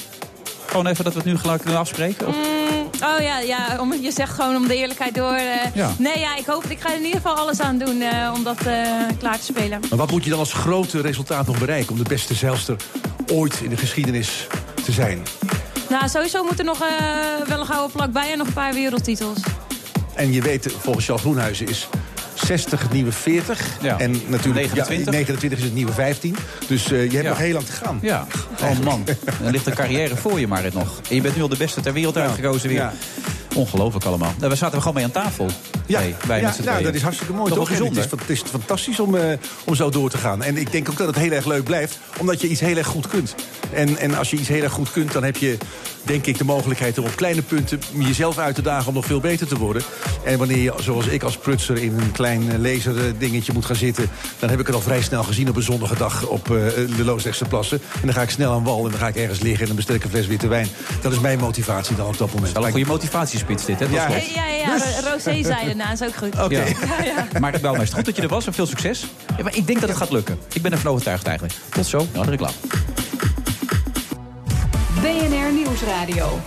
Gewoon 0.66 0.86
even 0.86 1.04
dat 1.04 1.12
we 1.12 1.18
het 1.18 1.28
nu 1.28 1.38
gelijk 1.38 1.60
kunnen 1.60 1.80
afspreken? 1.80 2.26
Of? 2.28 2.34
Mm, 2.36 2.90
oh 3.04 3.20
ja, 3.22 3.38
ja 3.38 3.76
om, 3.80 3.92
je 3.94 4.10
zegt 4.12 4.32
gewoon 4.32 4.56
om 4.56 4.68
de 4.68 4.76
eerlijkheid 4.76 5.14
door. 5.14 5.32
eh, 5.32 5.74
Ja. 5.74 5.90
Nee, 5.98 6.18
ja, 6.18 6.36
ik 6.36 6.46
hoop, 6.46 6.64
ik 6.64 6.80
ga 6.80 6.88
er 6.88 6.96
in 6.96 7.04
ieder 7.04 7.20
geval 7.20 7.34
alles 7.36 7.60
aan 7.60 7.78
doen 7.78 8.00
eh, 8.00 8.32
om 8.36 8.42
dat 8.44 8.58
eh, 8.66 8.84
klaar 9.18 9.38
te 9.38 9.44
spelen. 9.44 9.80
Maar 9.88 9.98
wat 9.98 10.10
moet 10.10 10.24
je 10.24 10.30
dan 10.30 10.38
als 10.38 10.52
grote 10.52 11.00
resultaat 11.00 11.46
nog 11.46 11.58
bereiken... 11.58 11.92
om 11.92 11.98
de 12.02 12.08
beste 12.08 12.34
zeilster 12.34 12.76
ooit 13.32 13.60
in 13.62 13.70
de 13.70 13.76
geschiedenis 13.76 14.46
te 14.84 14.92
zijn? 14.92 15.22
Nou, 15.92 16.08
sowieso 16.08 16.44
moet 16.44 16.58
er 16.58 16.64
nog 16.64 16.80
eh, 16.82 16.88
wel 17.48 17.60
een 17.60 17.66
gouden 17.66 17.90
plak 17.96 18.12
bij 18.12 18.32
en 18.32 18.38
nog 18.38 18.46
een 18.46 18.52
paar 18.52 18.74
wereldtitels. 18.74 19.38
En 20.14 20.32
je 20.32 20.42
weet, 20.42 20.74
volgens 20.78 21.04
Charles 21.04 21.22
Groenhuizen 21.22 21.68
is 21.68 21.88
60 22.34 22.82
het 22.82 22.92
nieuwe 22.92 23.12
40. 23.12 23.60
Ja. 23.82 23.98
En 23.98 24.10
natuurlijk 24.10 24.54
29. 24.54 25.04
Ja, 25.04 25.10
29 25.10 25.58
is 25.58 25.64
het 25.64 25.74
nieuwe 25.74 25.92
15. 25.92 26.36
Dus 26.68 26.84
eh, 26.84 26.90
je 26.90 26.96
hebt 27.10 27.12
Ja. 27.22 27.28
nog 27.28 27.38
heel 27.38 27.52
lang 27.52 27.64
te 27.66 27.72
gaan. 27.72 27.98
Ja, 28.02 28.26
oh 28.62 28.78
man. 28.84 29.04
Dan 29.42 29.50
ligt 29.52 29.66
een 29.66 29.74
carrière 29.74 30.16
voor 30.16 30.40
je 30.40 30.46
maar 30.46 30.62
nog. 30.72 31.00
En 31.08 31.14
je 31.14 31.20
bent 31.20 31.36
nu 31.36 31.42
al 31.42 31.48
de 31.48 31.56
beste 31.56 31.80
ter 31.80 31.92
wereld 31.92 32.16
uitgekozen 32.16 32.68
weer. 32.68 32.90
Ongelooflijk 33.54 34.04
allemaal. 34.04 34.32
Nou, 34.38 34.50
we 34.50 34.56
zaten 34.56 34.74
er 34.74 34.80
gewoon 34.80 34.94
mee 34.94 35.04
aan 35.04 35.10
tafel. 35.10 35.46
Ja, 35.86 36.00
Nee, 36.00 36.14
wij 36.26 36.40
ja, 36.40 36.46
met 36.56 36.64
nou, 36.64 36.82
dat 36.82 36.94
is 36.94 37.02
hartstikke 37.02 37.32
mooi, 37.32 37.52
Toch 37.52 37.70
toch? 37.70 37.90
is, 37.90 38.10
het 38.10 38.30
is 38.30 38.42
fantastisch 38.42 39.00
om, 39.00 39.16
eh, 39.16 39.38
om 39.64 39.74
zo 39.74 39.90
door 39.90 40.10
te 40.10 40.18
gaan. 40.18 40.42
En 40.42 40.56
ik 40.56 40.72
denk 40.72 40.90
ook 40.90 40.96
dat 40.96 41.06
het 41.06 41.16
heel 41.16 41.30
erg 41.30 41.46
leuk 41.46 41.64
blijft, 41.64 41.98
omdat 42.18 42.40
je 42.40 42.48
iets 42.48 42.60
heel 42.60 42.76
erg 42.76 42.86
goed 42.86 43.06
kunt. 43.08 43.34
En, 43.72 43.98
en 43.98 44.14
als 44.14 44.30
je 44.30 44.36
iets 44.36 44.48
heel 44.48 44.62
erg 44.62 44.72
goed 44.72 44.90
kunt, 44.90 45.12
dan 45.12 45.24
heb 45.24 45.36
je, 45.36 45.58
denk 46.02 46.26
ik, 46.26 46.38
de 46.38 46.44
mogelijkheid 46.44 46.98
om 46.98 47.04
op 47.04 47.16
kleine 47.16 47.42
punten 47.42 47.80
jezelf 47.92 48.38
uit 48.38 48.54
te 48.54 48.62
dagen 48.62 48.88
om 48.88 48.94
nog 48.94 49.06
veel 49.06 49.20
beter 49.20 49.46
te 49.46 49.58
worden. 49.58 49.82
En 50.24 50.38
wanneer 50.38 50.58
je, 50.58 50.72
zoals 50.80 51.06
ik 51.06 51.22
als 51.22 51.36
prutser, 51.36 51.76
in 51.76 51.98
een 51.98 52.12
klein 52.12 52.50
eh, 52.50 52.58
laserdingetje 52.58 53.52
moet 53.52 53.64
gaan 53.64 53.76
zitten, 53.76 54.10
dan 54.38 54.50
heb 54.50 54.60
ik 54.60 54.66
het 54.66 54.74
al 54.74 54.80
vrij 54.80 55.02
snel 55.02 55.22
gezien 55.22 55.48
op 55.48 55.56
een 55.56 55.62
zonnige 55.62 55.96
dag 55.96 56.26
op 56.26 56.50
eh, 56.50 56.56
de 56.96 57.04
Loosdrechtse 57.04 57.44
plassen. 57.44 57.80
En 57.94 58.06
dan 58.06 58.14
ga 58.14 58.22
ik 58.22 58.30
snel 58.30 58.52
aan 58.52 58.64
wal 58.64 58.84
en 58.84 58.90
dan 58.90 59.00
ga 59.00 59.08
ik 59.08 59.16
ergens 59.16 59.40
liggen 59.40 59.60
en 59.60 59.66
dan 59.66 59.76
bestel 59.76 59.94
ik 59.94 60.04
een 60.04 60.10
fles 60.10 60.26
witte 60.26 60.48
wijn. 60.48 60.68
Dat 61.00 61.12
is 61.12 61.20
mijn 61.20 61.38
motivatie 61.38 61.96
dan 61.96 62.06
op 62.06 62.18
dat 62.18 62.34
moment. 62.34 62.52
Wel 62.52 62.64
een 62.66 62.70
goede 62.70 62.86
motivatiespits 62.86 63.64
dit, 63.64 63.78
hè? 63.78 63.84
Ja. 63.84 64.08
Ja, 64.08 64.16
ja, 64.34 64.46
ja. 64.46 64.76
Rosé 65.12 65.42
zei 65.42 65.66
daarna, 65.66 65.92
is 65.92 66.02
ook 66.02 66.14
goed. 66.16 66.40
Oké. 66.40 66.56
Ja. 66.56 66.64
Ja, 66.64 67.04
ja. 67.04 67.38
Maar 67.38 67.52
wel, 67.60 67.70
maar 67.70 67.80
het 67.80 67.88
is 67.88 67.94
goed 67.94 68.04
dat 68.04 68.16
je 68.16 68.22
er 68.22 68.28
was 68.28 68.46
en 68.46 68.54
veel 68.54 68.66
succes. 68.66 69.06
Ja, 69.36 69.42
maar 69.42 69.56
ik 69.56 69.66
denk 69.66 69.80
dat 69.80 69.88
het 69.88 69.98
gaat 69.98 70.10
lukken. 70.10 70.38
Ik 70.52 70.62
ben 70.62 70.72
ervan 70.72 70.90
overtuigd 70.90 71.26
eigenlijk. 71.26 71.58
Tot 71.68 71.86
zo, 71.86 72.06
nou 72.12 72.24
de 72.24 72.30
reclame. 72.30 72.54
BNR 75.00 75.52
Nieuwsradio. 75.52 76.40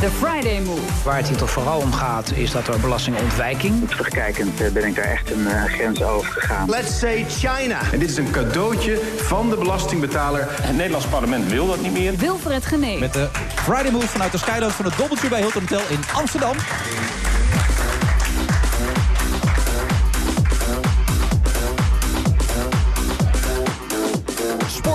The 0.00 0.10
Friday 0.10 0.60
Move. 0.60 0.80
Waar 1.04 1.16
het 1.16 1.28
hier 1.28 1.36
toch 1.36 1.50
vooral 1.50 1.80
om 1.80 1.92
gaat, 1.92 2.32
is 2.32 2.50
dat 2.50 2.68
er 2.68 2.80
belastingontwijking. 2.80 3.88
Terugkijkend 3.88 4.60
eh, 4.60 4.72
ben 4.72 4.84
ik 4.84 4.94
daar 4.94 5.04
echt 5.04 5.30
een 5.30 5.46
eh, 5.46 5.64
grens 5.64 6.02
over 6.02 6.32
gegaan. 6.32 6.70
Let's 6.70 6.98
say 6.98 7.24
China. 7.28 7.80
En 7.92 7.98
dit 7.98 8.10
is 8.10 8.16
een 8.16 8.30
cadeautje 8.30 9.00
van 9.16 9.50
de 9.50 9.56
belastingbetaler. 9.56 10.46
Het 10.50 10.76
Nederlands 10.76 11.06
parlement 11.06 11.50
wil 11.50 11.66
dat 11.66 11.80
niet 11.80 11.92
meer. 11.92 12.16
Wilfred 12.16 12.66
Genee. 12.66 12.98
Met 12.98 13.12
de 13.12 13.28
Friday 13.54 13.90
Move 13.90 14.08
vanuit 14.08 14.32
de 14.32 14.38
Skyload 14.38 14.72
van 14.72 14.84
het 14.84 14.96
Doubletree 14.96 15.30
bij 15.30 15.40
Hilton 15.40 15.60
Hotel 15.60 15.82
in 15.88 16.00
Amsterdam. 16.12 16.56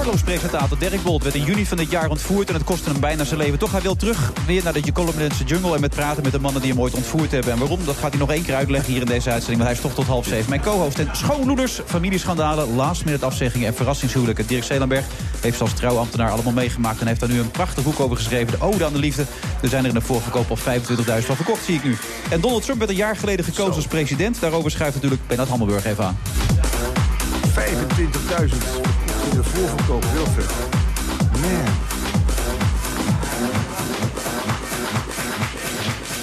Spoorloopspresentator 0.10 0.80
Dirk 0.80 1.04
Bolt 1.04 1.24
werd 1.24 1.36
in 1.36 1.44
juni 1.44 1.66
van 1.66 1.78
dit 1.78 1.92
jaar 1.92 2.10
ontvoerd... 2.10 2.48
en 2.48 2.54
het 2.54 2.64
kostte 2.64 2.90
hem 2.90 3.00
bijna 3.00 3.24
zijn 3.24 3.40
leven. 3.40 3.60
Toch, 3.60 3.72
hij 3.72 3.82
wil 3.82 3.96
terug 3.96 4.32
weer 4.46 4.64
naar 4.64 4.74
de 4.74 4.82
jungle... 5.46 5.76
en 5.76 5.82
met 5.82 5.96
praten 5.96 6.24
met 6.24 6.32
de 6.32 6.40
mannen 6.40 6.62
die 6.62 6.72
hem 6.72 6.82
ooit 6.82 6.94
ontvoerd 6.94 7.32
hebben. 7.32 7.52
En 7.52 7.60
waarom, 7.60 7.86
dat 7.86 7.96
gaat 7.96 8.10
hij 8.10 8.20
nog 8.20 8.32
één 8.32 8.44
keer 8.44 8.56
uitleggen 8.56 8.92
hier 8.92 9.02
in 9.02 9.08
deze 9.08 9.30
uitzending... 9.30 9.64
want 9.64 9.70
hij 9.70 9.72
is 9.72 9.82
toch 9.82 9.94
tot 9.94 10.06
half 10.06 10.26
zeven. 10.26 10.50
Mijn 10.50 10.62
co-host 10.62 11.00
en 11.00 11.10
schoonloeders, 11.12 11.80
familieschandalen... 11.86 12.76
last 12.76 13.06
minute 13.06 13.26
afzeggingen 13.26 13.68
en 13.68 13.74
verrassingshuwelijken. 13.74 14.48
Dirk 14.48 14.64
Zeelenberg 14.64 15.06
heeft 15.40 15.62
als 15.62 15.74
trouwambtenaar 15.74 16.32
allemaal 16.32 16.54
meegemaakt... 16.54 17.00
en 17.02 17.08
heeft 17.08 17.20
daar 17.20 17.30
nu 17.30 17.40
een 17.40 17.52
prachtig 17.52 17.84
boek 17.84 18.00
over 18.00 18.18
geschreven, 18.18 18.60
De 18.60 18.66
Ode 18.66 18.86
aan 18.86 18.94
de 18.94 19.00
Liefde. 19.00 19.26
Er 19.62 19.70
zijn 19.70 19.84
er 19.84 19.90
in 19.90 19.96
de 19.96 20.02
voorverkoop 20.02 20.50
al 20.50 20.58
25.000 20.58 21.26
van 21.26 21.36
verkocht, 21.36 21.64
zie 21.64 21.76
ik 21.76 21.84
nu. 21.84 21.98
En 22.30 22.42
Donald 22.42 22.64
Trump 22.64 22.80
werd 22.80 22.92
een 22.92 22.98
jaar 22.98 23.16
geleden 23.16 23.46
gekozen 23.46 23.76
als 23.76 23.88
president. 23.88 24.40
Daarover 24.40 24.72
schrijft 24.72 24.94
natuurlijk 24.94 25.22
Bernard 25.28 25.50
Hammelburg 25.50 25.86
even 25.86 26.06
aan. 26.06 26.18
25.000 27.56 29.09
in 29.30 29.36
de 29.36 29.44
voorverkoop, 29.44 30.06
Wilfred. 30.14 30.50
Man. 31.42 31.74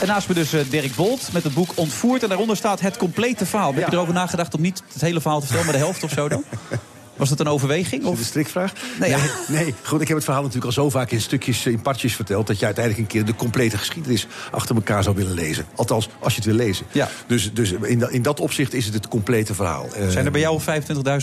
En 0.01 0.07
naast 0.07 0.29
me 0.29 0.35
dus 0.35 0.53
eh, 0.53 0.61
Dirk 0.71 0.95
Bolt 0.95 1.33
met 1.33 1.45
het 1.45 1.55
boek 1.55 1.71
Ontvoerd. 1.75 2.23
En 2.23 2.29
daaronder 2.29 2.57
staat 2.57 2.81
het 2.81 2.97
complete 2.97 3.47
verhaal. 3.47 3.75
Heb 3.75 3.89
je 3.89 3.93
erover 3.93 4.15
nagedacht 4.15 4.55
om 4.55 4.61
niet 4.61 4.83
het 4.93 5.03
hele 5.03 5.21
verhaal 5.21 5.41
te 5.41 5.47
vertellen, 5.47 5.71
maar 5.71 5.81
de 5.81 5.85
helft 5.85 6.03
of 6.03 6.11
zo 6.11 6.29
dan? 6.29 6.45
Was 7.17 7.29
dat 7.29 7.41
een 7.41 7.49
overweging? 7.49 8.05
Of 8.05 8.11
Of? 8.13 8.19
de 8.19 8.25
strikvraag? 8.25 8.73
Nee, 9.01 9.11
ja. 9.11 9.19
nee, 9.49 9.65
nee, 9.65 9.75
goed, 9.83 10.01
ik 10.01 10.07
heb 10.09 10.17
het 10.17 10.25
verhaal 10.25 10.43
natuurlijk 10.43 10.77
al 10.77 10.83
zo 10.83 10.91
vaak 10.91 11.11
in 11.11 11.21
stukjes, 11.21 11.67
in 11.67 11.81
partjes 11.83 12.15
verteld... 12.15 12.47
dat 12.47 12.59
je 12.59 12.65
uiteindelijk 12.65 13.05
een 13.05 13.11
keer 13.13 13.25
de 13.25 13.35
complete 13.35 13.79
geschiedenis 13.79 14.27
achter 14.51 14.75
elkaar 14.75 15.03
zou 15.03 15.17
willen 15.17 15.35
lezen. 15.35 15.67
Althans, 15.75 16.09
als 16.19 16.35
je 16.35 16.39
het 16.41 16.49
wil 16.49 16.67
lezen. 16.67 16.87
Ja. 16.93 17.09
Dus, 17.27 17.53
dus 17.55 17.73
in, 17.73 17.99
dat- 17.99 18.11
in 18.11 18.23
dat 18.23 18.41
opzicht 18.41 18.75
is 18.75 18.85
het 18.85 18.95
het 18.95 19.09
complete 19.09 19.55
verhaal. 19.55 19.89
Eh, 19.95 20.09
Zijn 20.09 20.25
er 20.25 20.31
bij 20.33 20.41
jou 20.41 20.61
25.000 20.61 20.67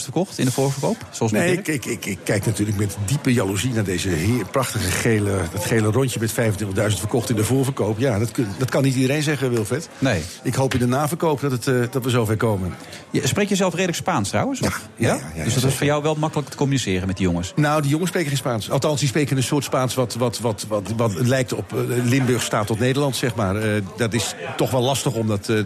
verkocht 0.04 0.38
in 0.38 0.46
de 0.46 0.52
voorverkoop? 0.52 0.98
Zoals 1.12 1.32
Nee, 1.32 1.52
ik, 1.58 1.68
ik, 1.68 1.86
ik, 1.86 2.06
ik 2.06 2.18
kijk 2.24 2.46
natuurlijk 2.46 2.78
met 2.78 2.98
diepe 3.06 3.34
jaloezie 3.34 3.74
naar 3.74 3.84
deze 3.84 4.10
heer, 4.10 4.46
prachtige 4.46 4.91
gele, 4.91 5.38
dat 5.54 5.66
gele 5.66 5.91
rondje 5.91 6.20
met 6.20 6.32
25.000 6.32 7.00
verkocht 7.00 7.30
in 7.30 7.36
de 7.36 7.44
voorverkoop. 7.44 8.00
Ja, 8.00 8.20
dat, 8.20 8.32
kun- 8.32 8.48
dat 8.58 8.70
kan 8.70 8.84
niet 8.84 8.96
iedereen 8.96 9.24
zeggen, 9.24 9.52
Wilfred. 9.52 9.89
Nee. 10.00 10.22
Ik 10.44 10.56
hoop 10.56 10.74
in 10.74 10.80
de 10.80 10.86
naverkoop 10.88 11.41
dat, 11.41 11.52
het, 11.52 11.68
eh, 11.68 11.76
dat 11.91 12.04
we 12.04 12.10
zover 12.10 12.38
komen. 12.38 12.74
Je, 13.12 13.28
spreek 13.28 13.50
je 13.50 13.56
zelf 13.56 13.72
redelijk 13.74 13.98
Spaans 13.98 14.30
trouwens? 14.30 14.62
Of? 14.62 14.82
Ja, 14.98 15.08
ja, 15.08 15.14
ja, 15.16 15.22
ja, 15.36 15.44
dus 15.44 15.54
dat 15.54 15.64
is. 15.64 15.78
Voor 15.84 15.92
jou 15.92 16.04
wel 16.04 16.16
makkelijk 16.16 16.50
te 16.50 16.58
communiceren 16.58 17.08
met 17.08 17.18
die 17.18 17.26
jongens? 17.26 17.54
Nou, 17.56 17.82
die 17.82 17.90
jongens 17.90 18.10
spreken 18.10 18.30
geen 18.30 18.40
Spaans. 18.40 18.70
Althans, 18.70 19.00
die 19.00 19.10
spreken 19.10 19.38
een 19.38 19.44
soort 19.44 19.64
Spaans 19.64 19.94
wat, 19.94 20.14
wat, 20.16 20.40
wat, 20.40 20.66
wat, 20.68 20.94
wat 20.98 21.14
lijkt 21.14 21.54
op 21.54 21.74
eh, 21.74 21.80
Limburg 22.04 22.44
staat 22.44 22.68
tot 22.68 22.80
Nederland, 22.80 23.16
zeg 23.16 23.36
maar. 23.36 23.56
Eh, 23.56 23.82
dat 23.98 24.14
is 24.14 24.36
toch 24.58 24.72
wel 24.72 24.82
lastig 24.82 25.14
om 25.14 25.28
dat 25.28 25.50
eh, 25.50 25.58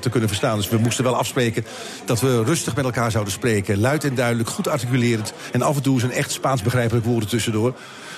te 0.00 0.10
kunnen 0.10 0.28
verstaan. 0.28 0.56
Dus 0.56 0.68
we 0.68 0.78
moesten 0.78 1.04
wel 1.04 1.16
afspreken 1.16 1.64
dat 2.04 2.20
we 2.20 2.42
rustig 2.42 2.76
met 2.76 2.84
elkaar 2.84 3.10
zouden 3.10 3.32
spreken. 3.32 3.80
Luid 3.80 4.04
en 4.04 4.14
duidelijk, 4.14 4.48
goed 4.48 4.68
articulerend. 4.68 5.32
En 5.52 5.62
af 5.62 5.76
en 5.76 5.82
toe 5.82 6.02
een 6.02 6.12
echt 6.12 6.30
Spaans 6.30 6.62
begrijpelijk 6.62 7.06
woorden 7.06 7.28
tussendoor. 7.28 7.74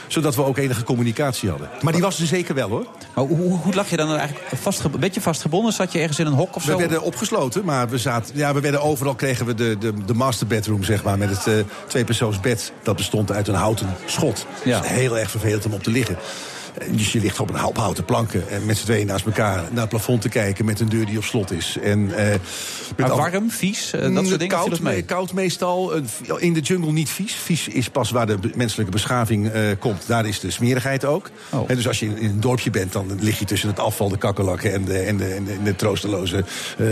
Zodat 0.09 0.35
we 0.35 0.45
ook 0.45 0.57
enige 0.59 0.83
communicatie 0.83 1.51
hadden. 1.51 1.69
Maar 1.83 1.93
die 1.93 2.03
was 2.03 2.21
er 2.21 2.27
zeker 2.27 2.55
wel, 2.55 2.69
hoor. 2.69 2.87
Maar 3.15 3.25
hoe, 3.25 3.37
hoe, 3.37 3.59
hoe 3.59 3.75
lag 3.75 3.91
je 3.91 3.97
dan 3.97 4.17
eigenlijk 4.17 4.49
vastge 4.55 4.89
een 4.93 5.01
beetje 5.01 5.21
vastgebonden? 5.21 5.73
Zat 5.73 5.93
je 5.93 5.99
ergens 5.99 6.19
in 6.19 6.27
een 6.27 6.33
hok 6.33 6.57
of 6.57 6.65
We 6.65 6.71
zo? 6.71 6.79
werden 6.79 7.03
opgesloten, 7.03 7.65
maar 7.65 7.89
we 7.89 7.99
zaten, 7.99 8.37
ja, 8.37 8.55
we 8.55 8.61
werden 8.61 8.83
overal 8.83 9.15
kregen 9.15 9.47
we 9.47 9.55
de, 9.55 9.77
de, 9.79 9.93
de 10.07 10.15
master 10.15 10.47
bedroom, 10.47 10.85
zeg 10.85 11.03
maar, 11.03 11.19
met 11.19 11.31
het 11.31 11.47
eh 11.47 11.55
tweepersoonsbed. 11.87 12.73
Dat 12.83 12.97
bestond 12.97 13.33
uit 13.33 13.49
een 13.49 13.55
houten 13.55 13.97
schot. 14.05 14.47
Ja. 14.65 14.81
Dus 14.81 14.89
heel 14.89 15.19
erg 15.19 15.31
vervelend 15.31 15.67
om 15.67 15.73
op 15.73 15.83
te 15.83 15.91
liggen. 15.91 16.17
Eh, 16.81 16.87
Dus 16.97 17.13
je 17.13 17.21
ligt 17.21 17.41
op 17.41 17.51
een 17.51 17.57
houten 17.75 18.05
planken 18.05 18.49
en 18.49 18.67
met 18.67 18.77
z'n 18.77 18.85
tweeën 18.85 19.07
naast 19.07 19.27
elkaar 19.27 19.63
naar 19.71 19.81
het 19.81 19.89
plafond 19.89 20.21
te 20.21 20.29
kijken 20.29 20.65
met 20.65 20.81
een 20.81 20.89
deur 20.89 21.07
die 21.07 21.17
op 21.19 21.25
slot 21.25 21.51
is. 21.51 21.77
En, 21.83 22.17
eh, 22.17 22.35
met 22.97 23.11
al- 23.11 23.17
warm, 23.17 23.51
vies, 23.51 23.93
eh, 23.93 24.15
dat 24.15 24.27
soort 24.27 24.39
dingen 24.41 24.57
Koud, 24.59 24.81
mee. 24.81 25.03
koud 25.03 25.33
meestal. 25.33 25.95
Eh, 25.95 26.03
In 26.37 26.53
de 26.53 26.61
jungle 26.61 26.93
niet 26.93 27.09
vies. 27.11 27.35
Vies 27.35 27.69
is 27.69 27.89
pas 27.91 28.11
waar 28.11 28.27
de 28.27 28.39
menselijke 28.55 28.93
beschaving 28.93 29.49
eh, 29.49 29.63
komt. 29.79 30.07
Daar 30.07 30.27
is 30.27 30.41
de 30.41 30.51
smerigheid 30.51 31.05
ook. 31.05 31.31
Oh. 31.51 31.69
Dus 31.69 31.87
als 31.89 31.99
je 32.01 32.07
in 32.07 32.19
in 32.19 32.31
een 32.31 32.41
dorpje 32.41 32.71
bent, 32.71 32.93
dan 32.93 33.19
lig 33.21 33.39
je 33.39 33.45
tussen 33.45 33.69
het 33.69 33.79
afval, 33.79 34.09
de 34.09 34.19
kakkerlakken 34.19 34.73
en 34.73 34.85
de, 34.85 34.99
en 34.99 35.17
de, 35.17 35.25
en 35.25 35.45
de, 35.45 35.53
en 35.53 35.65
de 35.65 35.77
troosteloze 35.77 36.45
eh 36.79 36.87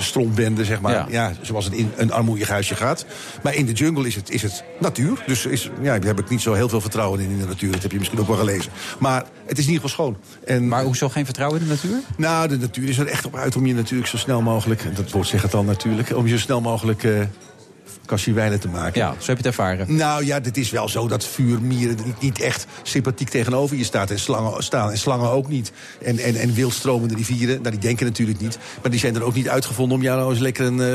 strontbende, 0.00 0.64
zeg 0.64 0.80
maar. 0.80 0.92
Ja. 0.92 1.06
Ja. 1.10 1.32
zoals 1.40 1.64
het 1.64 1.74
in 1.74 1.90
een 1.96 2.12
armoedig 2.12 2.48
huisje 2.48 2.74
gaat. 2.74 3.04
Maar 3.42 3.54
in 3.54 3.66
de 3.66 3.72
jungle 3.72 4.06
is 4.06 4.14
het, 4.14 4.30
is 4.30 4.42
het 4.42 4.64
natuur. 4.80 5.22
Dus 5.26 5.46
is, 5.46 5.70
ja, 5.82 5.98
daar 5.98 6.06
heb 6.06 6.18
ik 6.20 6.28
niet 6.28 6.40
zo 6.40 6.52
heel 6.52 6.68
veel 6.68 6.80
vertrouwen 6.80 7.20
in, 7.20 7.30
in 7.30 7.38
de 7.38 7.46
natuur. 7.46 7.72
Dat 7.72 7.82
heb 7.82 7.92
je 7.92 7.98
misschien 7.98 8.20
ook 8.20 8.26
wel 8.26 8.36
gelezen. 8.36 8.72
Maar 8.98 9.07
het 9.16 9.58
is 9.58 9.66
in 9.66 9.72
ieder 9.72 9.88
geval 9.88 9.88
schoon. 9.88 10.16
En, 10.44 10.68
Maar 10.68 10.82
hoezo 10.82 11.08
geen 11.08 11.24
vertrouwen 11.24 11.60
in 11.60 11.66
de 11.66 11.72
natuur? 11.72 12.00
nou, 12.16 12.48
de 12.48 12.58
natuur 12.58 12.88
is 12.88 12.98
er 12.98 13.06
echt 13.06 13.26
op 13.26 13.36
uit 13.36 13.56
om 13.56 13.66
je 13.66 13.74
natuurlijk 13.74 14.08
zo 14.08 14.16
snel 14.16 14.42
mogelijk... 14.42 14.84
en 14.84 14.94
dat 14.94 15.10
woord 15.10 15.26
zegt 15.26 15.42
het 15.42 15.54
al 15.54 15.64
natuurlijk... 15.64 16.16
om 16.16 16.26
je 16.26 16.30
zo 16.30 16.38
snel 16.38 16.60
mogelijk 16.60 17.04
kassiewijnen 18.08 18.60
te 18.60 18.68
maken. 18.68 19.00
Ja, 19.00 19.10
zo 19.10 19.16
heb 19.16 19.26
je 19.26 19.32
het 19.32 19.46
ervaren. 19.46 19.96
Nou 19.96 20.24
ja, 20.24 20.40
het 20.40 20.56
is 20.56 20.70
wel 20.70 20.88
zo 20.88 21.08
dat 21.08 21.26
vuurmieren 21.26 21.96
niet, 22.20 22.40
echt 22.40 22.66
sympathiek 22.82 23.28
tegenover 23.28 23.76
je 23.76 23.84
staat. 23.84 24.10
En 24.10 24.18
slangen, 24.18 24.62
staan. 24.62 24.90
En 24.90 24.98
slangen 24.98 25.30
ook 25.30 25.48
niet. 25.48 25.72
En, 26.02 26.18
en, 26.18 26.34
en 26.34 26.54
wildstromende 26.54 27.14
rivieren, 27.14 27.56
nou, 27.58 27.70
die 27.70 27.80
denken 27.80 28.06
natuurlijk 28.06 28.40
niet. 28.40 28.58
Maar 28.82 28.90
die 28.90 29.00
zijn 29.00 29.14
er 29.14 29.22
ook 29.22 29.34
niet 29.34 29.48
uitgevonden 29.48 29.96
om 29.96 30.02
jou 30.02 30.18
nou 30.18 30.30
eens 30.30 30.40
lekker 30.40 30.66
een 30.66 30.80
eh, 30.80 30.94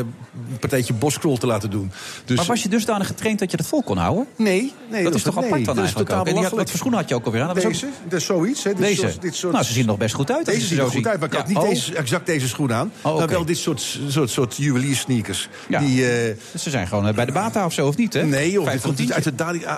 partijtje 0.59 0.93
boskrol 0.93 1.37
te 1.37 1.47
laten 1.47 1.69
doen. 1.69 1.91
Dus, 2.25 2.37
Maar 2.37 2.45
was 2.45 2.63
je 2.63 2.69
dusdanig 2.69 3.07
getraind 3.07 3.39
dat 3.39 3.51
je 3.51 3.57
dat 3.57 3.65
vol 3.65 3.83
kon 3.83 3.97
houden? 3.97 4.27
Nee, 4.35 4.73
nee 4.91 5.03
dat, 5.03 5.15
is 5.15 5.21
toch 5.23 5.35
nee, 5.35 5.45
apart 5.45 5.65
dan 5.65 5.77
eigenlijk 5.77 6.09
totaal 6.09 6.21
ook? 6.25 6.27
En 6.37 6.43
had, 6.43 6.51
wat 6.51 6.69
voor 6.69 6.79
schoenen 6.79 6.99
had 6.99 7.09
je 7.09 7.15
ook 7.15 7.25
alweer 7.25 7.41
aan? 7.41 7.47
Dat 7.47 7.63
Deze, 7.63 7.85
ook- 7.85 7.91
dat 8.09 8.19
is 8.19 8.25
zoiets. 8.25 8.63
Hè. 8.63 8.69
Dit 8.69 8.79
Deze? 8.79 8.95
soort- 9.01 9.21
dit 9.21 9.35
soort, 9.35 9.53
Nou, 9.53 9.65
ze 9.65 9.71
zien 9.73 9.81
er 9.81 9.87
nog 9.87 9.97
best 9.97 10.15
goed 10.15 10.31
uit. 10.31 10.45
Deze 10.45 10.65
zien 10.65 10.77
er 10.79 10.83
zo 10.83 10.89
goed 10.89 11.07
uit, 11.07 11.19
maar 11.19 11.29
ik 11.29 11.35
had 11.35 11.47
niet 11.47 11.57
oh. 11.57 11.69
deze, 11.69 11.95
exact 11.95 12.25
deze 12.25 12.47
schoen 12.47 12.73
aan. 12.73 12.91
Oh, 13.01 13.17
Maar 13.17 13.27
wel 13.27 13.45
dit 13.45 13.57
soort, 13.57 13.99
soort, 14.07 14.29
soort 14.29 14.55
juwelier 14.55 14.95
sneakers. 14.95 15.49
Ja. 15.67 15.79
Die, 15.79 16.09
eh, 16.11 16.35
Ze 16.57 16.69
zijn 16.69 16.87
gewoon 16.87 17.02
eh, 17.07 17.13
bij 17.13 17.25
de 17.25 17.31
Bata 17.31 17.65
of 17.65 17.73
zo, 17.73 17.87
of 17.87 17.97
niet? 17.97 18.13
Hè? 18.13 18.23
Nee, 18.23 18.51
joh, 18.51 18.63
Vijf 18.63 18.73
dit 18.73 18.81
voor 18.81 18.93
komt 18.93 18.95
tientje. 18.95 19.15
uit 19.15 19.23
de 19.23 19.35
Dali- 19.35 19.65
ah, 19.65 19.77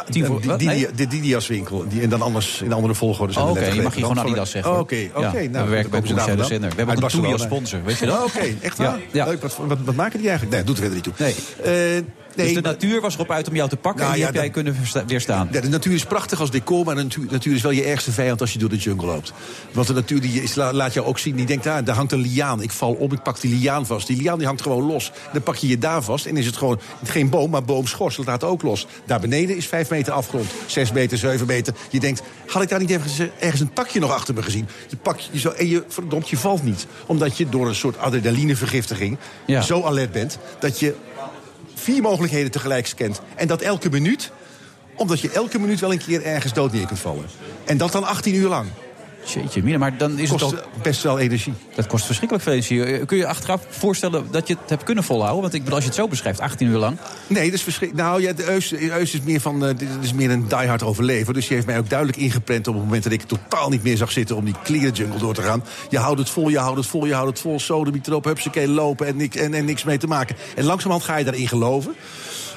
die- 0.58 0.88
de 0.96 1.08
Didias 1.08 1.48
winkel. 1.48 1.86
Die, 1.90 2.02
en 2.02 2.10
dan 2.10 2.22
anders 2.22 2.62
in 2.62 2.74
andere 2.74 2.94
volgorde 2.94 3.34
zijn 3.34 3.46
Oh, 3.46 3.52
oké, 3.52 3.66
je 3.66 3.82
mag 3.82 3.94
hier 3.96 4.06
gewoon 4.06 4.20
Adidas 4.26 4.52
zeggen. 4.52 4.72
Oh. 4.72 4.80
Oké, 4.80 4.96
Ja, 4.96 5.10
nou, 5.32 5.50
we 5.66 5.70
werken 5.70 5.90
bij 5.90 6.02
daar 6.02 6.46
zender. 6.46 6.70
We 6.70 6.76
hebben 6.76 6.96
ook 6.96 7.02
een 7.04 7.10
Toei 7.20 7.32
als 7.32 7.42
sponsor, 7.42 7.84
weet 7.84 7.98
je 7.98 8.06
dat? 8.06 8.18
Oh, 8.18 8.24
Oké, 8.24 8.54
echt 8.62 8.78
waar? 8.78 8.98
Leuk, 9.12 9.42
wat, 9.42 9.60
wat, 9.86 9.96
maken 9.96 10.20
die 10.20 10.30
eigenlijk? 10.30 10.58
Nee, 10.58 10.66
doet 10.66 10.78
er 10.78 10.82
verder 10.92 11.02
niet 11.04 11.16
toe. 11.18 11.34
Nee. 12.36 12.46
Dus 12.46 12.56
de 12.56 12.62
natuur 12.62 13.02
was 13.02 13.14
erop 13.14 13.32
uit 13.32 13.48
om 13.48 13.56
jou 13.56 13.70
te 13.70 13.76
pakken 13.76 14.02
Nou 14.02 14.14
en 14.14 14.16
die 14.16 14.26
ja, 14.26 14.32
heb 14.34 14.42
jij 14.42 14.52
kunnen 14.52 14.76
weerstaan. 15.08 15.50
Ja, 15.52 15.62
de 15.62 15.70
natuur 15.70 15.94
is 15.94 16.06
prachtig 16.06 16.40
als 16.40 16.52
decor, 16.52 16.86
maar 16.86 16.96
de 16.96 17.08
natuur, 17.30 17.54
is 17.54 17.62
wel 17.62 17.72
je 17.72 17.84
ergste 17.84 18.12
vijand 18.12 18.42
als 18.42 18.54
je 18.54 18.60
door 18.60 18.70
de 18.70 18.78
jungle 18.78 19.06
loopt. 19.06 19.34
Want 19.72 19.88
de 19.88 19.94
natuur 19.94 20.22
die 20.22 20.44
is, 20.44 20.56
laat 20.56 20.94
jou 20.94 21.08
ook 21.08 21.20
zien, 21.20 21.36
die 21.36 21.46
denkt, 21.46 21.68
ah, 21.68 21.86
daar 21.86 21.96
hangt 21.96 22.12
een 22.12 22.20
liaan. 22.20 22.62
Ik 22.62 22.72
val 22.72 22.94
op, 22.94 23.14
ik 23.14 23.24
pak 23.24 23.42
die 23.42 23.56
liaan 23.56 23.86
vast. 23.86 24.08
Die 24.08 24.18
liaan 24.18 24.38
die 24.38 24.48
hangt 24.48 24.62
gewoon 24.62 24.86
los. 24.86 25.12
Dan 25.34 25.44
pak 25.44 25.56
je 25.56 25.68
je 25.68 25.78
daar 25.78 26.04
vast 26.04 26.26
en 26.26 26.38
is 26.38 26.46
het 26.46 26.58
gewoon 26.58 26.80
geen 27.04 27.30
boom, 27.30 27.50
maar 27.50 27.64
boomschors. 27.64 28.16
Dat 28.16 28.26
laat 28.26 28.44
ook 28.44 28.62
los. 28.62 28.88
Daar 29.06 29.20
beneden 29.20 29.58
is 29.58 29.68
vijf 29.68 29.90
meter 29.90 30.14
afgrond. 30.14 30.46
Zes 30.66 30.92
meter, 30.92 31.18
zeven 31.18 31.48
meter. 31.48 31.74
Je 31.90 32.00
denkt, 32.00 32.22
had 32.48 32.62
ik 32.62 32.70
daar 32.70 32.80
niet 32.80 32.92
ergens, 32.92 33.20
ergens 33.40 33.62
een 33.62 33.74
takje 33.74 34.00
nog 34.00 34.12
achter 34.12 34.34
me 34.34 34.44
gezien? 34.44 34.68
Je 34.90 34.98
pak 34.98 35.20
je 35.20 35.40
zo 35.40 35.50
en 35.50 35.68
je, 35.68 35.84
verdomd, 35.88 36.30
je 36.30 36.38
valt 36.38 36.64
niet. 36.64 36.88
Omdat 37.06 37.38
je 37.38 37.50
door 37.50 37.68
een 37.68 37.76
soort 37.76 37.98
adrenalinevergiftiging 37.98 39.18
Ja. 39.46 39.62
zo 39.62 39.84
alert 39.84 40.12
bent... 40.12 40.38
dat 40.60 40.80
je 40.80 40.96
vier 41.86 42.02
mogelijkheden 42.02 42.52
tegelijk 42.52 42.88
scant. 42.88 43.22
En 43.36 43.48
dat 43.48 43.62
elke 43.62 43.90
minuut, 43.90 44.32
omdat 44.96 45.20
je 45.20 45.30
elke 45.30 45.60
minuut 45.60 45.80
wel 45.80 45.92
een 45.92 45.98
keer 45.98 46.24
ergens 46.24 46.54
dood 46.54 46.72
neer 46.72 46.86
kunt 46.86 47.00
vallen. 47.00 47.26
En 47.66 47.78
dat 47.78 47.92
dan 47.92 48.04
18 48.04 48.36
uur 48.36 48.50
lang. 48.50 48.68
Jeetje, 49.34 49.64
mina, 49.64 49.78
maar 49.78 49.98
dan 49.98 50.20
is 50.20 50.30
Kost 50.30 50.46
het 50.46 50.50
toch... 50.64 50.82
best 50.82 51.04
wel 51.04 51.20
energie. 51.20 51.54
Dat 51.76 51.88
kost 51.88 52.06
verschrikkelijk 52.06 52.46
veel 52.46 52.54
energie. 52.54 52.84
Eh, 52.86 53.06
Kun 53.06 53.18
je 53.18 53.28
achteraf 53.28 53.62
voorstellen 53.70 54.26
dat 54.32 54.48
je 54.48 54.56
het 54.62 54.70
hebt 54.70 54.84
kunnen 54.84 55.04
volhouden? 55.04 55.42
Want 55.42 55.54
ik 55.54 55.60
bedoel, 55.60 55.76
als 55.76 55.84
je 55.84 55.90
het 55.90 56.00
zo 56.00 56.08
beschrijft, 56.08 56.40
18 56.40 56.68
uur 56.68 56.78
lang. 56.78 56.98
Nee, 57.28 57.46
dat 57.46 57.54
is 57.54 57.64
verschrikkelijk. 57.64 58.08
Nou 58.08 58.22
ja, 58.22 58.34
de 58.34 58.50
Eus, 58.92 59.14
is 59.14 59.22
meer 59.22 59.40
van. 59.42 59.60
dit 59.60 59.88
is 60.02 60.14
meer 60.14 60.32
een 60.32 60.48
diehard 60.48 60.84
overlever. 60.84 61.34
Dus 61.34 61.46
die 61.48 61.56
heeft 61.56 61.68
mij 61.68 61.78
ook 61.78 61.90
duidelijk 61.90 62.18
ingeprent 62.20 62.68
op 62.68 62.74
het 62.74 62.84
moment 62.84 63.04
dat 63.04 63.12
ik 63.14 63.22
totaal 63.22 63.70
niet 63.70 63.84
meer 63.84 63.98
zag 63.98 64.12
zitten 64.12 64.36
om 64.36 64.46
die 64.46 64.56
klerenjungle 64.64 65.20
door 65.20 65.34
te 65.34 65.42
gaan. 65.42 65.64
Je 65.90 65.98
houdt 65.98 66.20
het 66.20 66.30
vol, 66.30 66.50
je 66.50 66.60
houdt 66.60 66.78
het 66.78 66.88
vol, 66.88 67.06
je 67.06 67.14
houdt 67.14 67.30
het 67.30 67.40
vol. 67.40 67.60
Sodemiet 67.60 68.08
erop, 68.08 68.24
hupsakee, 68.26 68.68
lopen 68.68 69.08
en, 69.08 69.16
niks- 69.18 69.36
en, 69.38 69.54
en 69.54 69.66
niks 69.66 69.84
mee 69.84 69.98
te 69.98 70.08
maken. 70.08 70.36
En 70.56 70.64
langzamerhand 70.64 71.04
ga 71.10 71.18
je 71.18 71.24
daarin 71.24 71.48
geloven. 71.48 71.96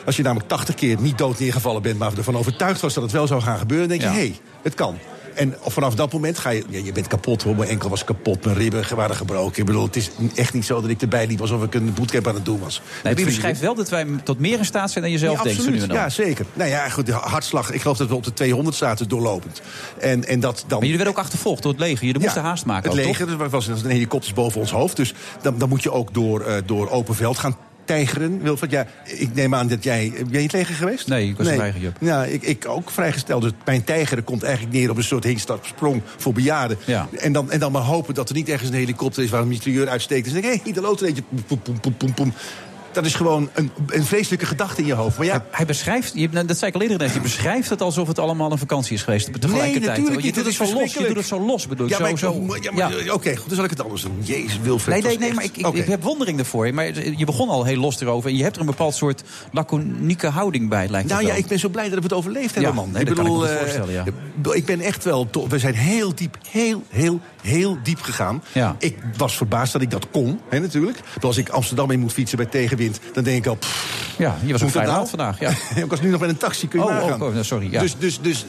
Als 0.06 0.16
je 0.16 0.22
namelijk 0.22 0.48
80 0.48 0.74
keer 0.74 0.96
niet 1.00 1.18
dood 1.18 1.38
neergevallen 1.38 1.82
bent, 1.82 1.98
maar 1.98 2.12
ervan 2.16 2.36
overtuigd 2.36 2.80
was 2.80 2.94
dat 2.94 3.02
het 3.02 3.12
wel 3.12 3.26
zou 3.26 3.40
gaan 3.40 3.58
gebeuren, 3.58 3.88
dan 3.88 3.98
denk 3.98 4.10
je, 4.10 4.16
Ja. 4.18 4.22
hé, 4.24 4.28
hey, 4.30 4.38
het 4.62 4.74
kan. 4.74 4.98
En 5.38 5.54
vanaf 5.66 5.94
dat 5.94 6.12
moment 6.12 6.38
ga 6.38 6.50
je, 6.50 6.64
ja, 6.68 6.80
je 6.84 6.92
bent 6.92 7.06
kapot 7.06 7.42
hoor. 7.42 7.56
Mijn 7.56 7.68
enkel 7.68 7.88
was 7.88 8.04
kapot, 8.04 8.44
mijn 8.44 8.56
ribben 8.56 8.96
waren 8.96 9.16
gebroken. 9.16 9.58
Ik 9.58 9.64
bedoel, 9.64 9.84
het 9.84 9.96
is 9.96 10.10
echt 10.34 10.54
niet 10.54 10.64
zo 10.64 10.80
dat 10.80 10.90
ik 10.90 11.02
erbij 11.02 11.26
liep 11.26 11.40
alsof 11.40 11.62
ik 11.62 11.74
een 11.74 11.94
bootcamp 11.94 12.26
aan 12.26 12.34
het 12.34 12.44
doen 12.44 12.58
was. 12.60 12.82
Nee, 13.04 13.16
je 13.16 13.24
beschrijft 13.24 13.60
wel 13.60 13.74
dat 13.74 13.88
wij 13.88 14.06
tot 14.24 14.38
meer 14.38 14.58
in 14.58 14.64
staat 14.64 14.90
zijn 14.90 15.04
dan 15.04 15.12
je 15.12 15.18
zelf 15.18 15.36
Ja, 15.36 15.42
denkt. 15.42 15.58
nu 15.58 15.64
absoluut. 15.64 15.88
dan. 15.88 15.96
Ja, 15.96 16.08
zeker. 16.08 16.46
Nou 16.54 16.70
ja, 16.70 16.88
goed, 16.88 17.06
de 17.06 17.12
hartslag. 17.12 17.72
Ik 17.72 17.80
geloof 17.80 17.96
dat 17.96 18.08
we 18.08 18.14
op 18.14 18.24
de 18.24 18.32
200 18.32 18.76
zaten 18.76 19.08
doorlopend. 19.08 19.60
En, 20.00 20.24
en 20.24 20.40
dat 20.40 20.56
dan... 20.56 20.66
Maar 20.68 20.78
jullie 20.88 20.96
werden 20.96 21.14
ook 21.14 21.20
achtervolgd 21.20 21.62
door 21.62 21.72
het 21.72 21.80
leger. 21.80 22.06
Jullie 22.06 22.20
moesten 22.22 22.42
haast 22.42 22.64
maken. 22.64 22.90
Het 22.90 22.98
ook, 22.98 23.06
leger, 23.06 23.26
toch? 23.26 23.40
er 23.40 23.48
was 23.48 23.66
een 23.66 23.90
helikopters 23.90 24.32
boven 24.32 24.60
ons 24.60 24.70
hoofd. 24.70 24.96
Dus 24.96 25.14
dan, 25.42 25.58
dan 25.58 25.68
moet 25.68 25.82
je 25.82 25.92
ook 25.92 26.14
door, 26.14 26.40
eh, 26.40 26.54
door 26.66 26.90
open 26.90 27.14
veld 27.14 27.38
gaan 27.38 27.56
tijgeren. 27.88 28.42
Wilfred, 28.42 28.70
ja, 28.70 28.86
ik 29.04 29.34
neem 29.34 29.54
aan 29.54 29.68
dat 29.68 29.84
jij... 29.84 30.12
Ben 30.16 30.26
je 30.30 30.42
het 30.42 30.52
leger 30.52 30.74
geweest? 30.74 31.08
Nee, 31.08 31.28
ik 31.28 31.36
was 31.36 31.46
een 31.46 31.56
weigerjup. 31.56 31.96
Ja, 32.00 32.24
ik, 32.24 32.42
ik 32.42 32.68
ook 32.68 32.90
vrijgesteld. 32.90 33.42
Dus 33.42 33.52
mijn 33.64 33.84
tijgeren 33.84 34.24
komt 34.24 34.42
eigenlijk 34.42 34.74
neer 34.74 34.90
op 34.90 34.96
een 34.96 35.04
soort 35.04 35.24
heenstapsprong 35.24 36.02
voor 36.16 36.32
bejaarden. 36.32 36.78
Ja. 36.84 37.08
En, 37.18 37.32
dan, 37.32 37.50
en 37.50 37.58
dan 37.58 37.72
maar 37.72 37.82
hopen 37.82 38.14
dat 38.14 38.28
er 38.28 38.34
niet 38.34 38.48
ergens 38.48 38.68
een 38.68 38.74
helikopter 38.76 39.22
is 39.22 39.30
waar 39.30 39.42
een 39.42 39.48
mitrailleur 39.48 39.88
uitsteekt. 39.88 40.28
En 40.28 40.36
ik, 40.36 40.44
hé, 40.44 40.60
hey, 40.62 40.72
de 40.72 40.80
loodreetje. 40.80 41.22
Poem, 41.46 41.60
poem, 41.60 41.80
poem, 41.80 41.96
poem, 41.96 42.14
poem. 42.14 42.32
Dat 42.98 43.06
is 43.06 43.14
gewoon 43.14 43.50
een, 43.54 43.70
een 43.86 44.04
vreselijke 44.04 44.46
gedachte 44.46 44.80
in 44.80 44.86
je 44.86 44.94
hoofd. 44.94 45.16
Maar 45.18 45.26
ja, 45.26 45.44
Hij 45.50 45.66
beschrijft, 45.66 46.12
je, 46.14 46.28
nou, 46.30 46.46
dat 46.46 46.58
zei 46.58 46.70
ik 46.70 46.76
al 46.76 46.82
eerder 46.82 46.98
net, 46.98 47.14
je 47.14 47.20
beschrijft 47.20 47.70
het 47.70 47.80
alsof 47.80 48.08
het 48.08 48.18
allemaal 48.18 48.52
een 48.52 48.58
vakantie 48.58 48.94
is 48.94 49.02
geweest. 49.02 49.40
Tegelijkertijd. 49.40 49.84
natuurlijk 49.98 50.20
je 50.20 50.32
doet 50.32 50.36
het 50.36 50.46
is 50.46 50.56
zo 50.56 50.74
los. 50.74 50.92
Je 50.94 51.06
doet 51.06 51.16
het 51.16 51.26
zo 51.26 51.40
los, 51.40 51.66
bedoel 51.66 51.86
ik. 51.86 51.92
Ja, 51.92 51.96
zo, 51.96 52.02
maar, 52.02 52.12
ik- 52.12 52.18
zo, 52.18 52.56
ja, 52.62 52.72
maar- 52.72 53.12
Oké, 53.14 53.36
goed, 53.36 53.46
dan 53.46 53.54
zal 53.56 53.64
ik 53.64 53.70
het 53.70 53.82
anders 53.82 54.02
doen. 54.02 54.18
Jezus, 54.22 54.58
Wilfred. 54.62 54.94
Nee, 55.02 55.02
nee, 55.02 55.18
nee, 55.18 55.34
maar 55.34 55.44
echt- 55.44 55.56
ik, 55.58 55.66
ik, 55.66 55.74
ik 55.74 55.86
heb 55.86 56.02
wondering 56.02 56.38
ervoor. 56.38 56.66
je. 56.66 56.72
Maar 56.72 57.04
je 57.16 57.24
begon 57.24 57.48
al 57.48 57.64
heel 57.64 57.80
los 57.80 58.00
erover. 58.00 58.30
En 58.30 58.36
je 58.36 58.42
hebt 58.42 58.54
er 58.54 58.60
een 58.60 58.66
bepaald 58.66 58.94
soort 58.94 59.22
laconieke 59.52 60.26
houding 60.26 60.68
bij, 60.68 60.88
lijkt 60.88 61.08
Nou 61.08 61.26
ja, 61.26 61.34
ik 61.34 61.46
ben 61.46 61.58
zo 61.58 61.68
blij 61.68 61.84
dat 61.88 61.94
we 61.98 62.02
het 62.02 62.12
overleefd 62.12 62.54
Ja, 62.54 62.60
hebben, 62.60 62.74
man. 62.74 62.90
nee, 62.92 63.04
dat 63.04 63.14
kan 63.14 63.26
ik 63.26 63.32
me 63.32 63.38
goed 63.38 63.48
eh, 63.48 63.56
voorstellen, 63.56 63.92
ja. 63.92 64.04
ik 64.52 64.64
ben 64.64 64.80
echt 64.80 65.04
wel... 65.04 65.28
We 65.48 65.58
zijn 65.58 65.74
heel 65.74 66.14
diep, 66.14 66.36
heel, 66.50 66.82
heel, 66.88 67.20
heel 67.42 67.78
diep 67.82 68.00
gegaan. 68.00 68.42
Ja. 68.52 68.76
Ik 68.78 68.96
was 69.16 69.36
verbaasd 69.36 69.72
dat 69.72 69.82
ik 69.82 69.90
dat 69.90 70.06
kon, 70.10 70.40
hè, 70.48 70.58
natuurlijk. 70.60 71.00
Maar 71.14 71.24
Als 71.24 71.36
ik 71.36 71.48
Amsterdam 71.48 71.90
in 71.90 72.00
moet 72.00 72.12
fietsen 72.12 72.36
bij 72.36 72.46
tegenwind... 72.46 73.00
dan 73.12 73.24
denk 73.24 73.36
ik 73.36 73.46
al... 73.46 73.54
pff, 73.56 74.14
Ja, 74.18 74.36
je 74.44 74.52
was 74.52 74.62
ook 74.62 74.70
vrij 74.70 74.86
laat 74.86 75.08
vandaag. 75.10 75.40
Ja. 75.40 75.50
ik 75.82 75.86
was 75.90 76.00
nu 76.00 76.10
nog 76.10 76.20
met 76.20 76.28
een 76.28 76.36
taxi, 76.36 76.68
kun 76.68 76.80
je 76.80 76.86
Oh, 76.86 76.92
nagaan. 76.92 77.22
oh, 77.22 77.36
oh, 77.36 77.42
sorry, 77.42 77.68
ja. 77.72 77.80
Dus, 77.80 77.96
dus, 77.98 78.20
dus 78.20 78.46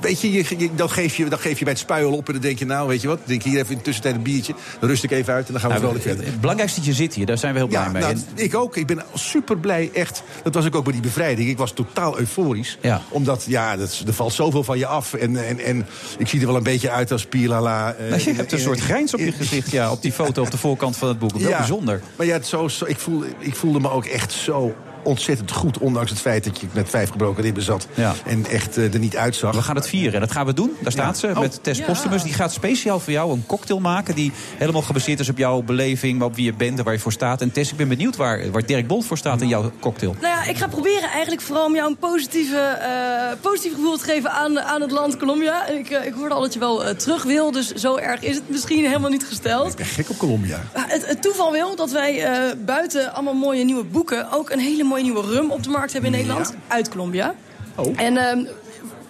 weet 0.00 0.20
je, 0.20 0.32
je, 0.32 0.70
dat, 0.74 0.90
geef 0.92 1.16
je, 1.16 1.28
dat 1.28 1.40
geef 1.40 1.58
je 1.58 1.64
bij 1.64 1.72
het 1.72 1.82
spuiel 1.82 2.12
op... 2.12 2.26
en 2.26 2.32
dan 2.32 2.42
denk 2.42 2.58
je, 2.58 2.64
nou, 2.66 2.88
weet 2.88 3.00
je 3.00 3.08
wat, 3.08 3.18
drink 3.24 3.42
hier 3.42 3.58
even 3.60 3.74
in 3.74 3.82
tussentijd 3.82 4.14
een 4.14 4.22
biertje... 4.22 4.54
dan 4.80 4.88
rust 4.88 5.04
ik 5.04 5.10
even 5.10 5.34
uit 5.34 5.46
en 5.46 5.52
dan 5.52 5.60
gaan 5.60 5.70
we 5.70 5.76
Nou, 5.78 5.86
vrolijk 5.88 6.08
verder. 6.08 6.32
het 6.32 6.40
belangrijkste 6.40 6.78
dat 6.80 6.88
je 6.88 6.94
zit 6.94 7.14
hier. 7.14 7.26
Daar 7.26 7.38
zijn 7.38 7.52
we 7.52 7.58
heel 7.58 7.68
blij 7.68 7.82
Ja, 7.82 7.88
mee. 7.90 8.02
nou, 8.02 8.16
ik 8.34 8.54
ook. 8.54 8.76
Ik 8.76 8.86
ben 8.86 9.02
super 9.14 9.58
blij, 9.58 9.90
echt. 9.94 10.22
Dat 10.42 10.54
was 10.54 10.64
ik 10.64 10.74
ook 10.74 10.84
bij 10.84 10.92
die 10.92 11.02
bevrijding. 11.02 11.48
Ik 11.48 11.58
was 11.58 11.72
totaal 11.72 12.18
euforisch. 12.18 12.78
Ja. 12.80 13.02
Omdat, 13.08 13.44
ja, 13.48 13.76
dat, 13.76 14.02
er 14.06 14.12
valt 14.12 14.32
zoveel 14.32 14.64
van 14.64 14.78
je 14.78 14.86
af. 14.86 15.14
En, 15.14 15.46
en, 15.48 15.58
en 15.60 15.86
ik 16.18 16.28
zie 16.28 16.40
er 16.40 16.46
wel 16.46 16.56
een 16.56 16.62
beetje 16.62 16.90
uit 16.90 17.12
als 17.12 17.26
Pielala. 17.26 17.92
eh, 17.92 18.08
Nou, 18.08 18.20
je 18.32 18.36
hebt 18.36 18.52
een 18.52 18.58
soort 18.58 18.80
grijns 18.80 19.14
op 19.14 19.20
je 19.20 19.32
gezicht 19.32 19.70
ja, 19.70 19.90
op 19.92 20.02
die 20.02 20.12
foto 20.12 20.42
op 20.42 20.50
de 20.50 20.56
voorkant 20.58 20.96
van 20.96 21.08
het 21.08 21.18
boek. 21.18 21.32
Wel 21.38 21.48
Ja. 21.50 21.58
bijzonder. 21.58 22.00
Maar 22.16 22.26
ja, 22.26 22.32
het 22.32 22.46
zo, 22.46 22.68
zo- 22.68 22.84
ik, 22.84 22.98
voel, 22.98 23.24
ik 23.38 23.54
voelde 23.54 23.80
me 23.80 23.90
ook 23.90 24.04
echt 24.04 24.32
zo 24.32 24.74
ontzettend 25.08 25.50
goed. 25.52 25.78
Ondanks 25.78 26.10
het 26.10 26.20
feit 26.20 26.44
dat 26.44 26.60
je 26.60 26.66
met 26.72 26.88
vijf 26.90 27.10
gebroken 27.10 27.42
ribben 27.42 27.62
zat. 27.62 27.86
Ja. 27.94 28.14
En 28.24 28.46
echt 28.46 28.76
eh, 28.76 28.92
er 28.92 28.98
niet 28.98 29.16
uitzag. 29.16 29.54
We 29.54 29.62
gaan 29.62 29.76
het 29.76 29.88
vieren. 29.88 30.20
Dat 30.20 30.32
gaan 30.32 30.46
we 30.46 30.52
doen. 30.52 30.72
Daar 30.82 30.92
staat 30.92 31.18
ze 31.18 31.26
Oh. 31.28 31.38
met 31.38 31.58
Tess 31.62 31.80
Postumus. 31.80 32.22
Die 32.22 32.32
gaat 32.32 32.52
speciaal 32.52 33.00
voor 33.00 33.12
jou 33.12 33.32
een 33.32 33.44
cocktail 33.46 33.80
maken... 33.80 34.14
die 34.14 34.32
helemaal 34.56 34.82
gebaseerd 34.82 35.20
is 35.20 35.28
op 35.28 35.38
jouw 35.38 35.62
beleving, 35.62 36.22
op 36.22 36.34
wie 36.34 36.44
je 36.44 36.52
bent 36.52 36.78
en 36.78 36.84
waar 36.84 36.92
je 36.92 36.98
voor 37.00 37.12
staat. 37.12 37.40
En 37.40 37.52
Tess, 37.52 37.70
ik 37.70 37.76
ben 37.76 37.88
benieuwd 37.88 38.16
waar, 38.16 38.50
waar 38.50 38.66
Dirk 38.66 38.86
Bolt 38.86 39.04
voor 39.04 39.18
staat 39.18 39.40
in 39.40 39.48
jouw 39.48 39.72
cocktail. 39.80 40.16
Nou 40.20 40.34
ja, 40.34 40.44
ik 40.44 40.56
ga 40.56 40.66
proberen 40.68 41.10
eigenlijk 41.10 41.42
vooral 41.42 41.64
om 41.66 41.74
jou 41.74 41.88
een 41.90 41.96
positieve, 41.96 42.56
eh, 42.58 43.36
positief 43.40 43.74
gevoel 43.74 43.96
te 43.96 44.04
geven 44.04 44.30
aan, 44.30 44.60
aan 44.60 44.80
het 44.80 44.90
land 44.90 45.16
Colombia. 45.16 45.66
Ik, 45.66 45.90
eh, 45.90 46.06
ik 46.06 46.12
hoorde 46.14 46.34
al 46.34 46.40
dat 46.40 46.52
je 46.52 46.58
wel 46.58 46.94
terug 46.96 47.22
wil, 47.22 47.50
dus 47.50 47.72
zo 47.72 47.96
erg 47.96 48.22
is 48.22 48.34
het 48.34 48.48
misschien 48.48 48.84
helemaal 48.86 49.10
niet 49.10 49.24
gesteld. 49.26 49.70
Ik 49.70 49.76
ben 49.76 49.86
gek 49.86 50.10
op 50.10 50.18
Colombia. 50.18 50.62
Maar 50.74 50.84
Het, 50.88 51.06
het 51.06 51.22
toeval 51.22 51.52
wil 51.52 51.76
dat 51.76 51.90
wij 51.90 52.24
eh, 52.24 52.40
buiten 52.64 53.12
allemaal 53.14 53.34
mooie 53.34 53.64
nieuwe 53.64 53.84
boeken... 53.84 54.30
ook 54.32 54.50
een 54.50 54.58
hele 54.58 54.84
mooie 54.84 54.97
nieuwe 55.02 55.20
rum 55.22 55.50
op 55.50 55.62
de 55.62 55.68
markt 55.68 55.92
hebben 55.92 56.12
in 56.12 56.18
Nederland. 56.18 56.54
Uit 56.68 56.88
Colombia. 56.88 57.34
Oh. 57.76 58.00
En 58.00 58.16
ehm, 58.16 58.44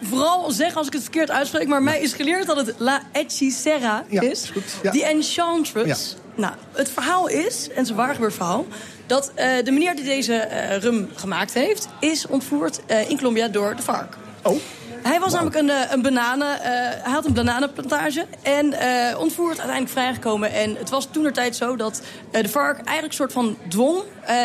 vooral 0.02 0.50
zeg 0.50 0.76
als 0.76 0.86
ik 0.86 0.92
het 0.92 1.02
verkeerd 1.02 1.30
uitspreek... 1.30 1.68
maar 1.68 1.82
mij 1.82 2.00
is 2.00 2.12
geleerd 2.12 2.46
dat 2.46 2.56
het 2.56 2.74
La 2.78 3.02
Hechicera 3.12 4.04
Ja, 4.08 4.22
is. 4.22 4.30
is 4.42 4.50
goed, 4.50 4.76
ja. 4.82 4.90
Die 4.90 5.04
Enchantress. 5.04 6.16
Nou, 6.34 6.54
het 6.72 6.90
verhaal 6.90 7.28
is, 7.28 7.68
en 7.68 7.74
het 7.74 7.84
is 7.84 7.90
een 7.90 7.96
waar 7.96 8.14
gebeurd 8.14 8.34
verhaal... 8.34 8.66
dat 9.06 9.32
eh, 9.34 9.50
de 9.64 9.70
meneer 9.70 9.96
die 9.96 10.04
deze 10.04 10.34
eh, 10.34 10.78
rum 10.78 11.08
gemaakt 11.14 11.54
heeft... 11.54 11.88
is 12.00 12.26
ontvoerd 12.26 12.80
eh, 12.86 13.10
in 13.10 13.16
Colombia 13.16 13.48
door 13.48 13.76
de 13.76 13.82
FARC. 13.82 14.16
Oh. 14.42 14.56
Hij 15.02 15.20
was 15.20 15.32
namelijk 15.32 15.56
een, 15.56 15.70
eh, 15.70 15.76
een 15.90 16.02
bananen... 16.02 16.60
eh, 16.62 16.70
hij 17.02 17.12
had 17.12 17.24
een 17.26 17.32
bananenplantage 17.32 18.26
en 18.42 18.72
eh, 18.72 19.18
ontvoerd, 19.18 19.58
uiteindelijk 19.58 19.90
vrijgekomen. 19.90 20.52
En 20.52 20.76
het 20.78 20.90
was 20.90 21.08
toen 21.10 21.32
tijd 21.32 21.56
zo 21.56 21.76
dat 21.76 22.02
eh, 22.30 22.42
de 22.42 22.48
vark 22.48 22.76
eigenlijk 22.76 23.06
een 23.06 23.12
soort 23.12 23.32
van 23.32 23.56
dwong... 23.68 23.98
eh, 24.24 24.36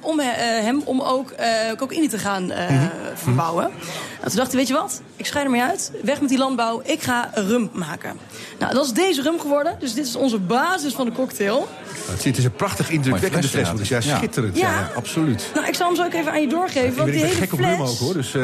om 0.00 0.20
he- 0.20 0.30
eh, 0.30 0.62
hem 0.62 0.82
om 0.84 1.00
ook 1.00 1.30
eh 1.30 1.48
cocaïne 1.76 2.08
te 2.08 2.18
gaan 2.18 2.50
eh, 2.50 2.82
verbouwen. 3.14 3.70
Nou, 4.18 4.28
toen 4.28 4.36
dacht 4.36 4.48
hij, 4.48 4.56
weet 4.58 4.68
je 4.68 4.74
wat? 4.74 5.00
Ik 5.16 5.26
scheid 5.26 5.44
ermee 5.44 5.62
uit. 5.62 5.90
Weg 6.02 6.20
met 6.20 6.28
die 6.28 6.38
landbouw. 6.38 6.80
Ik 6.84 7.02
ga 7.02 7.30
rum 7.34 7.70
maken. 7.72 8.18
Nou, 8.58 8.74
dat 8.74 8.84
is 8.84 8.92
deze 8.92 9.22
rum 9.22 9.40
geworden. 9.40 9.76
Dus 9.78 9.94
dit 9.94 10.06
is 10.06 10.16
onze 10.16 10.38
basis 10.38 10.92
van 10.94 11.06
de 11.06 11.12
cocktail. 11.12 11.68
Het 12.10 12.22
ziet 12.22 12.36
er 12.36 12.44
een 12.44 12.52
prachtig 12.52 12.90
indrukwekkende 12.90 13.48
fles. 13.48 13.68
Dus 13.76 13.88
ja, 13.88 13.98
ja. 14.02 14.16
schitterend. 14.16 14.56
Ja. 14.56 14.90
Absoluut. 14.96 15.50
Nou, 15.54 15.66
ik 15.66 15.74
zal 15.74 15.86
hem 15.86 15.96
zo 15.96 16.04
ook 16.04 16.12
even 16.12 16.32
aan 16.32 16.40
je 16.40 16.48
doorgeven. 16.48 16.88
Ik 16.88 16.94
Want 16.96 17.06
die 17.08 17.16
ik 17.16 17.20
ben 17.22 17.30
hele 17.30 17.40
gek 17.40 17.52
op 17.52 17.58
fles... 17.58 17.70
rum 17.76 17.86
ook, 17.86 17.98
hoor. 17.98 18.12
Dus, 18.12 18.34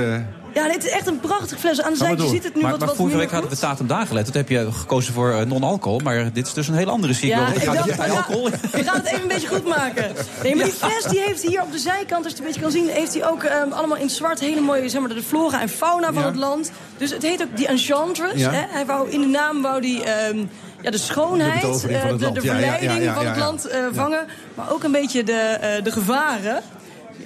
eh, 0.52 0.62
Ja, 0.62 0.72
dit 0.72 0.84
is 0.84 0.90
echt 0.90 1.06
een 1.06 1.20
prachtige 1.20 1.60
fles. 1.60 1.82
Aan 1.82 1.90
de 1.90 1.96
zijkant 1.96 2.18
door. 2.20 2.28
ziet 2.28 2.44
het 2.44 2.54
nu 2.54 2.60
Maar, 2.60 2.70
wat, 2.70 2.78
maar 2.80 2.88
wat 2.88 2.96
vorige 2.96 3.16
week 3.16 3.30
hadden 3.30 3.50
we 3.50 3.56
datum 3.60 3.86
daar 3.86 4.06
gelet. 4.06 4.24
Toen 4.24 4.36
heb 4.36 4.48
je 4.48 4.72
gekozen 4.72 5.14
voor 5.14 5.30
eh, 5.32 5.46
non-alcohol. 5.46 5.98
Maar 5.98 6.32
dit 6.32 6.46
is 6.46 6.52
dus 6.52 6.68
een 6.68 6.74
hele 6.74 6.90
andere 6.90 7.12
ziekte. 7.12 7.38
Ja, 7.38 7.46
gaat 7.46 7.96
bij 7.96 8.10
alcohol. 8.10 8.50
we 8.72 8.84
gaan 8.84 8.96
het 8.96 9.06
even 9.06 9.22
een 9.22 9.28
beetje 9.28 9.48
goed 9.48 9.66
maken. 9.66 10.12
Nee, 10.42 10.54
maar 10.54 10.64
die 10.64 10.72
fles 10.72 11.04
die 11.04 11.20
heeft 11.20 11.42
hier 11.42 11.62
op 11.62 11.72
de 11.72 11.78
zijkant, 11.78 12.24
als 12.24 12.32
je 12.32 12.38
het 12.38 12.38
een 12.38 12.44
beetje 12.44 12.60
kan 12.60 12.70
zien... 12.70 12.88
heeft 12.88 13.14
hij 13.14 13.28
ook 13.28 13.42
ehm, 13.42 13.72
allemaal 13.72 13.96
in 13.96 14.10
zwart 14.10 14.40
hele 14.40 14.60
mooie, 14.60 14.88
zeg 14.88 15.00
maar, 15.00 15.08
de 15.14 15.22
flora 15.22 15.60
en 15.60 15.68
fauna 15.68 16.12
van 16.12 16.22
Ja. 16.22 16.28
het 16.28 16.36
land. 16.36 16.70
Dus 16.96 17.10
het 17.10 17.22
heet 17.22 17.42
ook 17.42 17.56
die 17.56 17.66
Enchantress. 17.66 18.34
Ja. 18.34 18.50
Hè? 18.50 18.64
Hij 18.68 18.86
wou, 18.86 19.10
in 19.10 19.20
de 19.20 19.26
naam 19.26 19.62
wou 19.62 19.80
die... 19.80 20.04
ehm, 20.04 20.38
ja, 20.82 20.90
de 20.90 20.98
schoonheid, 20.98 21.60
De 21.82 21.88
eh, 21.88 21.92
ja, 21.92 22.08
ja, 22.08 22.40
verleiding 22.40 23.02
ja, 23.02 23.14
van 23.14 23.26
het 23.26 23.36
land 23.36 23.64
eh, 23.66 23.80
vangen. 23.92 24.26
Maar 24.54 24.72
ook 24.72 24.82
een 24.82 24.92
beetje 24.92 25.24
de, 25.24 25.32
eh, 25.32 25.84
de 25.84 25.90
gevaren. 25.90 26.62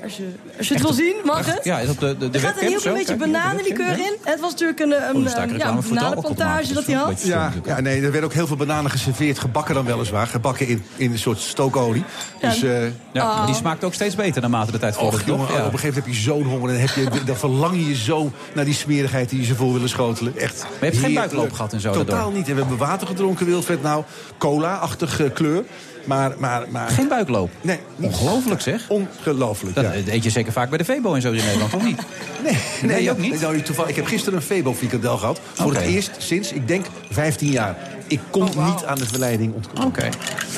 Ja, 0.02 0.08
Als 0.08 0.16
je, 0.16 0.28
als 0.58 0.68
je 0.68 0.74
het 0.74 0.82
wil 0.82 0.92
zien, 0.92 1.14
mag 1.24 1.46
het. 1.46 1.64
Ja, 1.64 1.78
is 1.78 1.88
op 1.88 1.98
de, 2.00 2.16
de, 2.18 2.30
de 2.30 2.38
Er 2.38 2.44
gaat 2.44 2.60
een 2.60 2.66
heel 2.66 2.80
klein 2.80 2.96
beetje 2.96 3.16
bananenlikeur 3.16 3.98
in. 3.98 4.16
Het 4.22 4.40
was 4.40 4.50
natuurlijk 4.50 4.80
een, 4.80 4.92
een, 4.92 5.16
Oh, 5.16 5.22
een, 5.22 5.22
ja, 5.22 5.44
reclame 5.44 5.76
een 5.76 5.88
de 5.88 5.94
bananenplantage 5.94 6.72
dat 6.72 6.86
hij 6.86 6.94
had. 6.94 7.22
ja, 7.22 7.52
ja, 7.64 7.80
nee, 7.80 7.96
er 7.96 8.02
werden 8.02 8.24
ook 8.24 8.32
heel 8.32 8.46
veel 8.46 8.56
bananen 8.56 8.90
geserveerd. 8.90 9.38
Gebakken 9.38 9.74
dan 9.74 9.84
weliswaar. 9.84 10.26
Gebakken 10.26 10.68
in, 10.68 10.84
in 10.96 11.12
een 11.12 11.18
soort 11.18 11.38
stookolie. 11.38 12.04
Dus, 12.40 12.62
eh 12.62 12.82
Ja, 13.12 13.36
maar 13.36 13.46
die 13.46 13.54
smaakt 13.54 13.84
ook 13.84 13.94
steeds 13.94 14.14
beter 14.14 14.40
naarmate 14.40 14.72
de 14.72 14.78
tijd 14.78 14.94
jongen, 14.94 15.24
toch? 15.24 15.28
Ja. 15.28 15.66
op 15.66 15.72
een 15.72 15.78
gegeven 15.78 15.78
moment 15.88 15.94
heb 15.94 16.06
je 16.06 16.14
zo'n 16.14 16.42
honger. 16.44 16.70
En 16.70 16.76
dan, 16.76 16.86
heb 16.86 17.12
je, 17.12 17.24
dan 17.30 17.36
verlang 17.36 17.74
je 17.74 17.88
je 17.88 17.96
zo 17.96 18.30
naar 18.54 18.64
die 18.64 18.74
smerigheid 18.74 19.28
die 19.28 19.40
je 19.40 19.46
ze 19.46 19.54
voor 19.54 19.72
willen 19.72 19.88
schotelen. 19.88 20.36
Echt 20.38 20.62
Maar 20.62 20.70
je 20.80 20.84
hebt 20.86 20.98
geen 20.98 21.14
buikloop 21.14 21.52
gehad 21.52 21.72
en 21.72 21.80
zo 21.80 21.92
Totaal 21.92 22.04
daardoor? 22.16 22.32
niet. 22.32 22.48
En 22.48 22.54
we 22.54 22.60
hebben 22.60 22.78
water 22.78 23.06
gedronken, 23.06 23.46
Wilfred. 23.46 23.82
Nou, 23.82 24.04
cola-achtige 24.38 25.30
kleur. 25.34 25.64
Maar, 26.04 26.32
maar, 26.38 26.62
maar... 26.70 26.88
Geen 26.90 27.08
buikloop. 27.08 27.50
Nee. 27.60 27.78
Ongelooflijk 28.00 28.60
zeg. 28.60 28.88
Ongelooflijk, 28.88 29.74
Dat 29.74 29.84
ja. 29.84 30.12
eet 30.12 30.24
je 30.24 30.30
zeker 30.30 30.52
vaak 30.52 30.68
bij 30.68 30.78
de 30.78 30.84
Vebo 30.84 31.14
en 31.14 31.20
zo 31.20 31.30
in 31.32 31.44
Nederland, 31.44 31.74
of 31.74 31.82
niet? 31.84 32.00
Nee, 32.42 32.56
Nee, 32.82 32.96
nee, 32.96 33.10
ook 33.10 33.18
niet? 33.18 33.40
Nou, 33.40 33.62
toevallig, 33.62 33.90
ik 33.90 33.96
heb 33.96 34.06
gisteren 34.06 34.38
een 34.38 34.44
Febo 34.44 34.74
frikandel 34.74 35.16
gehad. 35.16 35.40
Voor 35.52 35.74
het 35.74 35.82
eerst 35.84 36.10
sinds, 36.18 36.52
ik 36.52 36.68
denk, 36.68 36.86
15 37.10 37.50
jaar. 37.50 37.76
Ik 38.06 38.20
kon 38.30 38.44
niet 38.44 38.84
aan 38.84 38.98
de 38.98 39.06
verleiding 39.06 39.54
ontkomen. 39.54 39.86
Oké. 39.86 40.08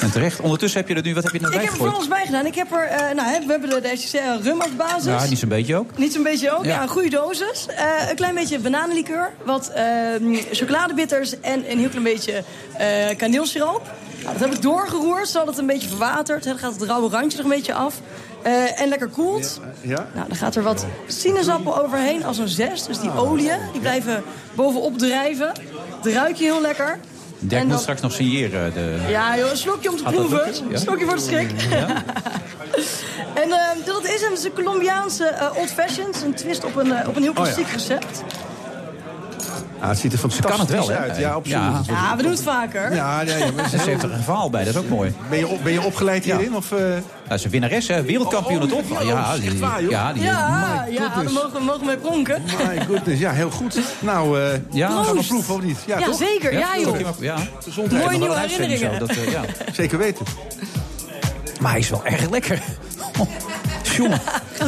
En 0.01 0.11
terecht. 0.11 0.41
Ondertussen 0.41 0.81
heb 0.81 0.89
je 0.89 0.95
er 0.95 1.03
nu, 1.03 1.15
wat 1.15 1.23
heb 1.23 1.33
je 1.33 1.39
er 1.39 1.45
Ik 1.45 1.51
nou 1.51 1.63
heb 1.65 1.73
er 1.73 1.77
van 1.79 1.87
bijgegooid? 1.87 1.95
alles 1.95 2.09
bij 2.09 2.27
gedaan. 2.27 2.47
Ik 2.47 2.55
heb 2.55 2.73
er, 2.73 2.85
eh, 3.09 3.15
nou, 3.15 3.29
hè, 3.29 3.39
we 3.47 3.51
hebben 3.51 3.71
de, 3.71 3.81
de 3.81 3.97
SCC 3.97 4.21
rum 4.43 4.61
als 4.61 4.77
basis. 4.77 5.05
Ja, 5.05 5.25
niet 5.29 5.39
zo'n 5.39 5.49
beetje 5.49 5.77
ook. 5.77 5.99
Niet 5.99 6.13
zo'n 6.13 6.23
beetje 6.23 6.57
ook, 6.57 6.65
Ja. 6.65 6.71
ja, 6.75 6.83
een 6.83 6.89
goede 6.89 7.11
dosis. 7.11 7.67
Eh, 7.69 8.09
een 8.11 8.17
klein 8.17 8.35
beetje 8.35 8.59
bananenlikeur, 8.59 9.31
wat 9.45 9.69
ehm, 9.75 10.35
chocoladebitters 10.53 11.41
en 11.41 11.71
een 11.71 11.79
heel 11.79 11.89
klein 11.89 12.05
beetje 12.05 12.45
eh 12.79 13.17
kaneelsiroop. 13.17 13.91
Nou, 14.23 14.33
dat 14.39 14.49
heb 14.49 14.55
ik 14.55 14.63
doorgeroerd, 14.63 15.29
zodat 15.29 15.47
het 15.49 15.59
een 15.59 15.67
beetje 15.67 15.89
verwatert. 15.89 16.45
Hè, 16.45 16.51
Dan 16.51 16.59
gaat 16.59 16.73
het 16.73 16.83
rauwe 16.83 17.09
randje 17.11 17.37
nog 17.37 17.47
een 17.47 17.53
beetje 17.57 17.75
af. 17.75 17.95
Eh, 18.43 18.81
en 18.81 18.89
lekker 18.89 19.09
koelt. 19.09 19.61
Ja? 19.81 20.07
Nou, 20.15 20.29
dan 20.29 20.37
gaat 20.37 20.55
er 20.55 20.63
wat 20.63 20.87
sinaasappel 21.07 21.83
overheen 21.83 22.25
als 22.25 22.39
een 22.39 22.49
zest. 22.49 22.87
Dus 22.87 22.99
die 23.01 23.13
oliën, 23.17 23.59
die 23.73 23.81
blijven 23.81 24.23
bovenop 24.55 24.99
drijven. 24.99 25.53
Het 26.03 26.13
ruik 26.13 26.37
je 26.37 26.45
heel 26.45 26.61
lekker. 26.61 26.99
Dirk 27.39 27.53
En 27.61 27.67
moet 27.67 27.71
dan- 27.75 27.83
straks 27.83 28.01
nog 28.01 28.13
signeren. 28.13 28.73
De... 28.73 28.99
Ja, 29.09 29.37
joh, 29.39 29.51
een 29.51 29.57
slokje 29.57 29.91
om 29.91 29.97
te 29.97 30.03
proeven. 30.03 30.53
Ja? 30.55 30.73
Een 30.73 30.79
slokje 30.79 31.05
voor 31.05 31.15
de 31.17 31.21
schrik. 31.23 31.51
en 33.43 33.51
eh, 33.51 33.59
dat 33.87 34.05
is 34.05 34.21
hem, 34.21 34.31
het 34.31 34.39
is 34.39 34.45
een 34.45 34.53
Colombiaanse 34.53 35.25
eh, 35.27 35.57
Old 35.59 35.71
Fashioned. 35.71 36.23
Een 36.25 36.35
twist 36.35 36.65
op 36.65 36.77
een, 36.77 36.93
eh, 36.93 37.09
op 37.09 37.17
een 37.17 37.23
heel 37.23 37.31
Oh, 37.31 37.37
ja. 37.37 37.43
klassiek 37.43 37.69
recept. 37.73 38.23
Ah, 39.81 39.89
het 39.89 39.99
ziet 39.99 40.13
er 40.13 40.19
fantastisch 40.19 40.51
kan 40.51 40.61
het 40.61 40.71
wel, 40.71 40.89
hè? 40.89 40.97
uit. 40.97 41.17
Ja, 41.19 41.31
absoluut. 41.31 41.87
Ja. 41.87 41.95
Ja, 41.95 42.17
we 42.17 42.23
doen 42.23 42.31
het 42.31 42.43
vaker. 42.43 42.95
Ja, 42.95 43.21
ja, 43.21 43.37
ja, 43.37 43.47
maar 43.57 43.69
ze 43.69 43.77
heeft 43.81 44.03
er 44.03 44.13
een 44.13 44.23
verhaal 44.23 44.51
bij, 44.51 44.65
dat 44.65 44.75
is 44.75 44.81
ook 44.81 44.89
mooi. 44.89 45.15
ben, 45.31 45.39
je 45.39 45.47
op, 45.49 45.63
ben 45.63 45.73
je 45.73 45.83
opgeleid 45.83 46.25
hierin? 46.25 46.57
Of, 46.57 46.73
eh? 46.73 46.79
Dat 47.29 47.39
is 47.39 47.45
een 47.45 47.51
winnares, 47.51 47.89
hè? 47.89 48.03
Wereldkampioen 48.03 48.63
Oh, 48.63 48.69
toch? 48.69 49.01
oh, 49.01 49.07
ja, 49.07 49.37
die, 49.37 49.59
waar, 49.59 49.83
joh? 49.83 49.91
ja, 49.91 50.13
die, 50.13 50.23
Ja, 50.23 50.87
ja 50.91 51.09
daar 51.15 51.33
mogen 51.33 51.53
we 51.53 51.61
mogen 51.61 51.87
mee 51.87 51.97
pronken. 51.97 52.43
My 52.69 52.81
goodness, 52.87 53.21
ja, 53.21 53.31
heel 53.33 53.51
goed. 53.51 53.79
Nou, 54.01 54.41
eh 54.41 54.59
Ja, 54.71 54.89
gaan 55.03 55.17
we 55.17 55.25
proeven 55.25 55.55
of 55.55 55.63
niet? 55.63 55.79
Ja, 55.87 55.99
Ja, 55.99 56.13
zeker. 56.13 56.53
Ja, 56.53 56.79
joh. 56.79 56.97
ja. 57.21 57.37
Gezondheid. 57.63 58.05
Mooie 58.05 58.19
nieuwe 58.19 58.35
uitzending 58.35 58.79
zo, 58.79 58.85
herinneringen. 58.87 59.17
dat, 59.17 59.27
eh, 59.27 59.33
ja. 59.67 59.73
Zeker 59.73 59.99
weten. 59.99 60.27
Maar 61.61 61.71
hij 61.71 61.81
is 61.81 61.89
wel 61.91 62.05
erg 62.05 62.31
lekker. 62.31 62.63
Jongen, 63.97 64.21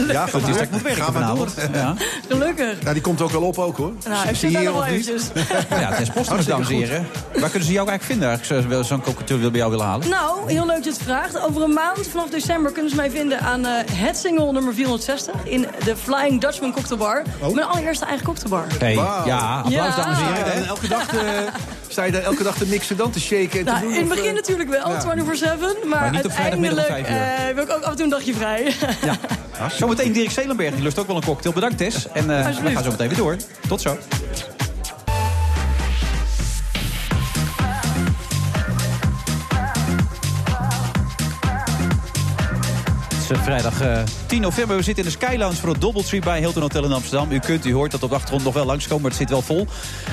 Ja, 0.08 0.26
dat 0.32 0.60
ik 0.60 0.70
moet 0.70 0.82
werken 0.82 1.02
Ga 1.04 1.10
maar 1.10 1.34
door. 1.34 1.48
Ja, 1.72 1.94
Gelukkig. 2.28 2.80
Nou, 2.82 2.92
die 2.92 3.02
komt 3.02 3.20
ook 3.20 3.30
wel 3.30 3.42
op 3.42 3.58
ook, 3.58 3.76
hoor. 3.76 3.92
Nou, 4.08 4.28
ik 4.28 4.36
Zie 4.36 4.50
zit 4.50 4.58
hier 4.58 4.62
nog 4.62 4.72
wel 4.72 4.82
of 4.82 4.90
niet? 4.90 5.08
eventjes. 5.08 5.44
ja 5.80 5.90
het 5.90 6.00
is 6.00 6.08
posters, 6.10 6.46
dames 6.46 6.68
en 6.68 6.74
heren. 6.74 7.06
Waar 7.34 7.50
kunnen 7.50 7.68
ze 7.68 7.72
jou 7.74 7.88
eigenlijk 7.88 8.02
vinden? 8.02 8.30
Als 8.30 8.46
ze 8.46 8.84
Zo'n 8.84 9.00
cocktail 9.02 9.40
bij 9.50 9.50
jou 9.58 9.70
willen 9.70 9.86
halen. 9.86 10.08
Nou, 10.08 10.50
heel 10.52 10.66
leuk 10.66 10.74
dat 10.76 10.84
je 10.84 10.90
het 10.90 11.02
vraagt. 11.02 11.40
Over 11.40 11.62
een 11.62 11.72
maand, 11.72 12.08
vanaf 12.10 12.28
december, 12.30 12.72
kunnen 12.72 12.90
ze 12.90 12.96
mij 12.96 13.10
vinden 13.10 13.40
aan 13.40 13.66
eh, 13.66 13.72
het 13.92 14.16
single 14.16 14.52
nummer 14.52 14.74
460 14.74 15.34
in 15.44 15.66
de 15.84 15.96
Flying 15.96 16.40
Dutchman 16.40 16.72
Cocktailbar. 16.72 17.22
Mijn 17.52 17.66
allereerste 17.66 18.04
eigen 18.04 18.24
cocktailbar. 18.26 18.64
Hey, 18.78 18.94
Wauw. 18.94 19.26
ja, 19.26 19.56
applaus 19.56 19.72
Ja. 19.74 19.96
dames 20.02 20.18
en 20.18 20.34
heren. 20.34 20.52
en 20.52 20.64
elke 20.66 20.88
dag, 20.88 21.14
eh, 21.14 21.20
sta 21.88 22.04
je 22.04 22.12
daar 22.12 22.22
elke 22.22 22.42
dag 22.42 22.56
te 22.56 22.66
mixen 22.66 22.96
dan, 22.96 23.10
te 23.10 23.20
shaken 23.20 23.58
en 23.58 23.64
te 23.64 23.70
Nou, 23.70 23.80
doen? 23.80 23.92
in 23.92 23.98
het 24.00 24.08
begin 24.08 24.28
eh? 24.28 24.34
natuurlijk 24.34 24.68
wel, 24.70 24.90
ja. 24.90 25.00
24-7. 25.00 25.08
Maar, 25.88 26.00
Maar 26.00 26.14
uiteindelijk 26.14 26.86
vijf 26.86 27.08
uur. 27.08 27.16
eh, 27.16 27.22
heb 27.26 27.58
ik 27.60 27.70
ook 27.70 27.82
af 27.82 27.90
en 27.90 27.94
toe 27.96 28.04
een 28.04 28.10
dagje 28.10 28.34
vrij. 28.34 28.74
Ja. 29.04 29.16
Zometeen 29.70 30.12
Dirk 30.12 30.30
Zelenberg, 30.30 30.74
die 30.74 30.82
lust 30.82 30.98
ook 30.98 31.06
wel 31.06 31.16
een 31.16 31.24
cocktail. 31.24 31.54
Bedankt 31.54 31.78
Tess. 31.78 32.08
En 32.12 32.30
eh 32.38 32.60
we 32.62 32.70
gaan 32.70 32.84
zo 32.84 32.90
meteen 32.90 33.08
weer 33.08 33.18
door. 33.18 33.36
Tot 33.68 33.80
zo. 33.80 33.98
Is 43.30 43.36
eh, 43.36 43.42
vrijdag 43.42 43.80
eh, 43.80 44.02
10 44.26 44.40
november. 44.40 44.76
We 44.76 44.82
zitten 44.82 45.04
in 45.04 45.10
de 45.10 45.16
Sky 45.16 45.36
Lounge 45.36 45.56
voor 45.56 45.68
het 45.68 45.80
Doubletree 45.80 46.20
bij 46.20 46.38
Hilton 46.38 46.62
Hotel 46.62 46.84
in 46.84 46.92
Amsterdam. 46.92 47.32
U 47.32 47.38
kunt, 47.38 47.64
u 47.64 47.72
hoort 47.72 47.90
dat 47.90 48.02
op 48.02 48.08
de 48.08 48.14
achtergrond 48.14 48.44
nog 48.44 48.54
wel 48.54 48.64
langskomen, 48.64 49.02
maar 49.02 49.10
het 49.10 49.20
zit 49.20 49.30
wel 49.30 49.42
vol. 49.42 49.66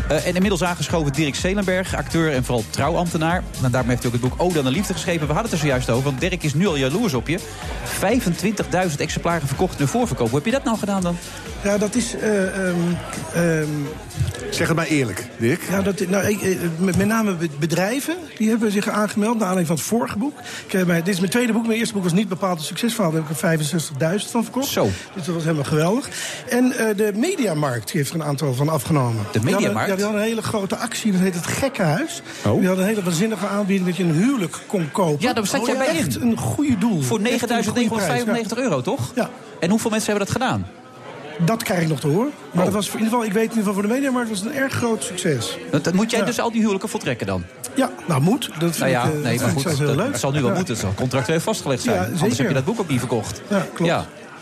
Eh, 0.10 0.28
en 0.28 0.34
inmiddels 0.34 0.64
aangeschoven 0.64 1.14
Dirk 1.14 1.36
Zelenberg, 1.36 1.96
acteur 1.96 2.34
en 2.34 2.44
vooral 2.44 2.64
trouwambtenaar. 2.70 3.44
En 3.64 3.72
daarmee 3.72 3.90
heeft 3.90 4.04
hij 4.04 4.12
ook 4.12 4.22
het 4.22 4.30
boek 4.30 4.42
Ode 4.42 4.60
aan 4.60 4.66
de 4.66 4.72
Liefde 4.72 4.94
geschreven. 4.94 5.28
We 5.28 5.34
hadden 5.34 5.52
het 5.52 5.52
er 5.52 5.68
zojuist 5.68 5.90
over, 5.90 6.04
want 6.04 6.20
Dirk 6.20 6.44
is 6.44 6.54
nu 6.54 6.68
al 6.68 6.76
jaloers 6.76 7.14
op 7.14 7.28
je. 7.28 7.40
25.000 8.90 9.00
exemplaren 9.00 9.48
verkocht 9.48 9.80
in 9.80 9.86
de 9.86 9.92
voorverkoop. 9.92 10.28
Hoe 10.28 10.38
heb 10.38 10.46
je 10.46 10.52
dat 10.52 10.64
nou 10.64 10.78
gedaan 10.78 11.02
dan? 11.02 11.18
Ja, 11.64 11.78
dat 11.78 11.96
is... 11.96 12.16
eh, 12.16 12.68
ehm, 12.68 12.78
ehm, 13.34 13.68
Zeg 14.50 14.68
het 14.68 14.76
maar 14.78 14.86
eerlijk, 14.86 15.28
Dirk. 15.38 15.62
ja, 15.70 15.82
dat, 15.82 16.08
nou, 16.08 16.26
ik, 16.28 16.42
eh, 16.42 16.58
met, 16.78 16.98
met 16.98 17.08
name 17.08 17.34
be- 17.36 17.50
bedrijven 17.60 18.16
die 18.38 18.50
hebben 18.50 18.72
zich 18.72 18.88
aangemeld... 18.90 19.38
naar 19.40 19.48
aanleiding 19.48 19.68
van 19.68 19.76
het 19.76 19.86
vorige 19.86 20.18
boek. 20.18 20.40
Ik, 20.66 20.72
heb 20.72 20.88
dit 20.88 21.08
is 21.08 21.20
mijn 21.20 21.32
tweede 21.32 21.54
boek. 21.54 21.68
Mijn 21.68 21.80
eerste 21.80 21.94
boek 21.94 22.04
was 22.04 22.14
niet 22.14 22.28
bepaald 22.30 22.58
een 22.60 22.66
succesverhaal. 22.66 23.12
Daar 23.12 23.22
heb 23.28 23.38
ik 23.38 23.42
er 23.42 24.20
65.000 24.20 24.30
van 24.32 24.44
verkocht. 24.44 24.68
Zo. 24.68 24.90
Dus 25.14 25.26
dat 25.26 25.34
was 25.36 25.44
helemaal 25.44 25.64
geweldig. 25.64 26.10
En 26.50 26.72
eh, 26.72 26.96
de 26.98 27.12
Mediamarkt 27.16 27.92
heeft 27.92 28.10
er 28.10 28.16
een 28.16 28.24
aantal 28.24 28.54
van 28.54 28.70
afgenomen. 28.70 29.24
De 29.32 29.40
Die 29.40 29.42
hadden- 29.42 29.52
Mediamarkt? 29.52 29.90
Ja, 29.90 29.96
die 29.96 30.04
hadden 30.04 30.22
een 30.22 30.28
hele 30.28 30.42
grote 30.42 30.76
actie. 30.76 31.12
Dat 31.12 31.22
heet 31.22 31.36
het 31.36 31.48
Gekkenhuis. 31.48 32.22
Oh. 32.46 32.58
Die 32.60 32.68
hadden 32.68 32.86
een 32.86 32.90
hele 32.92 33.04
waanzinnige 33.04 33.48
aanbieding 33.48 33.88
dat 33.88 33.98
je 33.98 34.04
een 34.04 34.14
huwelijk 34.16 34.60
kon 34.68 34.92
kopen. 34.92 35.22
Ja, 35.28 35.34
daar 35.34 35.48
zat 35.48 35.66
jij 35.66 35.78
bij 35.78 35.88
in. 35.88 35.96
Echt 36.06 36.16
een 36.22 36.38
goede 36.38 36.78
doel. 36.78 37.02
Voor 37.02 37.20
Echt 37.20 37.50
een 37.52 37.64
goede 37.64 37.90
prijs, 37.90 38.44
9.995 38.54 38.58
euro, 38.58 38.82
toch? 38.82 39.12
Ja. 39.16 39.30
En 39.60 39.70
hoeveel 39.70 39.90
mensen 39.92 40.10
hebben 40.10 40.28
dat 40.34 40.42
gedaan? 40.42 40.66
Dat 41.40 41.64
krijg 41.64 41.82
ik 41.82 41.88
nog 41.88 42.00
te 42.00 42.08
horen. 42.08 42.32
Maar 42.52 42.60
Oh. 42.60 42.64
dat 42.66 42.74
was 42.74 42.86
in 42.88 42.92
ieder 42.94 43.08
geval, 43.10 43.26
ik 43.26 43.34
weet 43.34 43.44
in 43.44 43.50
ieder 43.50 43.58
geval 43.64 43.74
voor 43.74 43.82
de 43.82 43.88
Mediamarkt 43.94 44.30
was 44.30 44.40
het 44.40 44.48
een 44.48 44.56
erg 44.56 44.74
groot 44.74 45.04
succes. 45.04 45.58
Dat, 45.72 45.84
dat 45.84 45.94
moet 45.94 46.12
jij 46.12 46.20
Ja. 46.20 46.26
dus 46.26 46.40
al 46.40 46.50
die 46.52 46.60
huwelijken 46.60 46.90
voltrekken 46.90 47.28
dan? 47.28 47.44
Ja, 47.76 47.90
nou 48.08 48.22
moet. 48.22 48.50
Dat 48.60 48.76
vind 48.76 48.78
Nou 48.78 48.92
ja, 48.92 49.04
ik, 49.04 49.14
eh, 49.14 49.20
nee, 49.22 49.40
maar 49.40 49.50
goed, 49.50 49.64
heel 49.64 49.88
dat, 49.88 49.96
leuk. 49.96 50.12
dat 50.12 50.20
zal 50.20 50.32
nu 50.32 50.40
wel 50.42 50.50
Ja. 50.50 50.56
moeten. 50.56 50.74
Het 50.74 50.84
zal 50.84 50.94
contractueel 50.94 51.40
vastgelegd 51.40 51.82
zijn. 51.84 51.96
Ja, 51.96 52.20
Anders 52.22 52.38
heb 52.38 52.48
je 52.48 52.54
dat 52.54 52.66
boek 52.66 52.80
ook 52.80 52.90
niet 52.90 53.00
verkocht. 53.00 53.42
Ja, 53.48 53.66
klopt. 53.74 53.92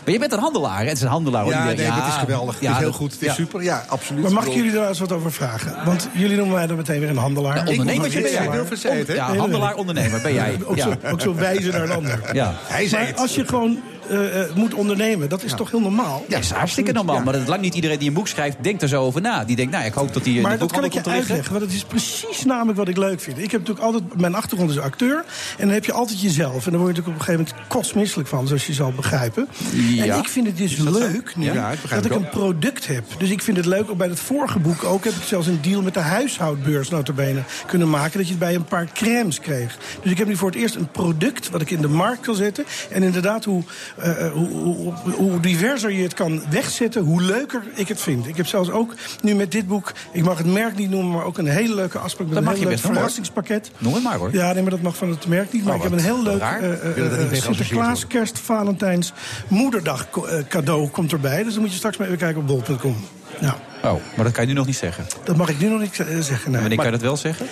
Maar 0.04 0.12
je 0.12 0.18
bent 0.18 0.32
een 0.32 0.38
handelaar, 0.38 0.78
hè? 0.80 0.84
Het 0.86 0.96
is 0.96 1.02
een 1.02 1.08
handelaar. 1.08 1.46
Ja, 1.46 1.64
nee, 1.64 1.88
maar 1.88 1.96
het 1.96 2.06
is 2.06 2.18
geweldig. 2.20 2.54
het 2.60 2.68
is 2.70 2.76
heel 2.76 2.86
dat- 2.86 2.94
goed. 2.94 3.12
Het 3.12 3.20
is 3.20 3.26
ja. 3.26 3.34
super. 3.34 3.62
Ja, 3.62 3.84
absoluut. 3.88 4.22
Maar 4.22 4.32
mag 4.32 4.46
ik 4.46 4.52
jullie 4.52 4.72
daar 4.72 4.88
eens 4.88 4.98
wat 4.98 5.12
over 5.12 5.32
vragen? 5.32 5.76
Want 5.84 6.08
jullie 6.12 6.36
noemen 6.36 6.54
mij 6.54 6.66
dan 6.66 6.76
meteen 6.76 7.00
weer 7.00 7.08
een 7.10 7.16
handelaar. 7.16 7.54
Ja, 7.56 7.60
ondernemertje 7.70 8.18
Ik- 8.18 8.24
ben 8.24 8.32
jij. 8.32 8.44
Ja, 8.92 8.94
het? 8.98 9.06
Ja, 9.06 9.36
handelaar, 9.36 9.74
ondernemer 9.74 10.20
ben 10.22 10.34
jij. 10.34 10.58
Ook, 10.64 10.76
Ja. 10.76 10.82
zo, 11.02 11.08
ook 11.12 11.20
zo 11.20 11.34
wijzen 11.34 11.72
naar 11.72 11.82
een 11.82 11.90
ander. 11.90 12.20
Ja. 12.32 12.54
Hij 12.66 12.88
zei 12.88 13.00
Maar 13.02 13.10
het. 13.10 13.20
als 13.20 13.34
je 13.34 13.46
gewoon 13.46 13.78
eh, 14.08 14.40
eh, 14.40 14.54
moet 14.54 14.74
ondernemen. 14.74 15.28
Dat 15.28 15.42
is 15.42 15.54
toch 15.54 15.70
heel 15.70 15.80
normaal? 15.80 16.24
Ja, 16.28 16.34
dat 16.34 16.44
is 16.44 16.50
hartstikke 16.50 16.92
normaal. 16.92 17.22
Maar 17.22 17.32
dat 17.32 17.42
is 17.42 17.48
lang 17.48 17.60
niet 17.60 17.74
iedereen 17.74 17.98
die 17.98 18.08
een 18.08 18.14
boek 18.14 18.28
schrijft, 18.28 18.56
denkt 18.60 18.82
er 18.82 18.88
zo 18.88 19.02
over 19.02 19.20
na. 19.20 19.44
Die 19.44 19.56
denkt, 19.56 19.72
nou, 19.72 19.84
ik 19.84 19.92
hoop 19.92 20.12
dat 20.12 20.24
die 20.24 20.36
in 20.36 20.42
Maar 20.42 20.52
de 20.52 20.58
dat 20.58 20.72
kan 20.72 20.84
ik 20.84 20.92
je 20.92 21.04
uitleggen, 21.04 21.52
want 21.52 21.64
het 21.64 21.74
is 21.74 21.84
precies 21.84 22.44
namelijk 22.44 22.78
wat 22.78 22.88
ik 22.88 22.96
leuk 22.96 23.20
vind. 23.20 23.38
Ik 23.38 23.50
heb 23.50 23.60
natuurlijk 23.60 23.86
altijd, 23.86 24.20
mijn 24.20 24.34
achtergrond 24.34 24.70
is 24.70 24.78
acteur. 24.78 25.24
En 25.58 25.64
dan 25.64 25.74
heb 25.74 25.84
je 25.84 25.92
altijd 25.92 26.20
jezelf. 26.20 26.64
En 26.64 26.72
dan 26.72 26.80
word 26.80 26.96
je 26.96 27.00
natuurlijk 27.00 27.08
op 27.08 27.14
een 27.14 27.34
gegeven 27.34 27.54
moment 27.54 27.68
kotsmisselijk 27.68 28.28
van, 28.28 28.46
zoals 28.46 28.66
je 28.66 28.72
zal 28.72 28.92
begrijpen. 28.92 29.48
Ja. 29.72 30.04
En 30.04 30.18
ik 30.18 30.28
vind 30.28 30.46
het 30.46 30.56
dus 30.56 30.76
leuk 30.76 31.36
nu, 31.36 31.52
Ja, 31.52 31.70
ik 31.70 31.80
begrijp 31.80 32.02
dat 32.02 32.12
ik 32.12 32.18
een 32.18 32.28
product 32.28 32.86
heb. 32.86 33.04
Dus 33.18 33.30
ik 33.30 33.42
vind 33.42 33.56
het 33.56 33.66
leuk, 33.66 33.90
ook 33.90 33.96
bij 33.96 34.08
het 34.08 34.20
vorige 34.20 34.58
boek 34.58 34.84
ook... 34.84 35.04
heb 35.04 35.14
ik 35.14 35.22
zelfs 35.22 35.46
een 35.46 35.58
deal 35.62 35.82
met 35.82 35.94
de 35.94 36.00
huishoudbeurs 36.00 36.88
notabene 36.88 37.42
kunnen 37.66 37.90
maken... 37.90 38.18
dat 38.18 38.26
je 38.26 38.34
het 38.34 38.42
bij 38.42 38.54
een 38.54 38.64
paar 38.64 38.88
crèmes 38.92 39.40
kreeg. 39.40 39.78
Dus 40.02 40.10
ik 40.12 40.18
heb 40.18 40.26
nu 40.26 40.36
voor 40.36 40.50
het 40.50 40.58
eerst 40.58 40.74
een 40.74 40.90
product 40.90 41.50
wat 41.50 41.60
ik 41.60 41.70
in 41.70 41.80
de 41.80 41.88
markt 41.88 42.20
kan 42.20 42.34
zetten. 42.34 42.64
En 42.90 43.02
inderdaad, 43.02 43.44
hoe, 43.44 43.62
eh, 43.96 44.30
hoe, 44.32 44.48
hoe, 44.48 44.92
hoe 45.16 45.40
diverser 45.40 45.90
je 45.90 46.02
het 46.02 46.14
kan 46.14 46.42
wegzetten... 46.50 47.02
hoe 47.02 47.22
leuker 47.22 47.62
ik 47.74 47.88
het 47.88 48.00
vind. 48.00 48.26
Ik 48.26 48.36
heb 48.36 48.46
zelfs 48.46 48.70
ook 48.70 48.94
nu 49.22 49.34
met 49.34 49.52
dit 49.52 49.66
boek... 49.66 49.92
ik 50.12 50.24
mag 50.24 50.38
het 50.38 50.46
merk 50.46 50.76
niet 50.76 50.90
noemen, 50.90 51.12
maar 51.12 51.24
ook 51.24 51.38
een 51.38 51.46
hele 51.46 51.74
leuke 51.74 51.98
afspraak... 51.98 52.26
met 52.26 52.36
Dat 52.36 52.44
een 52.44 52.50
mag 52.50 52.58
heel 52.58 52.70
je 52.70 52.82
leuk 52.82 52.84
verrassingspakket. 52.94 53.70
Noem 53.78 53.94
het 53.94 54.02
maar, 54.02 54.16
hoor. 54.16 54.32
Ja, 54.32 54.52
nee, 54.52 54.62
maar 54.62 54.70
dat 54.70 54.82
mag 54.82 54.96
van 54.96 55.08
het 55.10 55.26
merk 55.26 55.52
niet. 55.52 55.64
Maar 55.64 55.72
Oh, 55.72 55.84
ik 55.84 55.90
heb 55.90 55.92
een 55.98 56.04
heel 56.04 56.22
leuk 56.22 56.40
eh, 56.40 56.64
eh, 56.64 56.72
Ik 56.72 56.96
eh, 56.96 57.02
geassocieerd 57.04 57.42
Sinterklaas, 57.42 58.06
kerst, 58.06 58.38
Valentijns, 58.38 59.12
moederdag 59.48 60.06
eh, 60.14 60.38
cadeau 60.48 60.88
komt 60.88 61.12
erbij. 61.12 61.42
Dus 61.42 61.52
dan 61.52 61.62
moet 61.62 61.70
je 61.70 61.76
straks 61.76 61.96
maar 61.96 62.06
even 62.06 62.18
kijken 62.18 62.40
op 62.40 62.46
bol.com. 62.46 62.96
Ja, 63.40 63.56
Oh, 63.84 63.92
maar 64.16 64.24
dat 64.24 64.32
kan 64.32 64.42
je 64.42 64.48
nu 64.48 64.56
nog 64.56 64.66
niet 64.66 64.76
zeggen. 64.76 65.04
dat 65.24 65.36
mag 65.36 65.48
ik 65.48 65.58
nu 65.58 65.68
nog 65.68 65.80
niet 65.80 65.98
eh, 66.00 66.06
zeggen. 66.20 66.50
nee. 66.50 66.60
Wanneer 66.60 66.68
kan 66.68 66.76
Maar 66.76 66.84
je 66.86 66.90
dat 66.92 67.00
wel 67.00 67.16
zeggen? 67.16 67.46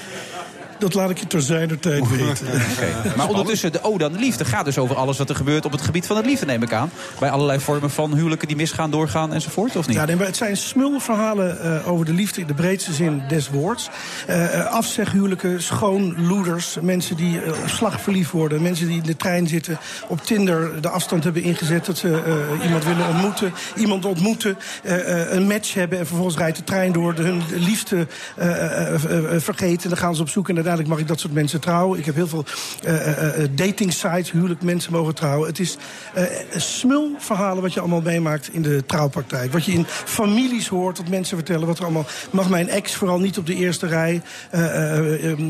Dat 0.80 0.94
laat 0.94 1.10
ik 1.10 1.18
je 1.18 1.26
ter 1.26 1.42
zijner 1.42 1.78
tijd 1.78 2.08
weten. 2.08 2.46
Oké. 2.46 3.16
Maar 3.16 3.28
ondertussen, 3.28 3.72
de 3.72 3.82
Ode 3.82 4.04
aan 4.04 4.12
de 4.12 4.18
Liefde 4.18 4.44
gaat 4.44 4.64
dus 4.64 4.78
over 4.78 4.96
alles 4.96 5.18
wat 5.18 5.28
er 5.28 5.36
gebeurt 5.36 5.64
op 5.64 5.72
het 5.72 5.80
gebied 5.80 6.06
van 6.06 6.16
het 6.16 6.26
liefde, 6.26 6.46
neem 6.46 6.62
ik 6.62 6.72
aan. 6.72 6.90
Bij 7.18 7.30
allerlei 7.30 7.60
vormen 7.60 7.90
van 7.90 8.14
huwelijken 8.14 8.48
die 8.48 8.56
misgaan, 8.56 8.90
doorgaan 8.90 9.32
enzovoort, 9.32 9.76
of 9.76 9.86
niet? 9.86 9.96
Ja, 9.96 10.04
nee, 10.04 10.16
maar 10.16 10.26
het 10.26 10.36
zijn 10.36 10.56
smulverhalen 10.56 11.60
eh 11.60 11.90
over 11.90 12.04
de 12.04 12.12
liefde 12.12 12.40
in 12.40 12.46
de 12.46 12.54
breedste 12.54 12.92
zin 12.92 13.22
des 13.28 13.50
woords. 13.50 13.88
Eh 14.26 14.54
eh, 14.54 14.66
afzeghuwelijken, 14.66 15.62
schoonloeders, 15.62 16.76
mensen 16.82 17.16
die 17.16 17.40
eh, 17.40 17.48
op 17.48 17.68
slag 17.68 18.00
verliefd 18.00 18.30
worden... 18.30 18.62
mensen 18.62 18.86
die 18.86 18.96
in 18.96 19.02
de 19.02 19.16
trein 19.16 19.46
zitten, 19.46 19.78
op 20.08 20.22
Tinder 20.22 20.80
de 20.80 20.88
afstand 20.88 21.24
hebben 21.24 21.42
ingezet... 21.42 21.86
dat 21.86 21.98
ze 21.98 22.08
eh, 22.08 22.64
iemand 22.64 22.84
willen 22.84 23.08
ontmoeten, 23.08 23.52
iemand 23.76 24.04
ontmoeten, 24.04 24.58
eh, 24.82 25.22
eh, 25.22 25.32
een 25.32 25.46
match 25.46 25.74
hebben... 25.74 25.98
en 25.98 26.06
vervolgens 26.06 26.36
rijdt 26.36 26.56
de 26.56 26.64
trein 26.64 26.92
door, 26.92 27.14
de- 27.14 27.22
hun 27.22 27.42
liefde 27.54 28.06
vergeten... 29.36 29.88
dan 29.88 29.98
gaan 29.98 30.14
ze 30.14 30.22
op 30.22 30.28
zoek 30.28 30.48
en 30.48 30.54
uiteindelijk 30.70 30.88
mag 30.88 30.98
ik 30.98 31.08
dat 31.08 31.20
soort 31.20 31.32
mensen 31.32 31.60
trouwen. 31.60 31.98
Ik 31.98 32.04
heb 32.04 32.14
heel 32.14 32.28
veel 32.28 32.44
eh, 32.82 33.08
eh, 33.08 33.42
eh, 33.42 33.50
dating 33.54 33.92
sites, 33.92 34.30
huwelijk 34.30 34.62
mensen 34.62 34.92
mogen 34.92 35.14
trouwen. 35.14 35.48
Het 35.48 35.58
is 35.58 35.76
eh 36.14 36.24
smulverhalen 36.56 37.62
wat 37.62 37.72
je 37.72 37.80
allemaal 37.80 38.00
meemaakt 38.00 38.52
in 38.52 38.62
de 38.62 38.86
trouwpraktijk. 38.86 39.52
Wat 39.52 39.64
je 39.64 39.72
in 39.72 39.86
families 39.86 40.68
hoort, 40.68 40.96
dat 40.96 41.08
mensen 41.08 41.36
vertellen 41.36 41.66
wat 41.66 41.78
er 41.78 41.84
allemaal... 41.84 42.06
mag 42.30 42.48
mijn 42.48 42.68
ex 42.68 42.94
vooral 42.94 43.18
niet 43.18 43.38
op 43.38 43.46
de 43.46 43.54
eerste 43.54 43.86
rij. 43.86 44.22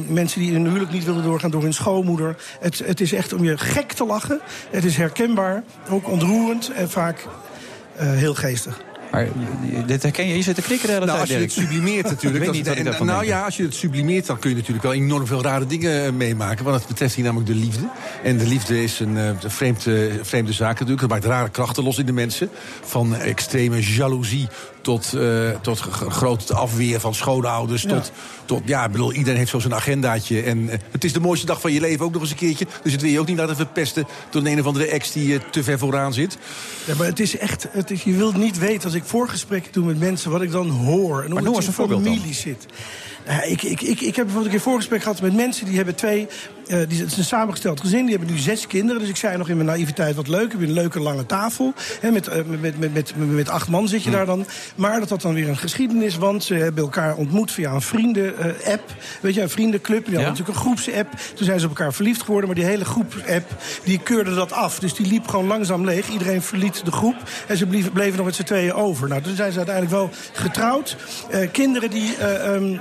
Mensen 0.08 0.40
die 0.40 0.48
in 0.48 0.54
hun 0.54 0.66
huwelijk 0.66 0.92
niet 0.92 1.04
willen 1.04 1.22
doorgaan 1.22 1.50
door 1.50 1.62
hun 1.62 1.74
schoonmoeder. 1.74 2.36
Het, 2.60 2.78
het 2.78 3.00
is 3.00 3.12
echt 3.12 3.32
om 3.32 3.44
je 3.44 3.58
gek 3.58 3.92
te 3.92 4.04
lachen. 4.04 4.40
Het 4.70 4.84
is 4.84 4.96
herkenbaar, 4.96 5.62
ook 5.90 6.08
ontroerend 6.08 6.70
en 6.70 6.90
vaak 6.90 7.26
heel 7.96 8.34
geestig. 8.34 8.89
Maar 9.10 9.22
eh, 9.22 9.28
dit 9.86 10.02
herken 10.02 10.26
je, 10.26 10.36
je 10.36 10.42
zit 10.42 10.54
te 10.54 10.62
knikken 10.62 10.86
de 10.86 10.92
hele 10.94 11.06
Nou, 11.06 11.18
tijd, 11.18 11.30
als 11.30 11.38
je 11.38 11.44
het 11.44 11.66
sublimeert 11.68 12.04
natuurlijk. 12.14 12.44
Ik 12.44 12.52
weet 12.52 12.64
dat- 12.64 12.76
niet 12.76 12.86
en- 12.98 13.06
nou 13.06 13.24
ja, 13.24 13.44
als 13.44 13.56
je 13.56 13.62
het 13.62 13.74
sublimeert, 13.74 14.26
dan 14.26 14.38
kun 14.38 14.50
je 14.50 14.56
natuurlijk 14.56 14.82
wel 14.82 14.92
enorm 14.92 15.26
veel 15.26 15.42
rare 15.42 15.66
dingen 15.66 16.04
eh, 16.04 16.12
meemaken. 16.12 16.64
Want 16.64 16.76
het 16.78 16.86
betreft 16.88 17.14
hier 17.14 17.24
namelijk 17.24 17.48
de 17.50 17.56
liefde. 17.56 17.88
En 18.22 18.36
de 18.38 18.46
liefde 18.46 18.82
is 18.82 19.00
een, 19.00 19.16
eh, 19.16 19.26
een 19.26 19.50
vreemd, 19.50 19.86
eh, 19.86 19.94
vreemde 20.22 20.52
zaak 20.52 20.72
natuurlijk. 20.72 21.00
Dat 21.00 21.10
maakt 21.10 21.24
rare 21.24 21.48
krachten 21.50 21.84
los 21.84 21.98
in 21.98 22.06
de 22.06 22.12
mensen. 22.12 22.48
Van 22.82 23.14
extreme 23.16 23.94
jaloezie 23.94 24.48
tot, 24.82 25.12
eh, 25.14 25.50
tot 25.62 25.80
g- 25.80 25.88
g- 25.90 26.12
grote 26.12 26.54
afweer 26.54 27.00
van 27.00 27.14
schoonouders. 27.14 27.82
Ja. 27.82 27.88
Tot, 27.88 28.12
tot, 28.44 28.62
ja, 28.64 28.84
ik 28.84 28.90
bedoel, 28.92 29.12
iedereen 29.12 29.38
heeft 29.38 29.50
zo 29.50 29.58
zijn 29.58 29.74
agendaatje. 29.74 30.42
En 30.42 30.68
eh, 30.68 30.78
het 30.90 31.04
is 31.04 31.12
de 31.12 31.20
mooiste 31.20 31.46
dag 31.46 31.60
van 31.60 31.72
je 31.72 31.80
leven 31.80 32.04
ook 32.04 32.12
nog 32.12 32.20
eens 32.22 32.30
een 32.30 32.36
keertje. 32.36 32.66
Dus 32.82 32.92
het 32.92 33.00
wil 33.02 33.10
je 33.10 33.20
ook 33.20 33.26
niet 33.26 33.38
laten 33.38 33.56
verpesten 33.56 34.06
door 34.30 34.40
een, 34.42 34.46
een 34.52 34.60
of 34.60 34.66
andere 34.66 34.86
ex 34.86 35.12
die 35.12 35.34
eh, 35.34 35.40
te 35.50 35.62
ver 35.62 35.78
vooraan 35.78 36.12
zit. 36.12 36.38
Ja, 36.84 36.94
maar 36.94 37.06
het 37.06 37.20
is 37.20 37.38
echt, 37.38 37.66
het 37.70 37.90
is, 37.90 38.02
je 38.02 38.12
wilt 38.16 38.36
niet 38.36 38.58
weten 38.58 38.84
als 38.84 38.94
ik 38.94 39.04
voorgesprekken 39.04 39.72
doe 39.72 39.84
met 39.84 39.98
mensen 39.98 40.30
wat 40.30 40.42
ik 40.42 40.50
dan 40.50 40.68
hoor. 40.70 41.22
En 41.22 41.30
hoe 41.30 41.40
noem 41.40 41.54
eens 41.54 41.62
in 41.62 41.68
een 41.68 41.74
voorbeeld 41.74 42.04
dan. 42.04 42.12
familie 42.14 42.34
zit. 42.34 42.66
Nou, 43.26 43.42
ik, 43.42 43.62
ik, 43.62 43.80
ik, 43.80 44.00
ik 44.00 44.16
heb 44.16 44.24
bijvoorbeeld 44.24 44.44
een 44.44 44.50
keer 44.50 44.60
voorgesprek 44.60 45.02
gehad 45.02 45.20
met 45.20 45.34
mensen 45.34 45.66
die 45.66 45.76
hebben 45.76 45.94
twee. 45.94 46.26
eh, 46.66 46.78
die, 46.88 47.00
het 47.00 47.10
is 47.10 47.16
een 47.16 47.24
samengesteld 47.24 47.80
gezin, 47.80 48.06
die 48.06 48.16
hebben 48.16 48.34
nu 48.34 48.40
zes 48.40 48.66
kinderen. 48.66 49.00
Dus 49.00 49.10
ik 49.10 49.16
zei 49.16 49.36
nog 49.36 49.48
in 49.48 49.54
mijn 49.56 49.68
naïviteit 49.68 50.14
wat 50.16 50.28
leuk. 50.28 50.50
Heb 50.52 50.60
je 50.60 50.66
een 50.66 50.72
leuke 50.72 51.00
lange 51.00 51.26
tafel. 51.26 51.72
Met, 52.12 52.28
eh, 52.28 52.42
met, 52.46 52.78
met, 52.78 52.92
met, 52.94 53.14
met, 53.16 53.48
acht 53.48 53.68
man 53.68 53.88
zit 53.88 54.02
je 54.02 54.10
daar 54.10 54.26
dan. 54.26 54.46
Maar 54.74 55.00
dat 55.00 55.08
had 55.10 55.20
dan 55.22 55.34
weer 55.34 55.48
een 55.48 55.56
geschiedenis. 55.56 56.16
Want 56.16 56.44
ze 56.44 56.54
hebben 56.54 56.82
elkaar 56.84 57.14
ontmoet 57.16 57.52
via 57.52 57.72
een 57.72 57.80
vrienden-app. 57.82 58.82
Weet 59.20 59.34
je, 59.34 59.42
een 59.42 59.48
vriendenclub. 59.50 60.04
Die 60.04 60.14
hadden 60.14 60.32
Ja. 60.34 60.38
natuurlijk 60.38 60.58
een 60.58 60.64
groepsapp. 60.64 61.10
Toen 61.34 61.46
zijn 61.46 61.58
ze 61.60 61.66
op 61.66 61.78
elkaar 61.78 61.92
verliefd 61.94 62.22
geworden. 62.22 62.46
Maar 62.46 62.58
die 62.58 62.68
hele 62.68 62.84
groep-app, 62.84 63.50
die 63.84 63.98
keurde 63.98 64.34
dat 64.34 64.52
af. 64.52 64.78
Dus 64.78 64.94
die 64.94 65.06
liep 65.06 65.26
gewoon 65.28 65.46
langzaam 65.46 65.84
leeg. 65.84 66.08
Iedereen 66.08 66.42
verliet 66.42 66.84
de 66.84 66.92
groep. 66.92 67.16
En 67.48 67.56
ze 67.56 67.66
bleven, 67.66 67.92
bleven 67.92 68.16
nog 68.16 68.26
met 68.26 68.34
z'n 68.34 68.42
tweeën 68.42 68.72
over. 68.72 69.08
Nou, 69.08 69.22
toen 69.22 69.36
zijn 69.36 69.50
ze 69.52 69.56
uiteindelijk 69.58 69.96
wel 69.96 70.10
getrouwd. 70.32 70.96
Eh, 71.30 71.50
kinderen 71.52 71.90
die... 71.90 72.16
eh, 72.16 72.78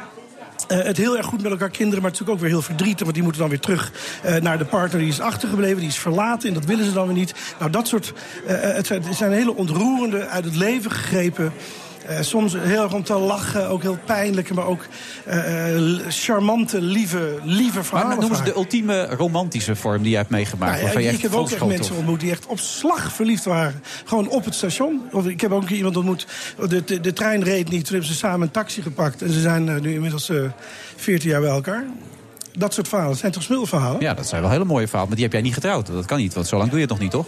eh, 0.68 0.82
het 0.82 0.98
heel 0.98 1.18
erg 1.18 1.26
goed 1.26 1.42
met 1.42 1.52
elkaar 1.52 1.70
kinderen, 1.70 2.02
maar 2.02 2.12
natuurlijk 2.12 2.38
ook 2.38 2.44
weer 2.44 2.54
heel 2.54 2.62
verdrietig. 2.62 3.00
Want 3.02 3.14
die 3.14 3.24
moeten 3.24 3.42
dan 3.42 3.50
weer 3.50 3.60
terug 3.60 3.92
eh, 4.24 4.36
naar 4.36 4.58
de 4.58 4.66
partner 4.66 5.00
die 5.00 5.10
is 5.10 5.20
achtergebleven, 5.20 5.80
die 5.80 5.88
is 5.88 5.98
verlaten. 5.98 6.48
En 6.48 6.54
dat 6.54 6.66
willen 6.66 6.86
ze 6.86 6.94
dan 6.94 7.06
weer 7.06 7.16
niet. 7.16 7.34
Nou, 7.60 7.72
dat 7.72 7.88
soort. 7.88 8.14
eh, 8.48 8.62
het, 8.62 8.88
zijn, 8.88 9.04
het 9.04 9.16
zijn 9.16 9.32
hele 9.32 9.56
ontroerende, 9.56 10.28
uit 10.28 10.46
het 10.46 10.56
leven 10.56 10.92
gegrepen. 10.92 11.54
Eh, 12.10 12.22
soms 12.22 12.54
heel 12.54 12.84
erg 12.84 12.94
om 12.94 13.04
te 13.04 13.14
lachen, 13.14 13.68
ook 13.68 13.82
heel 13.82 13.98
pijnlijke, 14.06 14.54
maar 14.54 14.66
ook 14.66 14.86
eh, 15.26 15.76
eh, 15.76 16.00
charmante, 16.08 16.82
lieve, 16.82 17.40
lieve 17.44 17.84
verhalen. 17.84 18.08
Maar 18.08 18.20
noem 18.20 18.30
eens 18.30 18.38
vaak. 18.38 18.48
de 18.48 18.56
ultieme 18.56 19.06
romantische 19.06 19.76
vorm 19.76 20.02
die 20.02 20.12
je 20.12 20.18
hebt 20.18 20.30
meegemaakt. 20.30 20.72
Nou 20.72 20.78
ja, 20.78 20.84
waarvan 20.84 21.04
je 21.04 21.12
ik 21.12 21.22
heb 21.22 21.34
ook 21.34 21.52
echt 21.52 21.66
mensen 21.66 21.96
ontmoet 21.96 22.20
die 22.20 22.32
echt 22.32 22.46
op 22.46 22.60
slag 22.60 23.12
verliefd 23.12 23.46
waren. 23.46 23.84
Gewoon 24.06 24.30
op 24.30 24.46
het 24.46 24.56
station. 24.56 25.02
Of 25.12 25.28
ik 25.28 25.42
heb 25.42 25.52
ook 25.52 25.70
iemand 25.70 25.98
ontmoet. 25.98 26.28
De, 26.68 26.84
de, 26.84 27.00
de 27.00 27.14
trein 27.14 27.44
reed 27.44 27.70
niet. 27.70 27.86
Toen 27.86 27.96
hebben 27.96 28.14
ze 28.14 28.18
samen 28.18 28.42
een 28.42 28.52
taxi 28.52 28.82
gepakt. 28.82 29.22
En 29.22 29.32
ze 29.32 29.42
zijn 29.42 29.82
nu 29.82 29.94
inmiddels 29.94 30.30
eh 30.30 30.38
14 30.96 31.30
jaar 31.30 31.42
bij 31.42 31.50
elkaar. 31.50 31.86
Dat 32.54 32.74
soort 32.74 32.88
verhalen. 32.88 33.12
Het 33.12 33.20
zijn 33.20 33.32
toch 33.32 33.44
smulverhalen? 33.44 34.02
Ja, 34.02 34.14
dat 34.14 34.28
zijn 34.28 34.42
wel 34.42 34.52
hele 34.52 34.66
mooie 34.66 34.88
verhalen. 34.88 35.08
Maar 35.08 35.16
die 35.16 35.26
heb 35.26 35.34
jij 35.34 35.44
niet 35.44 35.54
getrouwd. 35.54 35.88
Dat 35.88 36.06
kan 36.06 36.18
niet, 36.18 36.34
want 36.34 36.48
zo 36.48 36.58
lang 36.58 36.70
doe 36.70 36.80
je 36.80 36.86
het 36.86 36.94
nog 36.94 37.02
niet, 37.02 37.12
toch? 37.12 37.28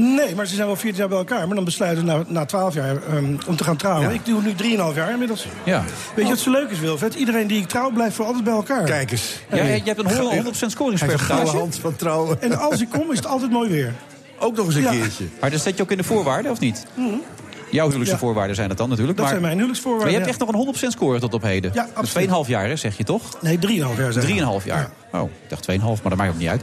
Nee, 0.00 0.34
maar 0.34 0.46
ze 0.46 0.54
zijn 0.54 0.66
wel 0.66 0.76
14 0.76 0.98
jaar 1.00 1.08
bij 1.08 1.18
elkaar. 1.18 1.46
Maar 1.46 1.54
dan 1.56 1.64
besluiten 1.64 2.06
ze 2.06 2.12
na, 2.12 2.24
na 2.28 2.44
12 2.44 2.74
jaar 2.74 2.96
ehm, 3.08 3.24
om 3.46 3.56
te 3.56 3.64
gaan 3.64 3.76
trouwen. 3.76 4.10
Ik 4.10 4.24
doe 4.24 4.42
nu 4.42 4.52
3,5 4.52 4.94
jaar 4.94 5.10
inmiddels. 5.10 5.46
Ja. 5.64 5.84
Weet 6.14 6.24
je 6.24 6.30
wat 6.30 6.40
zo 6.40 6.50
leuk 6.50 6.70
is, 6.70 6.78
Wilfred? 6.78 7.14
Iedereen 7.14 7.46
die 7.46 7.58
ik 7.62 7.68
trouw 7.68 7.90
blijft 7.90 8.14
voor 8.16 8.24
altijd 8.24 8.44
bij 8.44 8.52
elkaar. 8.52 8.84
Kijk 8.84 9.10
eens. 9.10 9.40
Ja, 9.50 9.64
je 9.64 9.82
hebt 9.84 9.98
een 9.98 10.44
100% 10.44 10.66
scoringspercentage. 10.66 11.56
hand 11.56 11.78
van 11.80 11.96
trouwen. 11.96 12.42
En 12.42 12.58
als 12.58 12.80
ik 12.80 12.88
kom, 12.88 13.10
is 13.10 13.16
het 13.16 13.26
altijd 13.26 13.50
mooi 13.50 13.70
weer. 13.70 13.94
Ook 14.38 14.56
nog 14.56 14.66
eens 14.66 14.74
een 14.74 14.82
Ja. 14.82 14.90
keertje. 14.90 15.24
Maar 15.40 15.50
dat 15.50 15.60
zet 15.60 15.76
je 15.76 15.82
ook 15.82 15.90
in 15.90 15.96
de 15.96 16.04
voorwaarden, 16.04 16.50
of 16.52 16.60
niet? 16.60 16.86
Huwelijkse 16.94 17.24
Ja. 17.70 18.18
voorwaarden 18.18 18.56
zijn 18.56 18.68
dat 18.68 18.78
dan 18.78 18.88
natuurlijk. 18.88 19.16
Dat 19.16 19.26
maar, 19.26 19.34
zijn 19.34 19.46
mijn 19.46 19.56
huwelijksvoorwaarden. 19.56 20.12
maar 20.12 20.20
je 20.20 20.26
hebt 20.26 20.40
echt 20.40 20.52
nog 20.52 20.66
een 20.66 20.74
100% 20.74 20.92
score 20.92 21.20
tot 21.20 21.34
op 21.34 21.42
heden. 21.42 21.70
Ja, 21.74 21.82
dus 21.84 21.94
absoluut. 21.94 22.28
2,5 22.44 22.48
jaar, 22.48 22.68
hè, 22.68 22.76
zeg 22.76 22.96
je 22.96 23.04
toch? 23.04 23.42
Nee, 23.42 23.58
3,5 23.58 23.98
jaar 23.98 24.12
zijn 24.12 24.26
3,5 24.60 24.64
jaar. 24.64 24.90
Oh, 25.12 25.30
ik 25.42 25.48
dacht 25.48 25.70
2,5, 25.70 25.78
maar 25.80 25.98
dat 26.02 26.16
maakt 26.16 26.32
ook 26.32 26.38
niet 26.38 26.48
uit. 26.48 26.62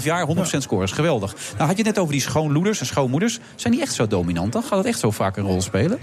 3,5 0.00 0.04
jaar, 0.04 0.26
100% 0.26 0.62
score 0.62 0.82
is 0.82 0.92
geweldig. 0.92 1.34
Nou, 1.34 1.68
had 1.68 1.76
je 1.76 1.82
het 1.84 1.94
net 1.94 1.98
over 1.98 2.12
die 2.12 2.22
schoonloeders 2.22 2.80
en 2.80 2.86
schoonmoeders. 2.86 3.38
Zijn 3.54 3.72
die 3.72 3.82
echt 3.82 3.94
zo 3.94 4.06
dominant 4.06 4.52
dan? 4.52 4.62
Gaat 4.62 4.78
het 4.78 4.86
echt 4.86 4.98
zo 4.98 5.10
vaak 5.10 5.36
een 5.36 5.44
rol 5.44 5.62
spelen? 5.62 5.98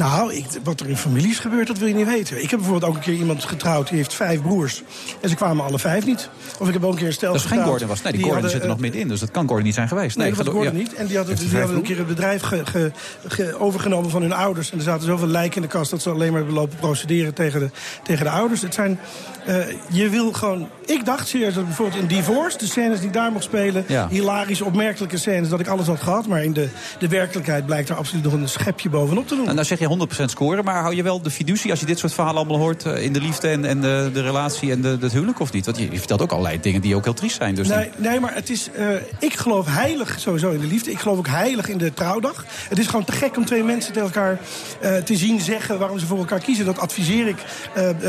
Nou, 0.00 0.34
ik, 0.34 0.44
wat 0.64 0.80
er 0.80 0.88
in 0.88 0.96
families 0.96 1.38
gebeurt, 1.38 1.66
dat 1.66 1.78
wil 1.78 1.88
je 1.88 1.94
niet 1.94 2.06
weten. 2.06 2.42
Ik 2.42 2.50
heb 2.50 2.58
bijvoorbeeld 2.60 2.90
ook 2.90 2.96
een 2.96 3.02
keer 3.02 3.14
iemand 3.14 3.44
getrouwd, 3.44 3.88
die 3.88 3.96
heeft 3.96 4.14
vijf 4.14 4.42
broers. 4.42 4.82
En 5.20 5.28
ze 5.28 5.34
kwamen 5.34 5.64
alle 5.64 5.78
vijf 5.78 6.06
niet. 6.06 6.28
Of 6.58 6.66
ik 6.66 6.72
heb 6.72 6.84
ook 6.84 6.92
een 6.92 6.98
keer 6.98 7.06
een 7.06 7.12
stel 7.12 7.32
Dat 7.32 7.40
is 7.40 7.46
geen 7.46 7.62
Gordon 7.64 7.88
was. 7.88 8.02
Nee, 8.02 8.12
die, 8.12 8.22
die 8.22 8.30
Gordon 8.30 8.50
zit 8.50 8.60
er 8.60 8.66
nog 8.66 8.76
eh, 8.76 8.82
middenin. 8.82 9.08
Dus 9.08 9.20
dat 9.20 9.30
kan 9.30 9.46
Gordon 9.46 9.64
niet 9.64 9.74
zijn 9.74 9.88
geweest. 9.88 10.16
Nee, 10.16 10.28
dat 10.28 10.36
was. 10.36 10.54
Gordon 10.54 10.72
Ja. 10.72 10.78
niet. 10.78 10.94
En 10.94 11.06
die 11.06 11.16
hadden, 11.16 11.36
Heeft 11.36 11.50
die 11.50 11.58
hadden 11.58 11.76
een 11.76 11.82
keer 11.82 11.98
het 11.98 12.06
bedrijf 12.06 12.42
ge- 12.42 12.66
ge- 12.66 12.90
ge- 13.28 13.58
overgenomen 13.58 14.10
van 14.10 14.22
hun 14.22 14.32
ouders. 14.32 14.70
En 14.70 14.78
er 14.78 14.84
zaten 14.84 15.06
zoveel 15.06 15.26
lijken 15.26 15.56
in 15.56 15.62
de 15.62 15.68
kast 15.68 15.90
dat 15.90 16.02
ze 16.02 16.10
alleen 16.10 16.28
maar 16.28 16.36
hebben 16.40 16.54
lopen 16.58 16.78
procederen 16.78 17.34
tegen 17.34 17.60
de, 17.60 17.70
tegen 18.02 18.24
de 18.24 18.30
ouders. 18.30 18.62
Het 18.62 18.74
zijn, 18.74 18.98
eh, 19.46 19.56
je 19.90 20.08
wil 20.08 20.32
gewoon... 20.32 20.68
Ik 20.86 21.04
dacht 21.04 21.28
serieus 21.28 21.54
dat 21.54 21.64
bijvoorbeeld 21.64 22.00
in 22.02 22.06
Divorce, 22.06 22.58
de 22.58 22.66
scènes 22.66 23.00
die 23.00 23.10
daar 23.10 23.32
mocht 23.32 23.44
spelen... 23.44 23.84
Ja. 23.88 24.08
hilarische, 24.08 24.64
opmerkelijke 24.64 25.16
scènes, 25.18 25.48
dat 25.48 25.60
ik 25.60 25.66
alles 25.68 25.86
had 25.86 26.00
gehad. 26.02 26.26
Maar 26.26 26.44
in 26.44 26.52
de, 26.52 26.68
de 26.98 27.08
werkelijkheid 27.08 27.66
blijkt 27.66 27.88
er 27.88 27.96
absoluut 27.96 28.24
nog 28.24 28.32
een 28.32 28.48
schepje 28.48 28.88
bovenop 28.88 29.28
te 29.28 29.36
doen. 29.36 29.48
En 29.48 29.54
nou 29.54 29.66
zeg 29.66 29.78
je 29.78 29.86
100% 29.98 30.24
scoren. 30.24 30.64
Maar 30.64 30.80
hou 30.82 30.94
je 30.94 31.02
wel 31.02 31.22
de 31.22 31.30
fiducie 31.30 31.70
als 31.70 31.80
je 31.80 31.86
dit 31.86 31.98
soort 31.98 32.12
verhalen 32.14 32.38
allemaal 32.38 32.58
hoort... 32.58 32.84
eh, 32.86 33.02
in 33.04 33.12
de 33.12 33.20
liefde 33.20 33.48
en, 33.48 33.64
en 33.64 33.80
de, 33.80 34.10
de 34.12 34.22
relatie 34.22 34.70
en 34.72 34.80
de, 34.80 34.96
het 35.00 35.12
huwelijk 35.12 35.40
of 35.40 35.52
niet? 35.52 35.64
Want 35.64 35.78
je, 35.78 35.90
je 35.90 35.98
vertelt 35.98 36.22
ook 36.22 36.30
allerlei 36.30 36.60
dingen 36.60 36.80
die 36.80 36.94
ook 36.96 37.04
heel 37.04 37.14
triest 37.14 37.36
zijn. 37.36 37.54
Dus 37.54 37.68
Nee, 37.68 37.90
nee, 37.96 38.20
maar 38.20 38.34
het 38.34 38.50
is. 38.50 38.70
eh, 38.70 38.86
ik 39.18 39.34
geloof 39.34 39.66
heilig 39.66 40.20
sowieso 40.20 40.50
in 40.50 40.60
de 40.60 40.66
liefde. 40.66 40.90
Ik 40.90 40.98
geloof 40.98 41.18
ook 41.18 41.28
heilig 41.28 41.68
in 41.68 41.78
de 41.78 41.94
trouwdag. 41.94 42.44
Het 42.68 42.78
is 42.78 42.86
gewoon 42.86 43.04
te 43.04 43.12
gek 43.12 43.36
om 43.36 43.44
twee 43.44 43.62
mensen 43.64 43.92
tegen 43.92 44.08
elkaar 44.08 44.38
eh, 44.80 44.96
te 44.96 45.16
zien 45.16 45.40
zeggen 45.40 45.78
waarom 45.78 45.98
ze 45.98 46.06
voor 46.06 46.18
elkaar 46.18 46.40
kiezen. 46.40 46.64
Dat 46.64 46.78
adviseer 46.78 47.26
ik 47.28 47.38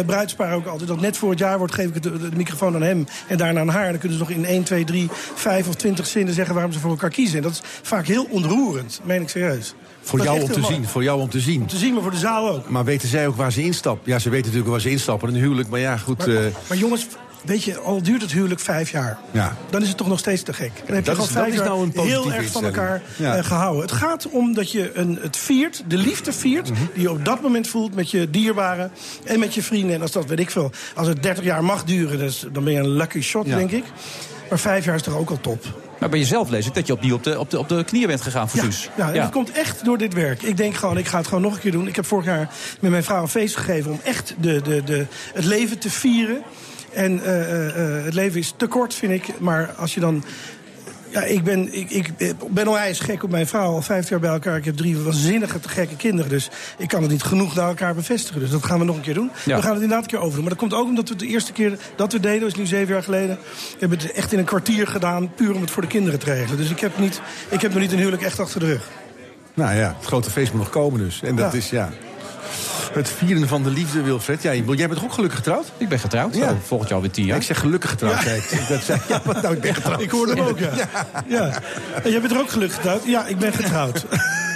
bruidsparen 0.05 0.55
ook 0.55 0.65
altijd. 0.65 0.89
Dat 0.89 1.01
net 1.01 1.17
voor 1.17 1.29
het 1.29 1.39
jaar 1.39 1.57
wordt, 1.57 1.73
geef 1.73 1.87
ik 1.87 2.03
de, 2.03 2.11
de, 2.11 2.29
de 2.29 2.35
microfoon 2.35 2.75
aan 2.75 2.81
hem 2.81 3.05
en 3.27 3.37
daarna 3.37 3.59
aan 3.59 3.69
haar. 3.69 3.89
Dan 3.89 3.99
kunnen 3.99 4.17
ze 4.17 4.23
nog 4.23 4.33
in 4.33 4.45
1, 4.45 4.63
2, 4.63 4.83
3, 4.83 5.09
5 5.35 5.67
of 5.67 5.75
20 5.75 6.07
zinnen 6.07 6.33
zeggen 6.33 6.53
waarom 6.53 6.71
ze 6.73 6.79
voor 6.79 6.89
elkaar 6.89 7.09
kiezen. 7.09 7.37
En 7.37 7.43
dat 7.43 7.51
is 7.51 7.61
vaak 7.81 8.07
heel 8.07 8.27
ontroerend, 8.29 8.99
meen 9.03 9.21
ik 9.21 9.29
serieus. 9.29 9.73
Voor 10.01 10.17
Dat 10.19 10.27
jou 10.27 10.41
om 10.41 10.47
te 10.51 10.63
zien, 10.63 10.87
voor 10.87 11.03
jou 11.03 11.21
om 11.21 11.29
te 11.29 11.39
zien. 11.39 11.61
Om 11.61 11.67
te 11.67 11.77
zien, 11.77 11.93
maar 11.93 12.01
voor 12.01 12.11
de 12.11 12.17
zaal 12.17 12.49
ook. 12.49 12.69
Maar 12.69 12.83
weten 12.85 13.07
zij 13.07 13.27
ook 13.27 13.35
waar 13.35 13.51
ze 13.51 13.63
instappen? 13.63 14.11
Ja, 14.11 14.19
ze 14.19 14.29
weten 14.29 14.45
natuurlijk 14.45 14.71
waar 14.71 14.81
ze 14.81 14.89
instappen 14.89 15.29
in 15.29 15.35
een 15.35 15.41
huwelijk. 15.41 15.69
Maar 15.69 15.79
ja, 15.79 15.97
goed. 15.97 16.17
Maar, 16.17 16.35
eh, 16.35 16.43
maar 16.69 16.77
jongens, 16.77 17.07
weet 17.41 17.63
je, 17.63 17.77
al 17.79 18.01
duurt 18.01 18.21
het 18.21 18.31
huwelijk 18.31 18.59
vijf 18.59 18.91
jaar... 18.91 19.17
ja. 19.31 19.57
dan 19.69 19.81
is 19.81 19.87
het 19.87 19.97
toch 19.97 20.07
nog 20.07 20.19
steeds 20.19 20.43
te 20.43 20.53
gek. 20.53 20.71
Dan 20.85 20.95
heb 20.95 21.05
je 21.05 21.11
gewoon 21.11 21.27
vijf 21.27 21.55
jaar 21.55 21.65
nou 21.65 21.83
een 21.95 22.05
heel 22.05 22.33
erg 22.33 22.47
van 22.51 22.63
elkaar 22.63 23.01
Ja. 23.17 23.35
eh, 23.35 23.43
gehouden. 23.43 23.81
Het 23.81 23.91
gaat 23.91 24.29
om 24.29 24.53
dat 24.53 24.71
je 24.71 24.91
een, 24.97 25.17
het 25.21 25.37
viert, 25.37 25.83
de 25.87 25.97
liefde 25.97 26.33
viert... 26.33 26.69
Mhm. 26.71 26.79
die 26.93 27.01
je 27.01 27.11
op 27.11 27.25
dat 27.25 27.41
moment 27.41 27.67
voelt 27.67 27.95
met 27.95 28.11
je 28.11 28.29
dierbaren 28.29 28.91
en 29.23 29.39
met 29.39 29.53
je 29.53 29.63
vrienden. 29.63 29.95
En 29.95 30.01
als 30.01 30.11
dat, 30.11 30.25
weet 30.25 30.39
ik 30.39 30.51
veel, 30.51 30.71
als 30.95 31.07
het 31.07 31.23
30 31.23 31.43
jaar 31.43 31.63
mag 31.63 31.83
duren... 31.83 32.17
Dus, 32.17 32.45
dan 32.51 32.63
ben 32.63 32.73
je 32.73 32.79
een 32.79 32.89
lucky 32.89 33.21
shot, 33.21 33.45
Ja. 33.45 33.55
denk 33.57 33.71
ik. 33.71 33.83
Maar 34.49 34.59
vijf 34.59 34.85
jaar 34.85 34.95
is 34.95 35.01
toch 35.01 35.15
ook 35.17 35.29
al 35.29 35.39
top. 35.41 35.65
Maar 36.01 36.09
bij 36.09 36.19
jezelf 36.19 36.49
lees 36.49 36.67
ik 36.67 36.73
dat 36.73 36.87
je 36.87 36.93
opnieuw 36.93 37.15
op 37.15 37.23
de, 37.23 37.39
op 37.39 37.49
de, 37.49 37.59
op 37.59 37.69
de 37.69 37.83
knieën 37.83 38.07
bent 38.07 38.21
gegaan 38.21 38.49
voor 38.49 38.59
Ja, 38.59 38.65
Suus. 38.65 38.89
ja, 38.97 39.13
en 39.13 39.21
dat 39.21 39.31
komt 39.31 39.51
echt 39.51 39.85
door 39.85 39.97
dit 39.97 40.13
werk. 40.13 40.41
Ik 40.41 40.57
denk 40.57 40.75
gewoon, 40.75 40.97
ik 40.97 41.07
ga 41.07 41.17
het 41.17 41.27
gewoon 41.27 41.41
nog 41.41 41.53
een 41.53 41.59
keer 41.59 41.71
doen. 41.71 41.87
Ik 41.87 41.95
heb 41.95 42.05
vorig 42.05 42.25
jaar 42.25 42.49
met 42.79 42.91
mijn 42.91 43.03
vrouw 43.03 43.21
een 43.21 43.27
feest 43.27 43.55
gegeven... 43.55 43.91
om 43.91 43.99
echt 44.03 44.35
de, 44.39 44.61
de, 44.61 44.83
de, 44.83 45.05
het 45.33 45.45
leven 45.45 45.79
te 45.79 45.89
vieren. 45.89 46.41
En 46.93 47.23
eh, 47.23 47.41
eh, 47.41 47.97
eh, 47.97 48.05
het 48.05 48.13
leven 48.13 48.39
is 48.39 48.53
te 48.57 48.67
kort, 48.67 48.93
vind 48.93 49.11
ik. 49.11 49.39
Maar 49.39 49.71
als 49.71 49.93
je 49.93 49.99
dan... 49.99 50.23
Ja, 51.11 51.23
ik 51.23 51.43
ben, 51.43 51.73
ik, 51.73 51.89
ik 51.89 52.11
ben 52.49 52.67
onwijs 52.67 52.99
gek 52.99 53.23
op 53.23 53.29
mijn 53.29 53.47
vrouw. 53.47 53.71
Al 53.71 53.81
vijf 53.81 54.09
jaar 54.09 54.19
bij 54.19 54.29
elkaar. 54.29 54.57
Ik 54.57 54.65
heb 54.65 54.77
drie 54.77 54.97
waanzinnige 54.97 55.59
te 55.59 55.69
gekke 55.69 55.95
kinderen. 55.95 56.29
Dus 56.29 56.49
ik 56.77 56.87
kan 56.87 57.01
het 57.01 57.11
niet 57.11 57.23
genoeg 57.23 57.55
naar 57.55 57.67
elkaar 57.67 57.95
bevestigen. 57.95 58.41
Dus 58.41 58.49
dat 58.49 58.65
gaan 58.65 58.79
we 58.79 58.85
nog 58.85 58.95
een 58.95 59.01
keer 59.01 59.13
doen. 59.13 59.31
Ja. 59.45 59.55
We 59.55 59.61
gaan 59.61 59.73
het 59.73 59.81
inderdaad 59.81 60.03
een 60.03 60.09
keer 60.11 60.19
overdoen. 60.19 60.39
Maar 60.41 60.49
dat 60.49 60.59
komt 60.59 60.73
ook 60.73 60.87
omdat 60.87 61.03
we 61.03 61.09
het 61.09 61.19
de 61.19 61.27
eerste 61.27 61.51
keer 61.51 61.77
dat 61.95 62.11
we 62.11 62.19
deden... 62.19 62.39
dat 62.39 62.49
is 62.49 62.55
nu 62.55 62.65
zeven 62.65 62.93
jaar 62.93 63.03
geleden... 63.03 63.37
we 63.45 63.75
hebben 63.79 63.97
het 63.97 64.11
echt 64.11 64.33
in 64.33 64.39
een 64.39 64.45
kwartier 64.45 64.87
gedaan... 64.87 65.33
puur 65.35 65.55
om 65.55 65.61
het 65.61 65.71
voor 65.71 65.81
de 65.81 65.87
kinderen 65.87 66.19
te 66.19 66.25
regelen. 66.25 66.57
Dus 66.57 66.69
ik 66.69 66.79
heb, 66.79 66.97
niet, 66.97 67.21
ik 67.49 67.61
heb 67.61 67.71
nog 67.71 67.81
niet 67.81 67.91
een 67.91 67.97
huwelijk 67.97 68.23
echt 68.23 68.39
achter 68.39 68.59
de 68.59 68.65
rug. 68.65 68.89
Nou 69.53 69.75
ja, 69.75 69.95
het 69.97 70.05
grote 70.05 70.29
feest 70.29 70.51
moet 70.51 70.61
nog 70.61 70.69
komen 70.69 70.99
dus. 70.99 71.21
En 71.21 71.35
dat 71.35 71.51
Ja. 71.51 71.57
is 71.57 71.69
ja. 71.69 71.89
Het 72.93 73.09
vieren 73.09 73.47
van 73.47 73.63
de 73.63 73.69
liefde, 73.69 74.01
Wilfred. 74.01 74.41
Ja, 74.41 74.53
jij 74.53 74.63
bent 74.63 74.93
toch 74.93 75.03
ook 75.03 75.13
gelukkig 75.13 75.37
getrouwd? 75.37 75.71
Ik 75.77 75.89
ben 75.89 75.99
getrouwd. 75.99 76.35
Ja. 76.35 76.49
Oh, 76.49 76.57
volgend 76.65 76.89
jaar 76.89 76.97
alweer 76.97 77.13
tien 77.13 77.25
jaar. 77.25 77.37
Ik 77.37 77.43
zeg 77.43 77.59
gelukkig 77.59 77.89
getrouwd, 77.89 78.23
Ja. 78.23 78.31
ik. 78.31 78.65
Dat 78.69 78.83
zei, 78.83 78.99
ja, 79.07 79.21
nou, 79.41 79.53
ik 79.55 79.61
ben 79.61 79.75
getrouwd. 79.75 80.01
Ik 80.01 80.09
hoorde 80.11 80.33
hem 80.33 80.45
ook, 80.45 80.59
ja. 80.59 80.69
ja. 81.27 81.61
En 82.03 82.11
jij 82.11 82.21
bent 82.21 82.33
er 82.33 82.39
ook 82.39 82.49
gelukkig 82.49 82.75
getrouwd? 82.77 83.05
Ja, 83.05 83.25
ik 83.25 83.37
ben 83.39 83.53
getrouwd. 83.53 84.05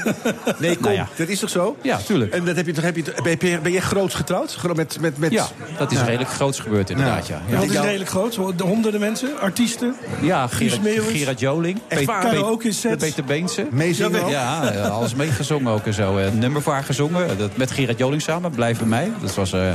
Nee, 0.59 0.73
kom, 0.75 0.83
Nou 0.83 0.95
ja. 0.95 1.07
dat 1.15 1.27
is 1.27 1.39
toch 1.39 1.49
zo? 1.49 1.77
Ja, 1.81 1.97
tuurlijk. 1.97 2.33
En 2.33 2.45
dat 2.45 2.55
heb 2.55 2.65
je, 2.65 2.71
toch- 2.71 2.83
heb 2.83 2.95
je, 2.95 3.03
ben, 3.23 3.49
je, 3.49 3.59
ben 3.59 3.71
je 3.71 3.81
groots 3.81 4.15
getrouwd? 4.15 4.57
Met, 4.75 4.97
met, 5.01 5.17
met... 5.17 5.31
Ja, 5.31 5.47
dat 5.77 5.91
is 5.91 6.01
redelijk 6.01 6.29
groots 6.29 6.59
gebeurd 6.59 6.89
inderdaad, 6.89 7.27
ja. 7.27 7.41
Ja, 7.47 7.53
Ja, 7.53 7.59
dat 7.61 7.69
is 7.69 7.79
redelijk 7.79 8.09
groot. 8.09 8.35
Honderden 8.59 8.99
mensen, 8.99 9.39
artiesten. 9.39 9.95
ja 10.21 10.47
Gerard, 10.47 11.39
Joling. 11.39 11.79
Echt 11.87 11.99
Pe- 11.99 12.05
waar? 12.05 12.21
Pe- 12.21 12.29
Karaoke 12.29 12.71
sets. 12.71 13.03
Peter 13.03 13.23
Beense. 13.23 13.67
Meezingen 13.71 14.23
ook? 14.23 14.29
Ja, 14.29 14.59
alles 14.89 15.15
meegezongen 15.15 15.71
ook 15.73 15.85
en 15.85 15.93
zo. 15.93 16.17
Eh, 16.17 16.31
nummer 16.31 16.61
voor 16.61 16.73
haar 16.73 16.83
gezongen. 16.83 17.37
Dat, 17.37 17.57
met 17.57 17.71
Gerard 17.71 17.97
Joling 17.97 18.21
samen. 18.21 18.51
Blijf 18.51 18.77
bij 18.77 18.87
mij. 18.87 19.11
Dat 19.21 19.35
was... 19.35 19.53
eh, 19.53 19.71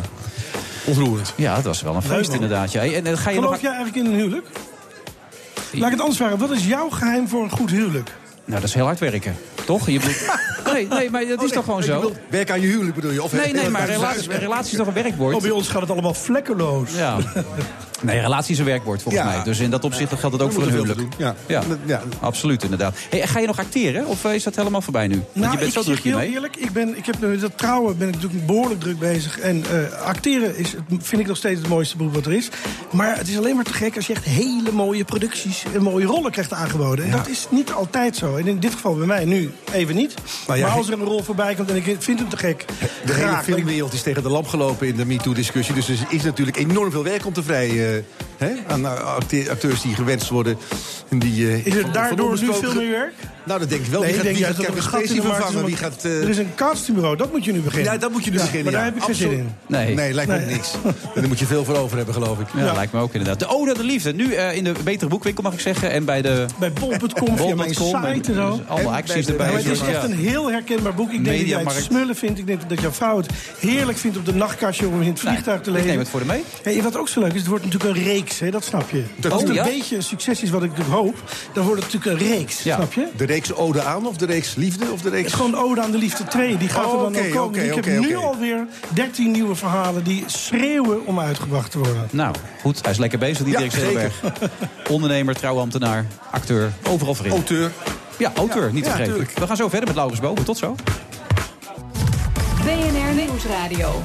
Ontroerend. 0.84 1.32
ja, 1.36 1.54
dat 1.54 1.64
was 1.64 1.82
wel 1.82 1.94
een 1.94 2.02
feest 2.02 2.32
inderdaad. 2.32 2.72
Ja. 2.72 2.82
En, 2.84 3.06
en 3.06 3.18
ga 3.18 3.30
je 3.30 3.36
Geloof 3.36 3.50
nog... 3.52 3.60
jij 3.60 3.72
eigenlijk 3.72 4.06
in 4.06 4.12
een 4.12 4.18
huwelijk? 4.18 4.46
Laat 5.72 5.84
ik 5.86 5.90
het 5.90 6.00
anders 6.00 6.16
vragen. 6.18 6.38
Wat 6.38 6.50
is 6.50 6.66
jouw 6.66 6.88
geheim 6.90 7.28
voor 7.28 7.42
een 7.42 7.50
goed 7.50 7.70
huwelijk? 7.70 8.10
Nou, 8.50 8.62
dat 8.62 8.70
is 8.70 8.74
heel 8.74 8.84
hard 8.84 8.98
werken. 8.98 9.36
Toch? 9.64 9.86
Je 9.86 10.00
moet... 10.04 10.38
nee, 10.72 10.88
nee, 10.88 11.10
maar 11.10 11.26
dat 11.26 11.42
is 11.42 11.50
toch 11.50 11.64
gewoon 11.64 11.82
zo? 11.82 12.12
werk 12.28 12.50
aan 12.50 12.60
je 12.60 12.66
huwelijk 12.66 12.94
bedoel 12.94 13.10
je? 13.10 13.22
Of 13.22 13.32
Nee, 13.32 13.52
nee, 13.52 13.68
maar 13.68 13.90
relatie 14.28 14.70
is 14.70 14.76
toch 14.76 14.86
een 14.86 14.92
werkwoord? 14.92 15.34
Oh, 15.34 15.42
bij 15.42 15.50
ons 15.50 15.68
gaat 15.68 15.80
het 15.80 15.90
allemaal 15.90 16.14
vlekkeloos. 16.14 16.90
Ja. 16.94 17.18
Nee, 18.00 18.20
relatie 18.20 18.52
is 18.52 18.58
een 18.58 18.64
werkwoord 18.64 19.02
volgens 19.02 19.24
Ja. 19.24 19.30
mij. 19.30 19.42
Dus 19.44 19.58
in 19.58 19.70
dat 19.70 19.84
opzicht 19.84 20.12
geldt 20.18 20.34
het 20.36 20.44
ook 20.44 20.52
voor 20.52 20.62
een 20.62 20.70
huwelijk. 20.70 21.00
Ja. 21.16 21.34
Ja. 21.46 21.62
Ja. 21.84 22.02
absoluut 22.20 22.62
inderdaad. 22.62 22.96
Hey, 23.10 23.26
ga 23.26 23.38
je 23.38 23.46
nog 23.46 23.58
acteren? 23.58 24.06
Of 24.06 24.24
eh, 24.24 24.34
is 24.34 24.42
dat 24.42 24.56
helemaal 24.56 24.80
voorbij 24.80 25.06
nu? 25.06 25.14
Want 25.14 25.26
Nou, 25.34 25.52
je 25.52 25.58
bent 25.58 25.72
zo 25.72 25.82
druk 25.82 25.96
je 25.98 26.02
heel 26.08 26.18
hiermee. 26.18 26.34
eerlijk, 26.34 26.56
ik, 26.56 26.72
ben, 26.72 26.96
ik 26.96 27.06
heb 27.06 27.20
nu 27.20 27.38
dat 27.38 27.58
trouwen 27.58 27.98
ben 27.98 28.08
ik 28.08 28.14
natuurlijk 28.14 28.46
behoorlijk 28.46 28.80
druk 28.80 28.98
bezig. 28.98 29.38
En 29.38 29.64
eh, 29.70 30.02
acteren 30.06 30.56
is, 30.56 30.74
vind 31.02 31.20
ik 31.22 31.26
nog 31.26 31.36
steeds 31.36 31.58
het 31.60 31.68
mooiste 31.68 31.96
beroep 31.96 32.14
wat 32.14 32.26
er 32.26 32.32
is. 32.32 32.48
Maar 32.92 33.16
het 33.16 33.28
is 33.28 33.36
alleen 33.38 33.54
maar 33.56 33.64
te 33.64 33.72
gek 33.72 33.96
als 33.96 34.06
je 34.06 34.12
echt 34.12 34.24
hele 34.24 34.72
mooie 34.72 35.04
producties 35.04 35.64
en 35.74 35.82
mooie 35.82 36.06
rollen 36.06 36.30
krijgt 36.30 36.52
aangeboden. 36.52 37.04
En 37.04 37.10
dat 37.10 37.28
is 37.28 37.46
niet 37.50 37.72
altijd 37.72 38.16
zo. 38.16 38.36
En 38.36 38.46
in 38.46 38.58
dit 38.60 38.72
geval 38.72 38.94
bij 38.94 39.06
mij 39.06 39.24
nu 39.24 39.50
even 39.72 39.94
niet. 39.94 40.14
Maar 40.46 40.64
als 40.64 40.86
er 40.88 40.92
een 40.92 41.04
rol 41.04 41.22
voorbij 41.22 41.54
komt 41.54 41.70
en 41.70 41.76
ik 41.76 41.96
vind 41.98 42.18
hem 42.18 42.28
te 42.28 42.36
gek, 42.36 42.64
De 43.04 43.12
hele 43.12 43.36
filmwereld 43.42 43.92
is 43.92 44.02
tegen 44.02 44.22
de 44.22 44.28
lamp 44.28 44.46
gelopen 44.46 44.86
in 44.86 44.96
de 44.96 45.04
MeToo-discussie. 45.04 45.74
Dus 45.74 45.88
er 45.88 45.96
is 46.08 46.22
natuurlijk 46.22 46.56
enorm 46.56 46.90
veel 46.90 47.04
werk 47.04 47.26
om 47.26 47.32
te 47.32 47.42
vrij 47.42 47.68
eh, 47.68 47.89
hè, 48.36 48.52
aan 48.68 48.84
eh, 48.84 48.92
acte- 49.14 49.50
acteurs 49.50 49.82
die 49.82 49.94
gewenst 49.94 50.28
worden. 50.28 50.56
En 51.08 51.18
die, 51.18 51.48
eh, 51.48 51.66
Is 51.66 51.74
er 51.74 51.80
van 51.82 51.92
daardoor 51.92 52.38
nu 52.40 52.54
veel 52.54 52.74
meer 52.74 52.90
werk? 52.90 53.14
Nou, 53.50 53.62
dat 53.62 53.70
denk 53.70 53.84
ik 53.84 53.90
wel. 53.90 54.00
Nee, 54.00 54.10
wie 54.12 54.18
ik 54.20 54.24
gaat, 54.24 54.24
denk 54.24 54.36
wie 54.36 54.44
gaat 54.44 54.58
er 54.58 54.64
Kevin 54.64 54.82
Spacey 54.82 55.20
vervangen? 55.22 55.64
Wie 55.64 55.76
eh, 56.02 56.22
Er 56.22 56.28
is 56.28 56.38
een 56.38 56.54
castingbureau, 56.54 57.16
dat 57.16 57.32
moet 57.32 57.44
je 57.44 57.52
nu 57.52 57.60
beginnen. 57.60 57.92
Ja, 57.92 57.98
dat 57.98 58.10
moet 58.12 58.24
je 58.24 58.30
nu 58.30 58.36
Ja, 58.36 58.42
beginnen. 58.42 58.72
Maar 58.72 58.82
daar 58.82 58.84
ja. 58.84 58.88
heb 58.92 58.96
ik 58.98 59.02
geen 59.02 59.14
zin 59.14 59.30
in. 59.30 59.48
Nee. 59.66 59.94
Nee, 59.94 60.12
lijkt 60.12 60.30
me 60.30 60.38
niks. 60.38 60.74
En 60.84 60.94
daar 61.14 61.28
moet 61.28 61.38
je 61.38 61.46
veel 61.46 61.64
voor 61.64 61.76
over 61.76 61.96
hebben, 61.96 62.14
geloof 62.14 62.38
ik. 62.38 62.46
Ja, 62.56 62.72
lijkt 62.72 62.92
me 62.92 63.00
ook 63.00 63.12
inderdaad. 63.12 63.38
De 63.38 63.46
Ode 63.46 63.74
de 63.74 63.84
Liefde. 63.84 64.12
Nu 64.12 64.32
eh, 64.32 64.56
in 64.56 64.64
de 64.64 64.72
betere 64.84 65.10
boekwinkel 65.10 65.42
mag 65.42 65.52
ik 65.52 65.60
zeggen. 65.60 65.90
En 65.90 66.04
bij 66.04 66.22
de... 66.22 66.46
Bij 66.58 66.72
bol.com, 66.72 67.36
via 67.36 67.54
mijn 67.54 67.74
site 67.74 67.88
en 67.96 68.34
zo. 68.34 68.50
dus 68.50 68.66
Allemaal 68.66 68.92
En 68.92 68.98
acties 68.98 69.26
erbij. 69.26 69.46
Het 69.52 69.64
is 69.64 69.78
Dus, 69.78 69.88
echt 69.88 70.04
een 70.04 70.16
heel 70.16 70.50
herkenbaar 70.50 70.94
boek. 70.94 71.12
Ik 71.12 71.24
denk 71.24 71.38
dat 71.38 71.48
jij 71.48 71.62
het 71.62 71.82
smullen 71.82 72.16
vindt. 72.16 72.38
Ik 72.38 72.46
denk 72.46 72.68
dat 72.68 72.80
jouw 72.80 72.92
vrouw 72.92 73.16
het 73.16 73.26
heerlijk 73.58 73.98
vindt 73.98 74.16
op 74.16 74.26
de 74.26 74.34
nachtkastje 74.34 74.86
om 74.86 74.92
in 74.92 74.98
het 74.98 75.22
Nee, 75.22 75.32
vliegtuig 75.32 75.60
te 75.60 75.68
ik 75.70 75.74
lezen. 75.74 75.88
neem 75.90 75.98
het 75.98 76.08
voor 76.08 76.20
de 76.20 76.26
mee. 76.26 76.42
Hey, 76.62 76.82
wat 76.82 76.96
ook 76.96 77.08
zo 77.08 77.20
leuk 77.20 77.32
is, 77.32 77.38
het 77.38 77.48
wordt 77.48 77.64
natuurlijk 77.64 77.96
een 77.96 78.04
reeks, 78.04 78.38
hè, 78.38 78.50
dat 78.50 78.64
snap 78.64 78.90
je. 78.90 79.04
Dat 79.16 79.32
Als 79.32 79.42
het 79.42 79.56
een 79.56 79.62
beetje 79.62 79.96
een 79.96 80.02
succes 80.02 80.42
is, 80.42 80.50
wat 80.50 80.62
ik 80.62 80.70
hoop, 80.90 81.16
dan 81.52 81.64
wordt 81.64 81.82
het 81.82 81.92
natuurlijk 81.92 82.22
een 82.22 82.28
reeks, 82.28 82.60
snap 82.60 82.92
je? 82.92 83.06
Reeks 83.46 83.54
Ode 83.58 83.82
aan 83.82 84.06
of 84.06 84.16
de 84.16 84.26
reeks 84.26 84.54
Liefde? 84.54 84.84
Of 84.92 84.98
de 85.00 85.04
Het 85.04 85.14
reeks... 85.14 85.26
is 85.26 85.32
gewoon 85.32 85.54
Ode 85.54 85.80
aan 85.80 85.90
de 85.90 85.98
Liefde 85.98 86.24
2, 86.24 86.56
die 86.56 86.68
gaat 86.68 86.84
Oh, 86.84 86.92
er 86.92 86.98
dan 86.98 87.16
oké, 87.16 87.26
ook 87.26 87.32
komen. 87.34 87.64
ik 87.64 87.84
heb 87.84 88.00
nu 88.00 88.16
alweer 88.16 88.66
13 88.88 89.30
nieuwe 89.30 89.54
verhalen 89.54 90.04
die 90.04 90.24
schreeuwen 90.26 91.06
om 91.06 91.20
uitgebracht 91.20 91.70
te 91.70 91.78
worden. 91.78 92.08
Nou, 92.10 92.34
goed. 92.62 92.78
Hij 92.82 92.90
is 92.90 92.98
lekker 92.98 93.18
bezig, 93.18 93.44
die 93.44 93.52
Ja, 93.52 93.58
Dirk 93.58 93.72
Zeelberg. 93.72 94.20
Ondernemer, 94.90 95.34
trouwambtenaar, 95.34 96.06
acteur. 96.30 96.72
Overal 96.88 97.14
voorin. 97.14 97.32
Auteur. 97.32 97.70
Ja, 98.18 98.32
auteur, 98.34 98.72
niet 98.72 98.84
Ja, 98.84 98.90
vergeten. 98.90 99.12
tuurlijk. 99.14 99.38
We 99.38 99.46
gaan 99.46 99.56
zo 99.56 99.68
verder 99.68 99.86
met 99.88 99.96
Laurens 99.96 100.20
Boven. 100.20 100.44
Tot 100.44 100.58
zo. 100.58 100.74
BNR 102.64 103.14
Nieuwsradio. 103.14 104.02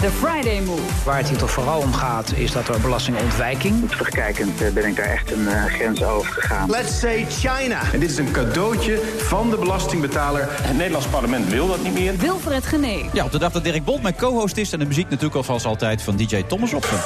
The 0.00 0.10
Friday 0.10 0.60
Move. 0.60 1.04
Waar 1.04 1.16
het 1.16 1.28
hier 1.28 1.38
toch 1.38 1.50
vooral 1.50 1.80
om 1.80 1.92
gaat, 1.92 2.32
is 2.32 2.52
dat 2.52 2.68
er 2.68 2.80
belastingontwijking. 2.80 3.90
Terugkijkend 3.90 4.60
eh, 4.60 4.72
ben 4.72 4.84
ik 4.84 4.96
daar 4.96 5.06
echt 5.06 5.32
een 5.32 5.48
eh, 5.48 5.64
grens 5.64 6.02
over 6.02 6.32
gegaan. 6.32 6.70
Let's 6.70 6.98
say 6.98 7.26
China. 7.28 7.92
En 7.92 8.00
dit 8.00 8.10
is 8.10 8.18
een 8.18 8.30
cadeautje 8.30 8.96
van 9.18 9.50
de 9.50 9.56
belastingbetaler. 9.56 10.46
Het 10.50 10.76
Nederlands 10.76 11.06
parlement 11.06 11.48
wil 11.48 11.68
dat 11.68 11.82
niet 11.82 11.94
meer. 11.94 12.16
Wilfred 12.16 12.66
Genee. 12.66 13.10
Ja, 13.12 13.24
op 13.24 13.32
de 13.32 13.38
dag 13.38 13.52
dat 13.52 13.64
Dirk 13.64 13.84
Bolt 13.84 14.02
mijn 14.02 14.16
co-host 14.16 14.56
is... 14.56 14.72
en 14.72 14.78
de 14.78 14.86
muziek 14.86 15.08
natuurlijk 15.08 15.36
al 15.36 15.42
zoals 15.42 15.64
altijd 15.64 16.02
van 16.02 16.16
DJ 16.16 16.42
Thomas 16.42 16.72
Opsen. 16.72 16.98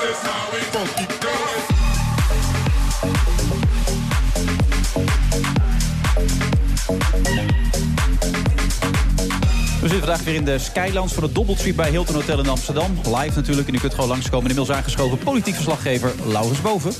We 9.84 9.90
zitten 9.90 10.08
vandaag 10.08 10.26
weer 10.26 10.34
in 10.34 10.44
de 10.44 10.58
Skylands 10.58 11.12
van 11.12 11.22
het 11.22 11.34
Doubletree 11.34 11.74
bij 11.74 11.90
Hilton 11.90 12.14
Hotel 12.14 12.38
in 12.38 12.48
Amsterdam. 12.48 12.98
Live 13.04 13.32
natuurlijk 13.34 13.68
en 13.68 13.74
u 13.74 13.78
kunt 13.78 13.94
gewoon 13.94 14.08
langskomen. 14.08 14.50
Inmiddels 14.50 14.76
aangeschoven 14.76 15.18
politiek 15.18 15.54
verslaggever 15.54 16.12
Laurens 16.26 16.60
Boven. 16.60 16.92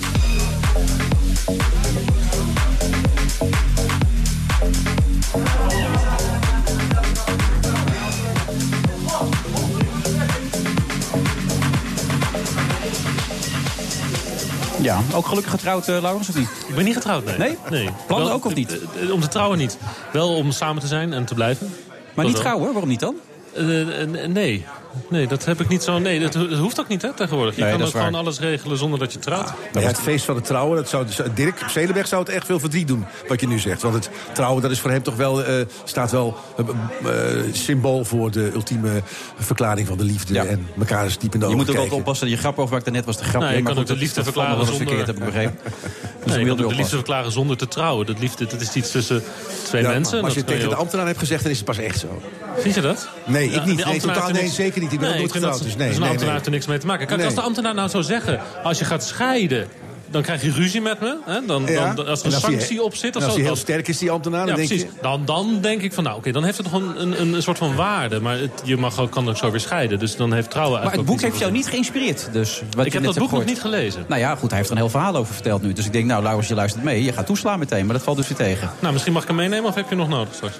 Ja, 14.82 15.01
ook 15.14 15.26
gelukkig 15.26 15.53
getrouwd, 15.53 15.89
eh, 15.89 16.01
Laurens, 16.01 16.28
of 16.28 16.37
niet? 16.37 16.49
Ik 16.68 16.74
ben 16.74 16.85
niet 16.85 16.95
getrouwd, 16.95 17.24
nee. 17.24 17.39
Nee? 17.39 17.59
nee. 17.70 17.89
Plannen 18.07 18.32
ook 18.32 18.45
of 18.45 18.55
niet? 18.55 18.78
eh, 18.78 19.03
eh, 19.03 19.11
Om 19.11 19.20
te 19.20 19.28
trouwen 19.28 19.59
niet. 19.59 19.78
Wel 20.12 20.37
om 20.37 20.53
samen 20.53 20.82
te 20.82 20.89
zijn 20.89 21.12
en 21.12 21.24
te 21.24 21.35
blijven. 21.35 21.74
Maar 22.14 22.24
niet 22.24 22.34
wel. 22.34 22.42
trouwen, 22.42 22.70
waarom 22.72 22.88
niet 22.88 23.00
dan? 23.00 23.14
Eh, 23.54 24.02
eh, 24.02 24.28
nee. 24.28 24.64
Nee, 25.09 25.26
dat 25.26 25.45
heb 25.45 25.61
ik 25.61 25.68
niet 25.68 25.82
zo... 25.82 25.99
Nee, 25.99 26.20
dat, 26.20 26.34
ho- 26.34 26.49
dat 26.49 26.59
hoeft 26.59 26.80
ook 26.80 26.88
niet, 26.88 27.03
hè, 27.03 27.12
tegenwoordig. 27.12 27.55
Je 27.57 27.61
Nee, 27.61 27.70
kan 27.70 27.78
dat 27.78 27.88
ook 27.88 27.95
is 27.95 28.01
gewoon 28.01 28.14
alles 28.20 28.38
regelen 28.38 28.76
zonder 28.78 28.99
dat 28.99 29.12
je 29.12 29.18
trouwt. 29.18 29.53
Maar 29.72 29.82
ja, 29.82 29.88
het 29.88 30.01
feest 30.01 30.24
van 30.24 30.34
het 30.34 30.45
trouwen, 30.45 30.76
dat 30.76 30.88
zou, 30.88 31.07
Dirk 31.34 31.62
Zelenberg 31.68 32.07
zou 32.09 32.22
het 32.22 32.30
echt 32.32 32.47
veel 32.47 32.61
verdriet 32.61 32.88
doen, 32.88 33.05
wat 33.28 33.40
je 33.40 33.47
nu 33.47 33.59
zegt. 33.59 33.82
Want 33.82 33.95
het 33.95 34.11
trouwen, 34.32 34.62
dat 34.62 34.70
is 34.70 34.80
voor 34.80 34.90
hem 34.90 35.03
toch 35.03 35.16
wel, 35.16 35.45
eh, 35.45 35.55
staat 35.84 36.11
wel 36.11 36.36
eh, 36.57 36.68
eh, 37.38 37.45
symbool 37.53 38.05
voor 38.05 38.30
de 38.30 38.51
ultieme 38.55 39.03
verklaring 39.38 39.86
van 39.86 39.99
de 39.99 40.05
liefde. 40.05 40.38
En 40.38 40.66
elkaar 40.78 41.05
eens 41.05 41.18
diep 41.18 41.34
in 41.34 41.40
de 41.40 41.47
Je 41.47 41.53
ogen 41.53 41.57
moet 41.57 41.66
er 41.68 41.72
wel 41.74 41.82
kijken. 41.82 41.99
oppassen. 42.01 42.28
Je 42.28 42.36
grap 42.36 42.59
over 42.59 42.72
maakt 42.72 42.84
daarnet 42.84 43.05
was 43.05 43.16
de 43.18 43.24
grap. 43.24 43.42
Nee, 43.42 43.57
je 43.57 43.62
maar 43.62 43.72
kan 43.72 43.80
goed, 43.82 43.90
ook 43.90 43.97
de 43.97 44.03
liefde 44.03 44.22
verklaren 44.24 44.66
zonder... 44.66 44.76
verkeerd, 44.86 45.07
heb 45.07 45.16
ik 45.16 45.24
begrepen. 45.24 45.59
Dus 46.24 46.32
Nee, 46.32 46.42
je 46.42 46.45
je 46.45 46.51
moet 46.51 46.57
kan 46.57 46.64
ook 46.64 46.70
de 46.70 46.76
liefde 46.82 46.97
verklaren 46.97 47.32
zonder 47.32 47.57
te 47.57 47.68
trouwen. 47.68 48.07
Dat, 48.07 48.18
liefde, 48.18 48.47
dat 48.47 48.61
is 48.61 48.74
iets 48.74 48.90
tussen 48.90 49.22
twee 49.64 49.82
Ja, 49.82 49.88
mensen. 49.88 50.14
maar 50.16 50.24
als 50.24 50.34
je 50.34 50.45
tegen 50.45 50.68
de 50.68 50.74
ook- 50.74 50.80
ambtenaar 50.80 51.07
hebt 51.07 51.18
gezegd, 51.18 51.42
dan 51.42 51.51
is 51.51 51.57
het 51.57 51.66
pas 51.66 51.78
echt 51.78 51.99
zo. 51.99 52.22
Vind 52.59 52.74
je 52.74 52.80
dat? 52.80 53.09
Nee, 53.26 53.51
ik 53.51 53.64
niet. 53.64 53.84
Nee, 53.84 54.01
totaal, 54.01 54.30
nee, 54.30 54.49
zeker 54.49 54.80
niet. 54.80 54.84
Ik 54.93 54.99
ben 54.99 55.09
ook 55.09 55.14
Nee, 55.14 55.18
nooit 55.18 55.32
dat- 55.32 55.43
getrouwd, 55.43 55.62
dus 55.62 55.76
nee, 55.76 55.87
Dus 55.87 55.97
een 55.97 56.01
nee, 56.03 56.11
ambtenaar 56.11 56.18
nee. 56.20 56.32
heeft 56.32 56.47
er 56.47 56.51
niks 56.53 56.66
mee 56.66 56.78
te 56.78 56.87
maken. 56.87 57.07
Kijk, 57.07 57.16
Nee. 57.18 57.26
als 57.26 57.35
de 57.37 57.41
ambtenaar 57.43 57.74
nou 57.74 57.89
zou 57.89 58.03
zeggen... 58.03 58.41
als 58.62 58.78
je 58.78 58.85
gaat 58.85 59.05
scheiden, 59.05 59.66
dan 60.11 60.22
krijg 60.22 60.43
je 60.43 60.51
ruzie 60.53 60.80
met 60.80 61.01
me. 61.01 61.16
Hè? 61.24 61.39
Dan, 61.47 61.66
Ja. 61.66 61.95
dan, 61.95 62.07
als 62.07 62.18
er 62.20 62.24
En 62.26 62.30
een 62.32 62.37
als 62.37 62.45
sanctie 62.51 62.82
op 62.82 62.95
zit... 62.95 63.14
als 63.14 63.24
hij 63.35 63.43
heel 63.43 63.57
sterk 63.57 63.89
is, 63.89 63.99
die 63.99 64.11
ambtenaar, 64.11 64.41
ja, 64.41 64.47
dan 64.47 64.57
denk 64.57 64.68
precies. 64.68 64.87
je... 64.95 64.99
Dan, 65.03 65.22
dan 65.24 65.59
denk 65.61 65.82
ik 65.82 65.93
van, 65.93 66.05
nou 66.05 66.16
oké, 66.16 66.32
dan 66.32 66.45
heeft 66.45 66.59
het 66.59 66.72
nog 66.72 66.82
een, 66.82 67.20
een, 67.20 67.35
een 67.35 67.43
soort 67.43 67.59
van 67.59 67.74
waarde. 67.74 68.20
Maar 68.20 68.39
het, 68.39 68.62
je 68.64 68.76
mag 68.76 68.99
ook, 69.01 69.11
kan 69.11 69.28
ook 69.28 69.37
zo 69.37 69.51
weer 69.51 69.61
scheiden. 69.61 69.99
Dus 69.99 70.16
dan 70.16 70.32
heeft 70.32 70.51
trouwen 70.51 70.82
Maar 70.82 70.93
het 70.93 71.05
boek 71.05 71.20
heeft 71.20 71.39
jou 71.39 71.53
niet 71.53 71.66
geïnspireerd. 71.66 72.28
Dus 72.32 72.62
wat 72.76 72.87
Ik 72.87 72.93
heb 72.93 73.03
dat 73.05 73.18
boek 73.18 73.30
nog 73.30 73.45
niet 73.45 73.61
gelezen. 73.61 74.05
Nou 74.09 74.20
ja, 74.20 74.35
goed, 74.37 74.49
hij 74.49 74.59
heeft 74.59 74.70
er 74.70 74.76
een 74.76 74.82
heel 74.82 74.91
verhaal 74.91 75.16
over 75.16 75.35
verteld 75.35 75.62
nu. 75.62 75.72
Dus 75.72 75.87
ik 75.87 75.93
denk, 75.93 76.07
nou, 76.07 76.22
Laurens, 76.22 76.49
je 76.49 76.55
luistert 76.55 76.85
mee. 76.85 77.05
Je 77.05 77.12
gaat 77.12 77.26
toeslaan 77.26 77.59
meteen, 77.59 77.85
maar 77.87 77.95
dat 77.95 78.05
valt 78.05 78.16
dus 78.16 78.28
weer 78.28 78.37
tegen. 78.37 78.70
Nou, 78.80 78.93
misschien 78.93 79.12
mag 79.12 79.22
ik 79.22 79.28
hem 79.28 79.37
meenemen 79.37 79.68
of 79.68 79.74
heb 79.74 79.89
je 79.89 79.97
nog 79.97 80.09
nodig 80.09 80.35
straks? 80.35 80.55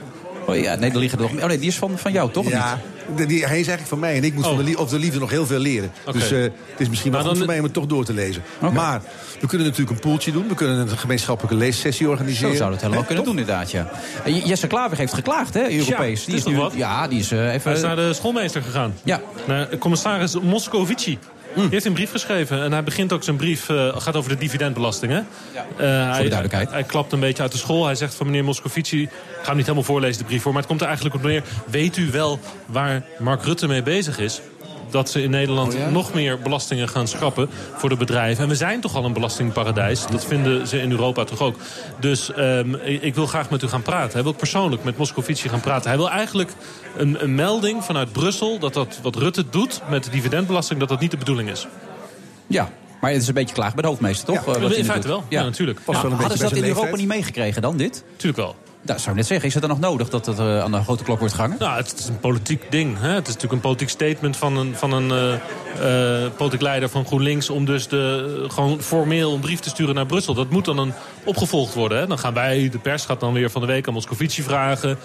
Oh 0.47 0.57
ja, 0.57 0.75
nee, 0.75 0.91
er 0.91 0.99
liggen 0.99 1.19
er 1.19 1.25
nog... 1.33 1.43
Oh 1.43 1.49
nee, 1.49 1.59
die 1.59 1.69
is 1.69 1.77
van, 1.77 1.99
van 1.99 2.13
jou, 2.13 2.31
toch? 2.31 2.49
Ja, 2.49 2.81
de- 3.17 3.27
die, 3.27 3.39
hij 3.39 3.49
is 3.61 3.67
eigenlijk 3.67 3.87
van 3.89 3.99
mij 3.99 4.17
en 4.17 4.25
ik 4.25 4.35
moet 4.35 4.45
van 4.47 4.57
de, 4.57 4.63
lie- 4.63 4.79
of 4.79 4.89
de 4.91 4.99
liefde 4.99 5.19
nog 5.19 5.31
heel 5.31 5.47
veel 5.47 5.59
leren. 5.59 5.93
Dus 6.13 6.31
eh, 6.31 6.43
het 6.43 6.53
is 6.77 6.89
misschien 6.89 7.13
wel 7.13 7.25
goed 7.25 7.37
voor 7.39 7.47
mij 7.47 7.59
om 7.59 7.65
het 7.65 7.73
toch 7.73 7.87
door 7.87 8.05
te 8.05 8.13
lezen. 8.15 8.43
Maar 8.73 9.03
we 9.41 9.47
kunnen 9.47 9.67
natuurlijk 9.67 9.97
een 9.97 10.03
poeltje 10.11 10.33
doen. 10.33 10.49
We 10.49 10.55
kunnen 10.55 10.79
een 10.79 10.99
gemeenschappelijke 10.99 11.57
leessessie 11.57 12.09
organiseren. 12.09 12.51
Zo 12.51 12.57
zou 12.57 12.71
dat 12.71 12.81
helemaal 12.81 13.05
kunnen 13.05 13.25
doen, 13.25 13.39
inderdaad, 13.39 13.71
ja. 13.71 13.91
En 14.25 14.35
J- 14.37 14.43
Jesse 14.47 14.67
Klaver 14.67 14.97
heeft 14.99 15.15
geklaagd, 15.15 15.55
hè, 15.55 15.71
Europees. 15.79 16.21
Ja, 16.21 16.27
die 16.27 16.35
is 16.37 16.45
nu, 16.45 16.57
wat? 16.57 16.73
Ja, 16.77 17.09
die 17.09 17.19
is 17.19 17.31
eh, 17.33 17.53
even... 17.53 17.63
Hij 17.71 17.73
is 17.73 17.81
naar 17.87 17.97
de 17.97 18.13
schoolmeester 18.13 18.63
gegaan. 18.63 18.95
Ja. 19.05 19.21
Naar 19.47 19.79
commissaris 19.79 20.41
Moscovici. 20.41 21.19
Die 21.55 21.69
heeft 21.71 21.85
een 21.85 21.93
brief 21.93 22.11
geschreven 22.11 22.63
en 22.63 22.73
hij 22.73 22.83
begint 22.83 23.13
ook 23.13 23.23
zijn 23.23 23.37
brief, 23.37 23.69
eh, 23.69 23.97
gaat 23.97 24.17
over 24.17 24.31
de 24.31 24.37
dividendbelasting. 24.37 25.13
Hè? 25.13 25.19
Eh, 25.19 25.25
hij, 26.11 26.19
duidelijkheid. 26.19 26.71
Hij, 26.71 26.83
klapt 26.83 27.13
een 27.13 27.21
beetje 27.21 27.43
uit 27.43 27.53
de 27.53 27.59
school. 27.59 27.85
Hij 27.85 27.95
zegt 27.95 28.15
van 28.15 28.27
meneer 28.27 28.45
Moscovici, 28.45 29.03
ik 29.03 29.11
ga 29.41 29.47
hem 29.47 29.57
niet 29.57 29.65
helemaal 29.65 29.87
voorlezen 29.87 30.19
de 30.19 30.25
brief 30.25 30.43
voor, 30.43 30.53
maar 30.53 30.61
het 30.61 30.71
komt 30.71 30.81
er 30.81 30.87
eigenlijk 30.87 31.17
op 31.17 31.23
neer. 31.23 31.43
Weet 31.67 31.97
u 31.97 32.11
wel 32.11 32.39
waar 32.67 33.05
Mark 33.19 33.45
Rutte 33.45 33.67
mee 33.67 33.83
bezig 33.83 34.19
is? 34.19 34.41
Dat 34.95 35.11
ze 35.11 35.23
in 35.23 35.31
Nederland 35.31 35.91
nog 35.91 36.15
meer 36.15 36.39
belastingen 36.39 36.89
gaan 36.89 37.09
schrappen 37.09 37.49
voor 37.77 37.89
de 37.89 37.97
bedrijven. 37.97 38.43
En 38.43 38.49
we 38.49 38.55
zijn 38.55 38.81
toch 38.81 38.95
al 38.95 39.05
een 39.05 39.13
belastingparadijs. 39.13 40.07
Dat 40.07 40.25
vinden 40.25 40.67
ze 40.67 40.81
in 40.81 40.91
Europa 40.91 41.25
toch 41.25 41.41
ook. 41.41 41.57
Dus 42.01 42.33
ehm, 42.33 42.75
ik, 42.75 43.15
wil 43.15 43.27
graag 43.27 43.51
met 43.51 43.63
u 43.63 43.69
gaan 43.69 43.83
praten. 43.83 44.13
Hij 44.13 44.23
wil 44.23 44.33
ook 44.33 44.39
persoonlijk 44.39 44.85
met 44.85 44.97
Moscovici 44.97 45.49
gaan 45.49 45.61
praten. 45.61 45.89
Hij 45.89 45.99
wil 45.99 46.11
eigenlijk 46.11 46.51
een, 46.97 47.23
een 47.23 47.35
melding 47.35 47.85
vanuit 47.85 48.13
Brussel... 48.13 48.59
dat 48.59 48.75
dat 48.75 48.99
wat 49.03 49.17
Rutte 49.17 49.45
doet 49.51 49.81
met 49.89 50.05
de 50.05 50.11
dividendbelasting... 50.11 50.81
dat 50.81 50.89
dat 50.89 51.01
niet 51.01 51.11
de 51.11 51.17
bedoeling 51.17 51.51
is. 51.51 51.67
Ja, 52.47 52.71
maar 53.01 53.11
het 53.11 53.23
is 53.23 53.29
een 53.29 53.35
beetje 53.35 53.55
klaag 53.55 53.73
bij 53.75 53.83
de 53.83 53.89
hoofdmeester, 53.89 54.27
toch? 54.27 54.47
Ja, 54.47 54.53
Eh, 54.55 54.63
wat 54.63 54.73
in 54.73 54.85
feite 54.85 55.07
doet. 55.07 55.17
wel. 55.17 55.25
Ja, 55.29 55.43
natuurlijk. 55.43 55.79
Ja, 55.79 55.85
Past 55.85 56.03
wel 56.03 56.11
een 56.11 56.19
hadden 56.19 56.37
ze 56.39 56.43
dat 56.43 56.53
in 56.53 56.59
Europa 56.63 56.81
leeftijd. 56.81 57.01
niet 57.01 57.09
meegekregen 57.17 57.63
dan, 57.63 57.77
dit? 57.77 58.05
Tuurlijk 58.17 58.39
wel. 58.39 58.57
Dat 58.85 58.99
zou 58.99 59.11
ik 59.11 59.17
net 59.17 59.27
zeggen. 59.27 59.47
Is 59.47 59.55
het 59.55 59.63
dan 59.63 59.71
nog 59.71 59.81
nodig 59.81 60.09
dat 60.09 60.27
het 60.27 60.39
eh, 60.39 60.61
aan 60.61 60.73
de 60.73 60.83
grote 60.83 61.05
klok 61.05 61.19
wordt 61.19 61.35
gehangen? 61.35 61.57
Nou, 61.59 61.77
het 61.77 61.99
is 61.99 62.09
een 62.09 62.21
politiek 62.21 62.71
ding. 62.71 62.99
Hè? 62.99 63.09
Het 63.09 63.29
is 63.29 63.35
natuurlijk 63.35 63.53
een 63.53 63.61
politiek 63.61 63.89
statement 63.89 64.37
van 64.37 64.57
een, 64.57 64.75
van 64.77 64.93
een 64.93 65.39
eh, 65.81 66.31
politiek 66.37 66.61
leider 66.61 66.89
van 66.89 67.07
GroenLinks... 67.07 67.51
om 67.51 67.65
dus 67.65 67.89
de, 67.89 68.45
gewoon 68.49 68.81
formeel 68.81 69.35
een 69.35 69.41
brief 69.41 69.61
te 69.61 69.69
sturen 69.69 69.95
naar 69.95 70.07
Brussel. 70.07 70.35
Dat 70.35 70.51
moet 70.51 70.65
dan 70.65 70.79
een, 70.79 70.93
opgevolgd 71.25 71.75
worden. 71.75 71.99
Hè? 71.99 72.07
Dan 72.07 72.19
gaan 72.19 72.35
wij, 72.35 72.69
de 72.69 72.79
pers 72.79 73.05
gaat 73.05 73.21
dan 73.21 73.33
weer 73.33 73.51
van 73.51 73.61
de 73.61 73.67
week 73.67 73.87
aan 73.87 73.95
Moscovici 73.95 74.43
vragen... 74.43 74.99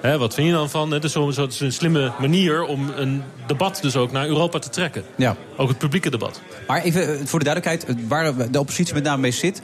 Hè, 0.00 0.18
wat 0.18 0.34
vind 0.34 0.46
je 0.46 0.52
dan 0.52 0.70
van? 0.70 0.90
Het 0.90 1.04
is, 1.04 1.12
zo, 1.12 1.30
zo, 1.30 1.48
een 1.58 1.72
slimme 1.72 2.12
manier 2.18 2.62
om 2.62 2.90
een 2.96 3.22
debat 3.46 3.78
dus 3.82 3.96
ook 3.96 4.12
naar 4.12 4.26
Europa 4.26 4.58
te 4.58 4.68
trekken. 4.68 5.04
Ja. 5.16 5.36
Ook 5.56 5.68
het 5.68 5.78
publieke 5.78 6.10
debat. 6.10 6.40
Maar 6.66 6.82
even 6.82 7.28
voor 7.28 7.38
de 7.38 7.44
duidelijkheid, 7.44 8.06
waar 8.08 8.50
de 8.50 8.60
oppositie 8.60 8.94
met 8.94 9.02
name 9.02 9.20
mee 9.20 9.30
zit... 9.30 9.62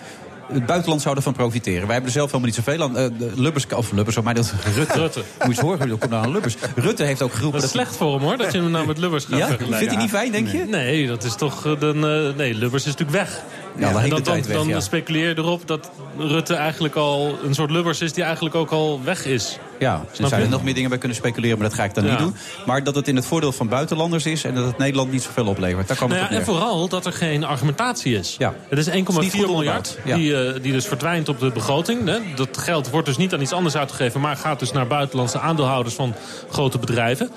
Het 0.53 0.66
buitenland 0.66 1.03
zou 1.03 1.16
ervan 1.16 1.32
profiteren. 1.32 1.80
Wij 1.82 1.90
hebben 1.94 2.05
er 2.07 2.11
zelf 2.18 2.26
helemaal 2.30 2.47
niet 2.55 2.64
zoveel 2.64 2.82
aan. 2.82 2.92
De 2.92 3.32
Lubbers, 3.34 3.66
of 3.66 3.92
Lubbers, 3.92 4.16
of 4.16 4.24
mij 4.24 4.34
dat 4.34 4.53
Rutte. 4.74 4.99
Rutte. 4.99 5.18
Moet 5.24 5.24
je 5.38 5.47
eens 5.49 5.59
horen, 5.61 5.88
dat 5.88 5.99
komt 5.99 6.11
nou 6.11 6.24
aan 6.24 6.32
Lubbers. 6.32 6.57
Rutte 6.76 7.03
heeft 7.03 7.22
ook 7.22 7.32
geroepen... 7.32 7.61
Dat 7.61 7.68
is 7.68 7.74
slecht 7.74 7.97
voor 7.97 8.12
hem 8.14 8.22
hoor, 8.22 8.36
dat 8.36 8.53
je 8.53 8.59
hem 8.61 8.70
nou 8.70 8.86
met 8.86 8.99
Lubbers 8.99 9.24
gaat 9.24 9.38
Ja? 9.38 9.47
vergelijken. 9.47 9.76
Vindt 9.78 9.92
hij 9.94 10.03
niet 10.03 10.11
fijn, 10.12 10.32
denk 10.32 10.49
je? 10.49 10.64
Nee, 10.64 11.07
dat 11.07 11.24
is 11.24 11.34
toch... 11.34 11.66
eh, 11.66 11.80
Dan, 11.80 12.07
eh, 12.07 12.34
nee, 12.36 12.55
Lubbers 12.55 12.86
is 12.86 12.94
natuurlijk 12.97 13.18
weg. 13.18 13.42
Ja, 13.78 14.02
en 14.02 14.10
dan, 14.10 14.42
dan, 14.52 14.66
ja. 14.66 14.80
speculeer 14.80 15.28
je 15.28 15.38
erop 15.38 15.66
dat 15.66 15.90
Rutte 16.18 16.54
eigenlijk 16.54 16.94
al 16.94 17.38
een 17.44 17.54
soort 17.54 17.70
Lubbers 17.70 18.00
is... 18.00 18.12
die 18.12 18.24
eigenlijk 18.24 18.54
ook 18.54 18.70
al 18.70 19.00
weg 19.04 19.24
is. 19.24 19.58
Ja, 19.78 20.04
er 20.18 20.28
je? 20.28 20.34
er 20.34 20.48
nog 20.48 20.62
meer 20.62 20.74
dingen 20.74 20.88
bij 20.90 20.98
kunnen 20.98 21.16
speculeren, 21.16 21.58
maar 21.58 21.68
dat 21.68 21.76
ga 21.76 21.84
ik 21.84 21.94
dan 21.94 22.04
Ja. 22.04 22.10
niet 22.10 22.18
doen. 22.18 22.36
Maar 22.66 22.84
dat 22.84 22.94
het 22.94 23.08
in 23.08 23.16
het 23.16 23.26
voordeel 23.26 23.52
van 23.52 23.68
buitenlanders 23.68 24.26
is 24.26 24.44
en 24.44 24.54
dat 24.54 24.64
het 24.64 24.78
Nederland 24.78 25.12
niet 25.12 25.22
zoveel 25.22 25.46
oplevert. 25.46 25.88
Daar 25.88 25.96
kwam 25.96 26.08
Nou 26.08 26.20
het 26.20 26.30
ja, 26.30 26.36
en 26.36 26.44
vooral 26.44 26.88
dat 26.88 27.06
er 27.06 27.12
geen 27.12 27.44
argumentatie 27.44 28.14
is. 28.14 28.34
Ja. 28.38 28.54
Het 28.68 28.78
is 28.78 28.88
1,4 28.88 28.92
Het 28.92 29.08
is 29.08 29.16
niet 29.16 29.32
goed 29.32 29.46
miljard 29.46 29.98
ja. 30.04 30.16
die, 30.16 30.36
eh, 30.36 30.62
die 30.62 30.72
dus 30.72 30.86
verdwijnt 30.86 31.28
op 31.28 31.40
de 31.40 31.50
begroting. 31.50 32.06
Hè. 32.08 32.18
Dat 32.34 32.58
geld 32.58 32.90
wordt 32.90 33.06
dus 33.06 33.16
niet 33.16 33.34
aan 33.34 33.40
iets 33.40 33.52
anders 33.52 33.76
uitgegeven... 33.76 34.20
maar 34.20 34.36
gaat 34.36 34.58
dus 34.58 34.72
naar 34.72 34.86
buitenlandse 34.86 35.38
aandeelhouders 35.38 35.94
van 35.94 36.14
grote 36.50 36.78
bedrijven. 36.78 37.30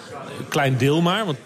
Klein 0.48 0.78
deel 0.78 1.02
maar, 1.02 1.26
want 1.26 1.38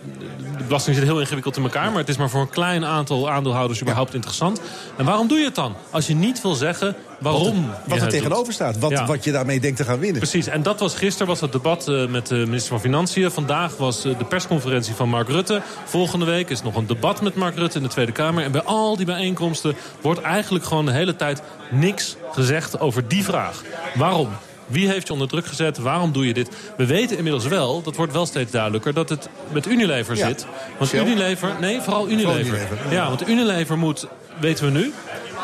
de 0.57 0.63
belasting 0.63 0.95
zit 0.95 1.05
heel 1.05 1.19
ingewikkeld 1.19 1.57
in 1.57 1.63
elkaar... 1.63 1.89
maar 1.89 1.99
het 1.99 2.09
is 2.09 2.17
maar 2.17 2.29
voor 2.29 2.41
een 2.41 2.49
klein 2.49 2.85
aantal 2.85 3.29
aandeelhouders 3.29 3.81
überhaupt 3.81 4.13
interessant. 4.13 4.61
En 4.97 5.05
waarom 5.05 5.27
doe 5.27 5.37
je 5.37 5.45
het 5.45 5.55
dan? 5.55 5.75
Als 5.89 6.07
je 6.07 6.15
niet 6.15 6.41
wil 6.41 6.53
zeggen 6.55 6.95
waarom 7.19 7.43
Wat 7.43 7.53
er, 7.53 7.81
wat 7.85 7.95
er 7.97 7.99
doet. 7.99 8.09
tegenover 8.09 8.53
staat. 8.53 8.77
Wat, 8.79 8.91
Ja. 8.91 9.05
wat 9.05 9.23
je 9.23 9.31
daarmee 9.31 9.59
denkt 9.59 9.77
te 9.77 9.83
gaan 9.83 9.99
winnen. 9.99 10.17
Precies, 10.17 10.47
en 10.47 10.63
dat 10.63 10.79
was 10.79 10.95
gisteren 10.95 11.27
was 11.27 11.41
het 11.41 11.51
debat 11.51 11.87
eh, 11.87 12.07
met 12.07 12.27
de 12.27 12.35
minister 12.35 12.69
van 12.69 12.79
Financiën. 12.79 13.31
Vandaag 13.31 13.77
was 13.77 14.05
eh, 14.05 14.17
de 14.17 14.25
persconferentie 14.25 14.93
van 14.93 15.09
Mark 15.09 15.27
Rutte. 15.29 15.61
Volgende 15.85 16.25
week 16.25 16.49
is 16.49 16.61
nog 16.63 16.75
een 16.75 16.87
debat 16.87 17.21
met 17.21 17.35
Mark 17.35 17.55
Rutte 17.55 17.77
in 17.77 17.83
de 17.83 17.89
Tweede 17.89 18.11
Kamer. 18.11 18.43
En 18.43 18.51
bij 18.51 18.61
al 18.63 18.97
die 18.97 19.05
bijeenkomsten 19.05 19.75
wordt 20.01 20.21
eigenlijk 20.21 20.65
gewoon 20.65 20.85
de 20.85 20.91
hele 20.91 21.15
tijd 21.15 21.41
niks 21.71 22.15
gezegd 22.31 22.79
over 22.79 23.07
die 23.07 23.23
vraag. 23.23 23.63
Waarom? 23.95 24.29
Wie 24.67 24.87
heeft 24.87 25.07
je 25.07 25.13
onder 25.13 25.27
druk 25.27 25.45
gezet? 25.45 25.77
Waarom 25.77 26.11
doe 26.11 26.27
je 26.27 26.33
dit? 26.33 26.49
We 26.77 26.85
weten 26.85 27.17
inmiddels 27.17 27.45
wel, 27.47 27.81
dat 27.81 27.95
wordt 27.95 28.13
wel 28.13 28.25
steeds 28.25 28.51
duidelijker... 28.51 28.93
dat 28.93 29.09
het 29.09 29.29
met 29.51 29.67
Unilever 29.67 30.15
Ja. 30.17 30.27
zit. 30.27 30.45
Want 30.77 30.89
Shell? 30.89 30.99
Unilever... 31.05 31.55
Nee, 31.59 31.81
vooral 31.81 32.09
Unilever. 32.09 32.39
Unilever. 32.39 32.77
Ja, 32.89 33.07
want 33.07 33.27
Unilever 33.27 33.77
moet, 33.77 34.07
weten 34.39 34.65
we 34.65 34.71
nu... 34.71 34.93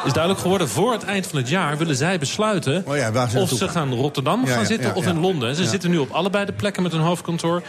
is 0.05 0.11
duidelijk 0.13 0.41
geworden, 0.41 0.69
voor 0.69 0.91
het 0.91 1.03
eind 1.03 1.27
van 1.27 1.37
het 1.39 1.49
jaar 1.49 1.77
willen 1.77 1.95
zij 1.95 2.19
besluiten... 2.19 2.83
Oh 2.87 2.95
ja, 2.97 3.11
waar 3.11 3.29
ze 3.29 3.39
of 3.39 3.49
ze 3.49 3.67
gaan. 3.67 3.93
Rotterdam 3.93 4.45
Ja, 4.45 4.53
gaan 4.53 4.65
zitten 4.65 4.87
ja, 4.89 4.95
of 4.95 5.07
in 5.07 5.19
Londen. 5.19 5.49
En 5.49 5.55
Ze 5.55 5.65
zitten 5.65 5.89
nu 5.89 5.97
op 5.97 6.11
allebei 6.11 6.45
de 6.45 6.51
plekken 6.53 6.83
met 6.83 6.91
hun 6.91 7.01
hoofdkantoor. 7.01 7.61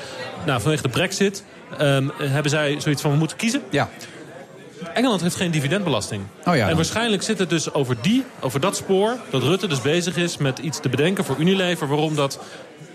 Nou, 0.47 0.61
vanwege 0.61 0.83
de 0.83 0.89
brexit 0.89 1.45
ehm, 1.79 2.09
hebben 2.23 2.51
zij 2.51 2.77
zoiets 2.81 3.03
van, 3.03 3.11
we 3.11 3.17
moeten 3.17 3.37
kiezen. 3.37 3.61
Ja. 3.71 3.89
Engeland 4.95 5.21
heeft 5.21 5.37
geen 5.37 5.51
dividendbelasting. 5.51 6.23
Oh 6.47 6.57
ja, 6.57 6.69
en 6.69 6.77
waarschijnlijk 6.77 7.23
zit 7.23 7.39
het 7.39 7.51
dus 7.51 7.73
over, 7.73 7.97
die, 8.01 8.25
over 8.41 8.61
dat 8.61 8.77
spoor... 8.77 9.17
dat 9.31 9.43
Rutte 9.43 9.67
dus 9.67 9.81
bezig 9.81 10.17
is 10.17 10.37
met 10.37 10.59
iets 10.59 10.81
te 10.81 10.89
bedenken 10.89 11.25
voor 11.25 11.37
Unilever... 11.39 11.89
waarom 11.89 12.15
dat 12.15 12.39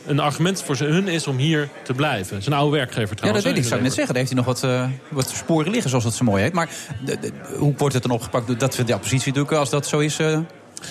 een 0.05 0.19
argument 0.19 0.61
voor 0.63 0.75
ze- 0.75 0.83
hun 0.85 1.07
is 1.07 1.27
om 1.27 1.37
hier 1.37 1.69
te 1.83 1.93
blijven. 1.93 2.41
Zijn 2.43 2.55
oude 2.55 2.75
werkgever 2.77 3.09
Ja, 3.09 3.15
trouwens. 3.15 3.43
dat 3.43 3.53
weet 3.53 3.61
ik. 3.63 3.67
Zou 3.69 3.79
ik 3.79 3.85
net 3.85 3.95
zeggen. 3.95 4.13
Daar 4.13 4.23
heeft 4.23 4.35
hij 4.35 4.43
nog 4.45 4.61
wat, 4.61 4.63
eh, 4.63 4.89
wat 5.09 5.29
sporen 5.29 5.71
liggen, 5.71 5.89
zoals 5.89 6.03
dat 6.05 6.13
zo 6.13 6.23
mooi 6.23 6.43
heet. 6.43 6.53
Maar 6.53 6.69
de- 7.05 7.19
de- 7.19 7.31
hoe 7.57 7.73
wordt 7.77 7.93
het 7.93 8.03
dan 8.03 8.11
opgepakt? 8.11 8.59
Dat 8.59 8.75
vindt 8.75 8.89
de 8.89 8.95
oppositie 8.95 9.27
natuurlijk, 9.27 9.57
als 9.57 9.69
dat 9.69 9.87
zo 9.87 9.99
is, 9.99 10.19
eh, 10.19 10.39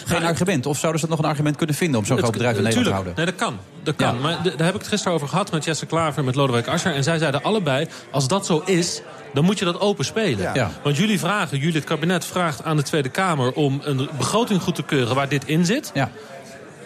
geen 0.05 0.25
argument. 0.25 0.67
Of 0.67 0.79
zouden 0.79 1.01
ze 1.01 1.07
nog 1.09 1.19
een 1.19 1.25
argument 1.25 1.57
kunnen 1.57 1.77
vinden 1.77 2.01
om 2.01 2.07
zo'n 2.07 2.19
groot 2.19 2.33
bedrijf 2.33 2.57
in 2.57 2.63
Nederland 2.63 2.87
te 2.87 2.93
houden? 2.93 3.13
Nee, 3.17 3.27
dat 3.27 3.35
kan. 3.35 3.59
Dat 3.83 3.97
kan. 3.97 4.15
Ja. 4.15 4.21
Maar 4.21 4.43
daar 4.43 4.67
heb 4.67 4.75
ik 4.75 4.81
het 4.81 4.89
gisteren 4.89 5.15
over 5.15 5.29
gehad 5.29 5.53
met 5.53 5.65
Jesse 5.65 5.87
Klaver 5.87 6.19
en 6.19 6.25
met 6.25 6.35
Lodewijk 6.35 6.69
Asscher. 6.69 6.95
En 6.95 7.03
zij 7.03 7.19
zeiden 7.19 7.43
allebei, 7.43 7.89
als 8.11 8.29
dat 8.29 8.47
zo 8.47 8.63
is, 8.65 9.03
dan 9.35 9.45
moet 9.45 9.59
je 9.59 9.65
dat 9.65 9.81
open 9.81 10.05
spelen. 10.05 10.55
Ja. 10.55 10.71
Want 10.83 10.97
jullie 10.97 11.19
vragen, 11.19 11.59
jullie 11.59 11.75
het 11.75 11.85
kabinet 11.85 12.25
vraagt 12.25 12.65
aan 12.65 12.77
de 12.77 12.83
Tweede 12.83 13.09
Kamer... 13.09 13.53
om 13.53 13.81
een 13.85 14.09
begroting 14.19 14.63
goed 14.63 14.75
te 14.75 14.83
keuren 14.83 15.15
waar 15.15 15.29
dit 15.29 15.45
in 15.45 15.67
zit. 15.67 15.91
Ja. 15.95 16.11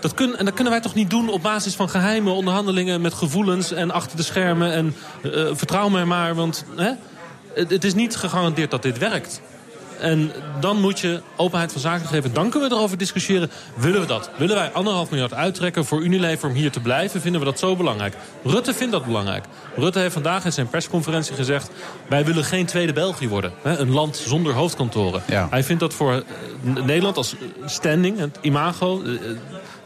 Dat 0.01 0.14
kun, 0.14 0.36
en 0.36 0.44
dat 0.44 0.55
kunnen 0.55 0.72
wij 0.72 0.82
toch 0.82 0.94
niet 0.94 1.11
doen 1.11 1.28
op 1.28 1.42
basis 1.42 1.74
van 1.74 1.88
geheime 1.88 2.30
onderhandelingen... 2.30 3.01
met 3.01 3.14
gevoelens 3.14 3.72
en 3.72 3.90
achter 3.90 4.16
de 4.16 4.22
schermen. 4.22 4.72
En 4.72 4.94
eh, 5.22 5.30
vertrouw 5.53 5.88
mij 5.88 6.05
maar, 6.05 6.34
want 6.34 6.64
hè, 6.76 6.90
het 7.55 7.84
is 7.84 7.94
niet 7.94 8.16
gegarandeerd 8.16 8.70
dat 8.70 8.82
dit 8.82 8.99
werkt. 8.99 9.40
En 10.01 10.32
dan 10.61 10.80
moet 10.80 11.01
je 11.01 11.22
openheid 11.36 11.72
van 11.72 11.80
zaken 11.80 12.07
geven. 12.07 12.34
Dan 12.34 12.51
kunnen 12.51 12.68
we 12.68 12.74
erover 12.74 12.99
discussiëren. 12.99 13.51
Willen 13.74 14.01
we 14.01 14.07
dat? 14.07 14.30
Willen 14.36 14.57
wij 14.57 14.70
anderhalf 14.70 15.11
miljard 15.11 15.34
uittrekken 15.34 15.84
voor 15.84 16.03
Unilever 16.03 16.49
om 16.49 16.55
hier 16.55 16.70
te 16.70 16.80
blijven? 16.80 17.20
Vinden 17.20 17.40
we 17.40 17.46
dat 17.46 17.59
zo 17.59 17.76
belangrijk? 17.76 18.14
Rutte 18.44 18.74
vindt 18.74 18.92
dat 18.92 19.05
belangrijk. 19.05 19.44
Rutte 19.76 19.99
heeft 19.99 20.12
vandaag 20.12 20.44
in 20.44 20.53
zijn 20.53 20.68
persconferentie 20.68 21.34
gezegd... 21.34 21.70
wij 22.09 22.24
willen 22.24 22.44
geen 22.44 22.66
tweede 22.66 22.92
België 22.92 23.28
worden. 23.28 23.53
Hè? 23.62 23.78
Een 23.78 23.92
land 23.92 24.16
zonder 24.16 24.53
hoofdkantoren. 24.53 25.22
Ja. 25.26 25.46
Hij 25.51 25.64
vindt 25.64 25.80
dat 25.80 25.94
voor 25.94 26.12
eh, 26.12 26.84
Nederland 26.84 27.16
als 27.16 27.34
standing, 27.64 28.18
het 28.18 28.38
imago... 28.40 29.03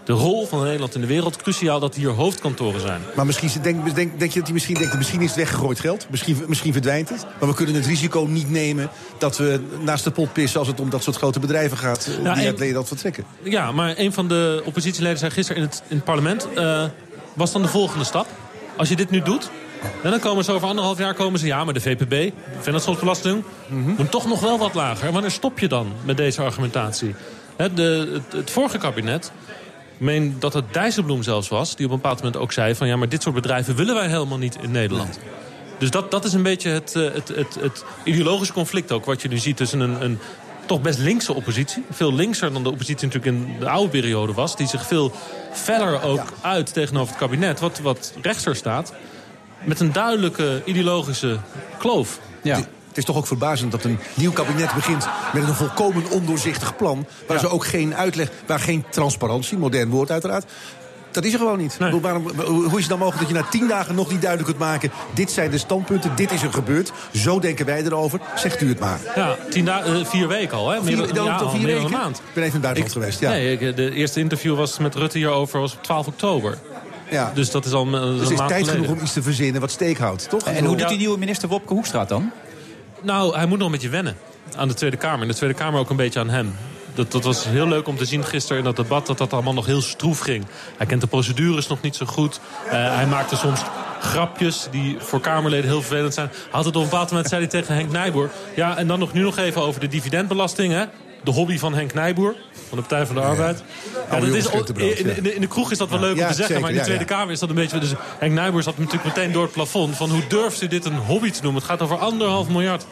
de 0.05 0.13
rol 0.13 0.47
van 0.47 0.63
Nederland 0.63 0.95
in 0.95 1.01
de 1.01 1.07
wereld 1.07 1.37
cruciaal 1.37 1.81
dat 1.81 1.95
hier 1.95 2.09
hoofdkantoren 2.09 2.81
zijn. 2.81 3.01
Maar 3.17 3.27
misschien 3.27 3.63
denk, 3.63 3.95
denk, 3.95 4.19
denk 4.19 4.33
je 4.33 4.39
dat 4.39 4.45
hij 4.45 4.53
misschien 4.53 4.75
denkt... 4.75 4.97
misschien 4.97 5.21
is 5.21 5.27
het 5.27 5.37
weggegooid 5.37 5.81
geld, 5.81 6.07
misschien, 6.11 6.45
misschien 6.47 6.73
verdwijnt 6.73 7.09
het. 7.09 7.27
Maar 7.41 7.49
we 7.49 7.55
kunnen 7.55 7.75
het 7.75 7.87
risico 7.87 8.27
niet 8.29 8.51
nemen 8.51 8.91
dat 9.19 9.37
we 9.37 9.61
naast 9.81 10.05
de 10.05 10.11
pot 10.11 10.33
pissen... 10.33 10.59
als 10.59 10.69
het 10.69 10.81
om 10.81 10.91
dat 10.91 11.03
soort 11.03 11.17
grote 11.17 11.41
bedrijven 11.41 11.79
gaat, 11.79 12.07
eh, 12.07 12.25
Ja, 12.25 12.35
die 12.35 12.47
uit 12.47 12.59
Nederland 12.59 12.89
vertrekken. 12.89 13.25
Ja, 13.43 13.73
maar 13.73 13.95
een 13.97 14.13
van 14.13 14.29
de 14.29 14.63
oppositieleiders 14.65 15.21
zei 15.21 15.33
gisteren 15.33 15.63
in 15.63 15.69
het, 15.69 15.83
in 15.89 15.97
het 15.97 16.05
parlement... 16.05 16.49
eh, 16.55 16.85
was 17.35 17.53
dan 17.53 17.63
de 17.63 17.69
volgende 17.69 18.05
stap. 18.05 18.27
Als 18.77 18.89
je 18.89 18.97
dit 18.97 19.11
nu 19.11 19.21
doet, 19.23 19.51
en 20.03 20.11
dan 20.11 20.21
komen 20.21 20.45
ze 20.45 20.53
over 20.53 20.69
anderhalf 20.69 20.99
jaar 20.99 21.15
komen 21.15 21.41
ze... 21.41 21.47
ja, 21.47 21.65
maar 21.65 21.75
de 21.75 21.81
VPB, 21.81 22.33
vennootschapsbelasting, 22.61 23.45
moet 23.69 24.11
toch 24.11 24.27
nog 24.27 24.41
wel 24.41 24.59
wat 24.59 24.75
lager. 24.75 25.13
Wanneer 25.13 25.31
stop 25.31 25.59
je 25.59 25.69
dan 25.69 25.93
met 26.05 26.17
deze 26.17 26.43
argumentatie? 26.43 27.15
De, 27.75 28.09
het, 28.13 28.33
het 28.33 28.51
vorige 28.51 28.79
kabinet, 28.79 29.33
meen 29.99 30.37
dat 30.39 30.53
het 30.53 30.65
Dijsselbloem 30.73 31.23
zelfs 31.23 31.49
was... 31.49 31.77
die 31.77 31.87
op 31.87 31.93
een 31.93 32.01
bepaald 32.01 32.17
moment 32.17 32.37
ook 32.37 32.53
zei 32.53 32.75
van... 32.75 32.87
ja, 32.87 32.97
maar 32.97 33.09
dit 33.09 33.23
soort 33.23 33.35
bedrijven 33.35 33.77
willen 33.77 33.95
wij 33.95 34.09
helemaal 34.09 34.39
niet 34.39 34.59
in 34.61 34.71
Nederland. 34.71 35.19
Dus 35.79 35.91
dat, 35.91 36.11
dat 36.11 36.25
is 36.25 36.33
een 36.33 36.43
beetje 36.43 36.69
het, 36.69 36.97
eh, 36.97 37.03
het, 37.13 37.29
het, 37.29 37.55
het 37.61 37.85
ideologische 38.05 38.53
conflict 38.53 38.93
ook... 38.93 39.05
wat 39.05 39.23
je 39.23 39.29
nu 39.29 39.39
ziet 39.39 39.57
tussen 39.57 39.81
een, 39.81 40.03
een 40.03 40.19
toch 40.67 40.81
best 40.81 40.99
linkse 40.99 41.33
oppositie. 41.33 41.85
Veel 41.91 42.15
linkser 42.15 42.53
dan 42.53 42.63
de 42.63 42.71
oppositie 42.71 43.07
natuurlijk 43.07 43.37
in 43.37 43.59
de 43.59 43.69
oude 43.69 43.91
periode 43.91 44.33
was. 44.33 44.57
Die 44.57 44.67
zich 44.67 44.87
veel 44.87 45.13
feller 45.53 46.03
ook 46.03 46.33
uit 46.41 46.73
tegenover 46.73 47.09
het 47.09 47.19
kabinet. 47.19 47.61
Wat, 47.61 47.79
wat 47.79 48.13
rechtser 48.23 48.57
staat. 48.57 48.95
Met 49.65 49.81
een 49.81 49.93
duidelijke 49.93 50.63
ideologische 50.65 51.39
kloof. 51.79 52.21
Ja. 52.43 52.61
Het 52.93 53.01
is 53.01 53.05
toch 53.05 53.17
ook 53.17 53.27
verbazend 53.27 53.71
dat 53.73 53.85
een 53.85 53.99
nieuw 54.15 54.33
kabinet 54.33 54.75
begint 54.75 55.07
met 55.33 55.43
een 55.49 55.55
volkomen 55.55 56.11
ondoorzichtig 56.11 56.77
plan. 56.77 57.07
Waar 57.27 57.39
ze 57.39 57.49
ook 57.49 57.65
geen 57.67 57.95
uitleg, 57.95 58.29
waar 58.47 58.61
geen 58.61 58.85
transparantie, 58.91 59.59
modern 59.59 59.91
woord 59.91 60.11
uiteraard. 60.11 60.45
Dat 61.11 61.25
is 61.25 61.33
er 61.33 61.39
gewoon 61.39 61.59
niet. 61.59 61.73
Ik 61.73 61.79
bedoel, 61.79 62.01
Waarom, 62.01 62.29
hoe 62.47 62.67
is 62.75 62.79
het 62.81 62.89
dan 62.89 62.99
mogelijk 62.99 63.29
dat 63.29 63.37
je 63.37 63.43
na 63.43 63.49
tien 63.51 63.69
dagen 63.69 63.95
nog 63.95 64.11
niet 64.11 64.21
duidelijk 64.23 64.51
kunt 64.51 64.69
maken... 64.69 64.91
dit 65.15 65.31
zijn 65.31 65.51
de 65.51 65.59
standpunten, 65.59 66.17
dit 66.17 66.33
is 66.33 66.43
er 66.43 66.53
gebeurd, 66.53 66.93
zo 67.15 67.39
denken 67.39 67.67
wij 67.67 67.83
erover, 67.85 68.21
zegt 68.35 68.61
u 68.63 68.69
het 68.69 68.79
maar. 68.81 68.99
Ja, 69.17 69.37
tien 69.51 69.65
da- 69.65 69.83
eh, 69.85 70.05
vier 70.05 70.29
weken 70.29 70.57
al, 70.57 70.69
hè? 70.71 70.83
Vier- 70.83 70.97
Meer 70.97 71.07
dan- 71.07 71.15
dan 71.15 71.25
ja, 71.25 71.37
al 71.37 71.51
vier 71.51 71.61
dan 71.61 71.71
een 71.71 71.83
weken? 71.83 71.91
maand. 71.99 72.17
Ik 72.17 72.23
ben 72.35 72.43
even 72.45 72.47
in 72.47 72.53
het 72.53 72.61
buitenland 72.63 72.93
geweest, 72.93 73.21
ja. 73.21 73.31
Nee, 73.31 73.59
ik, 73.59 73.77
de 73.77 73.91
eerste 73.95 74.21
interview 74.21 74.57
was 74.57 74.79
met 74.79 74.95
Rutte 74.95 75.19
hierover 75.19 75.61
was 75.61 75.75
op 75.75 75.83
12 75.83 76.07
oktober. 76.07 76.59
Ja. 77.11 77.31
Dus 77.35 77.51
dat 77.51 77.65
is 77.65 77.73
al 77.73 77.87
een, 77.87 77.93
dat 77.93 78.13
is 78.13 78.19
Dus 78.19 78.31
is 78.31 78.37
tijd 78.37 78.51
geleden. 78.53 78.71
genoeg 78.85 78.89
om 78.97 79.03
iets 79.03 79.13
te 79.13 79.23
verzinnen 79.23 79.61
wat 79.61 79.71
steek 79.71 79.99
houdt, 79.99 80.29
toch? 80.29 80.43
En 80.43 80.65
hoe 80.65 80.77
doet 80.77 80.89
die 80.89 80.99
nieuwe 80.99 81.19
minister 81.19 81.49
Wopke 81.49 81.73
Hoekstra 81.73 82.01
het 82.01 82.09
dan? 82.09 82.31
Nou, 83.03 83.37
hij 83.37 83.47
moet 83.47 83.59
nog 83.59 83.67
een 83.67 83.73
beetje 83.73 83.89
wennen 83.89 84.17
aan 84.57 84.69
de 84.69 84.75
Tweede 84.75 84.97
Kamer. 84.97 85.23
En 85.23 85.29
de 85.29 85.35
Tweede 85.35 85.57
Kamer 85.57 85.81
ook 85.81 85.91
een 85.91 85.97
beetje 85.97 86.21
aan 86.21 86.31
hem. 86.31 86.55
Dat, 86.95 87.13
dat 87.13 87.25
was 87.25 87.45
heel 87.45 87.69
leuk 87.69 87.89
om 87.89 87.97
te 87.97 88.05
zien 88.05 88.25
gisteren 88.25 88.59
in 88.59 88.65
dat 88.65 88.77
debat... 88.77 89.07
dat 89.07 89.19
dat 89.19 89.33
allemaal 89.33 89.53
nog 89.53 89.67
heel 89.67 89.81
stroef 89.81 90.19
ging. 90.19 90.45
Hij 90.77 90.87
kent 90.87 91.01
de 91.01 91.07
procedures 91.07 91.67
nog 91.67 91.81
niet 91.81 91.97
zo 91.97 92.07
goed. 92.07 92.41
Eh, 92.65 92.95
hij 92.95 93.07
maakte 93.07 93.37
soms 93.37 93.61
grapjes 94.01 94.69
die 94.71 94.97
voor 94.99 95.21
Kamerleden 95.21 95.71
heel 95.71 95.83
vervelend 95.83 96.15
zijn. 96.15 96.31
Had 96.51 96.65
het 96.65 96.77
op 96.77 96.83
een 96.83 96.89
bepaald 96.89 97.11
moment, 97.11 97.29
zei 97.29 97.41
hij 97.41 97.51
tegen 97.51 97.75
Henk 97.75 97.91
Nijboer... 97.91 98.31
ja, 98.57 98.77
en 98.77 98.87
dan 98.87 98.99
nog 98.99 99.13
nu 99.13 99.23
nog 99.23 99.39
even 99.39 99.63
over 99.63 99.81
de 99.81 99.89
dividendbelasting, 99.89 100.73
hè? 100.73 100.85
De 101.25 101.31
hobby 101.31 101.59
van 101.59 101.75
Henk 101.75 101.95
Nijboer, 101.95 102.35
van 102.69 102.79
de 102.79 102.85
Partij 102.85 103.07
van 103.07 103.15
de 103.15 103.21
Arbeid. 103.21 103.63
Ja, 104.11 104.21
dat 104.21 104.29
is, 104.35 104.47
in, 104.47 105.17
in, 105.17 105.23
de- 105.23 105.35
in 105.35 105.41
de 105.41 105.47
kroeg 105.47 105.71
is 105.71 105.79
dat 105.79 105.89
wel 105.91 106.01
leuk 106.01 106.17
Ja, 106.17 106.23
om 106.23 106.29
te 106.29 106.35
zeggen, 106.35 106.45
zeker, 106.47 106.61
maar 106.61 106.71
in 106.71 106.77
de 106.77 106.83
Tweede 106.83 107.05
ja. 107.05 107.09
Kamer 107.09 107.33
is 107.33 107.39
dat 107.39 107.49
een 107.49 107.55
beetje... 107.55 107.79
Dus 107.79 107.93
Henk 108.19 108.33
Nijboer 108.33 108.63
zat 108.63 108.79
natuurlijk 108.79 109.05
meteen 109.05 109.33
door 109.33 109.43
het 109.43 109.53
plafond... 109.53 109.97
van 109.97 110.11
hoe 110.11 110.27
durft 110.29 110.63
u 110.63 110.67
dit 110.69 110.85
een 110.85 110.97
hobby 110.97 111.31
te 111.31 111.43
noemen? 111.43 111.61
Het 111.63 111.71
gaat 111.71 111.83
over 111.83 111.99
anderhalf 111.99 112.49
miljard 112.49 112.85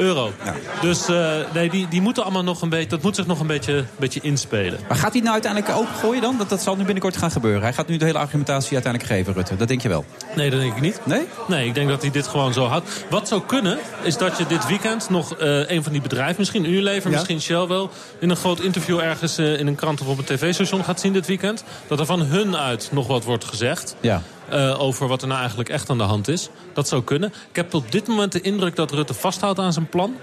Ja. 0.00 0.06
euro. 0.06 0.32
Dus 0.80 1.08
eh, 1.08 1.32
nee, 1.54 1.70
die, 1.70 1.88
die 1.88 2.00
moeten 2.00 2.22
allemaal 2.22 2.42
nog 2.42 2.62
een 2.62 2.68
beetje, 2.68 2.88
dat 2.88 3.02
moet 3.02 3.16
zich 3.16 3.26
nog 3.26 3.40
een 3.40 3.46
beetje, 3.46 3.84
beetje 3.96 4.20
inspelen. 4.20 4.80
Maar 4.88 4.96
gaat 4.96 5.12
hij 5.12 5.20
nou 5.20 5.32
uiteindelijk 5.32 5.76
opengooien 5.76 6.22
dan? 6.22 6.38
Dat, 6.38 6.48
dat 6.48 6.62
zal 6.62 6.76
nu 6.76 6.84
binnenkort 6.84 7.16
gaan 7.16 7.30
gebeuren. 7.30 7.62
Hij 7.62 7.72
gaat 7.72 7.88
nu 7.88 7.96
de 7.96 8.04
hele 8.04 8.18
argumentatie 8.18 8.72
uiteindelijk 8.72 9.12
geven, 9.12 9.32
Rutte. 9.34 9.56
Dat 9.56 9.68
denk 9.68 9.80
je 9.82 9.88
wel. 9.88 10.04
Nee, 10.36 10.50
dat 10.50 10.60
denk 10.60 10.74
ik 10.74 10.80
niet. 10.80 11.00
Nee? 11.04 11.26
Nee, 11.48 11.66
ik 11.66 11.74
denk 11.74 11.88
dat 11.88 12.02
hij 12.02 12.10
dit 12.10 12.26
gewoon 12.26 12.52
zo 12.52 12.66
houdt. 12.66 13.04
Wat 13.10 13.28
zou 13.28 13.42
kunnen, 13.46 13.78
is 14.02 14.16
dat 14.16 14.38
je 14.38 14.46
dit 14.46 14.66
weekend 14.66 15.10
nog 15.10 15.34
eh, 15.34 15.70
een 15.70 15.82
van 15.82 15.92
die 15.92 16.00
bedrijven... 16.00 16.34
misschien 16.38 16.64
Unilever, 16.64 17.10
Ja. 17.10 17.16
misschien 17.16 17.40
Shell 17.40 17.66
wel... 17.66 17.90
in 18.18 18.30
een 18.30 18.36
groot 18.36 18.60
interview 18.60 18.98
ergens 18.98 19.38
eh, 19.38 19.58
in 19.58 19.66
een 19.66 19.74
krant 19.74 20.00
of 20.00 20.06
op 20.06 20.18
een 20.18 20.24
tv-station 20.24 20.84
gaat 20.84 21.00
zien 21.00 21.12
dit 21.12 21.26
weekend. 21.26 21.64
Dat 21.86 22.00
er 22.00 22.06
van 22.06 22.20
hun 22.20 22.56
uit 22.56 22.88
nog 22.92 23.06
wat 23.06 23.24
wordt 23.24 23.44
gezegd. 23.44 23.96
Ja. 24.00 24.22
Eh, 24.50 24.80
over 24.80 25.08
wat 25.08 25.22
er 25.22 25.28
nou 25.28 25.40
eigenlijk 25.40 25.68
echt 25.68 25.90
aan 25.90 25.98
de 25.98 26.04
hand 26.04 26.28
is. 26.28 26.48
Dat 26.74 26.88
zou 26.88 27.02
kunnen. 27.02 27.28
Ik 27.50 27.56
heb 27.56 27.74
op 27.74 27.92
dit 27.92 28.06
moment 28.06 28.32
de 28.32 28.40
indruk 28.40 28.76
dat 28.76 28.90
Rutte 28.92 29.14
vasthoudt 29.14 29.58
aan 29.58 29.72
zijn 29.72 29.88
plan. 29.88 30.14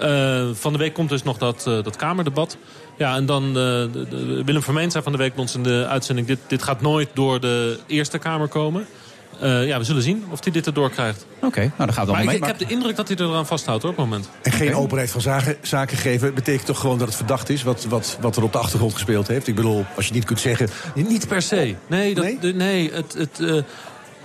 Eh, 0.00 0.46
van 0.52 0.72
de 0.72 0.78
week 0.78 0.94
komt 0.94 1.08
dus 1.08 1.22
nog 1.22 1.38
dat, 1.38 1.66
eh, 1.66 1.82
dat 1.82 1.96
Kamerdebat. 1.96 2.56
Ja, 2.98 3.16
en 3.16 3.26
dan 3.26 3.52
de- 3.52 4.42
Willem 4.44 4.62
Vermeend 4.62 4.92
zei 4.92 5.02
van 5.04 5.12
de 5.12 5.18
week 5.18 5.32
bij 5.32 5.42
ons 5.42 5.54
in 5.54 5.62
de 5.62 5.86
uitzending... 5.88 6.26
dit, 6.26 6.38
dit 6.46 6.62
gaat 6.62 6.80
nooit 6.80 7.08
door 7.14 7.40
de 7.40 7.78
Eerste 7.86 8.18
Kamer 8.18 8.48
komen. 8.48 8.86
Eh, 9.40 9.66
ja, 9.66 9.78
we 9.78 9.84
zullen 9.84 10.02
zien 10.02 10.24
of 10.30 10.42
hij 10.44 10.52
dit 10.52 10.66
erdoor 10.66 10.90
krijgt. 10.90 11.26
Oké, 11.42 11.60
nou 11.60 11.70
dan 11.76 11.86
gaat 11.86 11.88
het 11.88 11.96
Maar 11.96 12.06
allemaal 12.06 12.22
ik, 12.34 12.40
mee. 12.40 12.50
ik 12.50 12.58
heb 12.58 12.68
de 12.68 12.74
indruk 12.74 12.96
dat 12.96 13.08
hij 13.08 13.16
er 13.16 13.24
eraan 13.28 13.46
vasthoudt 13.46 13.82
hoor, 13.82 13.90
op 13.90 13.96
het 13.96 14.06
moment. 14.06 14.28
En 14.42 14.52
geen 14.52 14.74
openheid 14.74 15.10
van 15.10 15.20
zaken, 15.20 15.56
zaken 15.62 15.96
geven 15.96 16.34
betekent 16.34 16.66
toch 16.66 16.80
gewoon 16.80 16.98
dat 16.98 17.06
het 17.06 17.16
verdacht 17.16 17.48
is... 17.48 17.62
Wat, 17.62 17.84
wat, 17.84 18.16
wat 18.20 18.36
er 18.36 18.42
op 18.42 18.52
de 18.52 18.58
achtergrond 18.58 18.92
gespeeld 18.92 19.28
heeft. 19.28 19.46
Ik 19.46 19.54
bedoel, 19.54 19.84
als 19.96 20.06
je 20.06 20.12
niet 20.12 20.24
kunt 20.24 20.40
zeggen... 20.40 20.68
Niet 20.94 21.28
per 21.28 21.42
se. 21.42 21.74
Nee, 21.86 22.14
dat, 22.14 22.24
Nee? 22.24 22.38
de- 22.38 22.52
nee 22.52 22.90
het... 22.92 23.14
het 23.14 23.40
eh, 23.40 23.62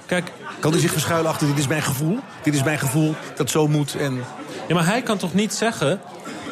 kijk, 0.06 0.32
Kan 0.60 0.72
hij 0.72 0.80
zich 0.82 0.92
verschuilen 0.92 1.32
achter 1.32 1.48
dit 1.48 1.58
is 1.58 1.68
mijn 1.68 1.82
gevoel? 1.82 2.20
Dit 2.44 2.54
is 2.54 2.64
mijn 2.64 2.80
gevoel, 2.80 3.16
dat 3.36 3.50
zo 3.50 3.68
moet 3.68 3.96
en... 3.96 4.24
Ja, 4.68 4.76
maar 4.76 4.86
hij 4.86 5.02
kan 5.02 5.18
toch 5.18 5.34
niet 5.34 5.54
zeggen 5.54 6.00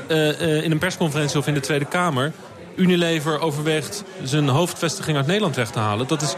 eh, 0.08 0.30
eh, 0.58 0.64
in 0.64 0.72
een 0.72 0.78
persconferentie 0.80 1.38
of 1.40 1.48
in 1.48 1.54
de 1.54 1.60
Tweede 1.60 1.86
Kamer... 1.86 2.32
Unilever 2.76 3.40
overweegt 3.40 4.04
zijn 4.24 4.48
hoofdvestiging 4.48 5.18
uit 5.18 5.28
Nederland 5.28 5.56
weg 5.56 5.70
te 5.72 5.80
halen. 5.80 6.08
Dat 6.08 6.22
is 6.22 6.36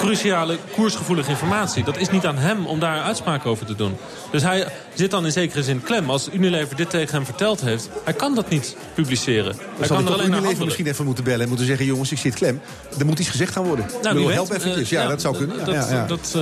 cruciale, 0.00 0.58
koersgevoelige 0.72 1.30
informatie. 1.30 1.84
Dat 1.84 1.96
is 1.96 2.10
niet 2.10 2.26
aan 2.26 2.36
hem 2.38 2.66
om 2.66 2.80
daar 2.80 3.02
uitspraken 3.02 3.50
over 3.50 3.66
te 3.66 3.74
doen. 3.74 3.96
Dus 4.30 4.42
hij 4.42 4.66
zit 4.94 5.10
dan 5.10 5.24
in 5.24 5.32
zekere 5.32 5.62
zin 5.62 5.82
klem. 5.82 6.10
Als 6.10 6.28
Unilever 6.32 6.76
dit 6.76 6.90
tegen 6.90 7.14
hem 7.14 7.24
verteld 7.24 7.60
heeft, 7.60 7.88
hij 8.04 8.12
kan 8.14 8.34
dat 8.34 8.48
niet 8.48 8.76
publiceren. 8.94 9.56
Hij 9.56 9.64
Dan 9.78 9.86
zal 9.86 9.96
kan 9.96 10.06
er 10.06 10.12
alleen 10.12 10.32
Unilever 10.32 10.64
misschien 10.64 10.86
even 10.86 11.04
moeten 11.04 11.24
bellen... 11.24 11.40
en 11.40 11.48
moeten 11.48 11.66
zeggen, 11.66 11.86
jongens, 11.86 12.12
ik 12.12 12.18
zit 12.18 12.34
klem. 12.34 12.60
Er 12.98 13.06
moet 13.06 13.18
iets 13.18 13.28
gezegd 13.28 13.52
gaan 13.52 13.64
worden. 13.64 13.86
Nou, 14.02 14.14
bedoel, 14.14 14.30
help 14.30 14.50
eventjes. 14.50 14.90
Eh, 14.92 15.02
ja, 15.02 15.06
dat 15.08 15.20
zou 15.20 15.36
kunnen. 15.36 15.56
Ja, 15.58 15.64
Dat, 15.64 15.74
ja, 15.74 15.86
ja. 15.90 16.06
dat, 16.06 16.32
eh, 16.36 16.40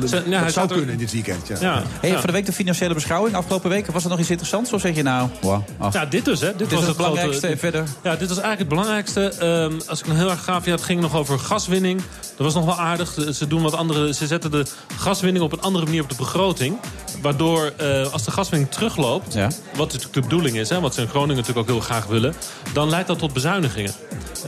Dat- 0.00 0.10
hij 0.24 0.40
dat 0.44 0.52
zou 0.52 0.68
er- 0.68 0.76
kunnen 0.76 0.98
dit 0.98 1.12
weekend, 1.12 1.48
ja. 1.48 1.56
Ja, 1.60 1.82
Hey, 2.00 2.10
ja. 2.10 2.16
Van 2.16 2.26
de 2.26 2.32
week 2.32 2.46
de 2.46 2.52
financiële 2.52 2.94
beschouwing. 2.94 3.36
Afgelopen 3.36 3.70
weken 3.70 3.92
was 3.92 4.04
er 4.04 4.10
nog 4.10 4.18
iets 4.18 4.28
interessants? 4.30 4.72
Of 4.72 4.80
zeg 4.80 4.94
je 4.94 5.02
nou, 5.02 5.28
wow. 5.40 5.62
Ja, 5.92 6.04
dit 6.06 6.24
dus, 6.24 6.40
hè. 6.40 6.46
Dit, 6.46 6.58
Dit 6.58 6.70
was 6.70 6.78
het 6.78 6.88
het 6.88 6.96
belangrijkste 6.96 7.40
grote- 7.46 7.58
verder? 7.58 7.84
Ja, 8.02 8.10
dit 8.16 8.28
was 8.28 8.38
eigenlijk 8.40 8.58
het 8.58 8.68
belangrijkste. 8.68 9.20
Ehm, 9.38 9.72
als 9.86 10.00
ik 10.00 10.06
nog 10.06 10.16
heel 10.16 10.30
erg 10.30 10.44
gaaf, 10.44 10.64
ja, 10.64 10.70
het 10.72 10.82
ging 10.82 11.00
nog 11.00 11.16
over 11.16 11.38
gaswinning. 11.38 12.00
Dat 12.36 12.52
was 12.52 12.54
nog 12.54 12.64
wel 12.76 12.84
aardig. 12.84 13.34
Ze, 13.34 13.46
doen 13.46 13.62
wat 13.62 13.74
andere, 13.74 14.14
ze 14.14 14.26
zetten 14.26 14.50
de 14.50 14.66
gaswinning 14.96 15.44
op 15.44 15.52
een 15.52 15.60
andere 15.60 15.84
manier 15.84 16.02
op 16.02 16.08
de 16.08 16.16
begroting. 16.16 16.78
Waardoor, 17.22 17.72
eh, 17.76 18.12
als 18.12 18.24
de 18.24 18.30
gaswinning 18.30 18.70
terugloopt... 18.70 19.34
Ja. 19.34 19.50
wat 19.76 19.86
natuurlijk 19.86 20.12
de 20.12 20.20
bedoeling 20.20 20.56
is, 20.56 20.68
hè, 20.68 20.80
wat 20.80 20.94
ze 20.94 21.00
in 21.00 21.08
Groningen 21.08 21.36
natuurlijk 21.36 21.68
ook 21.68 21.74
heel 21.74 21.84
graag 21.84 22.06
willen... 22.06 22.34
dan 22.72 22.90
leidt 22.90 23.08
dat 23.08 23.18
tot 23.18 23.32
bezuinigingen. 23.32 23.92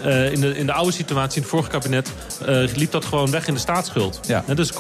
Eh, 0.03 0.33
in, 0.33 0.41
de, 0.41 0.57
in 0.57 0.67
de 0.67 0.73
oude 0.73 0.93
situatie, 0.93 1.37
in 1.37 1.43
het 1.43 1.51
vorige 1.51 1.71
kabinet... 1.71 2.13
eh, 2.47 2.75
liep 2.75 2.91
dat 2.91 3.05
gewoon 3.05 3.31
weg 3.31 3.47
in 3.47 3.55
de 3.55 3.61
staatsschuld. 3.61 4.21
Ja. 4.27 4.45
Dus 4.55 4.71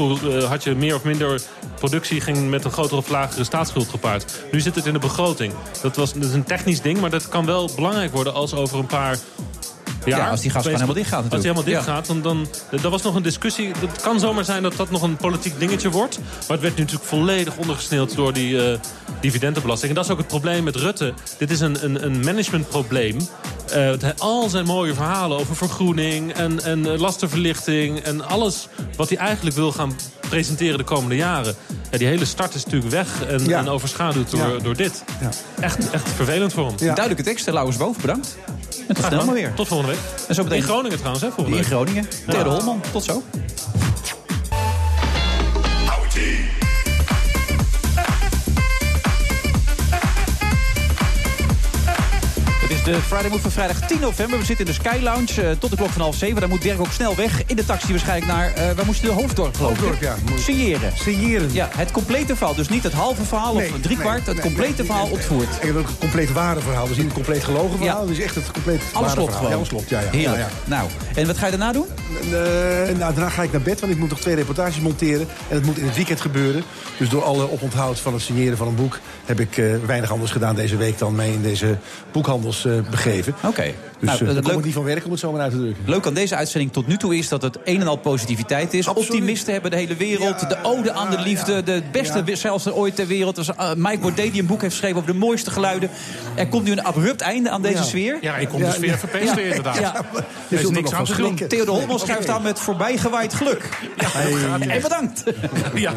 had 0.48 0.64
je 0.64 0.74
meer 0.74 0.94
of 0.94 1.04
minder 1.04 1.40
productie... 1.78 2.20
ging 2.20 2.50
met 2.50 2.64
een 2.64 2.70
grotere 2.70 2.96
of 2.96 3.08
lagere 3.08 3.44
staatsschuld 3.44 3.88
gepaard. 3.88 4.44
Nu 4.52 4.60
zit 4.60 4.74
het 4.74 4.86
in 4.86 4.92
de 4.92 4.98
begroting. 4.98 5.52
Dat, 5.82 5.96
was, 5.96 6.12
dat 6.12 6.24
is 6.24 6.32
een 6.32 6.44
technisch 6.44 6.80
ding, 6.80 7.00
maar 7.00 7.10
dat 7.10 7.28
kan 7.28 7.46
wel 7.46 7.70
belangrijk 7.74 8.12
worden... 8.12 8.34
als 8.34 8.54
over 8.54 8.78
een 8.78 8.86
paar 8.86 9.18
Ja, 10.04 10.28
als 10.30 10.40
die 10.40 10.50
gas 10.50 10.64
helemaal 10.64 10.94
dicht 10.94 11.08
gaat 11.08 11.22
Als 11.22 11.30
die 11.30 11.40
helemaal 11.40 11.64
dicht 11.64 11.82
gaat, 11.84 12.06
dan, 12.06 12.22
dan... 12.22 12.46
Er 12.82 12.90
was 12.90 13.02
nog 13.02 13.14
een 13.14 13.22
discussie. 13.22 13.66
Het 13.78 14.00
kan 14.02 14.20
zomaar 14.20 14.44
zijn 14.44 14.62
dat 14.62 14.76
dat 14.76 14.90
nog 14.90 15.02
een 15.02 15.16
politiek 15.16 15.58
dingetje 15.58 15.90
wordt. 15.90 16.18
Maar 16.18 16.48
het 16.48 16.60
werd 16.60 16.76
nu 16.76 16.82
natuurlijk 16.82 17.08
volledig 17.08 17.56
ondergesneeuwd 17.56 18.14
door 18.16 18.32
die 18.32 18.70
eh, 18.72 18.78
dividendenbelasting. 19.20 19.88
En 19.90 19.96
dat 19.96 20.04
is 20.04 20.10
ook 20.10 20.18
het 20.18 20.26
probleem 20.26 20.64
met 20.64 20.76
Rutte. 20.76 21.14
Dit 21.38 21.50
is 21.50 21.60
een, 21.60 21.84
een, 21.84 22.04
een 22.04 22.20
managementprobleem. 22.24 23.16
Eh, 23.72 23.84
het- 23.86 24.20
al 24.20 24.48
zijn 24.48 24.64
mooie 24.66 24.94
verhalen 24.94 25.38
over 25.38 25.56
vergroening 25.56 26.32
en, 26.32 26.62
en 26.64 26.86
eh, 26.92 26.98
lastenverlichting... 26.98 27.98
en 28.00 28.28
alles 28.28 28.68
wat 28.96 29.08
hij 29.08 29.18
eigenlijk 29.18 29.56
wil 29.56 29.72
gaan 29.72 29.96
presenteren 30.34 30.78
de 30.78 30.84
komende 30.84 31.16
jaren. 31.16 31.54
Ja, 31.90 31.98
die 31.98 32.06
hele 32.06 32.24
start 32.24 32.54
is 32.54 32.64
natuurlijk 32.64 32.90
weg 32.92 33.24
en, 33.28 33.44
Ja. 33.44 33.58
en 33.58 33.68
overschaduwd 33.68 34.30
door, 34.30 34.40
Ja. 34.52 34.58
door 34.62 34.76
dit. 34.76 35.04
Ja. 35.20 35.28
Echt, 35.60 35.90
echt 35.90 36.08
vervelend 36.16 36.52
voor 36.52 36.66
hem. 36.66 36.76
Duidelijke 36.76 37.22
tekst. 37.22 37.46
Lauwers 37.50 37.76
Boven, 37.76 38.00
bedankt. 38.00 38.36
En 38.88 38.94
tot 38.94 39.04
snel 39.04 39.32
weer. 39.32 39.54
Tot 39.54 39.68
volgende 39.68 39.92
week. 39.92 40.00
En 40.28 40.34
zo 40.34 40.42
meteen 40.42 40.58
In 40.58 40.64
Groningen 40.64 40.96
trouwens, 40.98 41.24
hè, 41.24 41.30
volgende 41.30 41.58
in. 41.58 41.64
Groningen. 41.64 42.06
Theo 42.28 42.42
de 42.42 42.48
Holman. 42.48 42.80
Tot 42.92 43.04
zo. 43.04 43.22
De 52.84 53.00
Friday 53.00 53.28
Move 53.30 53.42
van 53.42 53.50
vrijdag 53.50 53.80
10 53.80 54.00
november. 54.00 54.38
We 54.38 54.44
zitten 54.44 54.66
in 54.66 54.72
de 54.72 54.78
Sky 54.80 54.98
Lounge 55.02 55.42
eh, 55.42 55.50
tot 55.58 55.70
de 55.70 55.76
klok 55.76 55.90
van 55.90 56.00
half 56.02 56.14
zeven. 56.16 56.40
Daar 56.40 56.48
moet 56.48 56.62
Dirk 56.62 56.80
ook 56.80 56.92
snel 56.92 57.14
weg. 57.16 57.42
In 57.46 57.56
de 57.56 57.64
taxi 57.64 57.90
waarschijnlijk 57.90 58.32
naar... 58.32 58.52
eh 58.54 58.70
waar 58.76 58.84
moest 58.86 59.00
je 59.00 59.06
de 59.06 59.12
Hoofddorp 59.12 59.56
geloof? 59.56 59.70
Hoofddorp, 59.70 60.00
ja. 60.00 60.14
Signeren. 60.38 60.92
Signeren. 60.98 61.52
Ja, 61.52 61.68
het 61.76 61.90
complete 61.90 62.36
verhaal. 62.36 62.54
Dus 62.54 62.68
niet 62.68 62.82
het 62.82 62.92
halve 62.92 63.24
verhaal 63.24 63.54
Nee, 63.54 63.72
of 63.72 63.80
driekwart. 63.80 64.26
nee, 64.26 64.34
het 64.34 64.44
nee, 64.44 64.52
complete 64.54 64.84
verhaal 64.84 65.06
ontvoerd. 65.06 65.48
Ik 65.60 65.62
heb 65.62 65.76
ook 65.76 65.88
een 65.88 65.98
compleet 65.98 66.32
ware 66.32 66.60
verhaal. 66.60 66.86
Dus 66.86 66.96
niet 66.96 67.06
een 67.06 67.12
compleet 67.12 67.44
gelogen 67.44 67.78
verhaal. 67.78 68.00
Ja. 68.02 68.06
Dus 68.08 68.18
echt 68.18 68.34
het 68.34 68.50
compleet 68.50 68.80
Alles 68.92 69.12
klopt 69.12 69.14
verhaal. 69.14 69.32
gewoon. 69.34 69.50
Ja, 69.50 69.56
alles 69.56 69.68
klopt, 69.68 69.88
ja. 69.88 70.00
ja. 70.00 70.10
Heerlijk. 70.10 70.38
Ja, 70.38 70.46
ja. 70.46 70.50
Nou, 70.64 70.88
en 71.14 71.26
wat 71.26 71.38
ga 71.38 71.44
je 71.44 71.50
daarna 71.50 71.72
doen? 71.72 71.86
Eh, 72.22 72.30
nou, 72.98 73.14
daarna 73.14 73.28
ga 73.28 73.42
ik 73.42 73.52
naar 73.52 73.60
bed, 73.62 73.80
want 73.80 73.92
ik 73.92 73.98
moet 73.98 74.10
nog 74.10 74.20
twee 74.20 74.34
reportages 74.34 74.80
monteren. 74.80 75.26
En 75.48 75.56
het 75.56 75.64
moet 75.66 75.78
in 75.78 75.86
het 75.86 75.96
weekend 75.96 76.20
gebeuren. 76.20 76.62
Dus 76.98 77.08
door 77.08 77.22
alle 77.24 77.50
oponthoud 77.50 77.98
van 77.98 78.12
het 78.12 78.22
signeren 78.22 78.56
van 78.56 78.66
een 78.66 78.74
boek... 78.74 78.98
heb 79.24 79.40
ik 79.40 79.62
weinig 79.86 80.10
anders 80.12 80.30
gedaan 80.30 80.54
deze 80.54 80.76
week 80.76 80.98
dan 80.98 81.14
mij 81.14 81.30
in 81.32 81.42
deze 81.42 81.76
boekhandels 82.12 82.66
begeven. 82.90 83.34
Oké. 83.42 83.62
Dus 83.98 84.08
Nou, 84.08 84.18
eh, 84.18 84.24
dat 84.26 84.34
daar 84.34 84.42
kom 84.42 84.50
leuk- 84.50 84.58
ik 84.60 84.64
niet 84.64 84.74
van 84.74 84.84
werken, 84.84 85.04
om 85.04 85.10
het 85.10 85.20
zo 85.20 85.32
maar 85.32 85.40
uit 85.40 85.50
te 85.50 85.56
drukken. 85.58 85.82
Leuk 85.86 86.06
aan 86.06 86.14
deze 86.14 86.36
uitzending 86.36 86.72
tot 86.72 86.86
nu 86.86 86.96
toe 86.96 87.16
is 87.16 87.28
dat 87.28 87.42
het 87.42 87.58
een 87.64 87.80
en 87.80 87.86
al 87.86 87.96
positiviteit 87.96 88.74
is. 88.74 88.88
Absoluut. 88.88 89.10
Optimisten 89.10 89.52
hebben 89.52 89.70
de 89.70 89.76
hele 89.76 89.96
wereld. 89.96 90.48
de 90.48 90.56
ode 90.62 90.92
aan 90.92 91.10
de 91.10 91.18
liefde. 91.20 91.62
De 91.62 91.82
beste 91.92 92.22
Ja. 92.24 92.34
zelfs 92.36 92.68
ooit 92.70 92.96
ter 92.96 93.06
wereld. 93.06 93.36
Dus, 93.36 93.48
eh, 93.54 93.70
Mike 93.76 93.98
Baudet 93.98 94.32
die 94.32 94.40
een 94.40 94.46
boek 94.46 94.60
heeft 94.60 94.72
geschreven 94.72 94.96
over 95.00 95.12
de 95.12 95.18
mooiste 95.18 95.50
geluiden. 95.50 95.90
Er 96.34 96.48
komt 96.48 96.64
nu 96.64 96.70
een 96.72 96.84
abrupt 96.84 97.20
einde 97.20 97.50
aan 97.50 97.62
deze 97.62 97.74
Ja. 97.76 97.82
sfeer. 97.82 98.18
Ja, 98.20 98.36
ik 98.36 98.48
kom 98.48 98.60
de 98.60 98.70
sfeer 98.70 98.98
verpesten 98.98 99.44
inderdaad. 99.44 99.78
Ja. 99.78 99.94
Er 100.48 100.60
is 100.60 100.68
niks 100.68 100.92
aan 100.92 101.04
te 101.04 101.16
doen. 101.16 101.34
Theodor 101.48 101.74
Holmel 101.78 101.98
schrijft 101.98 102.28
aan 102.28 102.42
met 102.42 102.58
voorbijgewaaid 102.60 103.34
geluk. 103.34 103.68
En 104.68 104.82
bedankt. 104.82 105.22
Ja, 105.74 105.92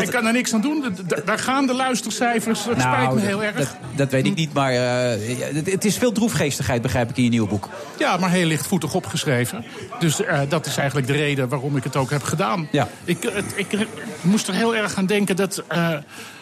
ik 0.00 0.10
kan 0.10 0.26
er 0.26 0.32
niks 0.32 0.54
aan 0.54 0.60
doen. 0.60 0.84
Daar 1.24 1.38
gaan 1.38 1.66
de 1.66 1.74
luistercijfers. 1.74 2.64
Het 2.64 2.80
spijt 2.80 3.14
me 3.14 3.20
heel 3.20 3.42
erg. 3.42 3.54
Nou, 3.54 3.66
Dat, 3.66 3.76
dat 3.96 4.10
weet 4.10 4.26
ik 4.26 4.34
niet, 4.34 4.52
maar 4.52 4.72
eh, 4.72 5.18
het 5.64 5.84
is 5.84 5.96
veel 5.96 6.09
droefgeestigheid, 6.12 6.82
begrijp 6.82 7.10
ik, 7.10 7.16
in 7.16 7.22
je 7.24 7.28
nieuwe 7.30 7.48
boek. 7.48 7.68
Ja, 7.98 8.16
maar 8.16 8.30
heel 8.30 8.46
lichtvoetig 8.46 8.94
opgeschreven. 8.94 9.64
Dus 9.98 10.22
eh, 10.24 10.38
dat 10.48 10.66
is 10.66 10.76
eigenlijk 10.76 11.06
de 11.06 11.12
reden 11.12 11.48
waarom 11.48 11.76
ik 11.76 11.84
het 11.84 11.96
ook 11.96 12.10
heb 12.10 12.22
gedaan. 12.22 12.68
Ja. 12.72 12.88
Ik, 13.04 13.24
eh, 13.24 13.34
het- 13.34 13.52
ik, 13.56 13.86
moest 14.20 14.48
er 14.48 14.54
heel 14.54 14.76
erg 14.76 14.94
aan 14.96 15.06
denken 15.06 15.36
dat 15.36 15.62
eh, 15.68 15.88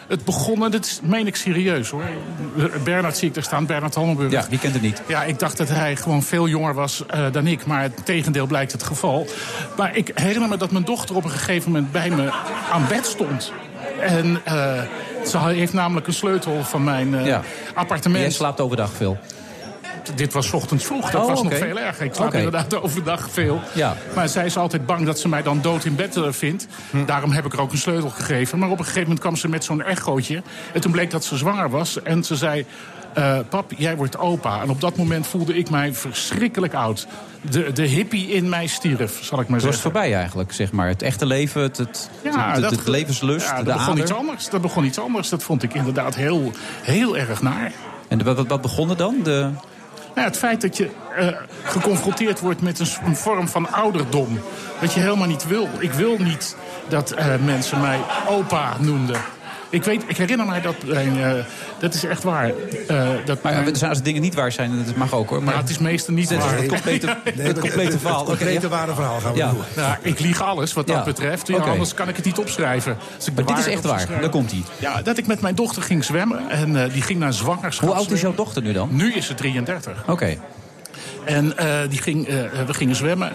het 0.07 0.25
begon... 0.25 0.63
en 0.65 0.71
dat 0.71 0.99
meen 1.03 1.27
ik 1.27 1.35
serieus 1.35 1.89
hoor. 1.89 2.03
Bernard 2.83 3.17
zie 3.17 3.29
ik 3.29 3.35
er 3.35 3.43
staan, 3.43 3.65
Bernard 3.65 3.95
Hammelburg. 3.95 4.31
Ja, 4.31 4.45
wie 4.49 4.59
kent 4.59 4.73
het 4.73 4.81
niet? 4.81 5.01
Ja, 5.07 5.23
ik 5.23 5.39
dacht 5.39 5.57
dat 5.57 5.69
hij 5.69 5.95
gewoon 5.95 6.23
veel 6.23 6.47
jonger 6.47 6.73
was 6.73 7.03
dan 7.31 7.47
ik. 7.47 7.65
Maar 7.65 7.81
het 7.81 8.05
tegendeel 8.05 8.45
blijkt 8.45 8.71
het 8.71 8.83
geval. 8.83 9.27
Maar 9.77 9.95
ik 9.95 10.11
herinner 10.13 10.49
me 10.49 10.57
dat 10.57 10.71
mijn 10.71 10.83
dochter 10.85 11.15
op 11.15 11.23
een 11.23 11.29
gegeven 11.29 11.71
moment 11.71 11.91
bij 11.91 12.09
me 12.09 12.31
aan 12.71 12.85
bed 12.89 13.05
stond. 13.05 13.51
En 13.99 14.41
ze 15.25 15.37
heeft 15.39 15.73
namelijk 15.73 16.07
een 16.07 16.13
sleutel 16.13 16.63
van 16.63 16.83
mijn 16.83 17.23
Ja. 17.25 17.41
appartement. 17.73 18.21
Jij 18.23 18.31
slaapt 18.31 18.59
overdag 18.61 18.91
veel. 18.93 19.17
Dit 20.15 20.33
was 20.33 20.51
ochtends 20.51 20.85
vroeg, 20.85 21.11
dat 21.11 21.21
Oh, 21.21 21.27
was 21.27 21.43
nog 21.43 21.57
veel 21.57 21.79
erger. 21.79 22.05
Ik 22.05 22.13
slaap 22.13 22.33
inderdaad 22.33 22.81
overdag 22.81 23.29
veel. 23.31 23.61
Ja. 23.73 23.95
Maar 24.15 24.29
zij 24.29 24.45
is 24.45 24.57
altijd 24.57 24.85
bang 24.85 25.05
dat 25.05 25.19
ze 25.19 25.27
mij 25.29 25.43
dan 25.43 25.61
dood 25.61 25.85
in 25.85 25.95
bed 25.95 26.15
eh, 26.17 26.23
vindt. 26.29 26.67
Hm. 26.89 27.05
Daarom 27.05 27.31
heb 27.31 27.45
ik 27.45 27.53
er 27.53 27.61
ook 27.61 27.71
een 27.71 27.77
sleutel 27.77 28.09
gegeven. 28.09 28.59
Maar 28.59 28.69
op 28.69 28.77
een 28.77 28.83
gegeven 28.83 29.01
moment 29.01 29.19
kwam 29.19 29.35
ze 29.35 29.47
met 29.49 29.63
zo'n 29.63 29.81
echootje. 29.81 30.41
En 30.73 30.81
toen 30.81 30.91
bleek 30.91 31.11
dat 31.11 31.23
ze 31.25 31.37
zwanger 31.37 31.69
was. 31.69 32.01
En 32.01 32.23
ze 32.23 32.35
zei, 32.35 32.65
eh, 33.13 33.37
pap, 33.49 33.71
jij 33.77 33.95
wordt 33.95 34.17
opa. 34.17 34.61
En 34.61 34.69
op 34.69 34.81
dat 34.81 34.97
moment 34.97 35.27
voelde 35.27 35.57
ik 35.57 35.69
mij 35.69 35.93
verschrikkelijk 35.93 36.73
oud. 36.73 37.07
De, 37.49 37.71
de 37.71 37.85
hippie 37.85 38.27
in 38.27 38.49
mij 38.49 38.67
stierf, 38.67 39.23
zal 39.23 39.39
ik 39.39 39.47
maar 39.47 39.57
Het 39.57 39.65
was 39.65 39.75
zeggen. 39.75 39.91
voorbij 39.91 40.15
eigenlijk, 40.15 40.51
zeg 40.51 40.71
maar. 40.71 40.87
Het 40.87 41.01
echte 41.01 41.25
leven, 41.25 41.61
het, 41.61 41.77
het, 41.77 42.09
het, 42.23 42.87
levenslust, 42.87 43.45
ja, 43.45 43.57
de 43.57 43.63
dat 43.63 43.73
begon 43.73 43.91
ader. 43.91 44.03
iets 44.03 44.13
anders. 44.13 44.49
Dat 44.49 44.61
begon 44.61 44.83
iets 44.85 44.99
anders. 44.99 45.29
Dat 45.29 45.43
vond 45.43 45.63
ik 45.63 45.73
inderdaad 45.73 46.15
heel, 46.15 46.51
heel 46.81 47.17
erg 47.17 47.41
naar. 47.41 47.71
En 48.07 48.23
wat, 48.23 48.35
wat, 48.35 48.47
wat 48.47 48.61
begon 48.61 48.89
er 48.89 48.97
dan? 48.97 49.15
De... 49.23 49.49
Nou, 50.15 50.27
het 50.27 50.37
feit 50.37 50.61
dat 50.61 50.77
je 50.77 50.89
eh, 51.15 51.27
geconfronteerd 51.63 52.39
wordt 52.39 52.61
met 52.61 52.79
een, 52.79 52.87
een 53.03 53.15
vorm 53.15 53.47
van 53.47 53.71
ouderdom. 53.71 54.39
Dat 54.81 54.93
je 54.93 54.99
helemaal 54.99 55.27
niet 55.27 55.47
wil. 55.47 55.67
Ik 55.79 55.91
wil 55.91 56.17
niet 56.17 56.55
dat 56.87 57.11
eh, 57.11 57.25
mensen 57.45 57.81
mij 57.81 57.99
opa 58.27 58.75
noemden. 58.79 59.21
Ik, 59.71 59.83
weet, 59.83 60.03
ik 60.07 60.17
herinner 60.17 60.45
mij 60.45 60.61
dat... 60.61 60.75
eh, 60.93 61.31
dat 61.79 61.93
is 61.93 62.03
echt 62.03 62.23
waar. 62.23 62.51
eh, 62.87 63.07
dat 63.25 63.41
Maar 63.43 63.53
mijn- 63.53 63.89
als 63.89 64.01
dingen 64.01 64.21
niet 64.21 64.33
waar 64.35 64.51
zijn, 64.51 64.83
dat 64.85 64.95
mag 64.95 65.13
ook 65.13 65.29
hoor. 65.29 65.43
Maar 65.43 65.53
Ja, 65.53 65.59
het 65.59 65.69
is 65.69 65.77
meestal 65.77 66.13
niet 66.13 66.35
waar. 66.37 66.55
Het 66.57 66.67
complete, 66.67 67.17
het 67.23 67.59
complete 67.59 67.99
verhaal. 67.99 68.19
Het 68.19 68.37
complete 68.37 68.67
ware 68.69 68.93
verhaal 68.93 69.19
gaan 69.19 69.31
we 69.31 69.37
Ja. 69.37 69.49
doen. 69.49 69.61
Nou, 69.75 69.95
ik 70.01 70.19
lieg 70.19 70.41
alles 70.41 70.73
wat 70.73 70.87
dat 70.87 70.95
Ja. 70.95 71.03
betreft. 71.03 71.47
Ja. 71.47 71.57
Anders 71.57 71.93
kan 71.93 72.09
ik 72.09 72.15
het 72.15 72.25
niet 72.25 72.37
opschrijven. 72.37 72.91
Ik 72.91 73.25
de 73.25 73.31
Maar 73.43 73.55
dit 73.55 73.57
is 73.67 73.73
echt 73.73 73.83
waar. 73.83 74.07
Daar 74.21 74.29
komt 74.29 74.51
hij. 74.51 74.63
Ja, 74.79 75.01
dat 75.01 75.17
ik 75.17 75.27
met 75.27 75.41
mijn 75.41 75.55
dochter 75.55 75.81
ging 75.81 76.03
zwemmen. 76.03 76.49
En 76.49 76.83
eh, 76.83 76.93
die 76.93 77.01
ging 77.01 77.19
naar 77.19 77.33
zwangerschap. 77.33 77.87
Hoe 77.89 77.97
oud 77.97 78.11
is 78.11 78.21
jouw 78.21 78.35
dochter 78.35 78.61
nu 78.61 78.73
dan? 78.73 78.89
Nu 78.91 79.13
is 79.13 79.25
ze 79.25 79.33
33. 79.33 80.03
Oké. 80.07 80.37
En 81.25 81.53
die 81.89 82.01
ging, 82.01 82.27
we 82.67 82.73
gingen 82.73 82.95
zwemmen. 82.95 83.33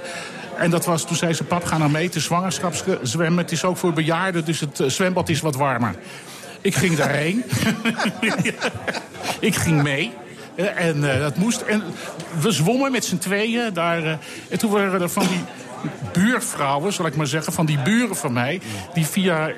En 0.58 0.70
dat 0.70 0.84
was, 0.84 1.06
toen 1.06 1.16
zei 1.16 1.32
ze, 1.32 1.44
pap, 1.44 1.64
ga 1.64 1.78
nou 1.78 1.90
mee. 1.90 2.04
Het 2.04 2.14
is 2.14 2.24
zwangerschapszwemmen. 2.24 3.42
Het 3.42 3.52
is 3.52 3.64
ook 3.64 3.76
voor 3.76 3.92
bejaarden, 3.92 4.44
dus 4.44 4.60
het 4.60 4.80
eh, 4.80 4.88
zwembad 4.88 5.28
is 5.28 5.40
wat 5.40 5.56
warmer. 5.56 5.94
Ik 6.60 6.74
ging 6.74 6.96
daarheen. 6.96 7.44
ik 9.40 9.54
ging 9.54 9.82
mee. 9.82 10.12
Eh, 10.54 10.86
En 10.86 11.12
eh, 11.12 11.20
dat 11.20 11.36
moest. 11.36 11.60
En 11.60 11.82
we 12.40 12.52
zwommen 12.52 12.92
met 12.92 13.04
z'n 13.04 13.18
tweeën 13.18 13.72
daar. 13.72 14.18
en 14.48 14.58
toen 14.58 14.70
waren 14.70 15.00
er 15.02 15.08
van 15.08 15.26
die 15.26 15.40
buurvrouwen, 16.12 16.92
zal 16.92 17.06
ik 17.06 17.16
maar 17.16 17.26
zeggen, 17.26 17.52
van 17.52 17.66
die 17.66 17.78
buren 17.78 18.16
van 18.16 18.32
mij... 18.32 18.60
die 18.94 19.06
via 19.06 19.50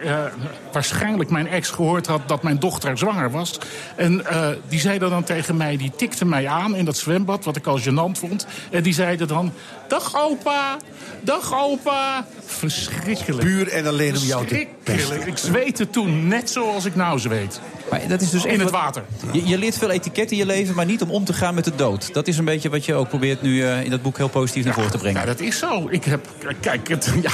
waarschijnlijk 0.72 1.30
mijn 1.30 1.48
ex 1.48 1.70
gehoord 1.70 2.06
had 2.06 2.28
dat 2.28 2.42
mijn 2.42 2.58
dochter 2.58 2.98
zwanger 2.98 3.30
was. 3.30 3.58
En 3.96 4.24
die 4.68 4.80
zeiden 4.80 5.10
dan 5.10 5.24
tegen 5.24 5.56
mij, 5.56 5.76
die 5.76 5.92
tikten 5.96 6.28
mij 6.28 6.48
aan 6.48 6.76
in 6.76 6.84
dat 6.84 6.96
zwembad... 6.96 7.44
wat 7.44 7.56
ik 7.56 7.66
al 7.66 7.80
gênant 7.80 8.18
vond. 8.18 8.46
En 8.70 8.82
die 8.82 8.94
zeiden 8.94 9.28
dan, 9.28 9.52
dag 9.88 10.16
opa, 10.16 10.76
dag 11.20 11.54
opa. 11.64 12.26
Verschrikkelijk. 12.44 13.42
Puur 13.44 13.68
en 13.68 13.86
alleen 13.86 14.16
om 14.16 14.22
jou 14.22 14.46
te 14.46 14.66
Verschrikkelijk. 14.84 15.26
Ik 15.26 15.36
zweette 15.36 15.90
toen 15.90 16.28
net 16.28 16.50
zoals 16.50 16.84
ik 16.84 16.94
nou 16.94 17.18
zweet. 17.18 17.60
Maar 17.90 18.00
dat 18.08 18.20
is 18.20 18.30
dus 18.30 18.44
In 18.44 18.52
het 18.60 18.62
wat- 18.62 18.70
water. 18.70 19.04
Je, 19.32 19.46
je 19.46 19.58
leert 19.58 19.78
veel 19.78 19.90
etiket 19.90 20.30
in 20.30 20.36
je 20.36 20.46
leven, 20.46 20.74
maar 20.74 20.84
niet 20.86 21.02
om 21.02 21.10
om 21.10 21.24
te 21.24 21.32
gaan 21.32 21.54
met 21.54 21.64
de 21.64 21.74
dood. 21.74 22.14
Dat 22.14 22.26
is 22.28 22.38
een 22.38 22.44
beetje 22.44 22.68
wat 22.70 22.84
je 22.84 22.94
ook 22.94 23.08
probeert 23.08 23.42
nu 23.42 23.62
eh, 23.64 23.84
in 23.84 23.90
dat 23.90 24.02
boek 24.02 24.16
heel 24.16 24.28
positief 24.28 24.64
naar 24.64 24.74
voren 24.74 24.90
te 24.90 24.98
brengen. 24.98 25.20
Ja, 25.20 25.26
dat 25.26 25.40
is 25.40 25.58
zo. 25.58 25.86
Ik 25.90 26.04
heb, 26.04 26.26
kijk, 26.60 26.88
het, 26.88 27.12
ja, 27.22 27.30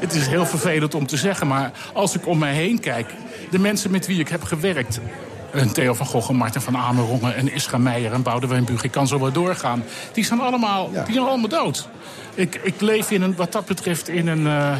het 0.00 0.14
is 0.14 0.26
heel 0.26 0.46
vervelend 0.46 0.94
om 0.94 1.06
te 1.06 1.16
zeggen, 1.16 1.46
maar 1.46 1.72
als 1.92 2.14
ik 2.14 2.26
om 2.26 2.38
mij 2.38 2.54
heen 2.54 2.80
kijk, 2.80 3.10
de 3.50 3.58
mensen 3.58 3.90
met 3.90 4.06
wie 4.06 4.20
ik 4.20 4.28
heb 4.28 4.42
gewerkt. 4.42 5.00
Een 5.52 5.72
Theo 5.72 5.94
van 5.94 6.06
Gogh, 6.06 6.30
en 6.30 6.36
Martin 6.36 6.60
van 6.60 6.76
Amerongen, 6.76 7.34
en 7.34 7.52
Isra 7.52 7.78
Meijer 7.78 8.12
en 8.12 8.22
Boudewijn 8.22 8.64
Buug. 8.64 8.82
Ik 8.82 8.90
kan 8.90 9.06
zo 9.06 9.18
wel 9.18 9.32
doorgaan. 9.32 9.84
Die 10.12 10.24
zijn 10.24 10.40
allemaal, 10.40 10.90
die 10.90 11.14
zijn 11.14 11.26
allemaal 11.26 11.48
dood. 11.48 11.88
Ik, 12.34 12.60
ik 12.62 12.80
leef 12.80 13.10
in 13.10 13.22
een, 13.22 13.36
wat 13.36 13.52
dat 13.52 13.64
betreft 13.64 14.08
in 14.08 14.26
een, 14.26 14.46
eh, 14.46 14.76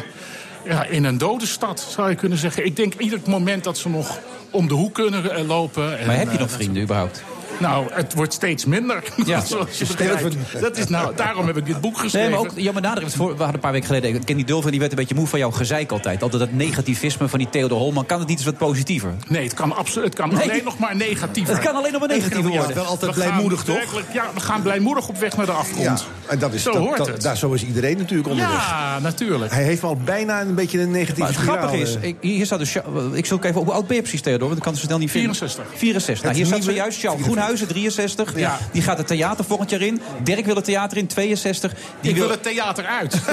ja, 0.63 0.83
in 0.83 1.03
een 1.03 1.17
dode 1.17 1.45
stad, 1.45 1.79
zou 1.89 2.09
je 2.09 2.15
kunnen 2.15 2.37
zeggen. 2.37 2.65
Ik 2.65 2.75
denk 2.75 2.93
ieder 2.93 3.19
moment 3.25 3.63
dat 3.63 3.77
ze 3.77 3.89
nog 3.89 4.19
om 4.51 4.67
de 4.67 4.73
hoek 4.73 4.93
kunnen 4.93 5.35
eh, 5.35 5.47
lopen. 5.47 5.99
En, 5.99 6.05
Maar 6.05 6.17
heb 6.17 6.27
je 6.27 6.33
eh, 6.33 6.39
nog 6.39 6.51
vrienden 6.51 6.83
überhaupt? 6.83 7.23
Nou, 7.61 7.87
het 7.93 8.13
wordt 8.13 8.33
steeds 8.33 8.65
minder. 8.65 9.03
Ja. 9.25 9.45
zoals 9.45 9.77
je 9.77 9.85
begrijpt. 9.85 10.35
Dat 10.61 10.77
is 10.77 10.87
nou, 10.87 11.15
daarom 11.15 11.47
heb 11.47 11.57
ik 11.57 11.65
dit 11.65 11.81
boek 11.81 11.97
geschreven. 11.97 12.29
Nee, 12.31 12.39
maar 12.39 12.49
ook 12.51 12.59
Jan 12.59 12.81
Nader, 12.81 13.03
we 13.17 13.23
hadden 13.23 13.53
een 13.53 13.59
paar 13.59 13.71
weken 13.71 13.87
geleden... 13.87 14.15
Ik 14.15 14.25
ken 14.25 14.35
die 14.35 14.45
Dulver, 14.45 14.71
die 14.71 14.79
werd 14.79 14.91
een 14.91 14.97
beetje 14.97 15.15
moe 15.15 15.27
van 15.27 15.39
jouw 15.39 15.51
gezeik 15.51 15.91
altijd. 15.91 16.21
Altijd 16.23 16.41
dat 16.41 16.51
negativisme 16.51 17.27
van 17.27 17.39
die 17.39 17.49
Theodor 17.49 17.77
Holman. 17.77 18.05
Kan 18.05 18.19
het 18.19 18.27
niet 18.27 18.37
eens 18.37 18.45
wat 18.45 18.57
positiever? 18.57 19.13
Nee, 19.27 19.43
het 19.43 19.53
kan, 19.53 19.75
absoluut, 19.75 20.05
het 20.05 20.15
kan 20.15 20.29
Nee. 20.33 20.49
alleen 20.49 20.63
nog 20.63 20.77
maar 20.77 20.95
negatief 20.95 21.47
Het 21.47 21.59
kan 21.59 21.75
alleen 21.75 21.91
nog 21.91 21.99
maar 21.99 22.09
negatief 22.09 22.37
Ja, 22.37 22.49
worden. 22.49 22.75
Wel 22.75 22.85
altijd 22.85 23.15
we 23.15 23.21
gaan 23.21 23.29
blijmoedig, 23.29 23.63
toch? 23.63 24.01
Ja, 24.13 24.25
we 24.33 24.39
gaan 24.39 24.61
blijmoedig 24.61 25.07
op 25.07 25.17
weg 25.17 25.37
naar 25.37 25.45
de 25.45 25.51
Ja, 25.51 25.57
afgrond. 25.57 26.05
en 26.27 26.39
dat 26.39 26.53
is, 26.53 26.63
Zo 26.63 26.71
dat, 26.71 26.81
hoort 26.81 26.97
dat- 26.97 27.07
het. 27.07 27.21
Daar, 27.21 27.37
zo 27.37 27.53
is 27.53 27.63
iedereen 27.63 27.97
natuurlijk 27.97 28.29
onderweg. 28.29 28.67
Ja, 28.69 28.99
natuurlijk. 28.99 29.51
Hij 29.53 29.63
heeft 29.63 29.83
al 29.83 29.95
bijna 29.95 30.41
een 30.41 30.55
beetje 30.55 30.79
een 30.79 30.91
negatieve 30.91 31.19
Maar 31.19 31.29
het 31.29 31.37
grappige 31.37 31.77
is, 31.77 31.95
eh. 31.95 32.03
ik, 32.03 32.15
hier 32.21 32.45
staat 32.45 32.59
dus... 32.59 32.75
Ik 33.13 33.25
zoek 33.25 33.43
even, 33.43 33.61
hoe 33.61 33.71
oud 33.73 33.87
ben 33.87 33.95
je 33.95 34.01
precies, 34.01 34.21
Theodor? 34.21 34.45
Want 34.47 34.57
ik 34.57 34.63
kan 34.63 34.71
het 34.71 34.81
zo 34.81 34.87
snel 34.87 34.97
niet 34.99 35.11
vinden. 35.11 35.35
64. 35.35 35.79
64. 35.79 36.23
Nou, 36.23 36.35
hier 36.35 36.45
staat 36.45 36.63
zojuist 36.63 36.99
Charles 36.99 37.21
Groenhuizen, 37.57 37.67
63. 37.67 38.39
Ja. 38.39 38.57
Die 38.71 38.81
gaat 38.81 38.97
het 38.97 39.07
theater 39.07 39.45
volgend 39.45 39.69
jaar 39.69 39.81
in. 39.81 40.01
Dirk 40.23 40.45
wil 40.45 40.55
het 40.55 40.63
theater 40.65 40.97
in, 40.97 41.07
62. 41.07 41.73
Die 42.01 42.11
ik 42.11 42.17
wil 42.17 42.29
het 42.29 42.43
theater 42.43 42.85
uit. 42.85 43.15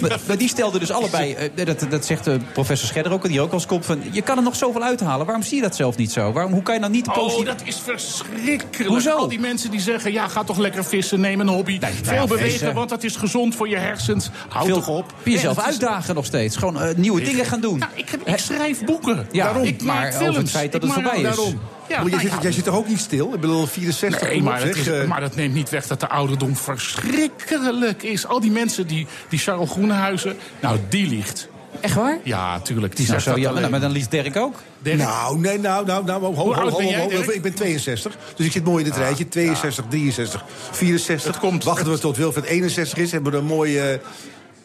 Maar, 0.00 0.18
maar 0.26 0.38
die 0.38 0.48
stelde 0.48 0.78
dus 0.78 0.90
allebei, 0.90 1.32
eh, 1.34 1.66
dat, 1.66 1.86
dat 1.90 2.04
zegt 2.06 2.26
eh, 2.26 2.34
professor 2.52 2.88
Scherder 2.88 3.12
ook, 3.12 3.28
die 3.28 3.40
ook 3.40 3.52
als 3.52 3.66
kop 3.66 3.84
van... 3.84 4.02
je 4.10 4.22
kan 4.22 4.36
er 4.36 4.42
nog 4.42 4.56
zoveel 4.56 4.82
uithalen, 4.82 5.26
waarom 5.26 5.44
zie 5.44 5.56
je 5.56 5.62
dat 5.62 5.76
zelf 5.76 5.96
niet 5.96 6.12
zo? 6.12 6.32
Waarom, 6.32 6.52
hoe 6.52 6.62
kan 6.62 6.74
je 6.74 6.80
dan 6.80 6.90
niet 6.90 7.08
Oh, 7.08 7.14
positief... 7.14 7.44
dat 7.46 7.62
is 7.64 7.76
verschrikkelijk. 7.84 8.90
Hoezo? 8.90 9.10
Al 9.16 9.28
die 9.28 9.40
mensen 9.40 9.70
die 9.70 9.80
zeggen, 9.80 10.12
ja, 10.12 10.28
ga 10.28 10.44
toch 10.44 10.58
lekker 10.58 10.84
vissen, 10.84 11.20
neem 11.20 11.40
een 11.40 11.48
hobby. 11.48 11.78
Veel 12.02 12.14
ja, 12.14 12.26
bewegen, 12.26 12.50
vissen. 12.50 12.74
want 12.74 12.88
dat 12.88 13.02
is 13.04 13.16
gezond 13.16 13.54
voor 13.54 13.68
je 13.68 13.76
hersens. 13.76 14.30
Houd 14.48 14.66
Veel- 14.66 14.74
toch 14.74 14.88
op. 14.88 15.14
Jezelf 15.24 15.58
is- 15.58 15.64
uitdagen 15.64 16.14
nog 16.14 16.24
steeds. 16.24 16.56
Gewoon 16.56 16.80
eh, 16.80 16.94
nieuwe 16.94 17.22
dingen 17.22 17.44
gaan 17.46 17.60
doen. 17.60 17.82
Ik, 17.94 18.08
heb, 18.08 18.28
ik 18.28 18.38
schrijf 18.38 18.84
boeken. 18.84 19.26
Ja, 19.32 19.44
daarom. 19.44 19.62
ik- 19.64 19.82
maak 19.82 19.96
maar 20.02 20.12
films. 20.12 20.28
over 20.28 20.40
het 20.40 20.50
feit 20.50 20.72
dat 20.72 20.82
Ik 20.82 20.88
het 20.90 21.02
voorbij 21.02 21.20
is. 21.20 21.36
Daarom. 21.36 21.60
Ja, 21.88 22.00
Maar 22.02 22.10
jij, 22.10 22.10
nou 22.10 22.20
zit, 22.20 22.30
ja. 22.32 22.42
jij 22.42 22.52
zit 22.52 22.64
toch 22.64 22.74
ook 22.74 22.88
niet 22.88 22.98
stil? 23.00 23.34
Ik 23.34 23.40
bedoel, 23.40 23.66
64 23.66 24.20
Nee, 24.20 24.30
kom 24.30 24.38
op, 24.38 24.44
maar, 24.52 24.60
dat 24.60 24.76
zeg, 24.76 24.86
is, 24.86 25.00
eh. 25.00 25.08
maar 25.08 25.20
dat 25.20 25.34
neemt 25.34 25.54
niet 25.54 25.70
weg 25.70 25.86
dat 25.86 26.00
de 26.00 26.08
ouderdom 26.08 26.56
verschrikkelijk 26.56 28.02
is. 28.02 28.26
Al 28.26 28.40
die 28.40 28.50
mensen, 28.50 28.86
die, 28.86 29.06
die 29.28 29.38
Charles 29.38 29.70
Groenhuizen, 29.70 30.36
nou, 30.60 30.78
die 30.88 31.08
liegt. 31.08 31.48
Echt 31.80 31.94
waar? 31.94 32.18
Ja, 32.22 32.60
tuurlijk. 32.60 32.96
Die 32.96 33.06
Nou, 33.06 33.20
zegt 33.20 33.22
zo, 33.22 33.30
dat 33.30 33.40
ja, 33.40 33.48
alleen. 33.48 33.60
maar, 33.60 33.70
maar 33.70 33.80
dan 33.80 33.90
liest 33.90 34.10
Dirk 34.10 34.36
ook. 34.36 34.54
Nou, 34.82 35.38
nee, 35.38 35.58
nou, 35.58 35.86
nou, 35.86 36.04
nou, 36.04 36.22
ho, 36.22 36.34
ho, 36.34 36.44
Hoe 36.70 36.96
ho, 36.96 37.08
ben? 37.08 37.34
Ik 37.34 37.42
ben 37.42 37.54
62, 37.54 38.16
dus 38.36 38.46
ik 38.46 38.52
zit 38.52 38.64
mooi 38.64 38.84
in 38.84 38.90
het 38.90 38.98
rijtje. 38.98 39.28
62, 39.28 39.84
63, 39.88 40.44
64. 40.70 41.38
komt. 41.38 41.64
Wachten 41.64 41.90
we 41.92 41.98
tot 41.98 42.16
Wilfred 42.16 42.44
61 42.44 42.98
is, 42.98 43.12
hebben 43.12 43.32
we 43.32 43.38
een 43.38 43.44
mooie... 43.44 44.00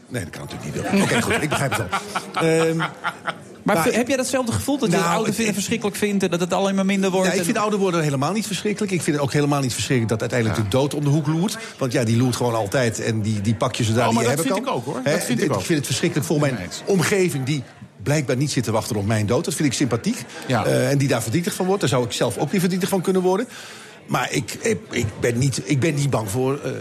Nee, 0.07 0.23
dat 0.23 0.30
kan 0.31 0.48
natuurlijk 0.49 0.91
niet. 0.91 1.03
Oké, 1.03 1.22
goed, 1.22 1.41
ik 1.41 1.49
begrijp 1.49 1.72
het 1.72 1.80
al. 1.80 1.88
Ehm, 2.48 2.80
Maar, 3.68 3.76
Maar- 3.76 3.94
heb 3.94 4.07
jij 4.07 4.18
datzelfde 4.18 4.52
gevoel 4.52 4.77
dat 4.77 4.89
je 4.89 4.95
Nou, 4.95 5.07
het 5.07 5.15
ouder 5.15 5.34
vinden 5.34 5.53
verschrikkelijk 5.53 5.98
vindt... 5.98 6.23
en 6.23 6.30
dat 6.30 6.39
het 6.39 6.53
alleen 6.53 6.76
maar 6.76 6.85
minder 6.85 7.11
wordt? 7.11 7.26
Ja, 7.27 7.34
ik 7.34 7.39
en- 7.39 7.45
vind 7.45 7.57
ouder 7.57 7.80
worden 7.80 8.03
helemaal 8.03 8.31
niet 8.34 8.48
verschrikkelijk. 8.48 8.91
Ik 8.94 9.02
vind 9.02 9.15
het 9.15 9.26
ook 9.26 9.34
helemaal 9.34 9.61
niet 9.61 9.73
verschrikkelijk 9.73 10.19
dat 10.19 10.31
uiteindelijk 10.31 10.72
de 10.72 10.77
dood 10.77 10.94
om 10.94 11.03
de 11.03 11.10
hoek 11.10 11.27
loert. 11.27 11.57
Want 11.77 11.91
ja, 11.91 12.03
die 12.03 12.18
loert 12.18 12.35
gewoon 12.35 12.56
altijd 12.56 12.99
en 12.99 13.22
die, 13.22 13.41
die 13.41 13.56
pak 13.56 13.76
je 13.76 13.84
zodra 13.84 14.02
Oh, 14.02 14.06
die 14.07 14.14
maar 14.15 14.23
je 14.23 14.30
dat 14.35 14.38
hebben 14.45 14.56
vind 14.56 14.68
kan. 14.68 14.77
ik 14.77 14.88
ook, 14.88 14.94
hoor. 14.94 15.14
Dat 15.14 15.23
vind 15.23 15.39
ik 15.39 15.45
ik 15.45 15.53
ook. 15.53 15.61
vind 15.61 15.77
het 15.77 15.85
verschrikkelijk 15.88 16.27
voor 16.27 16.39
mijn 16.39 16.57
omgeving 16.85 17.44
die 17.45 17.64
blijkbaar 18.03 18.35
niet 18.35 18.52
zit 18.52 18.64
te 18.64 18.72
wachten 18.72 18.95
op 18.95 19.06
mijn 19.06 19.26
dood. 19.26 19.45
Dat 19.45 19.53
vind 19.53 19.68
ik 19.68 19.73
sympathiek. 19.73 20.23
Ja. 20.48 20.65
Eh, 20.65 20.89
en 20.91 20.98
die 20.98 21.07
daar 21.07 21.22
verdrietig 21.22 21.53
van 21.53 21.65
wordt. 21.65 21.81
Daar 21.81 21.89
zou 21.89 22.06
ik 22.06 22.11
zelf 22.11 22.38
ook 22.38 22.52
weer 22.52 22.60
verdrietig 22.60 22.89
van 22.89 23.02
kunnen 23.02 23.22
worden. 23.22 23.48
Maar 24.06 24.31
ik, 24.31 24.53
ik, 24.61 24.80
ik, 24.91 25.06
ben, 25.19 25.38
niet, 25.38 25.61
ik 25.64 25.80
ben 25.80 25.94
niet 25.94 26.10
bang 26.10 26.30
voor... 26.30 26.60
eh, 26.64 26.72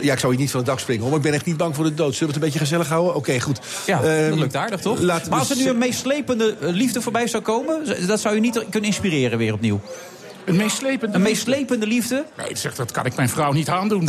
ja, 0.00 0.12
ik 0.12 0.18
zou 0.18 0.32
je 0.32 0.38
niet 0.38 0.50
van 0.50 0.60
het 0.60 0.68
dak 0.68 0.78
springen, 0.78 1.00
hoor, 1.02 1.10
maar 1.10 1.18
ik 1.18 1.24
ben 1.24 1.34
echt 1.34 1.46
niet 1.46 1.56
bang 1.56 1.74
voor 1.74 1.84
de 1.84 1.94
dood. 1.94 2.14
Zullen 2.14 2.18
we 2.20 2.26
het 2.26 2.34
een 2.34 2.40
beetje 2.40 2.58
gezellig 2.58 2.88
houden? 2.88 3.14
Oké, 3.14 3.40
goed. 3.40 3.60
Ja, 3.86 4.02
Ehm, 4.02 4.28
dat 4.30 4.38
lukt 4.38 4.56
aardig, 4.56 4.80
toch? 4.80 5.00
Maar 5.02 5.22
als 5.28 5.50
er 5.50 5.54
dus- 5.56 5.64
nu 5.64 5.70
een 5.70 5.78
meeslepende 5.78 6.56
eh, 6.60 6.68
liefde 6.68 7.00
voorbij 7.00 7.26
zou 7.26 7.42
komen... 7.42 8.06
dat 8.06 8.20
zou 8.20 8.34
je 8.34 8.40
niet 8.40 8.64
kunnen 8.70 8.88
inspireren 8.88 9.38
weer 9.38 9.52
opnieuw? 9.52 9.80
Een 10.48 10.56
meeslepende 10.56 11.14
Een 11.16 11.22
meeslepende 11.22 11.86
liefde? 11.86 12.24
Nee, 12.36 12.56
zeg, 12.56 12.74
dat 12.74 12.90
kan 12.90 13.04
ik 13.06 13.16
mijn 13.16 13.28
vrouw 13.28 13.52
niet 13.52 13.68
aandoen. 13.68 14.08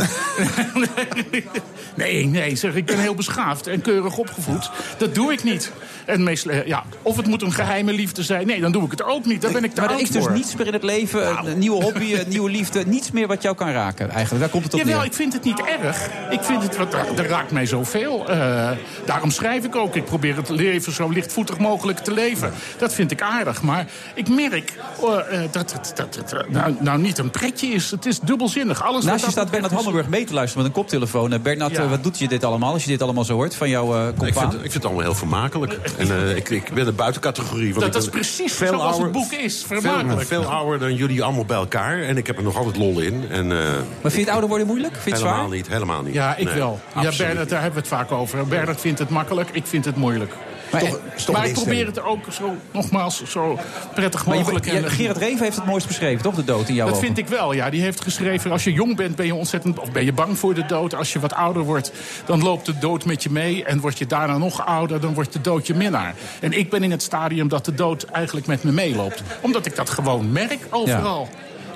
nee, 1.94 2.26
nee, 2.26 2.56
zeg, 2.56 2.74
ik 2.74 2.86
ben 2.86 2.98
heel 2.98 3.14
beschaafd 3.14 3.66
en 3.66 3.80
keurig 3.80 4.16
opgevoed. 4.16 4.70
Dat 4.98 5.14
doe 5.14 5.32
ik 5.32 5.42
niet. 5.42 5.72
En 6.04 6.22
meesle- 6.22 6.62
ja, 6.66 6.84
of 7.02 7.16
het 7.16 7.26
moet 7.26 7.42
een 7.42 7.52
geheime 7.52 7.92
liefde 7.92 8.22
zijn. 8.22 8.46
Nee, 8.46 8.60
dan 8.60 8.72
doe 8.72 8.84
ik 8.84 8.90
het 8.90 9.02
ook 9.02 9.24
niet. 9.24 9.42
Daar 9.42 9.52
ben 9.52 9.64
ik 9.64 9.74
te 9.74 9.80
Maar 9.80 9.90
er 9.90 10.00
is 10.00 10.10
dus 10.10 10.22
voor. 10.22 10.32
niets 10.32 10.56
meer 10.56 10.66
in 10.66 10.72
het 10.72 10.82
leven, 10.82 11.46
een 11.46 11.58
nieuwe 11.58 11.82
hobby, 11.82 12.14
een 12.14 12.28
nieuwe 12.28 12.50
liefde... 12.50 12.82
niets 12.86 13.10
meer 13.10 13.26
wat 13.26 13.42
jou 13.42 13.56
kan 13.56 13.70
raken, 13.70 14.10
eigenlijk. 14.10 14.40
Daar 14.40 14.48
komt 14.52 14.64
het 14.64 14.74
op 14.74 14.78
Jawel, 14.80 14.96
neer. 14.96 15.06
ik 15.06 15.14
vind 15.14 15.32
het 15.32 15.44
niet 15.44 15.60
erg. 15.62 16.08
Ik 16.30 16.42
vind 16.42 16.62
het, 16.62 16.76
wat, 16.76 16.94
er 16.94 17.26
raakt 17.26 17.50
mij 17.50 17.66
zoveel. 17.66 18.28
Eh 18.28 18.70
daarom 19.04 19.30
schrijf 19.30 19.64
ik 19.64 19.76
ook. 19.76 19.96
Ik 19.96 20.04
probeer 20.04 20.36
het 20.36 20.48
leven 20.48 20.92
zo 20.92 21.08
lichtvoetig 21.08 21.58
mogelijk 21.58 21.98
te 21.98 22.12
leven. 22.12 22.52
Dat 22.78 22.94
vind 22.94 23.10
ik 23.10 23.22
aardig. 23.22 23.62
Maar 23.62 23.86
ik 24.14 24.28
merk 24.28 24.72
eh, 25.02 25.42
eh, 25.44 25.50
dat 25.52 25.72
het 25.72 25.92
dat, 25.94 26.29
het, 26.30 26.50
nou, 26.50 26.74
nou 26.80 26.98
niet 27.00 27.18
een 27.18 27.30
pretje 27.30 27.66
is. 27.66 27.90
Het 27.90 28.06
is 28.06 28.20
dubbelzinnig. 28.20 28.82
Alles 28.82 29.04
Naast 29.04 29.18
je 29.18 29.24
dat 29.24 29.30
staat 29.32 29.50
Bernard 29.50 29.72
Hammelburg 29.72 30.08
mee 30.08 30.24
te 30.24 30.32
luisteren 30.34 30.62
met 30.66 30.72
een 30.76 30.82
koptelefoon. 30.82 31.32
Eh, 31.32 31.40
Bernard, 31.40 31.72
Ja. 31.72 31.82
eh, 31.82 31.90
wat 31.90 32.02
doet 32.02 32.18
je 32.18 32.28
dit 32.28 32.44
allemaal 32.44 32.72
als 32.72 32.84
je 32.84 32.90
dit 32.90 33.02
allemaal 33.02 33.24
zo 33.24 33.34
hoort 33.34 33.54
van 33.54 33.68
jouw 33.68 33.94
eh 33.96 34.08
Ik 34.08 34.16
compaan? 34.16 34.40
vind, 34.50 34.52
ik 34.54 34.60
vind 34.60 34.74
het 34.74 34.84
allemaal 34.84 35.02
heel 35.02 35.14
vermakelijk. 35.14 35.78
En 35.98 36.10
eh, 36.10 36.36
ik, 36.36 36.48
ik 36.48 36.70
ben 36.74 36.84
de 36.84 36.92
buitencategorie. 36.92 37.74
Want 37.74 37.92
Dat 37.92 38.04
ik 38.04 38.10
ben 38.10 38.20
is 38.20 38.26
precies 38.26 38.52
veel 38.52 38.66
zoals 38.66 38.82
ouder- 38.82 39.02
het 39.02 39.12
boek 39.12 39.32
is. 39.32 39.64
Veel, 39.66 39.80
Vermakelijk. 39.80 40.26
veel 40.28 40.44
ouder 40.44 40.78
dan 40.78 40.94
jullie 40.94 41.22
allemaal 41.22 41.44
bij 41.44 41.56
elkaar. 41.56 42.02
En 42.02 42.16
ik 42.16 42.26
heb 42.26 42.36
er 42.36 42.42
nog 42.42 42.56
altijd 42.56 42.76
lol 42.76 43.00
in. 43.00 43.24
En, 43.30 43.52
eh, 43.52 43.58
Maar 43.58 43.82
vind 44.00 44.12
je 44.12 44.20
het 44.20 44.28
ouder 44.28 44.48
worden 44.48 44.66
moeilijk? 44.66 44.92
Vind 44.92 45.04
je 45.04 45.10
het 45.10 45.20
helemaal 45.20 45.44
zwaar? 45.46 45.56
niet, 45.56 45.68
helemaal 45.68 46.02
niet. 46.02 46.14
Ja, 46.14 46.36
ik 46.36 46.44
Nee, 46.44 46.54
wel. 46.54 46.80
Ja, 47.00 47.10
Bernard, 47.16 47.48
daar 47.48 47.62
hebben 47.62 47.82
we 47.82 47.88
het 47.88 47.98
vaak 47.98 48.12
over. 48.12 48.46
Bernard 48.46 48.80
vindt 48.80 48.98
het 48.98 49.08
makkelijk, 49.08 49.48
ik 49.52 49.66
vind 49.66 49.84
het 49.84 49.96
moeilijk. 49.96 50.32
Maar, 50.72 50.80
Toch- 50.80 50.98
is 51.16 51.24
toch 51.24 51.36
maar 51.36 51.46
ik 51.46 51.52
probeer 51.52 51.86
instelling. 51.86 52.16
het 52.16 52.26
ook 52.28 52.32
zo, 52.32 52.56
nogmaals, 52.72 53.22
zo 53.24 53.58
prettig 53.94 54.24
je- 54.24 54.30
mogelijk. 54.30 54.64
je- 54.64 54.70
en- 54.70 54.90
Gerard 54.90 55.16
Reven 55.16 55.44
heeft 55.44 55.56
het 55.56 55.64
mooist 55.66 55.86
beschreven, 55.86 56.22
toch? 56.22 56.34
De 56.34 56.44
dood 56.44 56.68
in 56.68 56.74
jouw 56.74 56.86
Dat 56.86 56.94
ogen. 56.94 57.06
vind 57.06 57.18
ik 57.18 57.28
wel, 57.28 57.52
ja. 57.52 57.70
Die 57.70 57.82
heeft 57.82 58.00
geschreven, 58.00 58.50
als 58.50 58.64
je 58.64 58.72
jong 58.72 58.96
bent 58.96 59.16
ben 59.16 59.26
je 59.26 59.34
ontzettend... 59.34 59.78
of 59.78 59.92
ben 59.92 60.04
je 60.04 60.12
bang 60.12 60.38
voor 60.38 60.54
de 60.54 60.66
dood. 60.66 60.94
Als 60.94 61.12
je 61.12 61.20
wat 61.20 61.32
ouder 61.34 61.62
wordt, 61.62 61.92
dan 62.24 62.42
loopt 62.42 62.66
de 62.66 62.78
dood 62.78 63.04
met 63.04 63.22
je 63.22 63.30
mee. 63.30 63.64
En 63.64 63.80
word 63.80 63.98
je 63.98 64.06
daarna 64.06 64.38
nog 64.38 64.66
ouder, 64.66 65.00
dan 65.00 65.14
wordt 65.14 65.32
de 65.32 65.40
dood 65.40 65.66
je 65.66 65.74
minnaar. 65.74 66.14
En 66.40 66.52
ik 66.52 66.70
ben 66.70 66.82
in 66.82 66.90
het 66.90 67.02
stadium 67.02 67.48
dat 67.48 67.64
de 67.64 67.74
dood 67.74 68.04
eigenlijk 68.04 68.46
met 68.46 68.62
me 68.62 68.72
meeloopt. 68.72 69.22
Omdat 69.40 69.66
ik 69.66 69.76
dat 69.76 69.90
gewoon 69.90 70.32
merk 70.32 70.58
overal. 70.70 71.28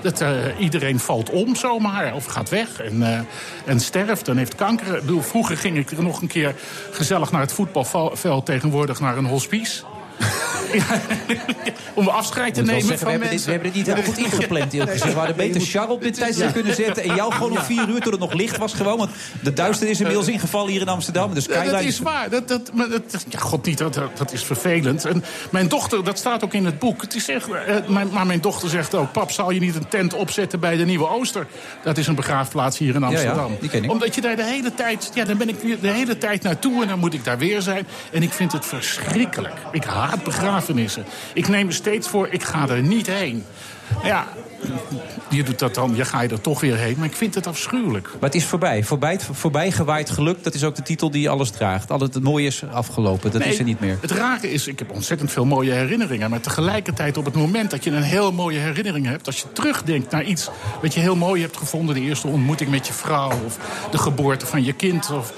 Dat, 0.04 0.20
eh, 0.20 0.30
iedereen 0.58 0.98
valt 0.98 1.30
om 1.30 1.56
zomaar, 1.56 2.14
of 2.14 2.24
gaat 2.24 2.48
weg 2.48 2.80
en, 2.80 3.02
eh, 3.02 3.20
en 3.64 3.80
sterft 3.80 4.28
en 4.28 4.36
heeft 4.36 4.54
kanker. 4.54 5.00
Bedoel, 5.00 5.22
vroeger 5.22 5.56
ging 5.56 5.76
ik 5.76 5.90
er 5.90 6.02
nog 6.02 6.20
een 6.20 6.28
keer 6.28 6.54
gezellig 6.90 7.30
naar 7.30 7.40
het 7.40 7.52
voetbalveld... 7.52 8.46
tegenwoordig 8.46 9.00
naar 9.00 9.16
een 9.16 9.24
hospice. 9.24 9.82
Ja, 10.72 11.00
om 11.94 12.08
afscheid 12.08 12.54
te 12.54 12.62
nemen 12.62 12.82
zeggen, 12.82 12.90
we 12.90 12.98
van 12.98 13.10
hebben, 13.10 13.30
dit, 13.30 13.46
mensen. 13.46 13.46
we 13.46 13.52
hebben 13.52 13.72
dit 13.72 13.86
niet 13.86 13.94
heel 13.94 14.04
goed 14.04 14.18
ingepland. 14.18 14.72
eerlijk 14.72 14.92
gezegd. 14.92 15.12
We 15.12 15.18
hadden 15.18 15.36
beter 15.36 15.60
Charles 15.60 15.94
op 15.94 16.02
dit 16.02 16.14
tijdstip 16.14 16.52
kunnen 16.52 16.74
zetten. 16.74 17.02
En 17.02 17.14
jou 17.14 17.32
gewoon 17.32 17.50
om 17.50 17.58
vier 17.58 17.88
uur 17.88 18.00
toen 18.00 18.12
het 18.12 18.20
nog 18.20 18.32
licht 18.32 18.56
was 18.56 18.72
gewoon. 18.72 18.98
Want 18.98 19.10
de 19.42 19.52
duister 19.52 19.88
is 19.88 19.98
inmiddels 19.98 20.28
ingevallen 20.28 20.70
hier 20.70 20.80
in 20.80 20.88
Amsterdam. 20.88 21.34
Ja, 21.34 21.40
skyline 21.40 21.70
dat 21.70 21.82
is 21.82 21.98
waar. 21.98 22.30
Dat, 22.30 22.48
dat, 22.48 22.70
maar 22.74 22.88
dat, 22.88 23.24
ja, 23.28 23.38
god 23.38 23.66
niet, 23.66 23.78
dat, 23.78 23.94
dat 23.94 24.32
is 24.32 24.44
vervelend. 24.44 25.04
En 25.04 25.24
mijn 25.50 25.68
dochter, 25.68 26.04
dat 26.04 26.18
staat 26.18 26.44
ook 26.44 26.54
in 26.54 26.64
het 26.64 26.78
boek. 26.78 27.02
Het 27.02 27.14
is 27.14 27.28
echt, 27.28 27.48
eh, 27.48 27.76
mijn, 27.86 28.08
maar 28.12 28.26
mijn 28.26 28.40
dochter 28.40 28.68
zegt 28.68 28.94
ook... 28.94 29.12
pap, 29.12 29.30
zal 29.30 29.50
je 29.50 29.60
niet 29.60 29.74
een 29.74 29.88
tent 29.88 30.14
opzetten 30.14 30.60
bij 30.60 30.76
de 30.76 30.84
Nieuwe 30.84 31.08
Ooster? 31.08 31.46
Dat 31.82 31.98
is 31.98 32.06
een 32.06 32.14
begraafplaats 32.14 32.78
hier 32.78 32.94
in 32.94 33.00
ja, 33.00 33.06
Amsterdam. 33.06 33.56
die 33.60 33.68
ken 33.70 33.84
ik. 33.84 33.90
Omdat 33.90 34.14
je 34.14 34.20
daar 34.20 34.36
de 34.36 34.44
hele 34.44 34.74
tijd... 34.74 35.10
Ja, 35.14 35.24
dan 35.24 35.36
ben 35.36 35.48
ik 35.48 35.80
de 35.80 35.88
hele 35.88 36.18
tijd 36.18 36.42
naartoe 36.42 36.82
en 36.82 36.88
dan 36.88 36.98
moet 36.98 37.14
ik 37.14 37.24
daar 37.24 37.38
weer 37.38 37.62
zijn. 37.62 37.86
En 38.12 38.22
ik 38.22 38.32
vind 38.32 38.52
het 38.52 38.66
verschrikkelijk. 38.66 39.54
Ik 39.72 39.84
haat 39.84 40.03
begrafenissen. 40.24 41.04
Ik 41.34 41.48
neem 41.48 41.66
me 41.66 41.72
steeds 41.72 42.08
voor, 42.08 42.28
ik 42.30 42.42
ga 42.42 42.68
er 42.68 42.82
niet 42.82 43.06
heen. 43.06 43.44
Ja, 44.02 44.26
je 45.28 45.42
doet 45.42 45.58
dat 45.58 45.74
dan, 45.74 45.96
je 45.96 46.04
ga 46.04 46.20
je 46.20 46.28
er 46.28 46.40
toch 46.40 46.60
weer 46.60 46.76
heen. 46.76 46.94
Maar 46.98 47.06
ik 47.06 47.16
vind 47.16 47.34
het 47.34 47.46
afschuwelijk. 47.46 48.06
Maar 48.06 48.30
het 48.30 48.34
is 48.34 48.44
voorbij. 48.44 48.82
voorbij. 48.82 49.20
Voorbij 49.32 49.70
gewaaid 49.70 50.10
geluk, 50.10 50.44
dat 50.44 50.54
is 50.54 50.64
ook 50.64 50.74
de 50.74 50.82
titel 50.82 51.10
die 51.10 51.30
alles 51.30 51.50
draagt. 51.50 51.90
Al 51.90 52.00
het 52.00 52.22
mooie 52.22 52.46
is 52.46 52.64
afgelopen, 52.72 53.30
dat 53.30 53.40
Nee, 53.40 53.52
is 53.52 53.58
er 53.58 53.64
niet 53.64 53.80
meer. 53.80 53.98
Het 54.00 54.10
rare 54.10 54.52
is, 54.52 54.66
ik 54.66 54.78
heb 54.78 54.90
ontzettend 54.90 55.32
veel 55.32 55.44
mooie 55.44 55.72
herinneringen. 55.72 56.30
Maar 56.30 56.40
tegelijkertijd 56.40 57.16
op 57.16 57.24
het 57.24 57.34
moment 57.34 57.70
dat 57.70 57.84
je 57.84 57.90
een 57.90 58.02
heel 58.02 58.32
mooie 58.32 58.58
herinnering 58.58 59.06
hebt... 59.06 59.26
als 59.26 59.40
je 59.40 59.52
terugdenkt 59.52 60.10
naar 60.10 60.24
iets 60.24 60.50
wat 60.82 60.94
je 60.94 61.00
heel 61.00 61.16
mooi 61.16 61.42
hebt 61.42 61.56
gevonden... 61.56 61.94
de 61.94 62.00
eerste 62.00 62.26
ontmoeting 62.26 62.70
met 62.70 62.86
je 62.86 62.92
vrouw 62.92 63.32
of 63.44 63.58
de 63.90 63.98
geboorte 63.98 64.46
van 64.46 64.64
je 64.64 64.72
kind 64.72 65.10
of 65.10 65.32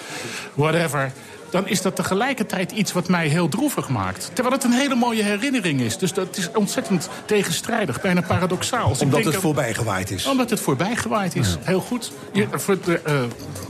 whatever... 0.55 1.13
dan 1.57 1.69
is 1.69 1.83
dat 1.83 1.97
tegelijkertijd 1.97 2.73
iets 2.73 2.93
wat 2.93 3.09
mij 3.09 3.29
heel 3.29 3.49
droevig 3.49 3.89
maakt. 3.89 4.31
Terwijl 4.33 4.55
het 4.55 4.65
een 4.65 4.73
hele 4.73 4.95
mooie 4.95 5.23
herinnering 5.23 5.81
is. 5.81 5.99
Dus 5.99 6.13
dat 6.13 6.37
is 6.37 6.51
ontzettend 6.55 7.09
tegenstrijdig, 7.25 8.01
bijna 8.01 8.21
paradoxaal. 8.21 8.89
Dus 8.89 8.97
ik 8.99 9.05
Omdat 9.05 9.25
het 9.25 9.33
dat- 9.33 9.43
voorbij 9.43 9.75
gewaaid 9.75 10.11
is. 10.11 10.27
Omdat 10.27 10.51
het 10.51 10.61
voorbij 10.61 10.97
gewaaid 10.97 11.37
is. 11.37 11.57
Heel 11.63 11.81
goed. 11.81 12.13
Je, 12.33 12.47
voor 12.53 12.79
de, 12.85 13.01
eh, 13.05 13.15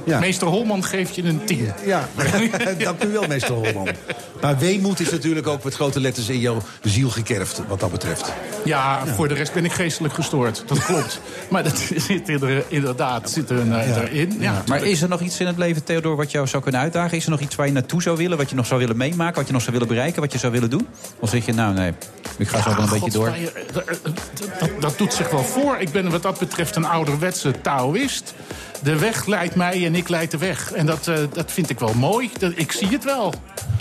Ja. 0.05 0.19
Meester 0.19 0.47
Holman 0.47 0.85
geeft 0.85 1.15
je 1.15 1.23
een 1.23 1.45
tien. 1.45 1.73
Ja, 1.85 2.09
dank 2.79 3.05
u 3.05 3.09
wel, 3.09 3.27
meester 3.29 3.55
Holman. 3.55 3.89
Maar 4.41 4.59
weemoed 4.59 5.01
is 5.01 5.11
natuurlijk 5.11 5.47
ook 5.47 5.65
met 5.65 5.75
grote 5.75 6.01
letters 6.01 6.29
in 6.29 6.39
jouw 6.39 6.63
ziel 6.83 7.11
gekerfd, 7.11 7.63
wat 7.69 7.81
dat 7.81 7.91
betreft. 7.91 8.33
Ja, 8.65 9.07
voor 9.07 9.29
de 9.29 9.35
rest 9.35 9.53
ben 9.53 9.65
ik 9.65 9.73
geestelijk 9.73 10.15
gestoord. 10.15 10.63
Dat 10.67 10.85
klopt. 10.85 11.21
maar 11.51 11.63
dat 11.63 11.79
zit 11.97 12.29
er, 12.29 12.65
inderdaad 12.69 13.31
zit 13.31 13.51
er, 13.51 13.73
erin. 13.73 14.37
Ja, 14.41 14.63
Maar 14.67 14.83
is 14.85 15.03
er 15.03 15.09
nog 15.09 15.21
iets 15.21 15.41
in 15.41 15.47
het 15.47 15.57
leven, 15.57 15.85
Theodor, 15.85 16.17
wat 16.17 16.31
jou 16.31 16.47
zou 16.47 16.63
kunnen 16.63 16.81
uitdagen? 16.81 17.17
Is 17.17 17.25
er 17.25 17.31
nog 17.31 17.41
iets 17.41 17.55
waar 17.55 17.67
je 17.67 17.73
naartoe 17.77 18.03
zou 18.03 18.17
willen? 18.17 18.37
Wat 18.37 18.51
je 18.51 18.57
nog 18.57 18.67
zou 18.67 18.81
willen 18.81 18.97
meemaken? 18.97 19.35
Wat 19.35 19.47
je 19.47 19.53
nog 19.53 19.63
zou 19.63 19.73
willen 19.73 19.89
bereiken? 19.89 20.21
Wat 20.21 20.33
je 20.33 20.39
zou 20.39 20.53
willen 20.53 20.71
doen? 20.71 20.87
Of 21.19 21.31
zeg 21.31 21.47
je, 21.47 21.53
nou 21.53 21.75
nee, 21.75 21.93
ik 22.37 22.49
ga 22.49 22.63
zo 22.63 22.75
wel 22.75 22.85
een 22.85 22.91
beetje 22.91 23.11
door. 23.11 23.27
Godsvrije, 23.27 23.53
eh, 23.53 23.77
eh, 23.77 24.61
dat, 24.61 24.71
dat 24.81 24.99
doet 24.99 25.13
zich 25.13 25.31
wel 25.31 25.43
voor. 25.43 25.77
Ik 25.79 25.93
ben 25.93 26.11
wat 26.11 26.23
dat 26.23 26.39
betreft 26.39 26.77
een 26.77 26.85
ouderwetse 26.85 27.61
Taoïst. 27.61 28.35
De 28.83 28.99
weg 28.99 29.27
leidt 29.27 29.55
mij 29.55 29.87
en 29.87 29.95
ik 29.95 30.09
leid 30.09 30.31
de 30.31 30.39
weg. 30.39 30.73
En 30.73 30.87
dat, 30.87 31.09
eh, 31.09 31.19
dat 31.33 31.53
vind 31.53 31.71
ik 31.71 31.79
wel 31.79 31.95
mooi. 31.95 32.31
Dat, 32.39 32.53
ik 32.55 32.73
zie 32.73 32.89
het 32.89 33.05
wel, 33.05 33.35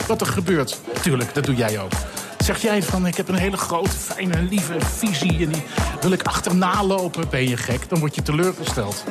wat 0.07 0.21
er 0.21 0.27
gebeurt. 0.27 0.79
Tuurlijk, 1.01 1.33
dat 1.33 1.45
doe 1.45 1.55
jij 1.55 1.79
ook. 1.79 1.91
Zeg 2.37 2.61
jij 2.61 2.83
van, 2.83 3.07
ik 3.07 3.17
heb 3.17 3.27
een 3.27 3.35
hele 3.35 3.57
grote, 3.57 3.89
fijne, 3.89 4.41
lieve 4.41 4.75
visie... 4.79 5.43
en 5.45 5.49
die 5.49 5.63
wil 6.01 6.11
ik 6.11 6.23
achterna 6.23 6.83
lopen. 6.83 7.29
Ben 7.29 7.49
je 7.49 7.57
gek, 7.57 7.89
dan 7.89 7.99
word 7.99 8.15
je 8.15 8.21
teleurgesteld. 8.21 9.03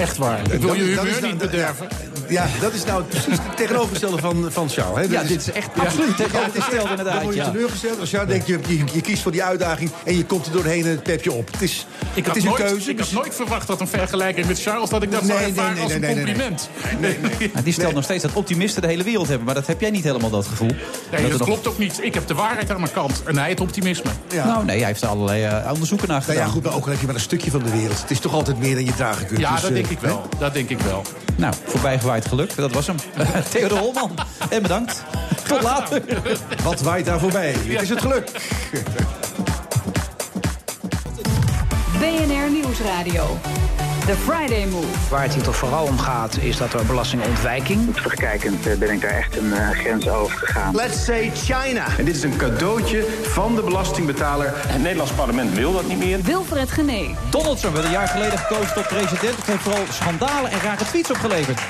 Echt 0.00 0.16
waar. 0.16 0.40
Ik 0.40 0.60
wil 0.60 0.60
Dat- 0.68 0.76
je 0.76 0.82
humeur 0.82 0.96
nou- 1.04 1.26
niet 1.30 1.40
dat- 1.40 1.50
bederven. 1.50 1.88
Ja, 2.28 2.46
dat 2.60 2.72
is 2.72 2.84
nou 2.84 3.02
precies 3.02 3.26
het 3.42 3.56
tegenovergestelde 3.56 4.18
van, 4.18 4.46
van 4.50 4.68
Charles. 4.68 5.06
Hè? 5.06 5.12
Ja, 5.12 5.22
dit 5.22 5.40
is 5.40 5.52
echt 5.52 5.68
absoluut 5.78 6.16
tegenovergesteld 6.16 6.82
Dan 6.82 6.90
inderdaad. 6.90 7.22
word 7.22 7.34
je 7.34 7.40
Ja. 7.40 7.50
teleurgesteld 7.50 8.00
als 8.00 8.10
Charles 8.10 8.28
denkt, 8.30 8.46
je, 8.46 8.58
je, 8.66 8.84
je 8.92 9.00
kiest 9.00 9.22
voor 9.22 9.32
die 9.32 9.42
uitdaging... 9.44 9.90
en 10.04 10.16
je 10.16 10.24
komt 10.24 10.46
er 10.46 10.52
doorheen 10.52 10.84
en 10.84 10.90
het 10.90 11.02
pep 11.02 11.22
je 11.24 11.32
op. 11.32 11.52
Het 11.52 11.62
is, 11.62 11.86
Ik 12.14 12.24
het 12.26 12.36
is 12.36 12.42
een 12.42 12.48
nooit, 12.48 12.62
keuze. 12.62 12.90
ik 12.90 12.96
dus- 12.96 13.06
had 13.12 13.22
nooit 13.22 13.34
verwacht 13.34 13.66
dat 13.66 13.80
een 13.80 13.88
vergelijking 13.88 14.46
met 14.46 14.62
Charles... 14.62 14.90
dat 14.90 15.02
ik 15.02 15.10
dat 15.12 15.24
zou 15.24 15.32
Nee, 15.32 15.38
nee, 15.40 15.48
ervaren 15.48 15.74
nee, 15.74 15.82
als 15.84 15.92
een 15.92 16.00
nee, 16.00 16.14
nee, 16.14 16.24
nee. 16.24 16.34
compliment. 16.34 16.68
Ja, 17.54 17.60
die 17.62 17.72
stelt 17.72 17.94
nog 17.94 18.04
steeds 18.04 18.22
dat 18.22 18.32
optimisten 18.32 18.82
de 18.82 18.88
hele 18.88 19.02
wereld 19.02 19.28
hebben. 19.28 19.46
Maar 19.46 19.54
dat 19.54 19.66
heb 19.66 19.80
jij 19.80 19.90
niet 19.90 20.04
helemaal, 20.04 20.30
dat 20.30 20.46
gevoel. 20.46 20.70
Nee, 21.12 21.28
dat 21.28 21.38
nog- 21.38 21.46
klopt 21.48 21.66
ook 21.68 21.78
niet. 21.78 21.98
Ik 22.02 22.14
heb 22.14 22.26
de 22.26 22.34
waarheid 22.34 22.70
aan 22.70 22.80
mijn 22.80 22.92
kant. 22.92 23.22
En 23.26 23.36
hij 23.38 23.48
het 23.48 23.60
optimisme. 23.60 24.10
Ja. 24.28 24.46
Nou 24.46 24.64
nee, 24.64 24.78
hij 24.78 24.86
heeft 24.86 25.02
er 25.02 25.08
allerlei 25.08 25.42
eh, 25.44 25.70
onderzoeken 25.72 26.08
naar 26.08 26.16
Nou 26.20 26.30
gedaan. 26.30 26.46
ja, 26.46 26.52
goed, 26.52 26.62
maar 26.62 26.74
ook 26.74 26.84
al 26.84 26.90
heb 26.90 27.00
je 27.00 27.06
maar 27.06 27.14
een 27.14 27.20
stukje 27.20 27.50
van 27.50 27.62
de 27.62 27.70
wereld. 27.70 28.00
Het 28.00 28.10
is 28.10 28.18
toch 28.20 28.34
altijd 28.34 28.58
meer 28.58 28.74
dan 28.74 28.84
je 28.84 28.94
dragen 28.94 29.26
kunt. 29.26 29.40
Ja, 29.40 29.52
Dus, 29.52 29.60
dat 29.60 29.70
eh, 29.70 29.76
denk 29.76 29.89
ik 29.90 29.98
wel. 29.98 30.28
Dat 30.38 30.52
denk 30.52 30.68
ik 30.68 30.80
wel. 30.80 31.02
Nou, 31.36 31.54
voorbijgewaaid 31.64 32.26
geluk, 32.26 32.56
dat 32.56 32.72
was 32.72 32.86
hem. 32.86 32.96
Theodor 33.52 33.78
Holman. 33.78 34.14
En 34.50 34.62
bedankt. 34.62 35.04
Tot 35.48 35.62
later. 35.62 36.02
Wat 36.62 36.80
waait 36.80 37.06
daar 37.06 37.20
voorbij? 37.20 37.52
Het 37.52 37.82
is 37.82 37.88
het 37.88 38.00
geluk. 38.00 38.30
BNR 41.98 42.50
Nieuwsradio. 42.50 43.38
The 44.10 44.16
Friday 44.16 44.66
Move. 44.66 44.86
Waar 45.10 45.22
het 45.22 45.34
hier 45.34 45.42
toch 45.42 45.56
vooral 45.56 45.86
om 45.86 45.98
gaat, 45.98 46.36
is 46.36 46.56
dat 46.56 46.72
er 46.72 46.86
belastingontwijking. 46.86 47.94
Terugkijkend 47.94 48.66
eh, 48.66 48.76
ben 48.78 48.90
ik 48.90 49.00
daar 49.00 49.10
echt 49.10 49.36
een 49.36 49.52
eh, 49.52 49.70
grens 49.70 50.08
over 50.08 50.38
gegaan. 50.38 50.74
Let's 50.74 51.04
say 51.04 51.30
China. 51.34 51.86
En 51.98 52.04
dit 52.04 52.16
is 52.16 52.22
een 52.22 52.36
cadeautje 52.36 53.06
van 53.22 53.54
de 53.54 53.62
belastingbetaler. 53.62 54.52
Het 54.54 54.82
Nederlands 54.82 55.12
parlement 55.12 55.54
wil 55.54 55.72
dat 55.72 55.86
niet 55.86 55.98
meer. 55.98 56.20
Wilfred 56.22 56.70
Genee. 56.70 57.14
Donald 57.30 57.60
Trump 57.60 57.74
werd 57.74 57.86
een 57.86 57.92
jaar 57.92 58.08
geleden 58.08 58.38
gekozen 58.38 58.74
tot 58.74 58.88
president. 58.88 59.36
Het 59.36 59.46
heeft 59.46 59.62
vooral 59.62 59.84
schandalen 59.90 60.50
en 60.50 60.60
rare 60.60 60.84
tweets 60.84 61.10
opgeleverd. 61.10 61.60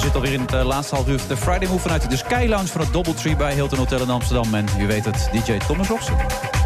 Zitten 0.00 0.20
alweer 0.20 0.32
in 0.32 0.40
het 0.40 0.52
eh, 0.52 0.64
laatste 0.64 0.94
half 0.94 1.08
uur. 1.08 1.20
De 1.28 1.36
Friday 1.36 1.68
Move 1.68 1.80
vanuit 1.80 2.10
de 2.10 2.16
Sky 2.16 2.46
Lounge 2.48 2.66
van 2.66 2.80
het 2.80 2.92
Doubletree 2.92 3.36
bij 3.36 3.54
Hilton 3.54 3.78
Hotel 3.78 4.00
in 4.00 4.10
Amsterdam. 4.10 4.54
En 4.54 4.66
u 4.78 4.86
weet 4.86 5.04
het, 5.04 5.28
DJ 5.32 5.58
Thomas 5.58 5.88
Robson. 5.88 6.59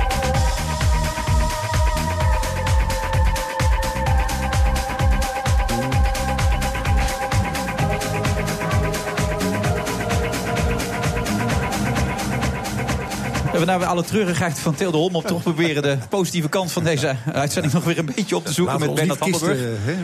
We 13.64 13.70
nou 13.70 13.82
weer 13.82 13.92
alle 13.92 14.04
treurigheid 14.04 14.58
van 14.58 14.74
Theo 14.74 14.90
de 14.90 14.96
Holm 14.96 15.14
op 15.14 15.26
toch 15.26 15.42
proberen 15.42 15.82
de 15.82 15.98
positieve 16.08 16.48
kant 16.48 16.72
van 16.72 16.84
deze 16.84 17.16
uitzending 17.32 17.74
nog 17.74 17.84
weer 17.84 17.98
een 17.98 18.10
beetje 18.16 18.36
op 18.36 18.46
te 18.46 18.52
zoeken 18.52 18.80
met 18.80 18.94
Bernard 18.94 19.18
Hammelburg. 19.20 19.58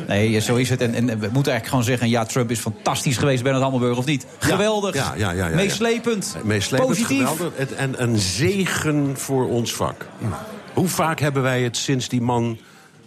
Nee, 0.07 0.41
zo 0.41 0.57
is 0.57 0.71
het. 0.71 0.81
En, 0.81 0.95
en 0.95 1.07
we 1.07 1.13
moeten 1.13 1.35
eigenlijk 1.53 1.67
gewoon 1.67 1.85
zeggen, 1.85 2.09
ja, 2.09 2.25
Trump 2.25 2.51
is 2.51 2.59
fantastisch 2.59 3.17
geweest, 3.17 3.43
Bernard 3.43 3.63
Hammelburg, 3.65 3.97
of 3.99 4.05
niet? 4.05 4.27
Geweldig, 4.39 4.95
Ja, 4.95 5.15
ja, 5.17 5.31
ja, 5.31 5.49
meeslepend, 5.49 6.37
Meeslepend, 6.45 6.89
positief. 6.89 7.29
geweldig. 7.29 7.53
En, 7.55 7.69
en 7.77 8.03
een 8.03 8.19
zegen 8.19 9.17
voor 9.17 9.49
ons 9.49 9.75
vak. 9.75 10.07
Hoe 10.75 10.89
vaak 10.89 11.21
hebben 11.21 11.43
wij 11.43 11.63
het 11.63 11.77
sinds 11.77 12.09
die 12.09 12.21
man 12.21 12.59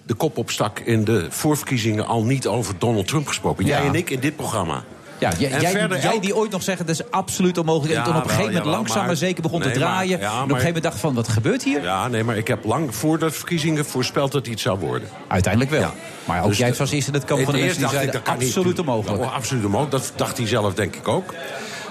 de 0.03 0.13
kop 0.13 0.37
opstak 0.37 0.79
in 0.79 1.03
de 1.03 1.25
voorverkiezingen 1.29 2.07
al 2.07 2.23
niet 2.23 2.47
over 2.47 2.75
Donald 2.77 3.07
Trump 3.07 3.27
gesproken? 3.27 3.65
Jij 3.65 3.85
en 3.85 3.95
ik 3.95 4.09
in 4.09 4.19
dit 4.19 4.35
programma. 4.35 4.83
Ja, 5.23 5.31
jij, 5.37 5.51
En 5.51 5.61
jij, 5.61 5.71
verder 5.71 6.01
jij 6.01 6.11
elk- 6.11 6.21
die 6.21 6.35
ooit 6.35 6.51
nog 6.51 6.63
zeggen, 6.63 6.85
dat 6.85 6.95
is 6.99 7.11
absoluut 7.11 7.57
onmogelijk. 7.57 7.97
En 7.99 8.03
toen 8.03 8.15
op 8.15 8.21
een 8.21 8.27
wel, 8.27 8.35
gegeven 8.37 8.53
moment 8.55 8.75
langzaam 8.75 8.97
maar 8.97 9.05
maar- 9.07 9.15
zeker 9.15 9.41
begon 9.41 9.61
te 9.61 9.67
Nee, 9.67 9.77
draaien. 9.77 10.19
en 10.19 10.25
op 10.27 10.33
een 10.33 10.39
gegeven 10.41 10.65
moment 10.65 10.83
dacht 10.83 10.99
van, 10.99 11.13
wat 11.13 11.27
gebeurt 11.27 11.63
hier? 11.63 11.81
Ja, 11.83 12.07
nee, 12.07 12.23
maar 12.23 12.37
ik 12.37 12.47
heb 12.47 12.65
lang 12.65 12.95
voor 12.95 13.19
de 13.19 13.31
verkiezingen 13.31 13.85
voorspeld 13.85 14.31
dat 14.31 14.45
het 14.45 14.59
zou 14.59 14.79
worden. 14.79 15.07
Uiteindelijk 15.27 15.71
wel. 15.71 15.91
Maar 16.25 16.41
ook 16.41 16.47
Dus 16.47 16.57
jij 16.57 16.73
was 16.73 16.91
eerst 16.91 17.07
in 17.07 17.13
het 17.13 17.25
kamp 17.25 17.43
van 17.43 17.53
de 17.53 17.59
mensen 17.59 17.79
die 17.79 17.89
zeiden, 17.89 18.15
ik, 18.15 18.27
absoluut 18.27 18.79
onmogelijk. 18.79 19.23
Oh, 19.23 19.33
absoluut 19.35 19.65
onmogelijk. 19.65 19.91
Dat 20.03 20.11
dacht 20.15 20.37
hij 20.37 20.47
zelf 20.47 20.73
denk 20.73 20.95
ik 20.95 21.07
ook. 21.07 21.33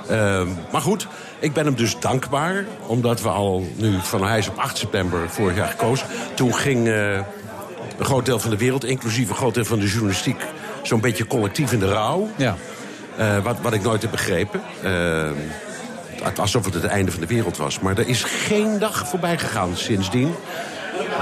Ehm, 0.09 0.49
maar 0.73 0.81
goed, 0.81 1.07
ik 1.39 1.53
ben 1.53 1.65
hem 1.65 1.75
dus 1.75 1.97
dankbaar. 2.01 2.65
Omdat 2.87 3.23
we 3.23 3.29
al 3.29 3.67
nu, 3.77 3.95
van 4.03 4.25
hij 4.27 4.39
is 4.39 4.49
op 4.49 4.59
8 4.59 4.79
september 4.79 5.29
vorig 5.29 5.57
jaar 5.57 5.69
gekozen. 5.69 6.07
Toen 6.35 6.55
ging 6.55 6.89
eh, 6.89 7.13
een 7.99 8.05
groot 8.05 8.27
deel 8.27 8.39
van 8.39 8.51
de 8.51 8.57
wereld, 8.57 8.85
inclusief 8.85 9.29
een 9.29 9.35
groot 9.35 9.55
deel 9.55 9.65
van 9.65 9.79
de 9.79 9.87
journalistiek... 9.87 10.41
zo'n 10.83 11.01
beetje 11.01 11.27
collectief 11.27 11.73
in 11.73 11.79
de 11.79 11.89
rouw. 11.89 12.29
Ja. 12.37 12.57
Eh, 13.17 13.39
wat, 13.43 13.57
wat 13.63 13.73
ik 13.73 13.83
nooit 13.83 14.03
heb 14.03 14.11
begrepen. 14.11 14.61
Eh, 14.83 15.31
het- 16.23 16.39
alsof 16.39 16.65
het 16.65 16.75
het 16.75 16.85
einde 16.85 17.11
van 17.11 17.21
de 17.21 17.27
wereld 17.27 17.57
was. 17.57 17.81
Maar 17.81 17.99
er 17.99 18.09
is 18.09 18.23
geen 18.23 18.79
dag 18.79 19.09
voorbij 19.09 19.39
gegaan 19.39 19.77
sindsdien... 19.77 20.35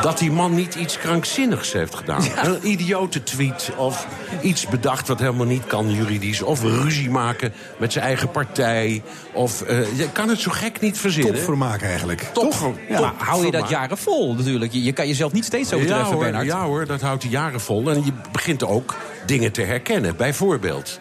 dat 0.02 0.18
die 0.18 0.30
man 0.30 0.54
niet 0.54 0.74
iets 0.74 0.98
krankzinnigs 0.98 1.72
heeft 1.72 1.94
gedaan. 1.94 2.22
Een 2.44 2.58
idiote 2.68 3.22
tweet 3.22 3.70
of 3.76 4.06
iets 4.40 4.66
bedacht 4.66 5.08
wat 5.08 5.18
helemaal 5.18 5.46
niet 5.46 5.66
kan 5.66 5.90
juridisch... 5.92 6.42
of 6.42 6.62
ruzie 6.62 7.10
maken 7.10 7.52
met 7.76 7.92
zijn 7.92 8.04
eigen 8.04 8.30
partij. 8.30 9.02
Of, 9.32 9.62
eh, 9.62 9.98
je 9.98 10.10
kan 10.12 10.28
het 10.28 10.40
zo 10.40 10.50
gek 10.50 10.80
niet 10.80 10.98
verzinnen. 10.98 11.34
Topvermaak 11.34 11.82
eigenlijk. 11.82 12.20
Top, 12.32 12.50
top 12.52 12.74
Maar 13.00 13.12
hou 13.16 13.44
je 13.44 13.50
dat 13.50 13.68
jaren 13.68 13.98
vol 13.98 14.34
natuurlijk? 14.34 14.72
Je, 14.72 14.82
je 14.82 14.92
kan 14.92 15.06
jezelf 15.06 15.32
niet 15.32 15.44
steeds 15.44 15.70
Ja 15.70 15.76
overtreffen, 15.76 16.12
hoor, 16.12 16.22
Bernard. 16.22 16.46
ja 16.46 16.62
hoor, 16.64 16.86
dat 16.86 17.00
houdt 17.00 17.22
hij 17.22 17.32
jaren 17.32 17.60
vol. 17.60 17.90
En 17.90 18.04
je 18.04 18.12
begint 18.32 18.64
ook 18.64 18.94
dingen 19.26 19.52
te 19.52 19.62
herkennen. 19.62 20.16
Bijvoorbeeld, 20.16 21.00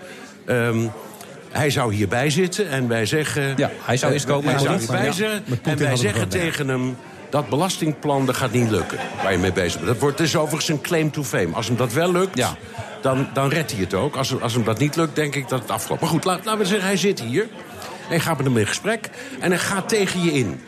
ehm, 0.50 0.88
hij 1.52 1.70
zou 1.70 1.94
hierbij 1.94 2.30
zitten 2.30 2.70
en 2.70 2.88
wij 2.88 3.06
zeggen... 3.06 3.54
Ja, 3.58 3.72
hij 3.82 3.98
zou 3.98 4.14
eens 4.14 4.26
komen, 4.26 4.50
Hij 4.52 4.60
zou 4.60 4.72
niet. 4.78 4.80
hierbij 4.90 5.12
zitten 5.12 5.44
en 5.64 5.78
wij 5.78 5.96
zeggen 5.96 6.28
tegen 6.30 6.68
hem... 6.68 6.96
dat 7.30 7.50
belastingplan, 7.50 8.26
dat 8.26 8.36
gaat 8.36 8.52
niet 8.52 8.70
lukken, 8.70 8.98
waar 9.24 9.32
je 9.32 9.38
mee 9.38 9.52
bezig 9.54 9.76
bent. 9.76 9.88
Dat 9.88 10.00
wordt 10.00 10.18
dus 10.18 10.36
overigens 10.36 10.68
een 10.70 10.82
claim 10.82 11.12
to 11.12 11.24
fame. 11.24 11.50
Als 11.52 11.68
hem 11.68 11.76
dat 11.78 11.94
wel 11.94 12.12
lukt, 12.12 12.38
Ja. 12.38 12.56
dan, 13.02 13.28
dan 13.34 13.50
redt 13.50 13.72
hij 13.72 13.80
het 13.80 13.94
ook. 13.94 14.16
Als, 14.16 14.42
als 14.42 14.54
hem 14.54 14.64
dat 14.64 14.80
niet 14.80 14.96
lukt, 14.96 15.16
denk 15.16 15.36
ik 15.36 15.50
dat 15.50 15.62
het 15.62 15.72
afloopt. 15.72 16.02
Maar 16.02 16.10
goed, 16.10 16.24
laat- 16.24 16.46
laten 16.46 16.60
we 16.60 16.66
zeggen, 16.66 16.88
hij 16.88 16.98
zit 16.98 17.20
hier... 17.22 17.48
en 18.10 18.22
gaat 18.22 18.38
met 18.38 18.46
hem 18.46 18.58
in 18.58 18.68
gesprek 18.68 19.10
en 19.40 19.50
hij 19.50 19.60
gaat 19.60 19.90
tegen 19.90 20.24
je 20.24 20.32
in. 20.32 20.62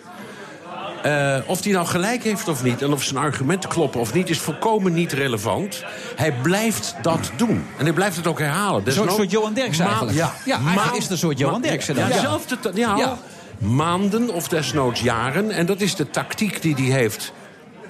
Eh, 1.03 1.37
of 1.45 1.63
hij 1.63 1.73
nou 1.73 1.85
gelijk 1.85 2.23
heeft 2.23 2.47
of 2.47 2.63
niet, 2.63 2.81
en 2.81 2.93
of 2.93 3.03
zijn 3.03 3.17
argumenten 3.23 3.69
kloppen 3.69 3.99
of 3.99 4.13
niet, 4.13 4.29
is 4.29 4.39
volkomen 4.39 4.93
niet 4.93 5.11
relevant. 5.11 5.83
Hij 6.15 6.33
blijft 6.41 6.95
dat 7.01 7.31
doen. 7.35 7.65
En 7.77 7.83
hij 7.83 7.93
blijft 7.93 8.15
het 8.15 8.27
ook 8.27 8.39
herhalen. 8.39 8.81
Een 8.85 8.91
soort, 8.91 9.11
soort 9.11 9.31
Johan 9.31 9.53
Derksen 9.53 9.85
eigenlijk. 9.85 10.17
Ja, 10.17 10.33
ja 10.45 10.59
eigenlijk 10.65 10.95
is 10.95 11.03
het 11.03 11.11
een 11.11 11.17
soort 11.17 11.37
Johan 11.37 11.61
Derksen 11.61 11.95
dan. 11.95 12.07
Ja, 12.07 12.19
zelfde 12.19 12.57
ja, 12.73 12.97
Ja. 12.97 13.17
Maanden 13.57 14.33
of 14.33 14.47
desnoods 14.47 15.01
jaren. 15.01 15.51
En 15.51 15.65
dat 15.65 15.81
is 15.81 15.95
de 15.95 16.09
tactiek 16.09 16.61
die 16.61 16.75
hij 16.75 16.99
heeft. 16.99 17.33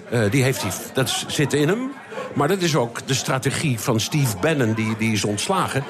Eh, 0.10 0.32
die 0.32 0.44
heeft 0.44 0.62
hij, 0.62 0.72
dat 0.94 1.24
zit 1.28 1.54
in 1.54 1.68
hem. 1.68 1.92
Maar 2.34 2.48
dat 2.48 2.62
is 2.62 2.76
ook 2.76 3.08
de 3.08 3.14
strategie 3.14 3.80
van 3.80 4.00
Steve 4.00 4.38
Bannon, 4.38 4.74
die, 4.74 4.98
die 4.98 5.12
is 5.12 5.26
ontslagen. 5.26 5.84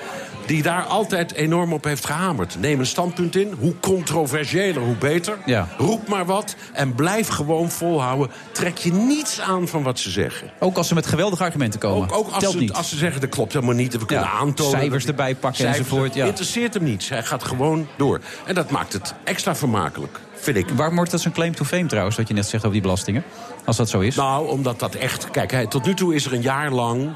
Die 0.52 0.62
daar 0.62 0.84
altijd 0.84 1.34
enorm 1.34 1.74
op 1.74 1.84
heeft 1.84 2.06
gehamerd. 2.06 2.58
Neem 2.60 2.80
een 2.80 2.86
standpunt 2.86 3.36
in. 3.36 3.54
Hoe 3.60 3.80
controversiëler, 3.80 4.82
hoe 4.84 4.96
beter. 4.96 5.38
Ja. 5.46 5.68
Roep 5.78 6.08
maar 6.08 6.26
wat. 6.26 6.56
En 6.74 6.96
blijf 6.96 7.28
gewoon 7.28 7.70
volhouden. 7.70 8.30
Trek 8.52 8.78
je 8.78 8.94
niets 8.94 9.42
aan 9.42 9.68
van 9.68 9.84
wat 9.84 10.00
ze 10.00 10.10
zeggen. 10.10 10.52
Ook 10.60 10.78
als 10.78 10.88
ze 10.88 10.94
met 10.94 11.06
geweldige 11.06 11.44
argumenten 11.44 11.80
komen. 11.80 12.10
Ook, 12.10 12.16
ook 12.18 12.30
als, 12.30 12.40
Telt 12.40 12.54
ze, 12.54 12.60
niet. 12.60 12.74
als 12.74 12.90
ze 12.90 12.98
zeggen 12.98 13.22
dat 13.22 13.30
klopt 13.30 13.54
helemaal 13.54 13.76
niet. 13.76 13.98
We 13.98 14.06
kunnen 14.06 14.26
Ja, 14.26 14.32
aantonen. 14.32 14.80
cijfers 14.80 15.06
erbij 15.06 15.36
pakken 15.36 15.60
cijfers- 15.64 15.78
enzovoort, 15.86 16.14
ja. 16.14 16.26
Interesseert 16.26 16.74
hem 16.74 16.84
niets. 16.84 17.10
Hij 17.10 17.24
gaat 17.24 17.44
gewoon 17.44 17.88
door. 17.98 18.20
En 18.46 18.56
dat 18.56 18.70
maakt 18.70 18.94
het 18.94 19.14
extra 19.24 19.56
vermakelijk, 19.56 20.20
vind 20.34 20.58
ik. 20.58 20.70
Waarom 20.70 20.96
wordt 20.96 21.12
dat 21.12 21.22
zo'n 21.22 21.32
claim 21.32 21.56
to 21.56 21.66
fame 21.66 21.86
trouwens, 21.86 22.18
wat 22.18 22.28
je 22.28 22.34
net 22.34 22.46
zegt 22.46 22.62
over 22.64 22.72
die 22.74 22.82
belastingen? 22.82 23.24
Als 23.66 23.78
dat 23.78 23.90
zo 23.90 24.00
is. 24.00 24.16
Nou, 24.16 24.50
omdat 24.50 24.80
dat 24.80 24.96
echt... 24.96 25.32
Kijk, 25.32 25.52
hij, 25.52 25.68
tot 25.68 25.86
nu 25.86 25.94
toe 25.94 26.16
is 26.16 26.26
er 26.26 26.34
een 26.34 26.42
jaar 26.42 26.72
lang 26.72 27.10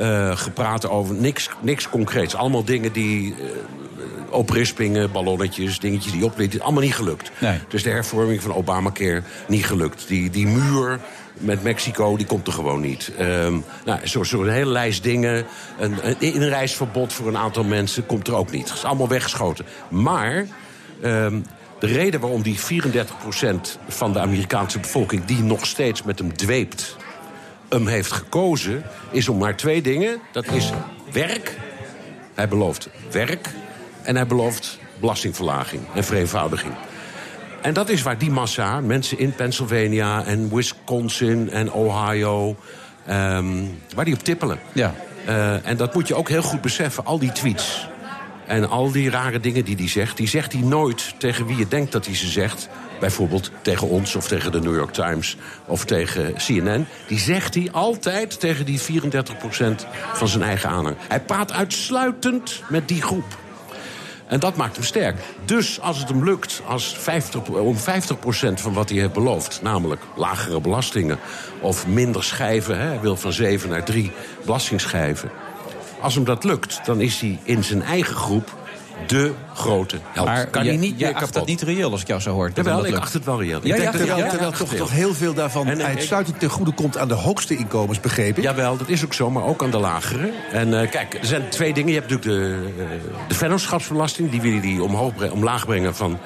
eh, 0.00 0.36
gepraat 0.36 0.88
over 0.88 1.14
niks, 1.14 1.48
niks 1.60 1.88
concreets. 1.88 2.34
Allemaal 2.34 2.64
dingen 2.64 2.92
die... 2.92 3.34
eh, 3.34 3.46
oprispingen, 4.30 5.12
ballonnetjes, 5.12 5.78
dingetjes 5.78 6.12
die 6.12 6.24
oplitten. 6.24 6.60
Allemaal 6.60 6.82
niet 6.82 6.94
gelukt. 6.94 7.30
Nee. 7.40 7.58
Dus 7.68 7.82
de 7.82 7.90
hervorming 7.90 8.42
van 8.42 8.54
Obamacare 8.54 9.22
niet 9.48 9.66
gelukt. 9.66 10.08
Die, 10.08 10.30
die 10.30 10.46
muur 10.46 11.00
met 11.34 11.62
Mexico, 11.62 12.16
die 12.16 12.26
komt 12.26 12.46
er 12.46 12.52
gewoon 12.52 12.80
niet. 12.80 13.12
Ehm 13.18 13.58
nou, 13.84 13.98
Zo'n 14.02 14.24
zo 14.24 14.44
hele 14.44 14.70
lijst 14.70 15.02
dingen. 15.02 15.44
Een, 15.78 15.96
een 16.02 16.16
inreisverbod 16.20 17.12
voor 17.12 17.28
een 17.28 17.36
aantal 17.36 17.64
mensen 17.64 18.06
komt 18.06 18.28
er 18.28 18.34
ook 18.34 18.50
niet. 18.50 18.68
Dat 18.68 18.76
is 18.76 18.84
allemaal 18.84 19.08
weggeschoten. 19.08 19.64
Maar... 19.88 20.46
ehm, 21.02 21.40
de 21.80 21.86
reden 21.86 22.20
waarom 22.20 22.42
die 22.42 22.58
34% 22.58 22.62
van 23.88 24.12
de 24.12 24.18
Amerikaanse 24.20 24.78
bevolking... 24.78 25.24
die 25.24 25.42
nog 25.42 25.66
steeds 25.66 26.02
met 26.02 26.18
hem 26.18 26.36
dweept, 26.36 26.96
hem 27.70 27.86
heeft 27.86 28.12
gekozen... 28.12 28.82
is 29.10 29.28
om 29.28 29.38
maar 29.38 29.56
twee 29.56 29.82
dingen. 29.82 30.20
Dat 30.32 30.46
is 30.46 30.72
werk. 31.12 31.56
Hij 32.34 32.48
belooft 32.48 32.88
werk. 33.10 33.48
En 34.02 34.16
hij 34.16 34.26
belooft 34.26 34.78
belastingverlaging 35.00 35.82
en 35.94 36.04
vereenvoudiging. 36.04 36.72
En 37.62 37.74
dat 37.74 37.88
is 37.88 38.02
waar 38.02 38.18
die 38.18 38.30
massa, 38.30 38.80
mensen 38.80 39.18
in 39.18 39.34
Pennsylvania 39.34 40.24
en 40.24 40.54
Wisconsin 40.54 41.50
en 41.50 41.72
Ohio... 41.72 42.56
ehm, 43.06 43.64
waar 43.94 44.04
die 44.04 44.14
op 44.14 44.22
tippelen. 44.22 44.58
Ja. 44.72 44.94
Eh, 45.26 45.66
en 45.66 45.76
dat 45.76 45.94
moet 45.94 46.08
je 46.08 46.14
ook 46.14 46.28
heel 46.28 46.42
goed 46.42 46.60
beseffen, 46.60 47.04
al 47.04 47.18
die 47.18 47.32
tweets. 47.32 47.88
En 48.50 48.68
al 48.68 48.90
die 48.90 49.10
rare 49.10 49.40
dingen 49.40 49.64
die 49.64 49.76
hij 49.76 49.88
zegt, 49.88 50.16
die 50.16 50.28
zegt 50.28 50.52
hij 50.52 50.62
nooit 50.62 51.14
tegen 51.18 51.46
wie 51.46 51.56
je 51.56 51.68
denkt 51.68 51.92
dat 51.92 52.06
hij 52.06 52.14
ze 52.14 52.26
zegt. 52.26 52.68
Bijvoorbeeld 53.00 53.50
tegen 53.62 53.88
ons 53.88 54.14
of 54.14 54.28
tegen 54.28 54.52
de 54.52 54.60
New 54.60 54.74
York 54.74 54.92
Times 54.92 55.36
of 55.66 55.84
tegen 55.84 56.34
CNN. 56.34 56.86
Die 57.06 57.18
zegt 57.18 57.54
hij 57.54 57.68
altijd 57.72 58.40
tegen 58.40 58.64
die 58.64 58.80
34% 58.80 58.84
van 60.12 60.28
zijn 60.28 60.42
eigen 60.42 60.68
aanhang. 60.68 60.96
Hij 61.08 61.20
praat 61.20 61.52
uitsluitend 61.52 62.62
met 62.68 62.88
die 62.88 63.02
groep. 63.02 63.38
En 64.26 64.40
dat 64.40 64.56
maakt 64.56 64.76
hem 64.76 64.84
sterk. 64.84 65.16
Dus 65.44 65.80
als 65.80 65.98
het 65.98 66.08
hem 66.08 66.24
lukt 66.24 66.62
als 66.66 66.96
50, 66.98 67.48
om 67.48 67.76
50% 67.76 67.80
van 68.54 68.72
wat 68.72 68.88
hij 68.88 68.98
heeft 68.98 69.12
beloofd... 69.12 69.62
namelijk 69.62 70.02
lagere 70.16 70.60
belastingen 70.60 71.18
of 71.60 71.86
minder 71.86 72.24
schijven... 72.24 72.78
Hè, 72.78 72.86
hij 72.86 73.00
wil 73.00 73.16
van 73.16 73.32
7 73.32 73.68
naar 73.68 73.84
3 73.84 74.12
belastingschijven... 74.44 75.30
als 76.00 76.14
hem 76.14 76.24
dat 76.24 76.44
lukt, 76.44 76.80
dan 76.84 77.00
is 77.00 77.20
hij 77.20 77.38
in 77.42 77.64
zijn 77.64 77.82
eigen 77.82 78.16
groep 78.16 78.58
de 79.06 79.32
grote 79.54 79.96
held. 80.12 80.26
Maar 80.26 80.46
kan 80.46 80.64
je, 80.64 80.68
hij 80.68 80.78
niet 80.78 80.98
jij 80.98 81.08
meer 81.08 81.16
acht 81.16 81.18
kapot. 81.18 81.34
dat 81.34 81.46
niet 81.46 81.62
reëel 81.62 81.90
als 81.90 82.00
ik 82.00 82.06
jou 82.06 82.20
zo 82.20 82.32
hoor. 82.32 82.46
dat 82.46 82.56
Jawel, 82.56 82.76
dat 82.76 82.86
ik 82.86 82.96
acht 82.96 83.12
het 83.12 83.24
wel 83.24 83.42
reëel. 83.42 83.58
Ik 83.58 83.64
Ja, 83.64 83.74
denk 83.74 83.84
ja, 83.84 83.90
Terwijl, 83.90 84.18
ja, 84.18 84.28
terwijl 84.28 84.50
ja, 84.50 84.76
toch, 84.76 84.90
heel 84.90 85.14
veel 85.14 85.34
daarvan 85.34 85.66
En, 85.66 85.82
uitsluitend 85.82 86.38
ten 86.38 86.48
goede 86.50 86.72
komt 86.72 86.98
aan 86.98 87.08
de 87.08 87.14
hoogste 87.14 87.56
inkomens, 87.56 88.00
begrepen? 88.00 88.42
Jawel, 88.42 88.76
dat 88.76 88.88
is 88.88 89.04
ook 89.04 89.14
zo, 89.14 89.30
maar 89.30 89.44
ook 89.44 89.62
aan 89.62 89.70
de 89.70 89.78
lagere. 89.78 90.32
En 90.52 90.80
eh, 90.80 90.90
kijk, 90.90 91.14
er 91.14 91.26
zijn 91.26 91.48
twee 91.48 91.72
dingen. 91.72 91.92
Je 91.92 91.98
hebt 91.98 92.10
natuurlijk 92.10 92.40
de, 92.76 92.82
eh, 92.82 93.28
de 93.28 93.34
vennootschapsbelasting. 93.34 94.30
Die 94.30 94.40
willen 94.40 94.60
die 94.60 94.82
omhoog 94.82 95.30
omlaag 95.30 95.66
brengen 95.66 95.94
van 95.94 96.18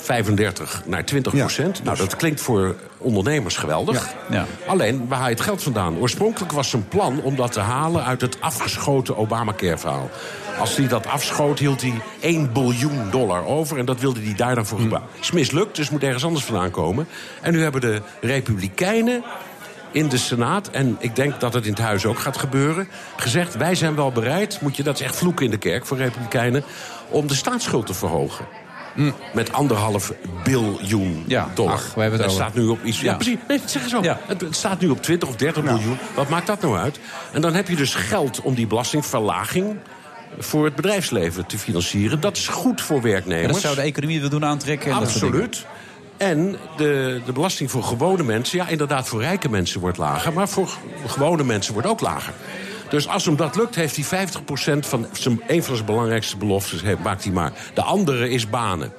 35 0.00 0.82
naar 0.86 1.04
20 1.04 1.34
procent. 1.34 1.84
Nou, 1.84 1.96
dat 1.96 2.16
klinkt 2.16 2.40
voor 2.40 2.74
ondernemers 2.98 3.56
geweldig. 3.56 4.14
Ja. 4.30 4.46
Alleen, 4.66 5.08
waar 5.08 5.18
haal 5.18 5.28
je 5.28 5.34
het 5.34 5.44
geld 5.44 5.62
vandaan? 5.62 5.98
Oorspronkelijk 5.98 6.52
was 6.52 6.70
zijn 6.70 6.88
plan 6.88 7.20
om 7.22 7.36
dat 7.36 7.52
te 7.52 7.60
halen 7.60 8.04
uit 8.04 8.20
het 8.20 8.40
afgeschoten 8.40 9.16
Obamacare-verhaal. 9.16 10.10
Als 10.58 10.76
hij 10.76 10.88
dat 10.88 11.06
afschoot, 11.06 11.58
hield 11.58 11.80
hij 11.80 12.00
1 12.20 12.52
biljoen 12.52 13.10
dollar 13.10 13.44
over. 13.44 13.78
En 13.78 13.84
dat 13.84 14.00
wilde 14.00 14.20
hij 14.20 14.34
daar 14.34 14.54
dan 14.54 14.66
voor 14.66 14.80
gebruiken. 14.80 15.10
Is 15.20 15.30
mislukt, 15.30 15.76
dus 15.76 15.90
moet 15.90 16.02
ergens 16.02 16.24
anders 16.24 16.44
vandaan 16.44 16.70
komen. 16.70 17.08
En 17.42 17.52
nu 17.52 17.62
hebben 17.62 17.80
de 17.80 18.02
Republikeinen 18.20 19.24
in 19.90 20.08
de 20.08 20.16
Senaat, 20.16 20.70
en 20.70 20.96
ik 20.98 21.16
denk 21.16 21.40
dat 21.40 21.52
het 21.54 21.64
in 21.64 21.70
het 21.70 21.80
huis 21.80 22.06
ook 22.06 22.18
gaat 22.18 22.36
gebeuren, 22.36 22.88
gezegd: 23.16 23.56
wij 23.56 23.74
zijn 23.74 23.94
wel 23.94 24.12
bereid, 24.12 24.60
moet 24.60 24.76
je, 24.76 24.82
dat 24.82 24.94
is 24.94 25.06
echt 25.06 25.16
vloeken 25.16 25.44
in 25.44 25.50
de 25.50 25.58
kerk 25.58 25.86
voor 25.86 25.96
Republikeinen, 25.96 26.64
om 27.08 27.26
de 27.26 27.34
staatsschuld 27.34 27.86
te 27.86 27.94
verhogen. 27.94 28.46
Met 29.34 29.52
anderhalf 29.52 30.12
biljoen 30.44 31.24
dollar. 31.54 31.72
ach, 31.74 31.94
we 31.94 32.00
hebben 32.00 32.20
het 32.20 32.28
dat 32.28 32.36
over. 32.38 32.44
staat 32.44 32.54
nu 32.62 32.66
op 32.66 32.84
iets. 32.84 33.00
Ja, 33.00 33.10
Ja. 33.10 33.14
precies. 33.16 33.36
Nee, 33.48 33.60
zeg 33.64 33.82
eens 33.82 33.90
zo. 33.90 34.02
Het, 34.26 34.40
het 34.40 34.56
staat 34.56 34.80
nu 34.80 34.88
op 34.88 35.02
20 35.02 35.28
of 35.28 35.36
30 35.36 35.62
miljoen. 35.62 35.98
Wat 36.14 36.28
maakt 36.28 36.46
dat 36.46 36.60
nou 36.60 36.76
uit? 36.78 36.98
En 37.32 37.40
dan 37.40 37.54
heb 37.54 37.68
je 37.68 37.76
dus 37.76 37.94
geld 37.94 38.40
om 38.40 38.54
die 38.54 38.66
belastingverlaging 38.66 39.76
voor 40.38 40.64
het 40.64 40.74
bedrijfsleven 40.74 41.46
te 41.46 41.58
financieren. 41.58 42.20
Dat 42.20 42.36
is 42.36 42.48
goed 42.48 42.80
voor 42.80 42.96
En 42.96 43.02
werknemers. 43.02 43.52
dat 43.52 43.60
zou 43.60 43.74
de 43.74 43.80
economie 43.80 44.20
weer 44.20 44.30
doen 44.30 44.44
aantrekken. 44.44 44.90
En. 44.90 44.96
Absoluut. 44.96 45.66
En 46.16 46.56
de, 46.76 47.20
de 47.26 47.32
belasting 47.32 47.70
voor 47.70 47.82
gewone 47.82 48.22
mensen, 48.22 48.58
ja, 48.58 48.68
inderdaad, 48.68 49.08
voor 49.08 49.20
rijke 49.20 49.48
mensen 49.48 49.80
wordt 49.80 49.98
lager, 49.98 50.32
maar 50.32 50.48
voor 50.48 50.68
gewone 51.06 51.44
mensen 51.44 51.72
wordt 51.72 51.88
ook 51.88 52.00
lager. 52.00 52.32
Dus 52.88 53.08
als 53.08 53.24
hem 53.24 53.36
dat 53.36 53.56
lukt, 53.56 53.74
heeft 53.74 53.96
hij 53.96 54.28
50% 54.28 54.30
van 54.78 55.06
zijn, 55.12 55.42
een 55.46 55.62
van 55.62 55.74
zijn 55.74 55.86
belangrijkste 55.86 56.36
beloftes, 56.36 56.82
maakt 57.02 57.24
hij 57.24 57.32
maar. 57.32 57.52
De 57.74 57.82
andere 57.82 58.30
is 58.30 58.50
banen. 58.50 58.92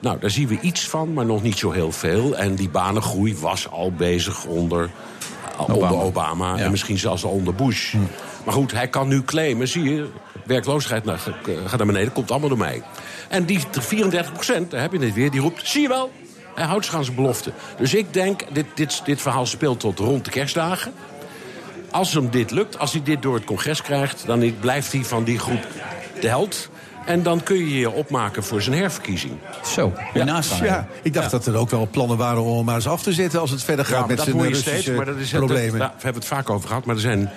Nou, 0.00 0.18
daar 0.20 0.30
zien 0.30 0.48
we 0.48 0.60
iets 0.60 0.88
van, 0.88 1.12
maar 1.12 1.26
nog 1.26 1.42
niet 1.42 1.58
zo 1.58 1.70
heel 1.70 1.92
veel. 1.92 2.36
En 2.36 2.54
die 2.54 2.68
banengroei 2.68 3.36
was 3.36 3.70
al 3.70 3.92
bezig 3.92 4.44
onder 4.44 4.90
Obama, 5.56 5.74
onder 5.74 6.06
Obama 6.06 6.56
en 6.56 6.70
misschien 6.70 6.98
zelfs 6.98 7.24
al 7.24 7.30
onder 7.30 7.54
Bush. 7.54 7.94
Maar 8.44 8.54
goed, 8.54 8.72
hij 8.72 8.88
kan 8.88 9.08
nu 9.08 9.22
claimen, 9.22 9.68
zie 9.68 9.82
je, 9.82 10.08
werkloosheid 10.44 11.04
nou, 11.04 11.18
gaat 11.66 11.78
naar 11.78 11.86
beneden, 11.86 12.12
komt 12.12 12.30
allemaal 12.30 12.48
door 12.48 12.58
mij. 12.58 12.82
En 13.28 13.44
die 13.44 13.60
34 13.70 14.32
procent, 14.32 14.70
daar 14.70 14.80
heb 14.80 14.92
je 14.92 14.98
het 14.98 15.14
weer, 15.14 15.30
die 15.30 15.40
roept, 15.40 15.68
zie 15.68 15.82
je 15.82 15.88
wel, 15.88 16.10
hij 16.54 16.64
houdt 16.66 16.84
zich 16.84 16.94
aan 16.94 17.04
zijn 17.04 17.16
belofte. 17.16 17.52
Dus 17.78 17.94
ik 17.94 18.12
denk, 18.12 18.40
dit, 18.52 18.66
dit, 18.74 19.02
dit 19.04 19.20
verhaal 19.20 19.46
speelt 19.46 19.80
tot 19.80 19.98
rond 19.98 20.24
de 20.24 20.30
kerstdagen. 20.30 20.92
Als 21.90 22.12
hem 22.14 22.30
dit 22.30 22.50
lukt, 22.50 22.78
als 22.78 22.92
hij 22.92 23.02
dit 23.02 23.22
door 23.22 23.34
het 23.34 23.44
congres 23.44 23.82
krijgt... 23.82 24.22
dan 24.26 24.54
blijft 24.60 24.92
hij 24.92 25.04
van 25.04 25.24
die 25.24 25.38
groep 25.38 25.66
de 26.20 26.28
held. 26.28 26.68
En 27.06 27.22
dan 27.22 27.42
kun 27.42 27.56
je 27.56 27.78
je 27.78 27.90
opmaken 27.90 28.44
voor 28.44 28.62
zijn 28.62 28.76
herverkiezing. 28.76 29.32
Zo, 29.64 29.92
ja. 30.14 30.42
Ja, 30.62 30.86
ik 31.02 31.12
dacht 31.14 31.30
dat 31.30 31.46
er 31.46 31.56
ook 31.56 31.70
wel 31.70 31.88
plannen 31.90 32.16
waren 32.16 32.42
om 32.42 32.56
hem 32.56 32.64
maar 32.64 32.74
eens 32.74 32.88
af 32.88 33.02
te 33.02 33.12
zetten... 33.12 33.40
als 33.40 33.50
het 33.50 33.64
verder 33.64 33.84
gaat 33.84 34.00
Ja, 34.00 34.06
met 34.06 34.16
dat 34.16 34.26
zijn 34.26 34.38
je 34.38 34.42
Russische 34.42 34.70
steeds, 34.70 34.96
maar 34.96 35.04
dat 35.04 35.16
is 35.16 35.30
het- 35.32 35.40
problemen. 35.40 35.78
nou, 35.78 35.90
we 35.96 36.02
hebben 36.02 36.22
het 36.22 36.30
vaak 36.30 36.50
over 36.50 36.68
gehad, 36.68 36.84
maar 36.84 36.94
er 36.94 37.00
zijn 37.00 37.30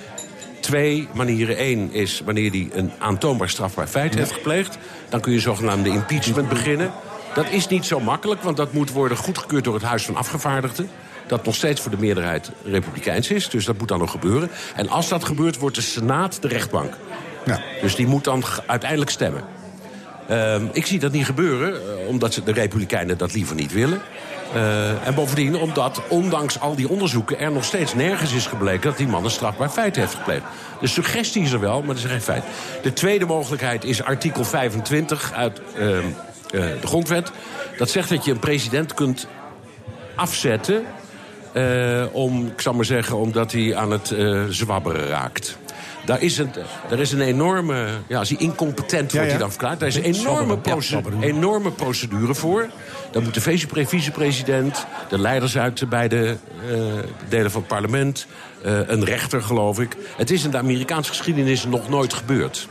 twee 0.60 1.07
manieren. 1.14 1.61
Eén 1.65 1.94
is 1.94 2.22
wanneer 2.26 2.52
hij 2.52 2.69
een 2.73 2.91
aantoonbaar 2.99 3.49
strafbaar 3.49 3.88
feit 3.88 4.15
heeft 4.15 4.32
gepleegd. 4.32 4.78
Dan 5.10 5.19
kun 5.19 5.34
je 5.34 5.40
zogenaamde 5.40 5.90
impeachment 5.90 6.49
beginnen. 6.49 6.91
Dat 7.34 7.45
is 7.49 7.68
niet 7.68 7.86
zo 7.86 7.99
makkelijk, 7.99 8.41
want 8.41 8.57
dat 8.57 8.73
moet 8.73 8.91
worden 8.91 9.18
goedgekeurd 9.18 9.64
door 9.64 9.73
het 9.73 9.84
Huis 9.84 10.03
van 10.06 10.15
Afgevaardigden. 10.15 10.90
Dat 11.31 11.45
nog 11.45 11.55
steeds 11.55 11.81
voor 11.81 11.91
de 11.91 11.97
meerderheid 11.97 12.51
republikeins 12.63 13.29
is, 13.29 13.49
dus 13.49 13.65
dat 13.65 13.77
moet 13.77 13.87
dan 13.87 13.99
nog 13.99 14.11
gebeuren. 14.11 14.49
En 14.75 14.89
als 14.89 15.09
dat 15.09 15.23
gebeurt, 15.23 15.57
wordt 15.57 15.75
de 15.75 15.81
Senaat 15.81 16.41
de 16.41 16.47
rechtbank. 16.47 16.93
Dus 17.81 17.95
die 17.95 18.07
moet 18.07 18.23
dan 18.23 18.43
uiteindelijk 18.65 19.11
stemmen. 19.11 19.43
Ehm, 20.27 20.65
ik 20.71 20.85
zie 20.85 20.99
dat 20.99 21.11
niet 21.11 21.25
gebeuren, 21.25 21.73
eh, 21.73 22.07
omdat 22.07 22.41
de 22.45 22.51
Republikeinen 22.51 23.17
dat 23.17 23.33
liever 23.33 23.55
niet 23.55 23.73
willen. 23.73 24.01
Eh, 24.53 25.07
en 25.07 25.15
bovendien 25.15 25.55
omdat, 25.55 26.01
ondanks 26.07 26.59
al 26.59 26.75
die 26.75 26.89
onderzoeken... 26.89 27.39
er 27.39 27.51
nog 27.51 27.63
steeds 27.63 27.93
nergens 27.93 28.33
is 28.33 28.45
gebleken 28.45 28.89
dat 28.89 28.97
die 28.97 29.07
man 29.07 29.23
een 29.23 29.31
strafbaar 29.31 29.69
feit 29.69 29.95
heeft 29.95 30.13
gepleegd. 30.13 30.43
De 30.79 30.87
suggestie 30.87 31.43
is 31.43 31.51
er 31.51 31.59
wel, 31.59 31.79
maar 31.79 31.95
dat 31.95 32.03
is 32.03 32.11
geen 32.11 32.21
feit. 32.21 32.43
De 32.81 32.93
tweede 32.93 33.25
mogelijkheid 33.25 33.83
is 33.83 34.03
artikel 34.03 34.43
25 34.43 35.31
uit 35.33 35.61
ehm, 35.75 35.87
eh, 35.87 36.61
de 36.81 36.87
grondwet. 36.87 37.31
Dat 37.77 37.89
zegt 37.89 38.09
dat 38.09 38.25
je 38.25 38.31
een 38.31 38.39
president 38.39 38.93
kunt 38.93 39.27
afzetten... 40.15 40.85
eh, 41.53 42.06
om, 42.11 42.45
ik 42.48 42.61
zal 42.61 42.73
maar 42.73 42.86
zeggen, 42.86 43.18
omdat 43.18 43.52
hij 43.52 43.76
aan 43.76 43.91
het 43.91 44.11
eh, 44.11 44.44
zwabberen 44.49 45.07
raakt. 45.07 45.57
Daar 46.06 46.22
is, 46.22 46.38
een, 46.38 46.52
daar 46.90 46.99
is 46.99 47.11
een 47.11 47.22
enorme... 47.22 47.88
Ja, 48.07 48.19
als 48.19 48.30
hij 48.30 48.38
incompetent 48.38 49.11
wordt, 49.11 49.26
ja. 49.26 49.32
hij 49.32 49.38
dan 49.38 49.49
verklaard. 49.49 49.80
Daar 49.80 49.88
is 49.88 49.95
een 49.95 50.03
enorme, 50.03 50.22
Zwabberen, 50.22 50.60
ja, 50.64 50.72
proce- 50.72 50.88
zwabberen. 50.88 51.23
enorme 51.23 51.72
procedure 51.72 52.34
voor. 52.36 52.68
Dan 53.11 53.23
moet 53.23 53.34
de 53.34 53.41
vice- 53.41 53.86
vicepresident, 53.86 54.86
de 55.10 55.19
leiders 55.19 55.57
uit 55.57 55.78
de 55.78 55.86
beide 55.86 56.38
eh, 56.69 56.76
delen 57.30 57.52
van 57.52 57.61
het 57.61 57.69
parlement... 57.69 58.28
een 58.64 59.06
rechter, 59.06 59.41
geloof 59.41 59.80
ik. 59.80 59.98
Het 60.18 60.32
is 60.32 60.44
in 60.44 60.52
de 60.52 60.57
Amerikaanse 60.57 61.10
geschiedenis 61.10 61.65
nog 61.65 61.90
nooit 61.90 62.14
gebeurd. 62.14 62.68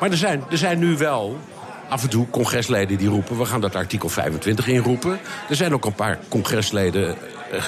Maar 0.00 0.10
er 0.10 0.16
zijn, 0.16 0.44
er 0.50 0.58
zijn 0.58 0.78
nu 0.78 0.96
wel 0.96 1.38
af 1.88 2.02
en 2.02 2.08
toe 2.08 2.30
congresleden 2.30 2.98
die 2.98 3.08
roepen... 3.08 3.38
we 3.38 3.44
gaan 3.44 3.60
dat 3.60 3.74
artikel 3.76 4.08
25 4.08 4.66
inroepen. 4.66 5.18
Er 5.48 5.56
zijn 5.56 5.74
ook 5.74 5.84
een 5.84 5.94
paar 5.94 6.18
congresleden 6.28 7.16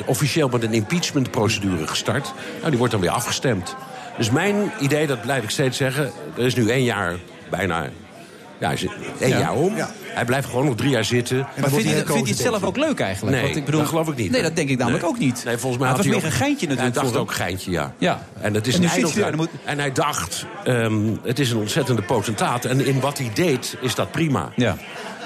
officieel 0.06 0.48
met 0.48 0.62
een 0.62 0.72
impeachmentprocedure 0.72 1.86
gestart. 1.86 2.32
Nou, 2.58 2.68
die 2.68 2.78
wordt 2.78 2.92
dan 2.92 3.02
weer 3.02 3.10
afgestemd. 3.10 3.76
Dus 4.18 4.30
mijn 4.30 4.70
idee, 4.80 5.06
dat 5.06 5.20
blijf 5.20 5.42
ik 5.42 5.50
steeds 5.50 5.76
zeggen... 5.76 6.10
er 6.36 6.44
is 6.44 6.54
nu 6.54 6.68
één 6.70 6.84
jaar 6.84 7.14
bijna... 7.50 7.86
Ja, 8.58 8.70
één 9.18 9.30
Ja. 9.30 9.38
jaar 9.38 9.54
om. 9.54 9.74
Hij 10.04 10.24
blijft 10.24 10.48
gewoon 10.48 10.64
nog 10.64 10.74
drie 10.74 10.90
jaar 10.90 11.04
zitten. 11.04 11.36
Maar 11.36 11.48
vindt 11.70 11.84
hij, 11.84 11.94
vindt 11.94 12.08
hij 12.12 12.20
het 12.28 12.36
zelf 12.38 12.62
ook 12.62 12.76
leuk 12.76 13.00
eigenlijk? 13.00 13.36
Nee, 13.36 13.44
Want 13.44 13.56
ik 13.56 13.64
bedoel, 13.64 13.80
dat 13.80 13.88
geloof 13.88 14.08
ik 14.08 14.16
niet. 14.16 14.30
Nee, 14.30 14.42
dat 14.42 14.56
denk 14.56 14.68
ik 14.68 14.78
namelijk 14.78 15.02
Nee. 15.02 15.12
ook 15.12 15.18
niet. 15.18 15.42
Nee, 15.44 15.56
volgens 15.56 15.80
mij 15.82 15.88
had 15.90 15.96
het 15.98 16.06
was 16.06 16.14
hij 16.14 16.22
meer 16.24 16.32
ook- 16.32 16.32
een 16.40 16.44
geintje 16.46 16.66
natuurlijk 16.66 16.94
Hij 16.94 17.02
dacht 17.04 17.14
voor 17.14 17.24
ook 17.24 17.32
geintje, 17.32 17.70
ja. 17.70 17.94
Ja. 17.98 18.22
En 18.40 18.54
het 18.54 18.66
is 18.66 18.74
En 18.74 18.82
een 18.82 18.88
hij 18.88 19.32
moet- 19.36 19.48
En 19.64 19.78
hij 19.78 19.92
dacht, 19.92 20.46
ehm, 20.64 21.00
het 21.22 21.38
is 21.38 21.50
een 21.50 21.56
ontzettende 21.58 22.02
potentaat. 22.02 22.64
En 22.64 22.86
in 22.86 23.00
wat 23.00 23.18
hij 23.18 23.30
deed, 23.34 23.76
is 23.80 23.94
dat 23.94 24.10
prima. 24.10 24.52
Ja. 24.56 24.76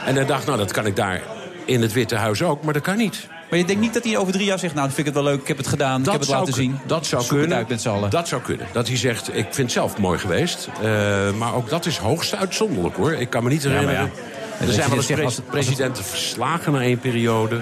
En 0.07 0.15
hij 0.15 0.27
dacht, 0.27 0.47
nou, 0.47 0.59
dat 0.59 0.73
kan 0.73 0.87
ik 0.87 0.97
daar 0.97 1.21
in 1.65 1.83
het 1.83 1.93
Witte 1.93 2.15
Huis 2.15 2.43
ook. 2.43 2.63
Maar 2.63 2.73
dat 2.73 2.83
kan 2.83 2.97
niet. 2.97 3.27
Maar 3.51 3.59
je 3.59 3.65
denkt 3.65 3.81
niet 3.81 3.95
dat 3.95 4.05
hij 4.05 4.17
over 4.17 4.33
drie 4.33 4.45
jaar 4.45 4.59
zegt... 4.59 4.75
nou, 4.75 4.87
vind 4.87 4.99
ik 4.99 5.05
het 5.05 5.15
wel 5.15 5.25
leuk, 5.25 5.41
ik 5.41 5.49
heb 5.49 5.57
het 5.57 5.67
gedaan, 5.67 6.01
ik 6.05 6.11
heb 6.11 6.21
het 6.21 6.29
laten 6.29 6.53
zien. 6.55 6.79
Dat 6.87 7.07
zou 7.07 7.23
Zoek 7.23 7.31
het 7.31 7.41
kunnen. 7.41 7.59
uit 7.59 7.69
met 7.69 7.81
z'n 7.81 7.89
allen. 7.89 8.11
Dat 8.11 8.29
zou 8.29 8.43
kunnen. 8.43 8.67
Dat 8.73 8.89
hij 8.89 8.97
zegt, 8.97 9.29
ik 9.29 9.45
vind 9.45 9.57
het 9.57 9.73
zelf 9.73 9.99
mooi 9.99 10.19
geweest. 10.19 10.69
Eh, 10.83 11.31
maar 11.39 11.55
ook 11.55 11.69
dat 11.71 11.87
is 11.87 11.97
hoogst 11.97 12.35
uitzonderlijk, 12.35 12.97
hoor. 12.97 13.13
Ik 13.13 13.31
kan 13.31 13.43
me 13.43 13.49
niet 13.49 13.63
herinneren. 13.63 13.95
ja. 13.95 14.67
Er 14.67 14.73
zijn 14.73 14.89
wel 14.89 14.97
eens 14.97 15.07
dit 15.07 15.17
zegt 15.17 15.19
pre- 15.19 15.25
als 15.25 15.37
het- 15.37 15.45
als 15.45 15.55
het- 15.57 15.67
presidenten 15.67 16.05
verslagen 16.05 16.73
na 16.73 16.81
één 16.81 16.99
periode. 16.99 17.61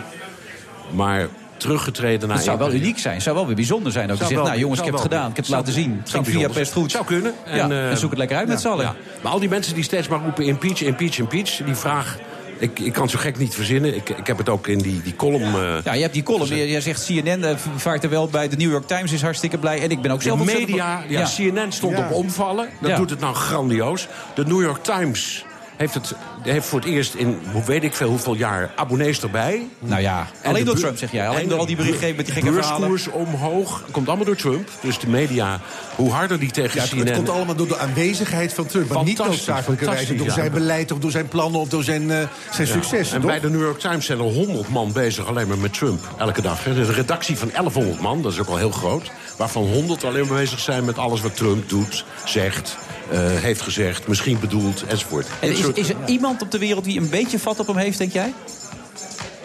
Maar 0.90 1.26
teruggetreden 1.56 2.28
na 2.28 2.34
Het 2.34 2.44
zou 2.44 2.58
wel 2.58 2.66
periode. 2.66 2.86
uniek 2.88 3.00
zijn, 3.02 3.20
zou 3.22 3.36
wel 3.36 3.46
weer 3.46 3.54
bijzonder 3.54 3.92
zijn. 3.92 4.10
Ook 4.12 4.18
je 4.18 4.24
zegt, 4.26 4.42
nou 4.42 4.58
jongens, 4.58 4.78
ik 4.78 4.84
heb 4.84 4.94
het 4.94 5.02
gedaan, 5.02 5.30
ik 5.30 5.36
heb 5.36 5.44
het 5.44 5.54
laten 5.54 5.72
zien. 5.72 5.96
Het 6.00 6.10
ging 6.10 6.26
via 6.26 6.48
best 6.48 6.72
goed. 6.72 6.90
Zou 6.90 7.04
kunnen. 7.04 7.34
ja, 7.46 7.68
eh, 7.70 7.90
en 7.90 7.98
zoek 7.98 8.10
het 8.10 8.18
lekker 8.18 8.36
uit 8.36 8.48
met 8.48 8.60
z'n 8.60 8.68
allen. 8.68 8.84
ja. 8.84 8.94
Maar 9.22 9.32
al 9.32 9.38
die 9.40 9.48
mensen 9.48 9.74
die 9.74 9.84
steeds 9.84 10.08
maar 10.08 10.20
roepen 10.24 10.44
impeach, 10.44 10.80
impeach, 10.82 11.18
impeach... 11.18 11.56
die 11.64 11.74
vraag, 11.74 12.16
ik, 12.58 12.78
ik 12.78 12.92
kan 12.92 13.02
het 13.02 13.10
zo 13.10 13.18
gek 13.18 13.38
niet 13.38 13.54
verzinnen. 13.54 13.96
Ik, 13.96 14.08
ik 14.08 14.26
heb 14.26 14.38
het 14.38 14.48
ook 14.48 14.66
in 14.66 14.78
die, 14.78 15.02
die 15.02 15.16
column... 15.16 15.42
eh, 15.54 15.76
Ja, 15.84 15.92
je 15.92 16.00
hebt 16.02 16.14
die 16.14 16.22
column. 16.22 16.56
Je- 16.56 16.68
Jij 16.70 16.80
zegt 16.80 17.04
CNN 17.04 17.44
eh, 17.44 17.56
vaart 17.76 18.04
er 18.04 18.10
wel 18.10 18.28
bij. 18.28 18.48
De 18.48 18.56
New 18.56 18.70
York 18.70 18.86
Times 18.86 19.12
is 19.12 19.22
hartstikke 19.22 19.58
blij. 19.58 19.82
En 19.82 19.90
ik 19.90 20.02
ben 20.02 20.10
ook 20.10 20.18
De 20.18 20.24
zelf 20.24 20.40
ontzettend- 20.40 20.68
media, 20.70 21.02
ja, 21.08 21.28
CNN 21.36 21.72
stond 21.72 21.96
Ja. 21.96 22.04
op 22.06 22.12
omvallen. 22.12 22.68
Dat 22.80 22.90
Ja. 22.90 22.96
doet 22.96 23.10
het 23.10 23.20
nou 23.20 23.34
grandioos. 23.34 24.08
De 24.34 24.44
New 24.44 24.60
York 24.62 24.82
Times 24.82 25.44
heeft, 25.78 25.94
het, 25.94 26.14
heeft 26.42 26.66
voor 26.66 26.78
het 26.80 26.88
eerst 26.88 27.14
in, 27.14 27.38
hoe 27.52 27.64
weet 27.64 27.84
ik 27.84 27.94
veel, 27.94 28.08
hoeveel 28.08 28.34
jaar 28.34 28.70
abonnees 28.76 29.20
erbij. 29.22 29.68
Nou 29.78 30.00
ja, 30.02 30.26
En 30.42 30.48
alleen 30.48 30.64
de 30.64 30.70
door 30.70 30.78
Trump 30.78 30.98
zeg 30.98 31.12
jij. 31.12 31.28
Alleen 31.28 31.42
en 31.42 31.48
door 31.48 31.58
al 31.58 31.66
die 31.66 31.76
de 31.76 31.82
berichtgeving 31.82 32.16
met 32.16 32.26
die 32.26 32.34
gekke 32.34 32.52
verhalen. 32.52 32.88
Beurskoers 32.88 33.16
omhoog. 33.16 33.82
Komt 33.90 34.08
allemaal 34.08 34.26
door 34.26 34.36
Trump. 34.36 34.68
Dus 34.80 34.98
de 34.98 35.08
media, 35.08 35.60
hoe 35.94 36.10
harder 36.10 36.38
die 36.38 36.50
tegen 36.50 36.74
Ja, 36.76 36.80
het, 36.82 36.90
CNN... 36.90 37.06
het 37.06 37.16
komt 37.16 37.28
allemaal 37.28 37.54
door 37.54 37.68
de 37.68 37.78
aanwezigheid 37.78 38.52
van 38.52 38.66
Trump. 38.66 38.88
Maar 38.92 39.04
niet 39.04 39.16
Fantastisch, 39.16 39.46
noodzakelijkerwijze 39.46 40.14
door 40.14 40.30
zijn 40.30 40.52
beleid... 40.52 40.92
of 40.92 40.98
door 40.98 41.10
zijn 41.10 41.28
plannen 41.28 41.60
of 41.60 41.68
door 41.68 41.84
zijn, 41.84 42.10
eh, 42.10 42.16
zijn 42.50 42.66
Ja. 42.68 42.72
succes. 42.74 43.12
En 43.12 43.20
toch? 43.20 43.30
bij 43.30 43.40
de 43.40 43.50
New 43.50 43.60
York 43.60 43.78
Times 43.78 44.06
zijn 44.06 44.18
er 44.18 44.24
100 44.24 44.68
man 44.68 44.92
bezig 44.92 45.26
alleen 45.26 45.48
maar 45.48 45.58
met 45.58 45.74
Trump. 45.74 46.00
Elke 46.18 46.42
dag. 46.42 46.64
hè. 46.64 46.74
De 46.74 46.92
redactie 46.92 47.36
van 47.38 47.50
1100 47.52 48.00
man, 48.00 48.22
dat 48.22 48.32
is 48.32 48.38
ook 48.38 48.48
al 48.48 48.56
heel 48.56 48.70
groot. 48.70 49.10
Waarvan 49.36 49.62
100 49.62 50.04
alleen 50.04 50.26
maar 50.26 50.36
bezig 50.38 50.58
zijn 50.58 50.84
met 50.84 50.98
alles 50.98 51.20
wat 51.20 51.36
Trump 51.36 51.68
doet, 51.68 52.04
zegt, 52.24 52.76
heeft 53.16 53.60
gezegd, 53.60 54.08
misschien 54.08 54.38
bedoeld, 54.40 54.84
enzovoort. 54.88 55.26
En 55.40 55.50
is, 55.50 55.60
is 55.74 55.88
er 55.88 55.96
iemand 56.06 56.42
op 56.42 56.50
de 56.50 56.58
wereld 56.58 56.84
die 56.84 57.00
een 57.00 57.08
beetje 57.08 57.38
vat 57.38 57.58
op 57.60 57.66
hem 57.66 57.76
heeft, 57.76 57.98
denk 57.98 58.12
jij? 58.12 58.34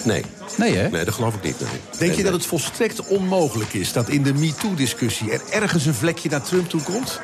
Nee. 0.04 0.24
Nee, 0.58 0.76
hè? 0.76 0.90
Nee, 0.90 1.06
dat 1.06 1.14
geloof 1.14 1.36
ik 1.36 1.44
niet. 1.44 1.60
Nee. 1.60 1.70
Denk 1.70 2.00
Nee, 2.00 2.10
je 2.10 2.16
nee. 2.16 2.24
dat 2.24 2.34
het 2.34 2.46
volstrekt 2.46 3.08
onmogelijk 3.08 3.74
is 3.74 3.94
dat 3.94 4.10
in 4.10 4.24
de 4.24 4.34
MeToo-discussie... 4.34 5.32
er 5.32 5.42
ergens 5.50 5.86
een 5.86 5.94
vlekje 5.94 6.30
naar 6.30 6.42
Trump 6.42 6.70
toe 6.70 6.82
komt? 6.82 7.20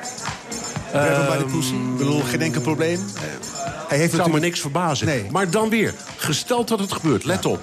Hem 0.91 1.27
bij 1.27 1.37
de 1.37 1.45
pussy? 1.45 1.73
Ik 1.73 1.97
bedoel, 1.97 2.21
geen 2.21 2.41
enkel 2.41 2.61
probleem. 2.61 2.99
Eh, 3.15 3.21
Hij 3.87 3.97
heeft 3.97 4.15
zou 4.15 4.31
me 4.31 4.39
niks 4.39 4.59
verbazen. 4.59 5.07
Nee. 5.07 5.25
Maar 5.31 5.49
dan 5.49 5.69
weer, 5.69 5.93
gesteld 6.17 6.67
dat 6.67 6.79
het 6.79 6.91
gebeurt, 6.91 7.23
let 7.23 7.45
op. 7.45 7.59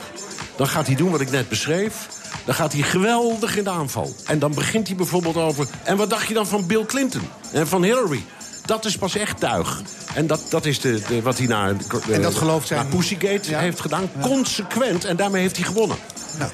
Dan 0.56 0.66
gaat 0.68 0.86
hij 0.86 0.96
doen 0.96 1.10
wat 1.10 1.20
ik 1.20 1.30
net 1.30 1.48
beschreef. 1.48 2.06
Dan 2.44 2.54
gaat 2.54 2.72
hij 2.72 2.82
geweldig 2.82 3.56
in 3.56 3.64
de 3.64 3.70
aanval. 3.70 4.14
En 4.26 4.38
dan 4.38 4.54
begint 4.54 4.86
hij 4.86 4.96
bijvoorbeeld 4.96 5.36
over... 5.36 5.66
en 5.82 5.96
wat 5.96 6.10
dacht 6.10 6.28
je 6.28 6.34
dan 6.34 6.46
van 6.46 6.66
Bill 6.66 6.84
Clinton 6.84 7.22
en 7.52 7.66
van 7.68 7.82
Hillary? 7.82 8.24
Dat 8.66 8.84
is 8.84 8.96
pas 8.98 9.16
echt 9.16 9.40
tuig. 9.40 9.80
En 10.14 10.26
dat, 10.26 10.40
dat 10.48 10.64
is 10.64 10.80
de, 10.80 11.02
de- 11.08 11.22
wat 11.22 11.38
hij 11.38 11.46
naar, 11.46 11.74
En 12.10 12.22
dat 12.22 12.34
gelooft 12.34 12.66
zijn- 12.66 12.88
Pussygate 12.88 13.56
heeft 13.56 13.80
gedaan. 13.80 14.10
Consequent. 14.20 15.04
En 15.04 15.16
daarmee 15.16 15.42
heeft 15.42 15.56
hij 15.56 15.64
gewonnen. 15.66 15.96
Nou, 16.38 16.50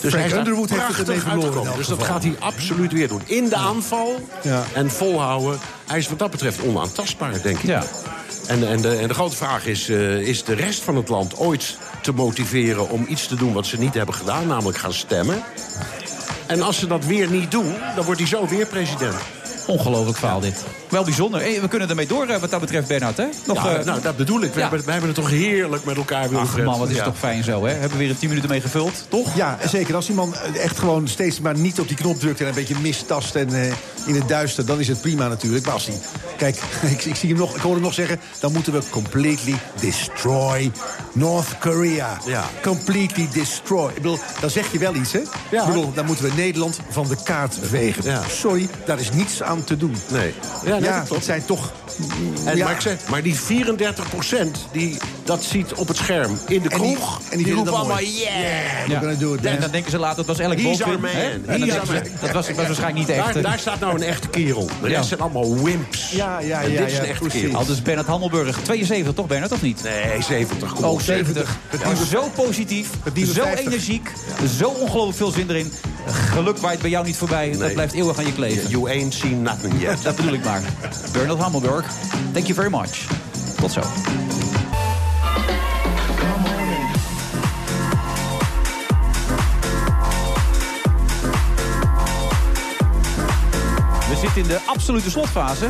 Dus 0.00 0.12
Frank 0.12 0.28
hij 0.30 0.38
Underwood 0.38 0.70
heeft 0.70 0.96
het 0.98 1.08
ermee 1.08 1.20
verloren 1.20 1.76
Dus 1.76 1.86
dat 1.86 2.02
gaat 2.02 2.22
hij 2.22 2.36
absoluut 2.38 2.92
weer 2.92 3.08
doen. 3.08 3.22
In 3.24 3.48
de 3.48 3.56
aanval 3.56 4.20
Ja. 4.42 4.64
en 4.74 4.90
volhouden. 4.90 5.58
Hij 5.86 5.98
is 5.98 6.08
wat 6.08 6.18
dat 6.18 6.30
betreft 6.30 6.62
onaantastbaar, 6.62 7.42
denk 7.42 7.58
ik. 7.58 7.70
En, 8.46 8.68
en, 8.68 8.80
de, 8.80 8.96
en 8.96 9.08
de 9.08 9.14
grote 9.14 9.36
vraag 9.36 9.66
is, 9.66 9.88
eh, 9.88 10.16
is 10.18 10.44
de 10.44 10.54
rest 10.54 10.82
van 10.82 10.96
het 10.96 11.08
land 11.08 11.36
ooit 11.36 11.76
te 12.02 12.12
motiveren... 12.12 12.90
om 12.90 13.06
iets 13.08 13.26
te 13.26 13.34
doen 13.34 13.52
wat 13.52 13.66
ze 13.66 13.78
niet 13.78 13.94
hebben 13.94 14.14
gedaan, 14.14 14.46
namelijk 14.46 14.78
gaan 14.78 14.92
stemmen? 14.92 15.42
En 16.46 16.62
als 16.62 16.78
ze 16.78 16.86
dat 16.86 17.04
weer 17.04 17.30
niet 17.30 17.50
doen, 17.50 17.74
dan 17.96 18.04
wordt 18.04 18.20
hij 18.20 18.28
zo 18.28 18.46
weer 18.46 18.66
president. 18.66 19.14
Ongelooflijk 19.68 20.18
verhaal 20.18 20.40
dit. 20.40 20.64
Wel 20.88 21.04
bijzonder. 21.04 21.40
Hey, 21.40 21.60
we 21.60 21.68
kunnen 21.68 21.88
ermee 21.88 22.06
door 22.06 22.26
eh, 22.26 22.40
wat 22.40 22.50
dat 22.50 22.60
betreft, 22.60 22.88
Bernhard. 22.88 23.16
Hè? 23.16 23.26
Nog, 23.46 23.64
ja, 23.64 23.76
eh, 23.76 23.84
nou, 23.84 24.00
dat 24.00 24.16
bedoel 24.16 24.42
ik. 24.42 24.52
We, 24.52 24.60
ja. 24.60 24.60
hebben, 24.60 24.84
we 24.84 24.90
hebben 24.90 25.10
het 25.10 25.18
toch 25.18 25.30
heerlijk 25.30 25.84
met 25.84 25.96
elkaar 25.96 26.28
willen 26.28 26.44
Ach 26.44 26.56
man, 26.56 26.78
wat 26.78 26.88
is 26.88 26.96
het 26.96 27.04
Ja. 27.04 27.10
toch 27.10 27.18
fijn 27.18 27.44
zo, 27.44 27.64
hè? 27.64 27.72
Hebben 27.72 27.90
we 27.90 27.96
weer 27.96 28.10
een 28.10 28.18
10 28.18 28.28
minuten 28.28 28.50
mee 28.50 28.60
gevuld, 28.60 29.04
toch? 29.08 29.36
Ja, 29.36 29.58
zeker. 29.68 29.94
Als 29.94 30.08
iemand 30.08 30.40
echt 30.54 30.78
gewoon 30.78 31.08
steeds 31.08 31.40
maar 31.40 31.58
niet 31.58 31.80
op 31.80 31.88
die 31.88 31.96
knop 31.96 32.18
drukt... 32.18 32.40
en 32.40 32.46
een 32.46 32.54
beetje 32.54 32.78
mistast 32.80 33.34
en 33.34 33.62
eh, 33.62 33.72
in 34.06 34.14
het 34.14 34.28
duister, 34.28 34.66
dan 34.66 34.80
is 34.80 34.88
het 34.88 35.00
prima 35.00 35.28
natuurlijk. 35.28 35.64
Maar 35.64 35.74
als 35.74 35.86
hij... 35.86 35.98
Kijk, 36.36 36.56
ik, 36.92 37.04
ik, 37.04 37.14
zie 37.14 37.28
hem 37.28 37.38
nog, 37.38 37.56
ik 37.56 37.62
hoor 37.62 37.72
hem 37.72 37.82
nog 37.82 37.94
zeggen... 37.94 38.20
dan 38.40 38.52
moeten 38.52 38.72
we 38.72 38.80
completely 38.90 39.54
destroy 39.80 40.70
North 41.12 41.58
Korea. 41.58 42.18
Ja. 42.26 42.44
Completely 42.62 43.28
destroy. 43.32 43.88
Ik 43.88 43.94
bedoel, 43.94 44.18
dan 44.40 44.50
zeg 44.50 44.72
je 44.72 44.78
wel 44.78 44.94
iets, 44.94 45.12
hè? 45.12 45.20
Ja. 45.50 45.60
Ik 45.60 45.66
bedoel, 45.66 45.92
dan 45.92 46.06
moeten 46.06 46.24
we 46.24 46.32
Nederland 46.36 46.78
van 46.90 47.08
de 47.08 47.16
kaart 47.24 47.58
vegen. 47.62 48.04
Ja. 48.04 48.22
Sorry, 48.28 48.68
daar 48.84 49.00
is 49.00 49.12
niets 49.12 49.42
aan 49.42 49.57
te 49.64 49.76
doen. 49.76 49.96
Nee. 50.08 50.34
Ja, 50.64 50.76
Ja, 50.76 50.98
dat 50.98 51.08
dat 51.08 51.24
zijn 51.24 51.44
toch... 51.44 51.72
En, 52.44 52.56
ja. 52.56 52.64
maar, 52.64 52.74
ik 52.74 52.80
zeg, 52.80 52.96
maar 53.10 53.22
die 53.22 53.34
34 53.34 54.08
procent 54.08 54.58
die 54.72 54.96
dat 55.24 55.42
ziet 55.44 55.74
op 55.74 55.88
het 55.88 55.96
scherm 55.96 56.38
in 56.48 56.62
de 56.62 56.68
En 56.68 56.80
die- 56.80 56.94
kroeg... 56.94 57.18
en 57.18 57.36
die 57.36 57.36
die, 57.36 57.46
vinden 57.46 57.54
roepen 57.54 57.72
dat 57.72 57.74
allemaal 57.80 58.00
yeah! 58.00 58.86
we're 58.86 58.98
gonna 58.98 59.14
do 59.14 59.34
it, 59.34 59.44
En 59.44 59.60
dan 59.60 59.70
denken 59.70 59.90
ze 59.90 59.98
later, 59.98 60.16
dat 60.16 60.26
was 60.36 60.40
Alec 60.46 60.60
He's 60.60 60.78
Baldwin. 60.78 61.10
En 61.10 61.44
man. 61.58 61.68
dat 62.20 62.30
was, 62.32 62.46
was 62.48 62.56
waarschijnlijk 62.56 62.94
niet 62.94 63.08
echt. 63.08 63.32
Daar, 63.34 63.42
daar 63.42 63.58
staat 63.58 63.80
nou 63.80 63.94
een 63.94 64.02
echte 64.02 64.28
kerel. 64.28 64.68
De 64.82 64.88
rest 64.88 65.08
zijn 65.08 65.20
allemaal 65.20 65.62
wimps. 65.62 66.10
Ja, 66.10 66.38
ja, 66.40 66.60
En 66.62 66.70
ja, 66.72 66.78
dit 66.80 66.88
is 66.88 66.96
ja, 66.96 67.02
een 67.02 67.08
echte 67.08 67.22
precies. 67.22 67.40
kerel. 67.40 67.56
Al 67.56 67.66
dus 67.66 67.82
Bernard 67.82 68.06
Handelburg, 68.06 68.58
72 68.62 69.14
toch 69.14 69.26
Bernard, 69.26 69.52
of 69.52 69.62
niet? 69.62 69.82
Nee, 69.82 70.22
70. 70.22 70.72
Kom 70.72 70.84
Oh, 70.84 70.90
op. 70.92 71.00
70. 71.02 71.56
Maar 71.84 71.96
zo 72.10 72.28
positief, 72.34 72.88
zo 73.14 73.42
50. 73.42 73.66
energiek, 73.66 74.12
zo 74.58 74.68
ongelooflijk 74.68 75.16
veel 75.16 75.30
zin 75.30 75.50
erin. 75.50 75.72
Geluk 76.12 76.58
waait 76.58 76.80
bij 76.80 76.90
jou 76.90 77.06
niet 77.06 77.16
voorbij, 77.16 77.50
dat 77.50 77.60
Nee. 77.60 77.72
blijft 77.72 77.92
eeuwig 77.94 78.18
aan 78.18 78.26
je 78.26 78.32
kleven. 78.32 78.70
You 78.70 78.90
ain't 78.90 79.14
seen 79.14 79.42
nothing 79.42 79.80
yet. 79.80 80.02
Dat 80.02 80.16
bedoel 80.16 80.32
ik 80.32 80.44
maar. 80.44 80.62
Bernard 81.12 81.38
Hammelburg, 81.40 81.86
thank 82.32 82.46
you 82.46 82.54
very 82.54 82.70
much. 82.70 83.06
Tot 83.60 83.72
zo. 83.72 83.80
We 94.08 94.16
zitten 94.20 94.42
in 94.42 94.48
de 94.48 94.60
absolute 94.66 95.10
slotfase. 95.10 95.68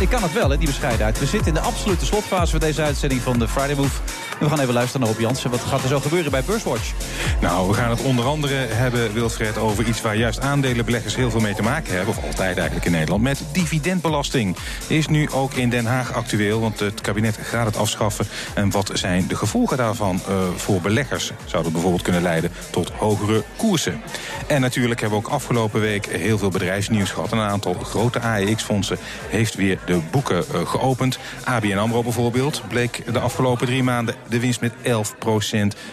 Ik 0.00 0.08
kan 0.08 0.22
het 0.22 0.32
wel, 0.32 0.50
hè, 0.50 0.56
die 0.58 0.66
bescheidenheid. 0.66 1.18
We 1.18 1.26
zitten 1.26 1.48
in 1.48 1.54
de 1.54 1.60
absolute 1.60 2.04
slotfase 2.04 2.50
van 2.50 2.60
deze 2.60 2.82
uitzending 2.82 3.20
van 3.22 3.38
de 3.38 3.48
Friday 3.48 3.74
Move. 3.74 4.00
We 4.40 4.48
gaan 4.48 4.60
even 4.60 4.74
luisteren 4.74 5.00
naar 5.00 5.10
Rob 5.10 5.20
Jansen. 5.20 5.50
Wat 5.50 5.60
gaat 5.60 5.82
er 5.82 5.88
zo 5.88 6.00
gebeuren 6.00 6.30
bij 6.30 6.42
Beurswatch? 6.44 6.92
Nou, 7.40 7.68
we 7.68 7.74
gaan 7.74 7.90
het 7.90 8.02
onder 8.02 8.24
andere 8.24 8.54
hebben, 8.54 9.12
Wilfred, 9.12 9.58
over 9.58 9.86
iets 9.86 10.00
waar 10.00 10.16
juist 10.16 10.40
aandelenbeleggers 10.40 11.16
heel 11.16 11.30
veel 11.30 11.40
mee 11.40 11.54
te 11.54 11.62
maken 11.62 11.94
hebben. 11.94 12.16
Of 12.16 12.24
altijd 12.24 12.56
eigenlijk 12.56 12.86
in 12.86 12.92
Nederland. 12.92 13.22
Met 13.22 13.44
dividendbelasting. 13.52 14.56
Is 14.86 15.08
nu 15.08 15.30
ook 15.30 15.54
in 15.54 15.70
Den 15.70 15.86
Haag 15.86 16.12
actueel, 16.12 16.60
want 16.60 16.80
het 16.80 17.00
kabinet 17.00 17.38
gaat 17.42 17.66
het 17.66 17.76
afschaffen. 17.76 18.26
En 18.54 18.70
wat 18.70 18.90
zijn 18.94 19.26
de 19.26 19.36
gevolgen 19.36 19.76
daarvan 19.76 20.20
eh, 20.28 20.48
voor 20.56 20.80
beleggers? 20.80 21.32
Zou 21.44 21.62
dat 21.62 21.72
bijvoorbeeld 21.72 22.02
kunnen 22.02 22.22
leiden 22.22 22.50
tot 22.70 22.90
hogere 22.90 23.44
koersen? 23.56 24.00
En 24.46 24.60
natuurlijk 24.60 25.00
hebben 25.00 25.18
we 25.18 25.26
ook 25.26 25.32
afgelopen 25.32 25.80
week 25.80 26.06
heel 26.06 26.38
veel 26.38 26.50
bedrijfsnieuws 26.50 27.10
gehad. 27.10 27.32
Een 27.32 27.38
aantal 27.38 27.74
grote 27.74 28.20
AEX-fondsen 28.20 28.98
heeft 29.28 29.54
weer 29.54 29.78
de 29.86 30.00
boeken 30.10 30.44
eh, 30.54 30.66
geopend. 30.66 31.18
ABN 31.44 31.76
AMRO 31.76 32.02
bijvoorbeeld 32.02 32.62
bleek 32.68 33.12
de 33.12 33.20
afgelopen 33.20 33.66
drie 33.66 33.82
maanden 33.82 34.14
de 34.30 34.40
winst 34.40 34.60
met 34.60 34.72
11% 34.72 34.76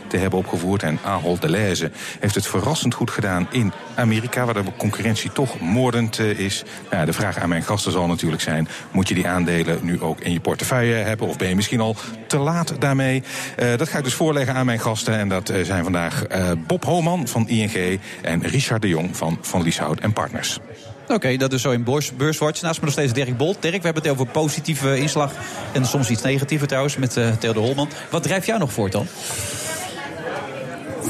te 0.07 0.18
hebben 0.18 0.39
opgevoerd. 0.39 0.84
En 0.84 0.99
Ahold 1.03 1.41
Delhaize 1.41 1.91
heeft 2.19 2.35
het 2.35 2.47
verrassend 2.47 2.93
goed 2.93 3.11
gedaan 3.11 3.47
in 3.51 3.73
Amerika... 3.95 4.45
waar 4.45 4.53
de 4.53 4.64
concurrentie 4.77 5.31
toch 5.31 5.59
moordend 5.59 6.19
eh, 6.19 6.39
is. 6.39 6.64
Nou, 6.91 7.05
de 7.05 7.14
vraag 7.14 7.38
aan 7.38 7.49
mijn 7.49 7.64
gasten 7.64 7.91
zal 7.91 8.07
natuurlijk 8.07 8.41
zijn... 8.41 8.68
moet 8.91 9.07
je 9.07 9.15
die 9.15 9.27
aandelen 9.27 9.80
nu 9.81 10.01
ook 10.01 10.19
in 10.19 10.31
je 10.31 10.39
portefeuille 10.39 10.93
hebben... 10.93 11.27
of 11.27 11.38
ben 11.38 11.49
je 11.49 11.55
misschien 11.55 11.80
al 11.80 11.95
te 12.27 12.38
laat 12.38 12.73
daarmee? 12.80 13.23
Eh, 13.55 13.77
dat 13.77 13.89
ga 13.89 13.97
ik 13.97 14.03
dus 14.03 14.14
voorleggen 14.14 14.55
aan 14.55 14.65
mijn 14.65 14.80
gasten. 14.80 15.18
En 15.18 15.30
dat 15.30 15.49
eh, 15.49 15.64
zijn 15.64 15.84
vandaag 15.84 16.23
Bob 16.68 16.84
Homan 16.84 17.27
van 17.27 17.49
ING... 17.49 17.99
en 18.22 18.41
Richard 18.41 18.81
de 18.81 18.88
Jong 18.88 19.18
van 19.18 19.38
Van 19.41 19.61
Lieshout 19.61 19.99
en 19.99 20.14
Partners. 20.14 20.59
Oké, 21.08 21.38
dat 21.38 21.54
is 21.54 21.62
zo 21.62 21.72
in 21.72 21.84
beurs, 21.84 22.16
Beurswatch. 22.16 22.62
Naast 22.62 22.80
me 22.80 22.86
nog 22.86 22.94
steeds 22.94 23.14
Dirk 23.14 23.38
Bolt. 23.38 23.62
Dirk, 23.62 23.78
we 23.78 23.84
hebben 23.84 24.04
het 24.04 24.12
over 24.12 24.28
positieve 24.28 24.98
inslag. 24.98 25.32
En 25.74 25.86
soms 25.86 26.10
iets 26.10 26.22
negatiever 26.22 26.68
trouwens, 26.68 26.98
met 26.98 27.18
uh, 27.18 27.32
Theodor 27.32 27.64
Holman. 27.64 27.90
Wat 28.10 28.24
drijft 28.24 28.46
jou 28.46 28.60
nog 28.60 28.72
voort 28.72 28.92
dan? 28.92 29.08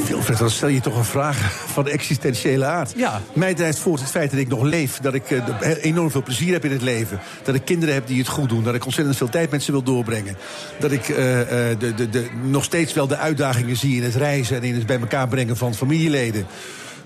Wilfred, 0.08 0.38
dan 0.38 0.50
stel 0.50 0.68
je 0.68 0.80
toch 0.80 0.96
een 0.96 1.06
vraag 1.06 1.38
van 1.74 1.84
de 1.84 1.92
existentiële 1.92 2.66
aard. 2.66 2.94
Ja. 2.96 3.22
Mij 3.34 3.54
drijft 3.54 3.80
voort 3.80 4.00
het 4.00 4.10
feit 4.10 4.32
dat 4.32 4.40
ik 4.40 4.48
nog 4.48 4.62
leef. 4.62 5.00
Dat 5.00 5.14
ik 5.14 5.30
uh, 5.30 5.44
enorm 5.82 6.12
veel 6.12 6.24
plezier 6.24 6.54
heb 6.54 6.66
in 6.66 6.72
het 6.72 6.82
leven. 6.82 7.20
Dat 7.44 7.56
ik 7.56 7.66
kinderen 7.66 7.94
heb 7.94 8.08
die 8.08 8.20
het 8.20 8.28
goed 8.28 8.50
doen. 8.50 8.64
Dat 8.64 8.76
ik 8.76 8.86
ontzettend 8.86 9.18
veel 9.18 9.30
tijd 9.30 9.52
met 9.52 9.64
ze 9.64 9.72
wil 9.72 9.84
doorbrengen. 9.84 10.38
Dat 10.80 10.92
ik 10.92 11.10
uh, 11.10 11.18
de, 11.18 11.94
de, 11.96 12.10
de, 12.10 12.28
nog 12.44 12.64
steeds 12.64 12.94
wel 12.94 13.08
de 13.08 13.18
uitdagingen 13.18 13.78
zie 13.78 13.96
in 13.96 14.04
het 14.04 14.16
reizen... 14.16 14.56
en 14.56 14.64
in 14.64 14.76
het 14.76 14.86
bij 14.86 15.00
elkaar 15.00 15.28
brengen 15.28 15.58
van 15.58 15.76
familieleden. 15.76 16.46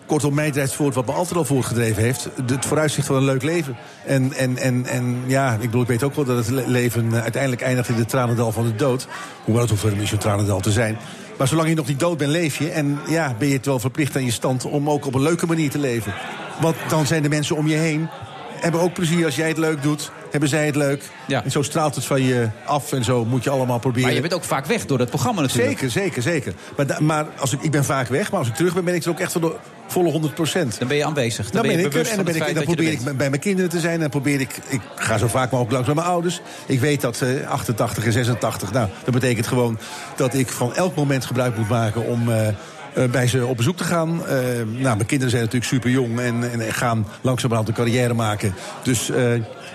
Kortom, 0.05 0.33
mij 0.33 0.51
drijft 0.51 0.73
voort 0.73 0.95
wat 0.95 1.05
me 1.05 1.11
altijd 1.11 1.37
al 1.37 1.45
voortgedreven 1.45 2.03
heeft. 2.03 2.29
Het 2.45 2.65
vooruitzicht 2.65 3.07
van 3.07 3.15
een 3.15 3.23
leuk 3.23 3.43
leven. 3.43 3.75
En, 4.05 4.33
en, 4.33 4.57
en, 4.57 4.85
en 4.85 5.23
ja, 5.27 5.53
ik, 5.53 5.59
bedoel, 5.59 5.81
ik 5.81 5.87
weet 5.87 6.03
ook 6.03 6.15
wel 6.15 6.25
dat 6.25 6.45
het 6.45 6.67
leven 6.67 7.21
uiteindelijk 7.21 7.61
eindigt 7.61 7.89
in 7.89 7.95
de 7.95 8.05
tranendal 8.05 8.51
van 8.51 8.65
de 8.65 8.75
dood. 8.75 9.07
Hoewel 9.43 9.61
het 9.61 9.69
hoeft 9.69 9.81
helemaal 9.81 10.03
niet 10.03 10.11
zo'n 10.11 10.19
tranendal 10.19 10.59
te 10.59 10.71
zijn. 10.71 10.97
Maar 11.37 11.47
zolang 11.47 11.69
je 11.69 11.75
nog 11.75 11.87
niet 11.87 11.99
dood 11.99 12.17
bent, 12.17 12.31
leef 12.31 12.57
je. 12.57 12.69
En 12.69 12.99
ja, 13.07 13.35
ben 13.39 13.47
je 13.47 13.53
het 13.53 13.65
wel 13.65 13.79
verplicht 13.79 14.15
aan 14.15 14.25
je 14.25 14.31
stand 14.31 14.65
om 14.65 14.89
ook 14.89 15.05
op 15.05 15.13
een 15.13 15.21
leuke 15.21 15.45
manier 15.45 15.69
te 15.69 15.79
leven. 15.79 16.13
Want 16.61 16.75
dan 16.89 17.05
zijn 17.05 17.23
de 17.23 17.29
mensen 17.29 17.55
om 17.55 17.67
je 17.67 17.75
heen 17.75 18.09
hebben 18.61 18.81
ook 18.81 18.93
plezier 18.93 19.25
als 19.25 19.35
jij 19.35 19.47
het 19.47 19.57
leuk 19.57 19.81
doet. 19.81 20.11
Hebben 20.31 20.49
zij 20.49 20.65
het 20.65 20.75
leuk. 20.75 21.03
Ja. 21.27 21.43
En 21.43 21.51
zo 21.51 21.61
straalt 21.61 21.95
het 21.95 22.05
van 22.05 22.23
je 22.23 22.49
af 22.65 22.93
en 22.93 23.03
zo 23.03 23.25
moet 23.25 23.43
je 23.43 23.49
allemaal 23.49 23.79
proberen. 23.79 24.05
Maar 24.05 24.15
je 24.15 24.21
bent 24.21 24.33
ook 24.33 24.43
vaak 24.43 24.65
weg 24.65 24.85
door 24.85 24.97
dat 24.97 25.09
programma 25.09 25.41
natuurlijk. 25.41 25.69
Zeker, 25.69 25.91
zeker, 25.91 26.21
zeker. 26.21 26.53
Maar, 26.77 27.03
maar 27.03 27.25
als 27.39 27.53
ik, 27.53 27.61
ik 27.61 27.71
ben 27.71 27.85
vaak 27.85 28.07
weg, 28.07 28.31
maar 28.31 28.39
als 28.39 28.47
ik 28.47 28.55
terug 28.55 28.73
ben, 28.73 28.83
ben 28.83 28.95
ik 28.95 29.03
er 29.03 29.09
ook 29.09 29.19
echt 29.19 29.31
voor 29.31 29.41
de 29.41 29.55
volle 29.87 30.11
100 30.11 30.33
procent. 30.33 30.79
Dan 30.79 30.87
ben 30.87 30.97
je 30.97 31.05
aanwezig. 31.05 31.49
Dan, 31.49 31.61
Dan 31.61 31.75
ben 31.75 31.85
ik 31.85 31.93
er 31.93 32.07
en 32.09 32.15
dan, 32.15 32.25
ben 32.25 32.35
ik, 32.35 32.39
dan 32.39 32.53
je 32.53 32.61
probeer 32.61 32.87
er 32.87 32.93
ik 32.93 33.17
bij 33.17 33.29
mijn 33.29 33.41
kinderen 33.41 33.69
te 33.69 33.79
zijn. 33.79 33.93
En 33.93 33.99
dan 33.99 34.09
probeer 34.09 34.39
ik, 34.39 34.59
ik 34.67 34.81
ga 34.95 35.17
zo 35.17 35.27
vaak 35.27 35.51
mogelijk 35.51 35.71
langs 35.71 35.85
bij 35.85 35.95
mijn 35.95 36.07
ouders. 36.07 36.41
Ik 36.65 36.79
weet 36.79 37.01
dat 37.01 37.21
uh, 37.23 37.49
88 37.49 38.05
en 38.05 38.11
86, 38.11 38.71
nou, 38.71 38.89
dat 39.03 39.13
betekent 39.13 39.47
gewoon 39.47 39.79
dat 40.15 40.33
ik 40.33 40.49
van 40.49 40.75
elk 40.75 40.95
moment 40.95 41.25
gebruik 41.25 41.57
moet 41.57 41.69
maken 41.69 42.05
om... 42.05 42.29
Uh, 42.29 42.47
uh, 42.97 43.05
bij 43.09 43.27
ze 43.27 43.45
op 43.45 43.57
bezoek 43.57 43.77
te 43.77 43.83
gaan. 43.83 44.09
Uh, 44.09 44.25
nou, 44.65 44.95
mijn 44.95 45.05
kinderen 45.05 45.29
zijn 45.29 45.43
natuurlijk 45.43 45.71
super 45.71 45.89
jong 45.89 46.19
en, 46.19 46.51
en 46.51 46.73
gaan 46.73 47.07
langzamerhand 47.21 47.67
een 47.67 47.73
carrière 47.73 48.13
maken. 48.13 48.53
Dus 48.83 49.09
uh, 49.09 49.17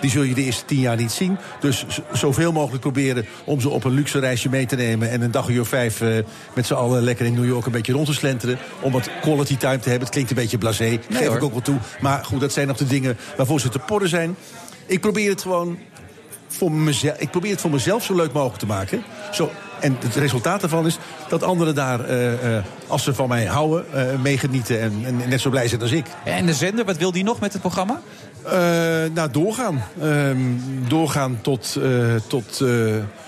die 0.01 0.09
zul 0.09 0.21
je 0.21 0.33
de 0.33 0.43
eerste 0.43 0.65
tien 0.65 0.79
jaar 0.79 0.95
niet 0.95 1.11
zien. 1.11 1.37
Dus 1.59 1.85
zoveel 2.11 2.51
mogelijk 2.51 2.81
proberen 2.81 3.25
om 3.43 3.61
ze 3.61 3.69
op 3.69 3.83
een 3.83 3.93
luxe 3.93 4.19
reisje 4.19 4.49
mee 4.49 4.65
te 4.65 4.75
nemen. 4.75 5.09
En 5.09 5.21
een 5.21 5.31
dag 5.31 5.49
uur 5.49 5.65
vijf 5.65 6.01
uh, 6.01 6.17
met 6.53 6.65
z'n 6.65 6.73
allen 6.73 7.03
lekker 7.03 7.25
in 7.25 7.33
New 7.33 7.47
York 7.47 7.65
een 7.65 7.71
beetje 7.71 7.93
rond 7.93 8.05
te 8.05 8.13
slenteren. 8.13 8.57
Om 8.81 8.91
wat 8.91 9.09
quality 9.21 9.57
time 9.57 9.79
te 9.79 9.89
hebben. 9.89 10.05
Het 10.05 10.09
klinkt 10.09 10.29
een 10.29 10.35
beetje 10.35 10.57
blasé, 10.57 10.83
nee, 10.83 10.99
geef 11.09 11.27
hoor. 11.27 11.35
ik 11.35 11.43
ook 11.43 11.51
wel 11.51 11.61
toe. 11.61 11.77
Maar 12.01 12.25
goed, 12.25 12.39
dat 12.39 12.53
zijn 12.53 12.67
nog 12.67 12.77
de 12.77 12.87
dingen 12.87 13.17
waarvoor 13.37 13.59
ze 13.59 13.69
te 13.69 13.79
porren 13.79 14.09
zijn. 14.09 14.35
Ik 14.85 15.01
probeer 15.01 15.29
het 15.29 15.41
gewoon 15.41 15.77
voor 16.47 16.71
mezelf, 16.71 17.17
ik 17.17 17.31
probeer 17.31 17.51
het 17.51 17.61
voor 17.61 17.71
mezelf 17.71 18.03
zo 18.03 18.15
leuk 18.15 18.31
mogelijk 18.31 18.59
te 18.59 18.65
maken. 18.65 19.03
Zo, 19.31 19.51
en 19.79 19.97
het 19.99 20.15
resultaat 20.15 20.61
daarvan 20.61 20.85
is 20.85 20.97
dat 21.29 21.43
anderen 21.43 21.75
daar, 21.75 22.09
uh, 22.09 22.31
uh, 22.31 22.63
als 22.87 23.03
ze 23.03 23.13
van 23.13 23.27
mij 23.27 23.45
houden, 23.45 23.85
uh, 23.95 24.01
meegenieten 24.21 24.81
en, 24.81 24.93
en, 25.05 25.29
net 25.29 25.41
zo 25.41 25.49
blij 25.49 25.67
zijn 25.67 25.81
als 25.81 25.91
ik. 25.91 26.05
En 26.23 26.45
de 26.45 26.53
zender, 26.53 26.85
wat 26.85 26.97
wil 26.97 27.11
die 27.11 27.23
nog 27.23 27.39
met 27.39 27.53
het 27.53 27.61
programma? 27.61 28.01
nou, 29.13 29.31
doorgaan. 29.31 29.83
doorgaan 30.87 31.39
tot, 31.41 31.77
tot, 32.27 32.63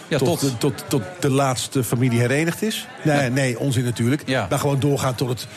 ja, 0.07 0.17
tot, 0.17 0.39
tot, 0.39 0.59
tot, 0.59 0.83
tot, 0.87 1.01
de 1.19 1.29
laatste 1.29 1.83
familie 1.83 2.19
herenigd 2.19 2.61
is. 2.61 2.87
Nee, 3.03 3.29
nee 3.29 3.59
onzin 3.59 3.83
natuurlijk. 3.83 4.21
Ja. 4.25 4.47
Maar 4.49 4.59
gewoon 4.59 4.79
doorgaan 4.79 5.15
tot 5.15 5.29
het 5.29 5.47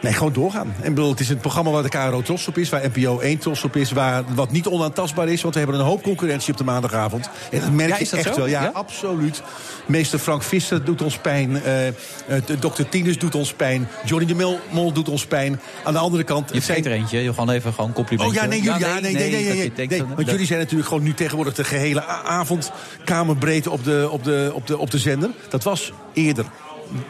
Nee, 0.00 0.12
gewoon 0.12 0.32
doorgaan. 0.32 0.74
En 0.82 0.94
bedoel, 0.94 1.10
het 1.10 1.20
is 1.20 1.28
een 1.28 1.38
programma 1.38 1.70
waar 1.70 1.82
de 1.82 1.88
KRO 1.88 2.22
trots 2.22 2.48
op 2.48 2.58
is, 2.58 2.68
waar 2.68 2.82
NPO 2.94 3.18
1 3.18 3.38
trots 3.38 3.64
op 3.64 3.76
is, 3.76 3.92
waar 3.92 4.24
wat 4.34 4.50
niet 4.50 4.66
onaantastbaar 4.66 5.28
is, 5.28 5.42
want 5.42 5.54
we 5.54 5.60
hebben 5.60 5.78
een 5.80 5.86
hoop 5.86 6.02
concurrentie 6.02 6.52
op 6.52 6.58
de 6.58 6.64
maandagavond. 6.64 7.30
En 7.50 7.60
dat 7.60 7.70
merk 7.72 7.88
Ja, 7.90 7.98
is 7.98 8.08
dat 8.10 8.18
echt 8.18 8.28
zo? 8.34 8.36
wel. 8.40 8.46
Ja, 8.48 8.62
Ja? 8.62 8.70
absoluut. 8.74 9.42
Meester 9.86 10.18
Frank 10.18 10.42
Visser 10.42 10.84
doet 10.84 11.02
ons 11.02 11.18
pijn. 11.18 11.62
eh 11.62 11.86
eh, 11.88 11.94
Dr. 12.60 12.82
Tinus 12.90 13.18
doet 13.18 13.34
ons 13.34 13.52
pijn. 13.52 13.88
Johnny 14.04 14.26
de 14.34 14.58
Mol, 14.70 14.92
doet 14.92 15.08
ons 15.08 15.26
pijn. 15.26 15.60
Aan 15.84 15.92
de 15.92 15.98
andere 15.98 16.24
kant. 16.24 16.50
Je 16.52 16.62
vergeet 16.62 16.86
er 16.86 16.92
eentje. 16.92 17.22
Je 17.22 17.30
gewoon 17.30 17.50
even 17.50 17.72
gewoon 17.72 17.88
een 17.88 17.94
complimentje. 17.94 18.36
Oh 18.36 18.42
ja, 18.42 18.48
nee, 18.48 18.62
jullie, 18.62 18.80
ja, 18.80 18.92
nee, 18.92 19.00
nee, 19.00 19.12
nee, 19.12 19.30
nee, 19.44 19.72
nee, 19.76 19.86
nee, 19.88 20.04
Want 20.16 20.30
jullie 20.30 20.46
zijn 20.46 20.58
natuurlijk 20.58 20.88
gewoon 20.88 21.02
nu 21.04 21.14
tegenwoordig 21.14 21.54
de 21.54 21.64
gehele 21.64 22.04
avond 22.24 22.70
kamerbreedte 23.04 23.70
op 23.70 23.84
de, 23.84 24.08
op, 24.10 24.24
de, 24.24 24.50
op, 24.54 24.66
de, 24.66 24.78
op 24.78 24.90
de 24.90 24.98
zender. 24.98 25.30
Dat 25.48 25.62
was 25.62 25.92
eerder. 26.12 26.44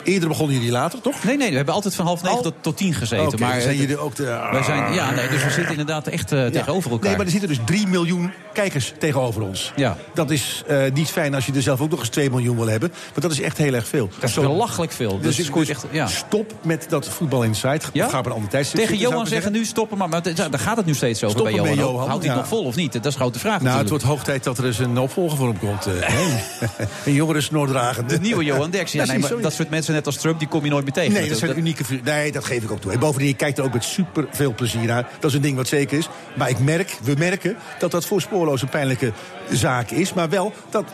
Eerder 0.02 0.28
begonnen 0.28 0.56
jullie 0.56 0.70
later, 0.70 1.00
toch? 1.00 1.24
Nee, 1.24 1.36
nee, 1.36 1.50
we 1.50 1.56
hebben 1.56 1.74
altijd 1.74 1.94
van 1.94 2.06
half 2.06 2.22
negen 2.22 2.42
tot, 2.42 2.55
tot 2.60 2.76
tien 2.76 2.94
gezeten. 2.94 3.26
Oké, 3.26 3.36
maar 3.36 3.60
zijn 3.60 3.74
eh, 3.74 3.80
jullie 3.80 3.98
ook 3.98 4.14
de... 4.14 4.48
wij 4.52 4.62
zijn, 4.62 4.92
ja, 4.92 5.10
nee, 5.10 5.28
dus 5.28 5.44
we 5.44 5.50
zitten 5.50 5.70
inderdaad 5.70 6.06
echt 6.06 6.32
eh, 6.32 6.46
tegenover 6.46 6.90
elkaar. 6.90 7.09
Nee, 7.09 7.16
maar 7.16 7.26
er 7.26 7.32
zitten 7.32 7.48
dus 7.48 7.59
3 7.64 7.86
miljoen 7.86 8.32
kijkers 8.52 8.92
tegenover 8.98 9.42
ons. 9.42 9.72
Ja. 9.76 9.96
Dat 10.14 10.30
is 10.30 10.62
eh, 10.66 10.82
niet 10.92 11.09
fijn 11.09 11.34
als 11.34 11.46
je 11.46 11.52
er 11.52 11.62
zelf 11.62 11.80
ook 11.80 11.90
nog 11.90 11.98
eens 11.98 12.09
2 12.09 12.30
miljoen 12.30 12.56
wil 12.56 12.66
hebben. 12.66 12.88
Maar 12.90 13.20
dat 13.20 13.30
is 13.30 13.40
echt 13.40 13.59
heel 13.59 13.74
erg 13.74 13.88
veel. 13.88 14.10
Dat 14.18 14.28
is 14.28 14.34
belachelijk 14.34 14.92
veel. 14.92 15.20
Dus, 15.20 15.36
dus 15.36 15.46
scoort 15.46 15.68
echt, 15.68 15.84
ja. 15.90 16.06
stop 16.06 16.55
met 16.62 16.86
dat 16.88 17.09
voetbal 17.09 17.42
inside. 17.42 17.80
Ja? 17.92 18.05
Of 18.05 18.10
ga 18.10 18.18
op 18.18 18.26
een 18.26 18.32
ander 18.32 18.50
tijdstip 18.50 18.80
Tegen 18.80 18.96
Johan 18.96 19.26
zeggen 19.26 19.52
nu 19.52 19.64
stoppen, 19.64 19.98
maar, 19.98 20.09
maar 20.09 20.22
daar 20.22 20.59
gaat 20.59 20.76
het 20.76 20.86
nu 20.86 20.94
steeds 20.94 21.24
over 21.24 21.38
Stoppen 21.38 21.62
bij 21.62 21.74
Johan. 21.74 21.92
Johan, 21.92 22.09
Houdt 22.09 22.24
hij 22.24 22.34
ja. 22.34 22.38
nog 22.40 22.48
vol 22.48 22.64
of 22.64 22.76
niet? 22.76 22.92
Dat 22.92 23.06
is 23.06 23.14
grote 23.14 23.38
vraag 23.38 23.60
Nou, 23.60 23.78
het 23.78 23.88
wordt 23.88 24.05
hoog 24.05 24.24
tijd 24.24 24.44
dat 24.44 24.59
er 24.59 24.64
eens 24.64 24.78
een 24.78 24.98
opvolger 24.98 25.36
voor 25.36 25.48
hem 25.48 25.59
komt. 25.59 25.86
een 27.05 27.12
jongere 27.12 27.40
snoordragende. 27.40 28.14
De 28.14 28.20
nieuwe 28.20 28.44
Johan 28.44 28.70
Derksen. 28.70 28.98
Ja, 28.98 29.06
nee, 29.12 29.18
maar 29.18 29.40
dat 29.40 29.52
soort 29.52 29.68
mensen 29.70 29.95
net 29.95 30.07
als 30.07 30.16
Trump, 30.16 30.39
die 30.39 30.49
kom 30.49 30.65
je 30.65 30.70
nooit 30.70 30.85
meer 30.85 30.93
tegen. 30.93 31.12
Nee, 31.12 31.28
dat 31.28 31.39
zijn 31.39 31.59
unieke. 31.59 31.82
Nee, 32.05 32.32
dat 32.32 32.45
geef 32.45 32.62
ik 32.62 32.70
ook 32.70 32.81
toe. 32.81 32.93
En 32.93 32.99
bovendien, 32.99 33.28
je 33.28 33.35
kijkt 33.35 33.59
er 33.59 33.65
ook 33.65 33.73
met 33.73 33.85
super 33.85 34.27
veel 34.31 34.55
plezier 34.55 34.86
naar. 34.86 35.09
Dat 35.20 35.31
is 35.31 35.36
een 35.36 35.43
ding 35.43 35.57
wat 35.57 35.69
zeker 35.69 35.99
is. 35.99 36.09
Maar 36.36 36.49
ik 36.49 36.59
merk, 36.59 36.97
we 37.03 37.15
merken 37.19 37.57
dat 37.78 37.90
dat 37.90 38.07
voor 38.07 38.20
spoorloos 38.20 38.62
een 38.62 38.69
pijnlijke 38.69 39.12
zaak 39.51 39.90
is. 39.90 40.12
Maar 40.12 40.28
wel 40.28 40.53
dat, 40.70 40.85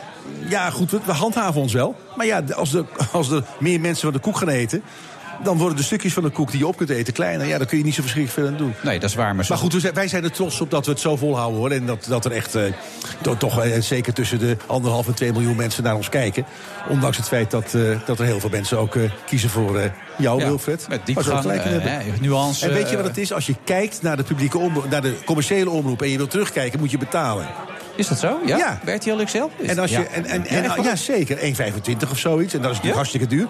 ja 0.49 0.71
goed, 0.71 0.91
we, 0.91 1.01
we 1.05 1.13
handhaven 1.13 1.61
ons 1.61 1.73
wel. 1.73 1.97
Maar 2.17 2.27
ja, 2.27 2.43
als 2.55 2.75
er, 2.75 2.85
als 3.13 3.31
er 3.31 3.45
meer 3.59 3.81
mensen 3.81 4.03
van 4.03 4.13
de 4.13 4.19
koek 4.19 4.37
gaan 4.37 4.49
eten... 4.49 4.83
dan 5.43 5.57
worden 5.59 5.77
de 5.77 5.83
stukjes 5.83 6.13
van 6.13 6.23
de 6.23 6.29
koek 6.31 6.51
die 6.51 6.59
je 6.61 6.67
op 6.67 6.77
kunt 6.77 6.91
eten 6.91 7.13
kleiner. 7.13 7.47
Ja, 7.47 7.59
daar 7.59 7.67
kun 7.67 7.79
je 7.79 7.85
niet 7.85 7.95
zo 7.95 8.03
verschrikkelijk 8.03 8.41
veel 8.47 8.53
aan 8.57 8.65
doen. 8.65 8.75
Nee, 8.83 8.99
dat 9.01 9.11
is 9.11 9.17
waar. 9.17 9.35
Maar, 9.35 9.45
zo- 9.45 9.55
Maar 9.55 9.63
goed, 9.63 9.91
wij 9.93 10.09
zijn 10.09 10.25
er 10.25 10.31
trots 10.33 10.61
op 10.61 10.71
dat 10.71 10.85
we 10.87 10.91
het 10.93 11.01
zo 11.01 11.17
volhouden 11.17 11.59
hoor. 11.61 11.71
En 11.71 11.87
dat, 11.87 12.05
dat 12.09 12.25
er 12.25 12.33
echt 12.33 12.55
eh, 12.55 12.63
to- 13.23 13.37
toch 13.37 13.63
eh, 13.65 13.81
zeker 13.81 14.13
tussen 14.13 14.39
de 14.39 14.57
anderhalf 14.67 15.07
en 15.07 15.15
twee 15.15 15.33
miljoen 15.33 15.57
mensen 15.57 15.83
naar 15.83 15.95
ons 15.97 16.09
kijken. 16.09 16.45
Ondanks 16.89 17.17
het 17.17 17.29
feit 17.29 17.51
dat, 17.51 17.75
eh, 17.75 17.81
dat 18.07 18.19
er 18.19 18.25
heel 18.25 18.41
veel 18.41 18.51
mensen 18.51 18.79
ook 18.79 18.97
eh, 18.97 19.03
kiezen 19.27 19.51
voor 19.51 19.79
eh, 19.79 19.91
jou, 20.19 20.41
Ja, 20.41 20.47
Wilfred. 20.47 20.87
met 20.89 21.01
in 21.09 21.81
eh, 21.81 22.21
nuance, 22.21 22.67
En 22.67 22.73
weet 22.73 22.91
je 22.91 22.97
wat 22.97 23.05
het 23.07 23.19
is? 23.19 23.33
Als 23.33 23.47
je 23.47 23.55
kijkt 23.65 24.03
naar 24.03 24.17
de 24.17 24.23
publieke 24.23 24.59
omroep, 24.59 24.91
naar 24.91 25.03
de 25.03 25.15
commerciële 25.25 25.71
omroep 25.71 26.03
en 26.03 26.09
je 26.11 26.17
wilt 26.17 26.31
terugkijken, 26.31 26.79
moet 26.81 26.91
je 26.91 26.99
betalen. 26.99 27.47
Is 27.97 28.09
dat 28.09 28.19
zo? 28.19 28.39
Ja? 28.47 28.57
Ja. 28.57 28.81
Al 29.13 29.21
Excel? 29.21 29.51
Is- 29.57 29.69
En 29.69 29.79
als 29.79 29.91
je, 29.91 29.97
ja. 29.99 30.05
en, 30.05 30.25
en, 30.25 30.41
Ja, 30.43 30.49
en, 30.63 30.69
waar? 30.69 30.85
ja, 30.85 30.97
zeker. 30.97 31.37
1,25 31.39 32.11
of 32.11 32.19
zoiets. 32.19 32.55
En 32.55 32.61
dat 32.61 32.71
is 32.71 32.77
natuurlijk 32.77 32.85
Ja? 32.85 32.93
hartstikke 32.95 33.27
duur. 33.27 33.47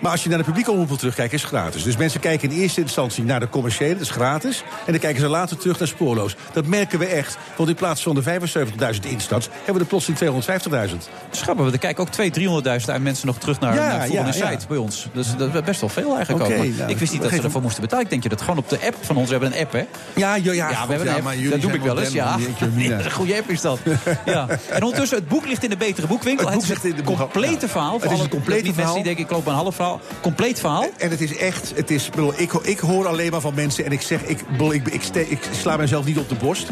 Maar 0.00 0.10
als 0.10 0.22
je 0.22 0.28
naar 0.28 0.38
de 0.38 0.44
publieke 0.44 0.70
omroep 0.70 0.88
wil 0.88 0.96
terugkijken, 0.96 1.34
is 1.36 1.42
het 1.42 1.50
gratis. 1.50 1.82
Dus 1.82 1.96
mensen 1.96 2.20
kijken 2.20 2.50
in 2.50 2.60
eerste 2.60 2.80
instantie 2.80 3.24
naar 3.24 3.40
de 3.40 3.48
commerciële, 3.48 3.92
dat 3.92 4.02
is 4.02 4.10
gratis. 4.10 4.62
En 4.86 4.92
dan 4.92 5.00
kijken 5.00 5.20
ze 5.20 5.28
later 5.28 5.56
terug 5.56 5.78
naar 5.78 5.88
spoorloos. 5.88 6.36
Dat 6.52 6.66
merken 6.66 6.98
we 6.98 7.06
echt. 7.06 7.36
Want 7.56 7.68
in 7.68 7.74
plaats 7.74 8.02
van 8.02 8.14
de 8.14 8.22
75.000 8.22 9.00
instarts, 9.08 9.48
hebben 9.54 9.74
we 9.74 9.80
er 9.80 9.86
plots 9.86 10.08
in 10.08 10.14
250.000. 10.14 10.96
Schappig, 11.30 11.62
want 11.62 11.72
er 11.72 11.78
kijken 11.78 12.02
ook 12.04 12.10
200.000, 12.10 12.94
300.000 12.96 13.02
mensen 13.02 13.26
nog 13.26 13.38
terug 13.38 13.60
naar, 13.60 13.74
Ja, 13.74 13.80
naar 13.80 14.00
de 14.00 14.06
volgende 14.06 14.38
ja, 14.38 14.44
ja. 14.44 14.50
site 14.50 14.66
bij 14.68 14.76
ons. 14.76 15.06
Dus 15.12 15.36
dat 15.36 15.54
is 15.54 15.60
best 15.62 15.80
wel 15.80 15.88
veel 15.90 16.14
eigenlijk 16.16 16.44
Oké, 16.44 16.54
ook. 16.60 16.76
Nou, 16.76 16.90
ik 16.90 16.96
wist 16.98 17.12
niet 17.12 17.22
dat 17.22 17.30
ze 17.30 17.42
ervoor 17.42 17.62
moesten 17.62 17.80
betalen. 17.82 18.04
Ik 18.04 18.10
denk 18.10 18.22
je 18.22 18.28
dat 18.28 18.40
gewoon 18.40 18.58
op 18.58 18.68
de 18.68 18.78
app 18.86 18.96
van 19.00 19.16
ons, 19.16 19.26
we 19.30 19.32
hebben 19.36 19.52
een 19.52 19.62
app 19.64 19.72
hè? 19.72 19.84
Ja, 20.14 20.34
ja, 20.34 20.52
ja. 20.52 20.70
Ja, 20.70 20.86
we 20.86 20.92
hebben 20.94 21.08
een 21.08 21.26
app. 21.26 21.50
Dat 21.50 21.60
doe 21.60 21.72
ik 21.72 21.82
wel 21.82 21.98
eens, 22.00 22.12
ja. 22.12 22.36
een 22.76 23.10
goede 23.12 23.36
app 23.36 23.50
is 23.50 23.60
dat. 23.60 23.78
ja. 24.24 24.46
En 24.70 24.82
ondertussen, 24.82 25.18
het 25.18 25.28
boek 25.28 25.46
ligt 25.46 25.64
in 25.64 25.70
de 25.70 25.76
betere 25.76 26.06
boekwinkel. 26.06 26.44
Het 26.46 26.54
Het, 26.54 26.62
boek 26.66 26.76
is 26.76 26.82
ligt 26.82 26.84
in 26.84 26.90
het 26.90 26.98
de 26.98 27.04
boek- 27.16 27.30
complete 27.32 27.68
verhaal. 27.68 28.00
Het 28.00 28.10
is 28.10 28.18
een 28.20 28.28
complete 28.28 28.54
mensen 28.62 28.74
verhaal. 28.74 28.94
die 28.94 29.02
denken, 29.04 29.24
ik 29.24 29.30
loop 29.30 29.46
een 29.46 29.54
half 29.54 29.74
verhaal. 29.74 29.89
Compleet 30.20 30.60
verhaal. 30.60 30.86
En 30.98 31.10
het 31.10 31.20
is 31.20 31.36
echt, 31.36 31.72
het 31.74 31.90
is, 31.90 32.10
ik 32.36 32.52
ik, 32.52 32.78
hoor 32.78 33.06
alleen 33.06 33.30
maar 33.30 33.40
van 33.40 33.54
mensen 33.54 33.84
en 33.84 33.92
ik 33.92 34.00
zeg, 34.00 34.22
ik, 34.22 34.40
ik, 34.72 34.88
ik, 34.88 35.02
ste- 35.02 35.30
ik 35.30 35.38
sla 35.60 35.76
mezelf 35.76 36.04
niet 36.04 36.18
op 36.18 36.28
de 36.28 36.34
borst. 36.34 36.68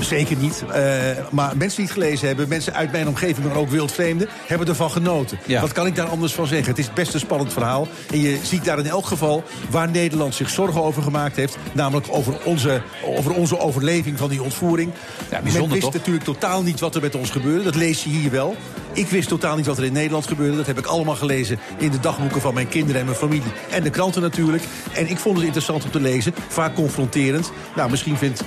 Zeker 0.00 0.36
niet. 0.36 0.64
Eh, 0.72 0.82
maar 1.30 1.56
mensen 1.56 1.76
die 1.76 1.84
het 1.84 1.94
gelezen 1.94 2.26
hebben, 2.26 2.48
mensen 2.48 2.74
uit 2.74 2.92
mijn 2.92 3.08
omgeving, 3.08 3.46
maar 3.46 3.56
ook 3.56 3.68
wildvreemden, 3.70 4.28
hebben 4.46 4.68
ervan 4.68 4.90
genoten. 4.90 5.38
Ja. 5.46 5.60
Wat 5.60 5.72
kan 5.72 5.86
ik 5.86 5.94
daar 5.96 6.06
anders 6.08 6.32
van 6.32 6.46
zeggen? 6.46 6.68
Het 6.68 6.78
is 6.78 6.92
best 6.92 7.14
een 7.14 7.20
spannend 7.20 7.52
verhaal. 7.52 7.88
En 8.12 8.20
je 8.20 8.38
ziet 8.42 8.64
daar 8.64 8.78
in 8.78 8.86
elk 8.86 9.06
geval 9.06 9.42
waar 9.70 9.90
Nederland 9.90 10.34
zich 10.34 10.50
zorgen 10.50 10.82
over 10.82 11.02
gemaakt 11.02 11.36
heeft. 11.36 11.56
Namelijk 11.72 12.06
over 12.10 12.38
onze, 12.44 12.82
over 13.04 13.32
onze 13.34 13.58
overleving 13.58 14.18
van 14.18 14.28
die 14.28 14.42
ontvoering. 14.42 14.90
Ja, 15.30 15.40
bijzonder, 15.40 15.60
Men 15.60 15.68
wist 15.70 15.82
toch? 15.82 15.92
natuurlijk 15.92 16.24
totaal 16.24 16.62
niet 16.62 16.80
wat 16.80 16.94
er 16.94 17.00
met 17.00 17.14
ons 17.14 17.30
gebeurde. 17.30 17.64
Dat 17.64 17.74
lees 17.74 18.04
je 18.04 18.10
hier 18.10 18.30
wel. 18.30 18.56
Ik 18.92 19.08
wist 19.08 19.28
totaal 19.28 19.56
niet 19.56 19.66
wat 19.66 19.78
er 19.78 19.84
in 19.84 19.92
Nederland 19.92 20.26
gebeurde. 20.26 20.56
Dat 20.56 20.66
heb 20.66 20.78
ik 20.78 20.86
allemaal 20.86 21.14
gelezen 21.16 21.58
in 21.76 21.90
de 21.90 22.00
dagboeken 22.00 22.40
van 22.40 22.54
mijn 22.54 22.57
kinderen 22.66 23.00
en 23.00 23.06
mijn 23.06 23.18
familie. 23.18 23.52
En 23.70 23.82
de 23.82 23.90
kranten 23.90 24.22
natuurlijk. 24.22 24.62
En 24.94 25.10
ik 25.10 25.18
vond 25.18 25.36
het 25.36 25.44
interessant 25.44 25.84
om 25.84 25.90
te 25.90 26.00
lezen. 26.00 26.34
Vaak 26.48 26.74
confronterend. 26.74 27.52
Nou, 27.76 27.90
misschien 27.90 28.16
vindt 28.16 28.42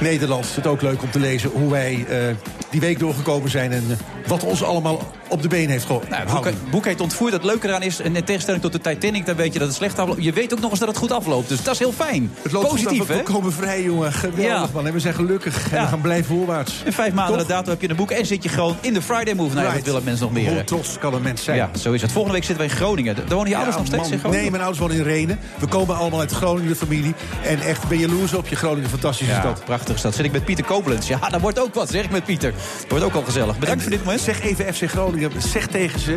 Nederland 0.00 0.54
het 0.54 0.66
ook 0.66 0.82
leuk 0.82 1.02
om 1.02 1.10
te 1.10 1.20
lezen... 1.20 1.50
hoe 1.50 1.70
wij 1.70 2.04
eh, 2.08 2.36
die 2.70 2.80
week 2.80 2.98
doorgekomen 2.98 3.50
zijn... 3.50 3.72
en 3.72 3.84
eh, 3.90 4.28
wat 4.28 4.44
ons 4.44 4.62
allemaal 4.62 5.12
op 5.30 5.42
de 5.42 5.48
been 5.48 5.68
heeft 5.68 5.82
gehouden. 5.84 6.10
Nou, 6.10 6.22
het 6.22 6.42
boek, 6.60 6.70
boek 6.70 6.84
heet 6.84 7.00
Ontvoerd. 7.00 7.32
Het 7.32 7.44
leuke 7.44 7.66
eraan 7.68 7.82
is, 7.82 8.00
en 8.00 8.16
in 8.16 8.24
tegenstelling 8.24 8.62
tot 8.62 8.72
de 8.72 8.80
Titanic... 8.80 9.26
dan 9.26 9.36
weet 9.36 9.52
je 9.52 9.58
dat 9.58 9.68
het 9.68 9.76
slecht 9.76 9.98
afloopt. 9.98 10.24
Je 10.24 10.32
weet 10.32 10.52
ook 10.52 10.60
nog 10.60 10.70
eens 10.70 10.78
dat 10.78 10.88
het 10.88 10.96
goed 10.96 11.12
afloopt. 11.12 11.48
Dus 11.48 11.62
dat 11.62 11.72
is 11.74 11.78
heel 11.78 11.92
fijn. 11.92 12.32
Het 12.42 12.52
loopt 12.52 12.68
Positief, 12.68 13.06
hè? 13.06 13.16
We 13.16 13.22
komen 13.22 13.52
vrij, 13.52 13.82
jongen. 13.82 14.12
Geweldig, 14.12 14.44
Ja. 14.44 14.66
man. 14.72 14.86
En 14.86 14.92
we 14.92 15.00
zijn 15.00 15.14
gelukkig. 15.14 15.72
En 15.72 15.82
we 15.82 15.88
gaan 15.88 16.00
blijven 16.00 16.36
voorwaarts. 16.36 16.82
In 16.84 16.92
vijf 16.92 17.12
maanden 17.12 17.38
de 17.38 17.46
datum 17.46 17.70
heb 17.70 17.80
je 17.80 17.88
een 17.90 17.96
boek 17.96 18.10
en 18.10 18.26
zit 18.26 18.42
je 18.42 18.48
gewoon 18.48 18.76
in 18.80 18.94
de 18.94 19.02
Friday 19.02 19.34
Move. 19.34 19.54
Nou, 19.54 19.66
ja, 19.66 19.72
dat 19.74 19.84
willen 19.84 20.04
mensen 20.04 20.24
nog 20.24 20.34
meer. 20.34 20.50
Hoe 20.52 20.64
trots 20.64 20.98
kan 20.98 21.14
een 21.14 21.22
mens 21.22 21.44
zijn? 21.44 21.56
Ja, 21.56 21.70
zo 21.78 21.92
is 21.92 22.02
het. 22.02 22.12
Volgende 22.12 22.36
week 22.36 22.46
zitten 22.46 22.64
we 22.66 22.70
in 22.72 22.76
Groningen. 22.78 23.14
Daar 23.14 23.24
wonen 23.28 23.48
je 23.48 23.54
ouders 23.56 23.76
nog 23.76 23.86
steeds 23.86 24.02
man. 24.02 24.12
in 24.12 24.18
Groningen? 24.18 24.42
Nee, 24.42 24.50
mijn 24.50 24.62
ouders 24.62 24.82
wonen 24.82 24.96
in 24.96 25.02
Renen. 25.12 25.38
We 25.58 25.66
komen 25.66 25.96
allemaal 25.96 26.20
uit 26.20 26.32
Groningen, 26.32 26.68
de 26.68 26.76
familie. 26.76 27.14
En 27.44 27.60
echt, 27.60 27.88
ben 27.88 27.98
jaloers 27.98 28.34
op 28.34 28.48
je 28.48 28.56
Groningen, 28.56 28.90
fantastische 28.90 29.34
stad. 29.34 29.64
prachtige 29.64 29.98
stad. 29.98 30.14
Zit 30.14 30.24
ik 30.24 30.32
met 30.32 30.44
Pieter 30.44 30.64
Koblenz. 30.64 31.08
Ja, 31.08 31.18
dat 31.28 31.40
wordt 31.40 31.58
ook 31.60 31.74
wat, 31.74 31.90
zeg 31.90 32.04
ik 32.04 32.10
met 32.10 32.24
Pieter. 32.24 32.52
Dat 32.52 32.88
wordt 32.88 33.04
ook 33.04 33.14
al 33.14 33.22
gezellig. 33.22 33.58
Bedankt 33.58 33.82
voor 33.82 33.90
dit 33.90 34.04
moment. 34.04 34.20
Zeg 34.20 34.40
even 34.42 34.74
FC 34.74 34.82
Groningen, 34.90 35.19
zeg 35.38 35.66
tegen 35.66 36.00
ze... 36.00 36.16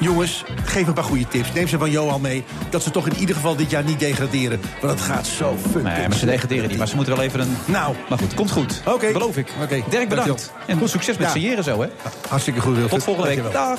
jongens, 0.00 0.44
geef 0.64 0.86
een 0.86 0.92
paar 0.92 1.04
goede 1.04 1.28
tips. 1.28 1.52
Neem 1.52 1.68
ze 1.68 1.78
van 1.78 1.90
Johan 1.90 2.20
mee. 2.20 2.44
Dat 2.70 2.82
ze 2.82 2.90
toch 2.90 3.06
in 3.08 3.16
ieder 3.16 3.34
geval 3.34 3.56
dit 3.56 3.70
jaar 3.70 3.84
niet 3.84 3.98
degraderen. 4.00 4.60
Want 4.80 4.92
het 4.92 5.02
gaat 5.08 5.26
zo 5.26 5.56
fucking 5.62 5.82
Nee, 5.82 6.08
maar 6.08 6.16
ze 6.18 6.26
degraderen 6.26 6.68
niet. 6.68 6.78
Maar 6.78 6.88
ze 6.88 6.96
moeten 6.96 7.16
wel 7.16 7.24
even 7.24 7.40
een... 7.40 7.56
Nou. 7.64 7.94
Maar 8.08 8.18
goed, 8.18 8.34
komt 8.34 8.50
goed. 8.50 8.82
Oké. 8.84 9.12
Beloof 9.12 9.36
ik. 9.36 9.52
Oké, 9.62 9.82
Dirk, 9.90 10.08
bedankt. 10.08 10.52
En 10.66 10.78
goed 10.78 10.90
succes 10.90 11.16
met 11.16 11.26
Ja. 11.26 11.32
signeren 11.32 11.64
zo, 11.64 11.80
hè. 11.80 11.88
Hartstikke 12.28 12.60
goed, 12.60 12.76
Wilfred. 12.76 12.90
Tot 13.04 13.14
volgende 13.14 13.28
week. 13.42 13.52
Dag. 13.52 13.78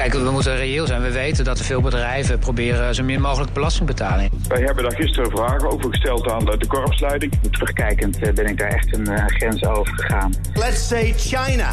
Kijk, 0.00 0.12
we 0.12 0.30
moeten 0.30 0.56
reëel 0.56 0.86
zijn. 0.86 1.02
We 1.02 1.10
weten 1.10 1.44
dat 1.44 1.58
er 1.58 1.64
veel 1.64 1.80
bedrijven 1.80 2.38
proberen 2.38 2.94
zo 2.94 3.02
min 3.02 3.20
mogelijk 3.20 3.52
belasting 3.52 3.86
te 3.88 3.92
betalen. 3.94 4.30
Wij 4.48 4.60
hebben 4.60 4.82
daar 4.82 4.94
gisteren 4.94 5.30
vragen 5.30 5.70
over 5.70 5.90
gesteld 5.90 6.30
aan 6.30 6.44
de, 6.44 6.56
de 6.56 6.66
korpsleiding. 6.66 7.32
Terugkijkend 7.50 8.18
eh, 8.18 8.32
ben 8.32 8.46
ik 8.46 8.58
daar 8.58 8.68
echt 8.68 8.94
een 8.94 9.06
eh, 9.06 9.26
grens 9.26 9.64
over 9.64 9.94
gegaan. 9.94 10.34
Let's 10.54 10.88
say 10.88 11.12
China. 11.16 11.70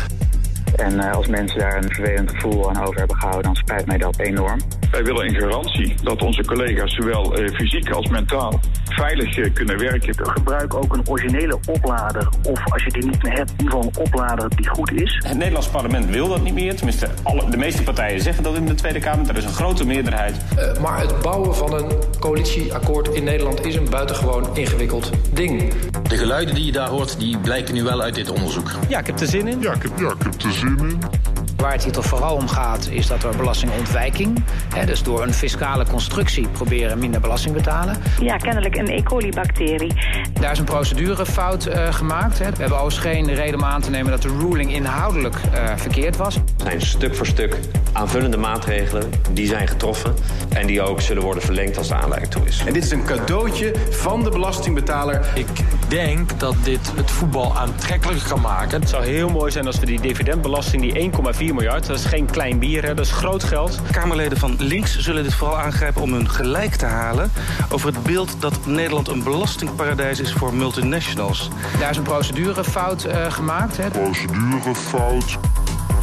En 0.78 1.00
eh, 1.00 1.12
als 1.12 1.28
mensen 1.28 1.60
daar 1.60 1.78
een 1.78 1.94
vervelend 1.94 2.32
gevoel 2.32 2.70
aan 2.70 2.82
over 2.82 2.98
hebben 2.98 3.16
gehouden, 3.16 3.44
dan 3.44 3.56
spijt 3.56 3.86
mij 3.86 3.98
dat 3.98 4.20
enorm. 4.20 4.60
Wij 4.92 5.04
willen 5.04 5.28
een 5.28 5.36
garantie 5.36 5.96
dat 6.04 6.22
onze 6.22 6.46
collega's 6.46 6.96
zowel 6.96 7.36
eh, 7.36 7.54
fysiek 7.54 7.90
als 7.90 8.08
mentaal 8.08 8.60
veilig 8.84 9.38
eh, 9.38 9.54
kunnen 9.54 9.78
werken. 9.78 10.16
Gebruik 10.30 10.74
ook 10.74 10.96
een 10.96 11.08
originele 11.08 11.60
oplader. 11.66 12.30
Of 12.44 12.72
als 12.72 12.84
je 12.84 12.92
die 12.92 13.06
niet 13.06 13.24
meer 13.24 13.34
hebt, 13.34 13.52
in 13.52 13.64
ieder 13.64 13.72
geval 13.72 13.92
een 13.94 14.06
oplader 14.06 14.50
die 14.56 14.70
goed 14.70 14.92
is. 14.92 15.24
Het 15.26 15.38
Nederlands 15.38 15.68
parlement 15.68 16.06
wil 16.06 16.28
dat 16.28 16.42
niet 16.42 16.54
meer. 16.54 16.76
Tenminste, 16.76 17.08
alle, 17.24 17.50
de 17.50 17.58
meeste 17.58 17.84
partijen 17.84 18.22
zeggen 18.22 18.44
dat 18.44 18.56
in 18.56 18.66
de 18.66 18.76
Tweede 18.76 19.00
Kamer. 19.00 19.30
Er 19.30 19.38
is 19.38 19.44
een 19.44 19.54
grote 19.54 19.86
meerderheid. 19.86 20.36
Uh, 20.58 20.80
maar 20.82 21.00
het 21.00 21.22
bouwen 21.22 21.56
van 21.56 21.74
een 21.74 21.92
coalitieakkoord 22.20 23.08
in 23.08 23.24
Nederland 23.24 23.66
is 23.66 23.76
een 23.76 23.90
buitengewoon 23.90 24.56
ingewikkeld 24.56 25.12
ding. 25.34 25.74
De 26.10 26.18
geluiden 26.18 26.56
die 26.56 26.66
je 26.66 26.72
daar 26.72 26.90
hoort, 26.90 27.20
die 27.20 27.38
blijken 27.38 27.74
nu 27.74 27.84
wel 27.84 28.02
uit 28.02 28.16
dit 28.16 28.30
onderzoek. 28.30 28.72
Ja, 28.88 29.00
ik 29.00 29.06
heb 29.06 29.20
er 29.20 29.28
zin 29.28 29.48
in. 29.48 29.62
Ja, 29.62 29.74
ik 29.74 29.82
heb, 29.82 29.92
ja, 30.00 30.10
ik 30.10 30.24
heb 30.24 30.42
er 30.42 30.52
zin 30.52 30.67
in. 30.67 30.67
streaming 30.68 31.37
Waar 31.58 31.72
het 31.72 31.84
hier 31.84 31.92
toch 31.92 32.06
vooral 32.06 32.36
om 32.36 32.48
gaat, 32.48 32.88
is 32.90 33.08
dat 33.08 33.24
er 33.24 33.36
belastingontwijking... 33.36 34.44
Hè, 34.76 34.86
dus 34.86 35.04
door 35.04 35.24
een 35.24 35.34
fiscale 35.34 35.86
constructie 35.86 36.48
proberen 36.48 37.00
minder 37.00 37.22
belasting 37.22 37.56
te 37.56 37.62
betalen. 37.62 37.98
Ja, 38.22 38.38
kennelijk 38.38 38.76
een 38.76 38.88
E. 38.88 39.04
coli-bacterie. 39.04 39.94
Daar 40.34 40.52
is 40.52 40.60
een 40.60 40.66
procedurefout 40.66 41.68
uh, 41.68 41.94
gemaakt. 41.94 42.40
Hè. 42.40 42.52
We 42.52 42.58
hebben 42.58 42.80
overigens 42.80 42.98
geen 42.98 43.36
reden 43.36 43.56
om 43.56 43.66
aan 43.66 43.82
te 43.82 43.90
nemen 43.90 44.12
dat 44.12 44.22
de 44.22 44.38
ruling 44.40 44.74
inhoudelijk 44.74 45.36
uh, 45.36 45.76
verkeerd 45.76 46.18
was. 46.18 46.36
Er 46.36 46.42
zijn 46.58 46.82
stuk 46.82 47.16
voor 47.16 47.26
stuk 47.26 47.60
aanvullende 47.94 48.38
maatregelen 48.38 49.12
die 49.32 49.48
zijn 49.48 49.68
getroffen... 49.68 50.14
en 50.50 50.68
die 50.68 50.82
ook 50.82 51.02
zullen 51.02 51.24
worden 51.24 51.44
verlengd 51.44 51.78
als 51.78 51.88
de 51.88 51.96
aanleiding 51.96 52.32
toe 52.32 52.46
is. 52.46 52.64
En 52.66 52.74
dit 52.74 52.84
is 52.84 52.92
een 52.92 53.06
cadeautje 53.06 53.74
van 53.90 54.24
de 54.24 54.30
belastingbetaler. 54.30 55.26
Ik 55.36 55.48
denk 55.88 56.40
dat 56.40 56.56
dit 56.64 56.92
het 56.96 57.12
voetbal 57.12 57.58
aantrekkelijker 57.58 58.28
kan 58.28 58.42
maken. 58.42 58.80
Het 58.80 58.90
zou 58.90 59.06
heel 59.06 59.30
mooi 59.30 59.52
zijn 59.52 59.66
als 59.66 59.80
we 59.80 59.86
die 59.86 60.02
dividendbelasting, 60.02 60.94
die 60.94 61.12
1,4 61.47 61.47
4 61.48 61.56
miljard. 61.56 61.86
Dat 61.86 61.98
is 61.98 62.06
geen 62.06 62.26
klein 62.26 62.60
bier, 62.60 62.84
hè. 62.84 62.94
dat 62.94 63.06
is 63.06 63.12
groot 63.12 63.44
geld. 63.44 63.80
Kamerleden 63.92 64.38
van 64.38 64.56
links 64.58 64.98
zullen 64.98 65.24
dit 65.24 65.34
vooral 65.34 65.58
aangrijpen 65.58 66.02
om 66.02 66.14
hun 66.14 66.30
gelijk 66.30 66.76
te 66.76 66.86
halen... 66.86 67.32
over 67.70 67.88
het 67.94 68.04
beeld 68.04 68.36
dat 68.40 68.66
Nederland 68.66 69.08
een 69.08 69.24
belastingparadijs 69.24 70.20
is 70.20 70.34
voor 70.34 70.54
multinationals. 70.54 71.50
Daar 71.80 71.90
is 71.90 71.98
een 71.98 72.04
procedurefout 72.04 73.06
uh, 73.06 73.32
gemaakt. 73.32 73.78
Hè. 73.78 73.90
Procedurefout. 73.90 75.38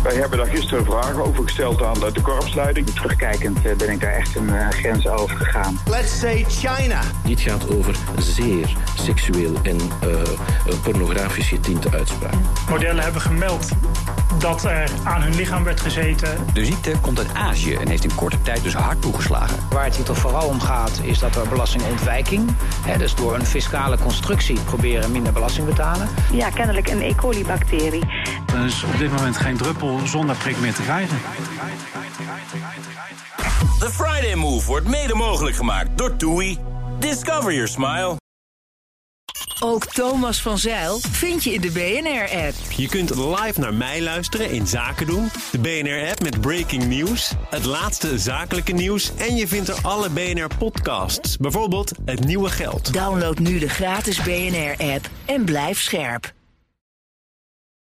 Wij 0.05 0.15
hebben 0.15 0.39
daar 0.39 0.47
gisteren 0.47 0.85
vragen 0.85 1.25
over 1.25 1.43
gesteld 1.43 1.83
aan 1.83 2.01
de 2.13 2.21
korpsleiding. 2.23 2.87
Terugkijkend 2.91 3.77
ben 3.77 3.91
ik 3.91 4.01
daar 4.01 4.13
echt 4.13 4.37
een 4.37 4.49
uh, 4.49 4.69
grens 4.69 5.09
over 5.09 5.37
gegaan. 5.37 5.79
Let's 5.87 6.19
say 6.19 6.45
China. 6.49 7.01
Dit 7.25 7.41
gaat 7.41 7.77
over 7.77 7.97
zeer 8.19 8.77
seksueel 8.95 9.55
en 9.63 9.77
uh, 9.77 10.23
pornografisch 10.83 11.49
getinte 11.49 11.91
uitspraken. 11.91 12.41
Modellen 12.69 13.03
hebben 13.03 13.21
gemeld 13.21 13.69
dat 14.39 14.65
er 14.65 14.91
aan 15.05 15.23
hun 15.23 15.35
lichaam 15.35 15.65
werd 15.65 15.81
gezeten. 15.81 16.29
De 16.53 16.65
ziekte 16.65 16.93
komt 17.01 17.19
uit 17.19 17.35
Azië 17.35 17.75
en 17.75 17.89
heeft 17.89 18.05
in 18.05 18.15
korte 18.15 18.43
tijd 18.43 18.63
dus 18.63 18.75
hard 18.75 19.03
toegeslagen. 19.03 19.57
Waar 19.71 19.85
het 19.85 19.97
hier 19.97 20.05
toch 20.05 20.19
vooral 20.19 20.49
om 20.49 20.61
gaat 20.61 21.01
is 21.03 21.19
dat 21.19 21.37
er 21.37 21.49
belastingontwijking... 21.49 22.51
Hè, 22.87 22.99
dus 22.99 23.15
door 23.15 23.35
een 23.35 23.47
fiscale 23.47 23.99
constructie 23.99 24.61
proberen 24.61 25.13
minder 25.13 25.33
belasting 25.33 25.67
betalen. 25.67 26.09
Ja, 26.33 26.51
kennelijk 26.51 26.89
een 26.89 27.01
E. 27.01 27.15
coli-bacterie. 27.15 28.05
Er 28.55 28.65
is 28.65 28.85
op 28.85 28.99
dit 28.99 29.11
moment 29.13 29.37
geen 29.37 29.57
druppel 29.57 29.94
zonder 30.05 30.37
prik 30.37 30.59
meer 30.59 30.75
te 30.75 30.83
krijgen. 30.83 31.19
The 33.79 33.91
Friday 33.91 34.35
Move 34.35 34.67
wordt 34.67 34.87
mede 34.87 35.15
mogelijk 35.15 35.57
gemaakt 35.57 35.99
door 35.99 36.17
TUI. 36.17 36.59
Discover 36.99 37.53
your 37.53 37.69
smile. 37.69 38.17
Ook 39.61 39.87
Thomas 39.87 40.43
van 40.43 40.59
Zeil 40.59 40.99
vind 41.11 41.45
je 41.45 41.53
in 41.53 41.61
de 41.61 41.71
BNR-app. 41.71 42.55
Je 42.77 42.89
kunt 42.89 43.17
live 43.17 43.61
naar 43.61 43.75
mij 43.75 44.03
luisteren 44.03 44.51
in 44.51 44.67
Zaken 44.67 45.07
doen. 45.07 45.29
De 45.51 45.59
BNR-app 45.59 46.23
met 46.23 46.41
breaking 46.41 46.85
news, 46.85 47.33
het 47.51 47.65
laatste 47.65 48.19
zakelijke 48.19 48.73
nieuws... 48.73 49.13
en 49.17 49.37
je 49.37 49.49
vindt 49.49 49.69
er 49.69 49.79
alle 49.83 50.11
BNR-podcasts, 50.11 51.37
bijvoorbeeld 51.37 51.93
Het 52.05 52.25
Nieuwe 52.25 52.51
Geld. 52.51 52.93
Download 52.93 53.39
nu 53.39 53.59
de 53.59 53.69
gratis 53.69 54.23
BNR-app 54.23 55.11
en 55.25 55.45
blijf 55.45 55.81
scherp. 55.81 56.33